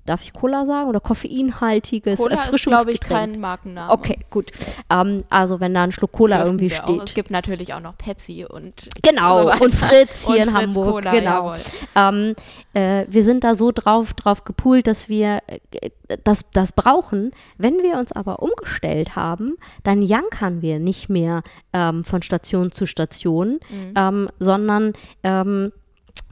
darf 0.04 0.22
ich 0.22 0.32
Cola 0.32 0.66
sagen 0.66 0.88
oder 0.88 1.00
koffeinhaltiges 1.00 2.18
Cola 2.18 2.34
ist, 2.34 2.40
Erfrischungsgetränk? 2.40 2.84
glaube 2.86 2.92
ich, 2.92 3.00
kein 3.00 3.40
Markenname. 3.40 3.92
Okay, 3.92 4.18
gut. 4.30 4.50
Ähm, 4.90 5.22
also 5.30 5.60
wenn 5.60 5.74
da 5.74 5.82
ein 5.84 5.92
Schluck 5.92 6.12
Cola 6.12 6.38
Dürfen 6.38 6.48
irgendwie 6.58 6.70
wir 6.70 6.82
auch. 6.84 6.88
steht. 6.88 7.02
Es 7.04 7.14
gibt 7.14 7.30
natürlich 7.30 7.72
auch 7.74 7.80
noch 7.80 7.96
Pepsi 7.96 8.44
und 8.44 8.88
Genau, 9.02 9.42
so 9.56 9.64
und 9.64 9.74
Fritz 9.74 10.26
hier 10.26 10.42
Und 10.42 10.42
in 10.42 10.50
Fritz 10.50 10.62
Hamburg. 10.62 10.90
Cola, 10.90 11.10
genau. 11.12 11.54
Ähm, 11.94 12.34
äh, 12.74 13.04
wir 13.08 13.24
sind 13.24 13.44
da 13.44 13.54
so 13.54 13.70
drauf, 13.72 14.14
drauf 14.14 14.44
gepoolt, 14.44 14.86
dass 14.86 15.08
wir 15.08 15.40
äh, 15.46 15.90
das, 16.24 16.40
das 16.52 16.72
brauchen. 16.72 17.30
Wenn 17.58 17.78
wir 17.82 17.96
uns 17.98 18.12
aber 18.12 18.42
umgestellt 18.42 19.16
haben, 19.16 19.56
dann 19.82 20.02
jankern 20.02 20.62
wir 20.62 20.78
nicht 20.78 21.08
mehr 21.08 21.42
ähm, 21.72 22.04
von 22.04 22.22
Station 22.22 22.72
zu 22.72 22.86
Station, 22.86 23.60
Mhm. 23.70 23.94
ähm, 23.96 24.28
sondern 24.38 24.92
ähm, 25.22 25.72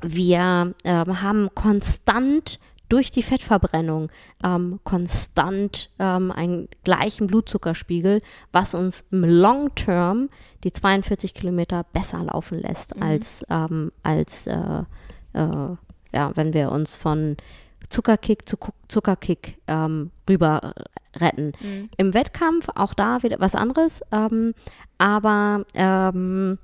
wir 0.03 0.75
ähm, 0.85 1.23
haben 1.23 1.49
konstant 1.55 2.59
durch 2.91 3.11
die 3.11 3.23
Fettverbrennung 3.23 4.11
ähm, 4.45 4.81
konstant 4.85 5.91
ähm, 5.99 6.31
einen 6.31 6.69
gleichen 6.85 7.29
Blutzuckerspiegel, 7.29 8.21
was 8.53 8.75
uns 8.75 9.05
im 9.11 9.25
Long 9.25 9.75
Term 9.75 10.29
die 10.65 10.73
42 10.73 11.33
Kilometer 11.33 11.85
besser 11.93 12.23
laufen 12.25 12.61
lässt, 12.61 12.95
Mhm. 12.97 13.03
als, 13.03 13.47
ähm, 13.49 13.93
als 14.03 14.47
äh, 14.47 14.83
äh, 15.33 15.77
ja, 16.13 16.33
wenn 16.35 16.53
wir 16.53 16.73
uns 16.73 16.97
von 16.97 17.37
Zuckerkick 17.89 18.49
zu 18.49 18.57
Zuckerkick 18.89 19.59
ähm, 19.69 20.11
rüber 20.29 20.75
retten. 21.17 21.53
Mhm. 21.61 21.91
Im 21.97 22.13
Wettkampf 22.13 22.69
auch 22.75 22.93
da 22.95 23.23
wieder 23.23 23.41
was 23.41 23.55
anderes, 23.55 24.03
ähm, 24.13 24.55
aber 24.99 25.65
ähm, 25.75 26.59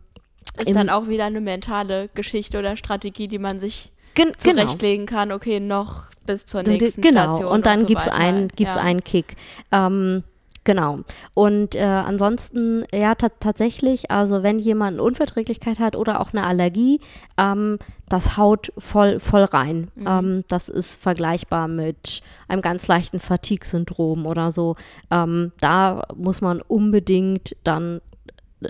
Ist 0.59 0.75
dann 0.75 0.91
auch 0.91 1.07
wieder 1.09 1.25
eine 1.25 1.41
mentale 1.41 2.09
Geschichte 2.15 2.59
oder 2.59 2.77
Strategie, 2.77 3.29
die 3.29 3.39
man 3.39 3.61
sich 3.61 3.93
gen 4.15 4.33
genau. 4.33 4.39
zurechtlegen 4.39 5.07
kann. 5.07 5.31
Okay, 5.31 5.61
noch 5.61 6.07
bis 6.27 6.47
zur 6.47 6.63
nächsten 6.63 7.01
genau. 7.01 7.33
Station. 7.33 7.53
und 7.53 7.67
dann 7.67 7.81
so 7.81 7.87
gibt's 7.87 8.09
einen, 8.09 8.49
gibt's 8.49 8.75
ja. 8.75 8.81
einen 8.81 9.03
Kick. 9.03 9.37
Ähm, 9.73 10.25
genau. 10.65 11.01
Und 11.33 11.75
äh, 11.75 11.83
ansonsten, 11.83 12.85
ja, 12.93 13.15
ta 13.15 13.29
tatsächlich, 13.41 14.11
also 14.11 14.43
wenn 14.43 14.59
jemand 14.59 14.95
eine 14.95 15.03
Unverträglichkeit 15.03 15.79
hat 15.79 15.97
oder 15.97 16.21
auch 16.21 16.33
eine 16.33 16.45
Allergie, 16.45 17.01
ähm, 17.39 17.79
das 18.09 18.37
haut 18.37 18.73
voll, 18.77 19.19
voll 19.21 19.45
rein. 19.45 19.89
Mhm. 19.95 20.07
Ähm, 20.07 20.45
das 20.49 20.69
ist 20.69 21.01
vergleichbar 21.01 21.69
mit 21.69 22.23
einem 22.49 22.63
ganz 22.63 22.87
leichten 22.87 23.21
Fatigue-Syndrom 23.21 24.27
oder 24.27 24.51
so. 24.51 24.77
Ähm, 25.11 25.53
da 25.61 26.03
muss 26.15 26.41
man 26.41 26.61
unbedingt 26.61 27.57
dann 27.65 28.01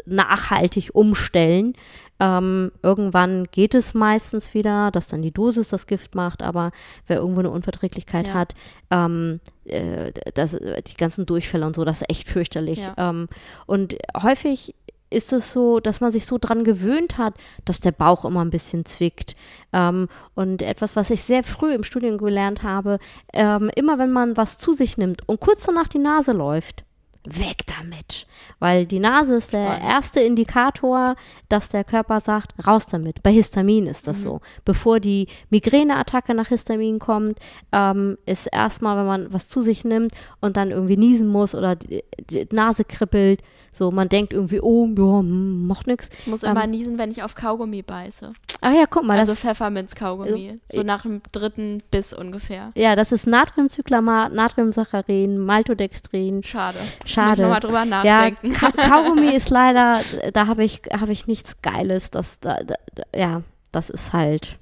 nachhaltig 0.04 0.90
umstellen. 0.94 1.74
Ähm, 2.18 2.72
irgendwann 2.82 3.44
geht 3.50 3.74
es 3.74 3.94
meistens 3.94 4.54
wieder, 4.54 4.90
dass 4.90 5.08
dann 5.08 5.22
die 5.22 5.32
Dosis 5.32 5.68
das 5.68 5.86
Gift 5.86 6.14
macht, 6.14 6.42
aber 6.42 6.72
wer 7.06 7.18
irgendwo 7.18 7.40
eine 7.40 7.50
Unverträglichkeit 7.50 8.28
Ja. 8.28 8.34
hat, 8.34 8.54
ähm, 8.90 9.40
äh, 9.64 10.12
das, 10.34 10.52
die 10.52 10.96
ganzen 10.96 11.26
Durchfälle 11.26 11.66
und 11.66 11.76
so, 11.76 11.84
das 11.84 12.00
ist 12.02 12.10
echt 12.10 12.28
fürchterlich. 12.28 12.78
Ja. 12.80 12.94
Ähm, 12.96 13.26
und 13.66 13.96
häufig 14.20 14.74
ist 15.08 15.32
es 15.32 15.52
so, 15.52 15.78
dass 15.78 16.00
man 16.00 16.10
sich 16.10 16.26
so 16.26 16.38
dran 16.38 16.64
gewöhnt 16.64 17.16
hat, 17.16 17.34
dass 17.64 17.80
der 17.80 17.92
Bauch 17.92 18.24
immer 18.24 18.44
ein 18.44 18.50
bisschen 18.50 18.84
zwickt. 18.84 19.36
Ähm, 19.72 20.08
und 20.34 20.62
etwas, 20.62 20.96
was 20.96 21.10
ich 21.10 21.22
sehr 21.22 21.44
früh 21.44 21.72
im 21.74 21.84
Studium 21.84 22.18
gelernt 22.18 22.62
habe, 22.62 22.98
ähm, 23.32 23.70
immer 23.76 23.98
wenn 23.98 24.10
man 24.12 24.36
was 24.36 24.58
zu 24.58 24.72
sich 24.72 24.98
nimmt 24.98 25.28
und 25.28 25.40
kurz 25.40 25.64
danach 25.64 25.88
die 25.88 25.98
Nase 25.98 26.32
läuft, 26.32 26.84
weg 27.26 27.66
damit. 27.66 28.26
Weil 28.58 28.86
die 28.86 28.98
Nase 29.00 29.36
ist 29.36 29.52
der 29.52 29.80
erste 29.80 30.20
Indikator, 30.20 31.16
dass 31.48 31.68
der 31.70 31.84
Körper 31.84 32.20
sagt, 32.20 32.54
raus 32.66 32.86
damit. 32.86 33.22
Bei 33.22 33.32
Histamin 33.32 33.86
ist 33.86 34.06
das 34.06 34.22
so. 34.22 34.40
Bevor 34.64 35.00
die 35.00 35.28
Migräneattacke 35.50 36.34
nach 36.34 36.48
Histamin 36.48 36.98
kommt, 36.98 37.38
ähm, 37.72 38.16
ist 38.26 38.46
erstmal, 38.46 38.96
wenn 38.98 39.06
man 39.06 39.32
was 39.32 39.48
zu 39.48 39.60
sich 39.62 39.84
nimmt 39.84 40.12
und 40.40 40.56
dann 40.56 40.70
irgendwie 40.70 40.96
niesen 40.96 41.28
muss 41.28 41.54
oder 41.54 41.76
die, 41.76 42.02
die 42.30 42.46
Nase 42.52 42.84
kribbelt, 42.84 43.42
so 43.72 43.90
man 43.90 44.08
denkt 44.08 44.32
irgendwie, 44.32 44.60
oh, 44.60 44.86
ja, 44.86 45.18
hm, 45.18 45.66
macht 45.66 45.86
nix. 45.86 46.08
Ich 46.20 46.26
muss 46.26 46.42
Ähm, 46.42 46.52
immer 46.52 46.66
niesen, 46.66 46.96
wenn 46.96 47.10
ich 47.10 47.22
auf 47.22 47.34
Kaugummi 47.34 47.82
beiße. 47.82 48.32
Ah 48.62 48.72
ja, 48.72 48.84
guck 48.88 49.04
mal, 49.04 49.18
Also 49.18 49.34
Pfefferminz-Kaugummi. 49.34 50.48
äh, 50.48 50.56
So 50.72 50.82
nach 50.82 51.02
dem 51.02 51.20
dritten 51.32 51.82
Biss 51.90 52.14
ungefähr. 52.14 52.72
ja, 52.74 52.96
das 52.96 53.12
ist 53.12 53.26
Natriumcyclamat, 53.26 54.32
Natriumsaccharin, 54.32 55.38
Maltodextrin. 55.38 56.42
Schade. 56.42 56.78
Schade. 57.04 57.15
Nochmal 57.16 57.60
drüber 57.60 57.78
Ja, 57.78 57.84
nachdenken. 57.84 58.52
Ka 58.52 58.70
Kaugummi 58.70 59.28
ist 59.34 59.50
leider, 59.50 60.00
da 60.32 60.46
habe 60.46 60.64
ich, 60.64 60.82
hab 60.92 61.08
ich 61.08 61.26
nichts 61.26 61.60
Geiles. 61.62 62.10
Das, 62.10 62.40
da, 62.40 62.58
da, 62.64 62.74
ja, 63.14 63.42
das 63.72 63.90
ist 63.90 64.12
halt, 64.12 64.58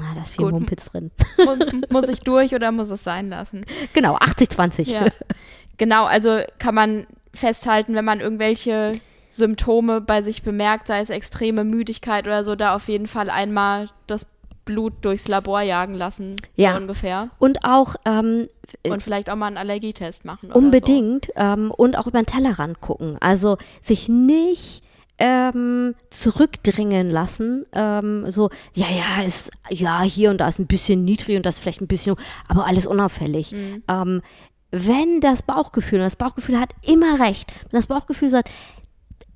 na, 0.00 0.14
da 0.14 0.22
ist 0.22 0.30
viel 0.30 0.44
Gut. 0.44 0.52
Mumpitz 0.52 0.86
drin. 0.90 1.10
Mu- 1.44 1.80
muss 1.90 2.08
ich 2.08 2.20
durch 2.20 2.54
oder 2.54 2.70
muss 2.72 2.90
es 2.90 3.02
sein 3.04 3.28
lassen? 3.30 3.64
Genau, 3.94 4.16
80-20. 4.16 4.88
Ja. 4.90 5.06
Genau, 5.76 6.04
also 6.04 6.40
kann 6.58 6.74
man 6.74 7.06
festhalten, 7.34 7.94
wenn 7.94 8.04
man 8.04 8.20
irgendwelche 8.20 9.00
Symptome 9.28 10.00
bei 10.00 10.22
sich 10.22 10.42
bemerkt, 10.42 10.86
sei 10.86 11.00
es 11.00 11.10
extreme 11.10 11.62
Müdigkeit 11.64 12.26
oder 12.26 12.44
so, 12.44 12.54
da 12.56 12.74
auf 12.74 12.88
jeden 12.88 13.06
Fall 13.06 13.28
einmal 13.30 13.88
das 14.06 14.26
Blut 14.68 14.92
durchs 15.00 15.28
Labor 15.28 15.62
jagen 15.62 15.94
lassen, 15.94 16.36
Ja. 16.54 16.72
so 16.72 16.76
ungefähr. 16.80 17.30
Und 17.38 17.64
auch 17.64 17.94
ähm, 18.04 18.44
Und 18.86 19.02
vielleicht 19.02 19.30
auch 19.30 19.36
mal 19.36 19.46
einen 19.46 19.56
Allergietest 19.56 20.26
machen. 20.26 20.52
Unbedingt 20.52 21.30
ähm, 21.36 21.70
und 21.70 21.96
auch 21.96 22.06
über 22.06 22.20
den 22.20 22.26
Tellerrand 22.26 22.82
gucken. 22.82 23.16
Also 23.20 23.56
sich 23.82 24.10
nicht 24.10 24.82
ähm, 25.16 25.94
zurückdringen 26.10 27.10
lassen. 27.10 27.64
Ähm, 27.72 28.30
so, 28.30 28.50
ja, 28.74 28.86
ja, 28.90 29.24
ist, 29.24 29.50
ja, 29.70 30.02
hier 30.02 30.28
und 30.30 30.38
da 30.38 30.48
ist 30.48 30.58
ein 30.58 30.66
bisschen 30.66 31.02
niedrig 31.02 31.38
und 31.38 31.46
das 31.46 31.58
vielleicht 31.58 31.80
ein 31.80 31.88
bisschen, 31.88 32.16
aber 32.46 32.66
alles 32.66 32.86
unauffällig. 32.86 33.52
Mhm. 33.52 33.82
Ähm, 33.88 34.22
wenn 34.70 35.22
das 35.22 35.42
Bauchgefühl, 35.42 36.00
und 36.00 36.04
das 36.04 36.16
Bauchgefühl 36.16 36.60
hat 36.60 36.74
immer 36.82 37.18
recht, 37.20 37.50
wenn 37.70 37.78
das 37.78 37.86
Bauchgefühl 37.86 38.28
sagt, 38.28 38.50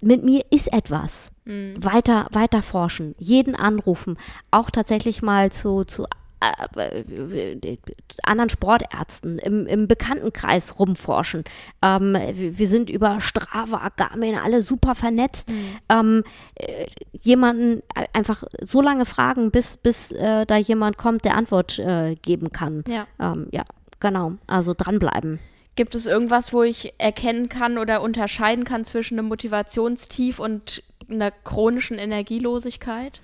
mit 0.03 0.25
mir 0.25 0.45
ist 0.51 0.73
etwas. 0.73 1.31
Mhm. 1.45 1.75
weiter, 1.83 2.29
weiter 2.31 2.63
forschen, 2.63 3.17
jeden 3.19 3.57
anrufen, 3.57 4.17
auch 4.53 4.71
tatsächlich 4.71 5.23
mal 5.23 5.51
zu, 5.51 5.83
zu 5.83 6.05
äh, 6.43 7.01
äh, 7.01 7.79
anderen 8.25 8.51
Sportärzten 8.51 9.39
im, 9.39 9.67
im 9.67 9.89
Bekanntenkreis 9.89 10.79
rumforschen. 10.79 11.45
Ähm, 11.83 12.17
wir 12.35 12.69
sind 12.69 12.91
über 12.91 13.21
Strava, 13.21 13.91
Garmin 13.97 14.37
alle 14.37 14.63
super 14.63 14.95
vernetzt. 14.95 15.53
Ähm, 15.89 16.25
äh, 16.55 16.87
jemanden 17.21 17.83
einfach 18.13 18.45
so 18.61 18.81
lange 18.81 19.05
fragen, 19.05 19.51
bis, 19.51 19.77
bis 19.77 20.13
äh, 20.13 20.47
da 20.47 20.57
jemand 20.57 20.97
kommt, 20.97 21.25
der 21.25 21.37
Antwort 21.37 21.79
äh, 21.79 22.17
geben 22.17 22.51
kann. 22.51 22.85
Ja. 22.89 23.07
Ähm, 23.21 23.47
ja, 23.53 23.65
genau. 24.01 24.33
Also 24.47 24.75
dranbleiben. 24.77 25.39
Gibt 25.75 25.95
es 25.95 26.07
irgendwas, 26.07 26.53
wo 26.53 26.63
ich 26.63 26.95
erkennen 26.99 27.49
kann 27.49 27.79
oder 27.79 28.03
unterscheiden 28.03 28.65
kann 28.65 28.85
zwischen 28.85 29.19
einem 29.19 29.29
Motivationstief 29.29 30.39
und 30.39 30.83
einer 31.11 31.31
chronischen 31.31 31.99
Energielosigkeit? 31.99 33.21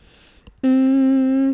Mm, 0.63 1.53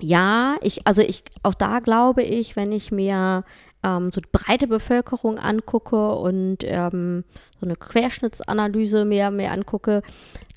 ja, 0.00 0.56
ich, 0.60 0.86
also 0.86 1.00
ich, 1.00 1.22
auch 1.42 1.54
da 1.54 1.80
glaube 1.80 2.22
ich, 2.22 2.56
wenn 2.56 2.72
ich 2.72 2.92
mir 2.92 3.44
ähm, 3.82 4.10
so 4.14 4.20
die 4.20 4.28
breite 4.30 4.66
Bevölkerung 4.66 5.38
angucke 5.38 6.12
und 6.14 6.58
ähm, 6.62 7.24
so 7.58 7.66
eine 7.66 7.76
Querschnittsanalyse 7.76 9.04
mehr, 9.06 9.30
mehr 9.30 9.52
angucke, 9.52 10.02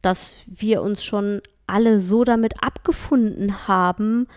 dass 0.02 0.36
wir 0.48 0.82
uns 0.82 1.04
schon 1.04 1.42
alle 1.68 2.00
so 2.00 2.24
damit 2.24 2.64
abgefunden 2.64 3.68
haben, 3.68 4.28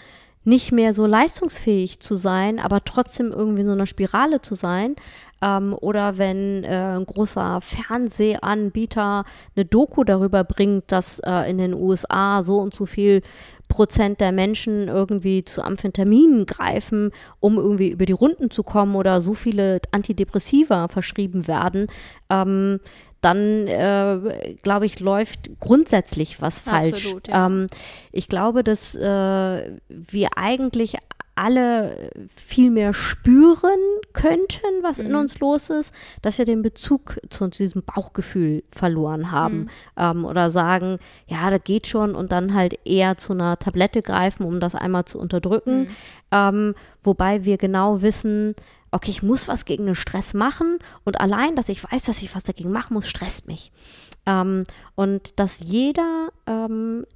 nicht 0.44 0.72
mehr 0.72 0.92
so 0.92 1.06
leistungsfähig 1.06 2.00
zu 2.00 2.16
sein, 2.16 2.58
aber 2.58 2.84
trotzdem 2.84 3.30
irgendwie 3.30 3.62
in 3.62 3.68
so 3.68 3.72
einer 3.72 3.86
Spirale 3.86 4.40
zu 4.40 4.54
sein. 4.54 4.96
Ähm, 5.40 5.76
oder 5.80 6.18
wenn 6.18 6.64
äh, 6.64 6.94
ein 6.96 7.06
großer 7.06 7.60
Fernsehanbieter 7.60 9.24
eine 9.56 9.64
Doku 9.64 10.04
darüber 10.04 10.44
bringt, 10.44 10.90
dass 10.92 11.18
äh, 11.20 11.50
in 11.50 11.58
den 11.58 11.74
USA 11.74 12.42
so 12.42 12.58
und 12.58 12.74
so 12.74 12.86
viel 12.86 13.22
Prozent 13.68 14.20
der 14.20 14.32
Menschen 14.32 14.88
irgendwie 14.88 15.44
zu 15.44 15.62
Amphetaminen 15.62 16.44
greifen, 16.46 17.10
um 17.40 17.56
irgendwie 17.56 17.88
über 17.88 18.04
die 18.04 18.12
Runden 18.12 18.50
zu 18.50 18.62
kommen 18.62 18.94
oder 18.94 19.20
so 19.20 19.32
viele 19.34 19.80
Antidepressiva 19.92 20.88
verschrieben 20.88 21.48
werden, 21.48 21.86
ähm, 22.28 22.80
dann 23.22 23.66
äh, 23.68 24.56
glaube 24.62 24.84
ich, 24.86 25.00
läuft 25.00 25.50
grundsätzlich 25.60 26.42
was 26.42 26.58
falsch. 26.60 26.92
Absolut, 26.92 27.28
ja. 27.28 27.46
ähm, 27.46 27.66
ich 28.10 28.28
glaube, 28.28 28.62
dass 28.62 28.94
äh, 28.94 29.72
wir 29.88 30.28
eigentlich 30.36 30.96
alle 31.34 32.10
viel 32.36 32.70
mehr 32.70 32.92
spüren 32.92 33.78
könnten, 34.12 34.66
was 34.82 34.98
in 34.98 35.12
Mhm. 35.12 35.18
uns 35.18 35.40
los 35.40 35.70
ist, 35.70 35.94
dass 36.20 36.36
wir 36.36 36.44
den 36.44 36.60
Bezug 36.60 37.18
zu 37.30 37.48
diesem 37.48 37.82
Bauchgefühl 37.82 38.62
verloren 38.70 39.30
haben 39.32 39.60
Mhm. 39.60 39.68
ähm, 39.96 40.24
oder 40.26 40.50
sagen, 40.50 40.98
ja, 41.26 41.48
das 41.48 41.64
geht 41.64 41.86
schon 41.86 42.14
und 42.14 42.32
dann 42.32 42.52
halt 42.52 42.78
eher 42.84 43.16
zu 43.16 43.32
einer 43.32 43.58
Tablette 43.58 44.02
greifen, 44.02 44.44
um 44.44 44.60
das 44.60 44.74
einmal 44.74 45.06
zu 45.06 45.18
unterdrücken. 45.18 45.80
Mhm. 45.84 45.88
Ähm, 46.32 46.74
wobei 47.02 47.46
wir 47.46 47.56
genau 47.56 48.02
wissen, 48.02 48.54
okay, 48.92 49.10
ich 49.10 49.22
muss 49.22 49.48
was 49.48 49.64
gegen 49.64 49.86
den 49.86 49.94
Stress 49.94 50.34
machen 50.34 50.78
und 51.04 51.20
allein, 51.20 51.56
dass 51.56 51.68
ich 51.68 51.82
weiß, 51.82 52.04
dass 52.04 52.22
ich 52.22 52.34
was 52.34 52.44
dagegen 52.44 52.70
machen 52.70 52.94
muss, 52.94 53.08
stresst 53.08 53.48
mich. 53.48 53.72
Ähm, 54.26 54.64
und 54.94 55.32
dass 55.36 55.60
jeder, 55.60 56.28
ähm, 56.46 57.06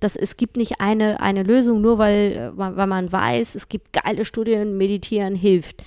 dass 0.00 0.16
es 0.16 0.36
gibt 0.36 0.56
nicht 0.56 0.80
eine, 0.80 1.20
eine 1.20 1.42
Lösung, 1.42 1.80
nur 1.80 1.98
weil, 1.98 2.52
weil 2.54 2.86
man 2.86 3.12
weiß, 3.12 3.54
es 3.54 3.68
gibt 3.68 3.92
geile 3.92 4.24
Studien, 4.24 4.78
meditieren 4.78 5.34
hilft. 5.34 5.82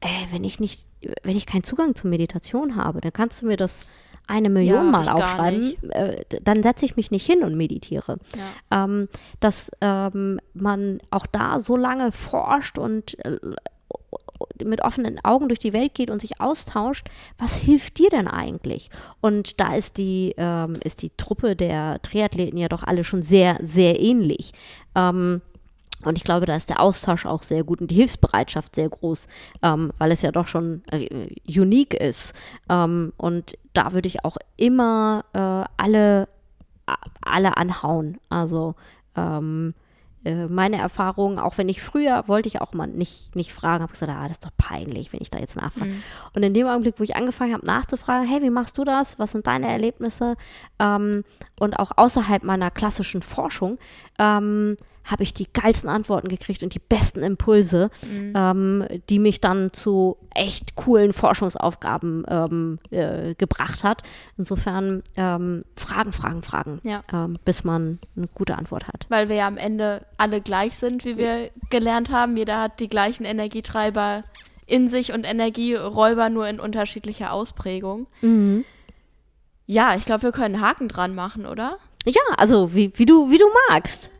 Äh, 0.00 0.08
wenn 0.30 0.42
ich 0.42 0.58
nicht, 0.58 0.86
wenn 1.22 1.36
ich 1.36 1.46
keinen 1.46 1.62
Zugang 1.62 1.94
zur 1.94 2.10
Meditation 2.10 2.74
habe, 2.74 3.00
dann 3.00 3.12
kannst 3.12 3.42
du 3.42 3.46
mir 3.46 3.56
das 3.56 3.86
eine 4.26 4.50
Million 4.50 4.86
Ja, 4.86 4.90
Mal 4.90 5.08
aufschreiben, 5.08 5.90
äh, 5.90 6.24
dann 6.42 6.62
setze 6.62 6.84
ich 6.84 6.96
mich 6.96 7.10
nicht 7.10 7.26
hin 7.26 7.42
und 7.42 7.56
meditiere. 7.56 8.18
Ja. 8.70 8.84
Ähm, 8.84 9.08
dass 9.40 9.70
ähm, 9.80 10.40
man 10.54 11.00
auch 11.10 11.26
da 11.26 11.60
so 11.60 11.76
lange 11.76 12.12
forscht 12.12 12.78
und 12.78 13.18
äh, 13.24 13.38
mit 14.64 14.82
offenen 14.82 15.22
Augen 15.24 15.48
durch 15.48 15.58
die 15.58 15.72
Welt 15.72 15.94
geht 15.94 16.10
und 16.10 16.20
sich 16.20 16.40
austauscht, 16.40 17.08
was 17.38 17.56
hilft 17.56 17.98
dir 17.98 18.10
denn 18.10 18.28
eigentlich? 18.28 18.90
Und 19.20 19.60
da 19.60 19.74
ist 19.74 19.98
die, 19.98 20.34
ähm, 20.36 20.74
ist 20.82 21.02
die 21.02 21.10
Truppe 21.16 21.56
der 21.56 22.00
Triathleten 22.02 22.58
ja 22.58 22.68
doch 22.68 22.82
alle 22.82 23.04
schon 23.04 23.22
sehr, 23.22 23.58
sehr 23.62 24.00
ähnlich. 24.00 24.52
Ähm, 24.94 25.42
und 26.04 26.18
ich 26.18 26.24
glaube, 26.24 26.46
da 26.46 26.56
ist 26.56 26.68
der 26.68 26.80
Austausch 26.80 27.26
auch 27.26 27.42
sehr 27.42 27.64
gut 27.64 27.80
und 27.80 27.90
die 27.90 27.94
Hilfsbereitschaft 27.96 28.74
sehr 28.74 28.88
groß, 28.88 29.28
ähm, 29.62 29.92
weil 29.98 30.10
es 30.10 30.22
ja 30.22 30.32
doch 30.32 30.48
schon 30.48 30.82
äh, 30.90 31.28
unique 31.46 31.94
ist. 31.94 32.32
Ähm, 32.68 33.12
und 33.16 33.56
da 33.72 33.92
würde 33.92 34.08
ich 34.08 34.24
auch 34.24 34.36
immer 34.56 35.24
äh, 35.32 35.68
alle, 35.76 36.28
alle 37.20 37.56
anhauen. 37.56 38.18
Also 38.28 38.74
ähm, 39.16 39.74
äh, 40.24 40.46
meine 40.46 40.78
Erfahrung, 40.78 41.38
auch 41.38 41.58
wenn 41.58 41.68
ich 41.68 41.82
früher 41.82 42.28
wollte 42.28 42.48
ich 42.48 42.60
auch 42.60 42.72
mal 42.72 42.86
nicht, 42.86 43.34
nicht 43.34 43.52
fragen, 43.52 43.82
habe 43.82 43.92
gesagt, 43.92 44.10
ah, 44.10 44.22
das 44.22 44.32
ist 44.32 44.44
doch 44.44 44.56
peinlich, 44.56 45.12
wenn 45.12 45.20
ich 45.20 45.30
da 45.30 45.38
jetzt 45.38 45.56
nachfrage. 45.56 45.92
Und 46.34 46.42
in 46.42 46.54
dem 46.54 46.66
Augenblick, 46.66 46.94
wo 46.98 47.04
ich 47.04 47.16
angefangen 47.16 47.54
habe 47.54 47.66
nachzufragen, 47.66 48.28
hey, 48.28 48.42
wie 48.42 48.50
machst 48.50 48.78
du 48.78 48.84
das? 48.84 49.18
Was 49.18 49.32
sind 49.32 49.46
deine 49.46 49.68
Erlebnisse? 49.68 50.36
Ähm, 50.78 51.24
und 51.58 51.78
auch 51.78 51.92
außerhalb 51.96 52.42
meiner 52.44 52.70
klassischen 52.70 53.22
Forschung 53.22 53.78
ähm, 54.18 54.76
habe 55.04 55.22
ich 55.24 55.34
die 55.34 55.46
geilsten 55.52 55.88
Antworten 55.90 56.28
gekriegt 56.28 56.62
und 56.62 56.74
die 56.74 56.78
besten 56.78 57.22
Impulse, 57.22 57.90
ähm, 58.34 58.86
die 59.08 59.18
mich 59.18 59.40
dann 59.40 59.72
zu 59.72 60.16
echt 60.34 60.76
coolen 60.76 61.12
Forschungsaufgaben 61.12 62.24
ähm, 62.28 62.78
äh, 62.90 63.34
gebracht 63.34 63.84
hat. 63.84 64.02
Insofern 64.38 65.02
ähm, 65.16 65.64
Fragen, 65.76 66.12
Fragen, 66.12 66.42
Fragen, 66.42 66.80
Ja. 66.84 67.00
ähm, 67.12 67.36
bis 67.44 67.64
man 67.64 67.98
eine 68.16 68.28
gute 68.28 68.56
Antwort 68.56 68.86
hat. 68.86 69.06
Weil 69.08 69.28
wir 69.28 69.36
ja 69.36 69.46
am 69.48 69.56
Ende 69.58 70.06
alle 70.18 70.40
gleich 70.40 70.76
sind, 70.78 71.04
wie 71.04 71.18
wir 71.18 71.50
gelernt 71.70 72.10
haben. 72.10 72.36
Jeder 72.36 72.60
hat 72.60 72.78
die 72.80 72.88
gleichen 72.88 73.24
Energietreiber 73.24 74.24
in 74.66 74.88
sich 74.88 75.12
und 75.12 75.24
Energieräuber 75.24 76.28
nur 76.30 76.46
in 76.48 76.60
unterschiedlicher 76.60 77.32
Ausprägung. 77.32 78.06
Ja, 79.66 79.94
ich 79.96 80.04
glaube, 80.04 80.22
wir 80.24 80.32
können 80.32 80.60
Haken 80.60 80.88
dran 80.88 81.14
machen, 81.14 81.46
oder? 81.46 81.78
Ja, 82.04 82.22
also 82.36 82.74
wie, 82.74 82.92
wie, 82.96 83.06
du, 83.06 83.30
wie 83.30 83.38
du 83.38 83.46
magst. 83.68 84.10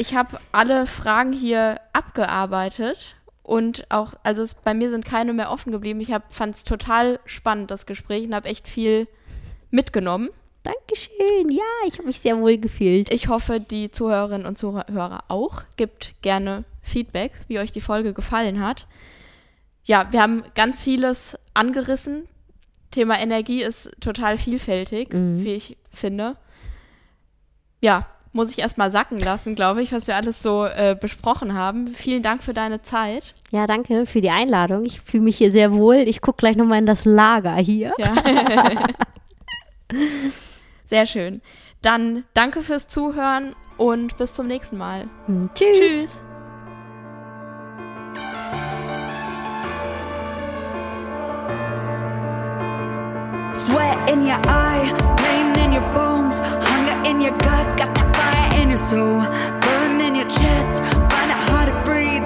Ich 0.00 0.14
habe 0.14 0.40
alle 0.50 0.86
Fragen 0.86 1.34
hier 1.34 1.78
abgearbeitet 1.92 3.16
und 3.42 3.84
auch, 3.90 4.14
also 4.22 4.40
es, 4.40 4.54
bei 4.54 4.72
mir 4.72 4.88
sind 4.88 5.04
keine 5.04 5.34
mehr 5.34 5.50
offen 5.50 5.72
geblieben. 5.72 6.00
Ich 6.00 6.14
fand 6.30 6.56
es 6.56 6.64
total 6.64 7.20
spannend, 7.26 7.70
das 7.70 7.84
Gespräch, 7.84 8.24
und 8.24 8.34
habe 8.34 8.48
echt 8.48 8.66
viel 8.66 9.08
mitgenommen. 9.68 10.30
Dankeschön. 10.62 11.50
Ja, 11.50 11.86
ich 11.86 11.98
habe 11.98 12.06
mich 12.06 12.18
sehr 12.18 12.40
wohl 12.40 12.56
gefühlt. 12.56 13.12
Ich 13.12 13.28
hoffe, 13.28 13.60
die 13.60 13.90
Zuhörerinnen 13.90 14.46
und 14.46 14.56
Zuhörer 14.56 15.24
auch. 15.28 15.64
Gebt 15.76 16.14
gerne 16.22 16.64
Feedback, 16.80 17.32
wie 17.48 17.58
euch 17.58 17.70
die 17.70 17.82
Folge 17.82 18.14
gefallen 18.14 18.64
hat. 18.64 18.86
Ja, 19.84 20.10
wir 20.12 20.22
haben 20.22 20.44
ganz 20.54 20.82
vieles 20.82 21.38
angerissen. 21.52 22.26
Thema 22.90 23.18
Energie 23.20 23.62
ist 23.62 23.94
total 24.00 24.38
vielfältig, 24.38 25.10
wie 25.12 25.52
ich 25.52 25.76
finde. 25.92 26.38
Ja, 27.82 28.06
muss 28.32 28.50
ich 28.50 28.58
erstmal 28.60 28.90
sacken 28.90 29.18
lassen, 29.18 29.54
glaube 29.54 29.82
ich, 29.82 29.92
was 29.92 30.06
wir 30.06 30.16
alles 30.16 30.42
so 30.42 30.64
äh, 30.64 30.96
besprochen 30.98 31.54
haben. 31.54 31.88
Vielen 31.94 32.22
Dank 32.22 32.42
für 32.42 32.54
deine 32.54 32.82
Zeit. 32.82 33.34
Ja, 33.50 33.66
danke 33.66 34.06
für 34.06 34.20
die 34.20 34.30
Einladung. 34.30 34.84
Ich 34.84 35.00
fühle 35.00 35.24
mich 35.24 35.38
hier 35.38 35.50
sehr 35.50 35.72
wohl. 35.72 35.96
Ich 36.06 36.20
gucke 36.20 36.38
gleich 36.38 36.56
nochmal 36.56 36.78
in 36.78 36.86
das 36.86 37.04
Lager 37.04 37.56
hier. 37.56 37.92
Ja. 37.98 38.14
Sehr 40.86 41.06
schön. 41.06 41.40
Dann 41.82 42.24
danke 42.34 42.62
fürs 42.62 42.88
Zuhören 42.88 43.54
und 43.76 44.16
bis 44.16 44.34
zum 44.34 44.46
nächsten 44.46 44.76
Mal. 44.76 45.08
Hm, 45.26 45.50
Tschüss. 45.54 45.78
Tschüss. 45.78 46.29
Sweat 53.66 54.08
in 54.08 54.24
your 54.24 54.40
eye, 54.46 54.88
pain 55.18 55.64
in 55.64 55.72
your 55.72 55.86
bones, 55.92 56.40
hunger 56.40 56.96
in 57.10 57.20
your 57.20 57.36
gut, 57.36 57.66
got 57.76 57.94
that 57.94 58.08
fire 58.16 58.62
in 58.62 58.70
your 58.70 58.82
soul, 58.88 59.20
burn 59.60 60.00
in 60.00 60.14
your 60.14 60.28
chest, 60.28 60.80
find 61.12 61.30
it 61.34 61.40
hard 61.48 61.68
to 61.68 61.76
breathe, 61.84 62.24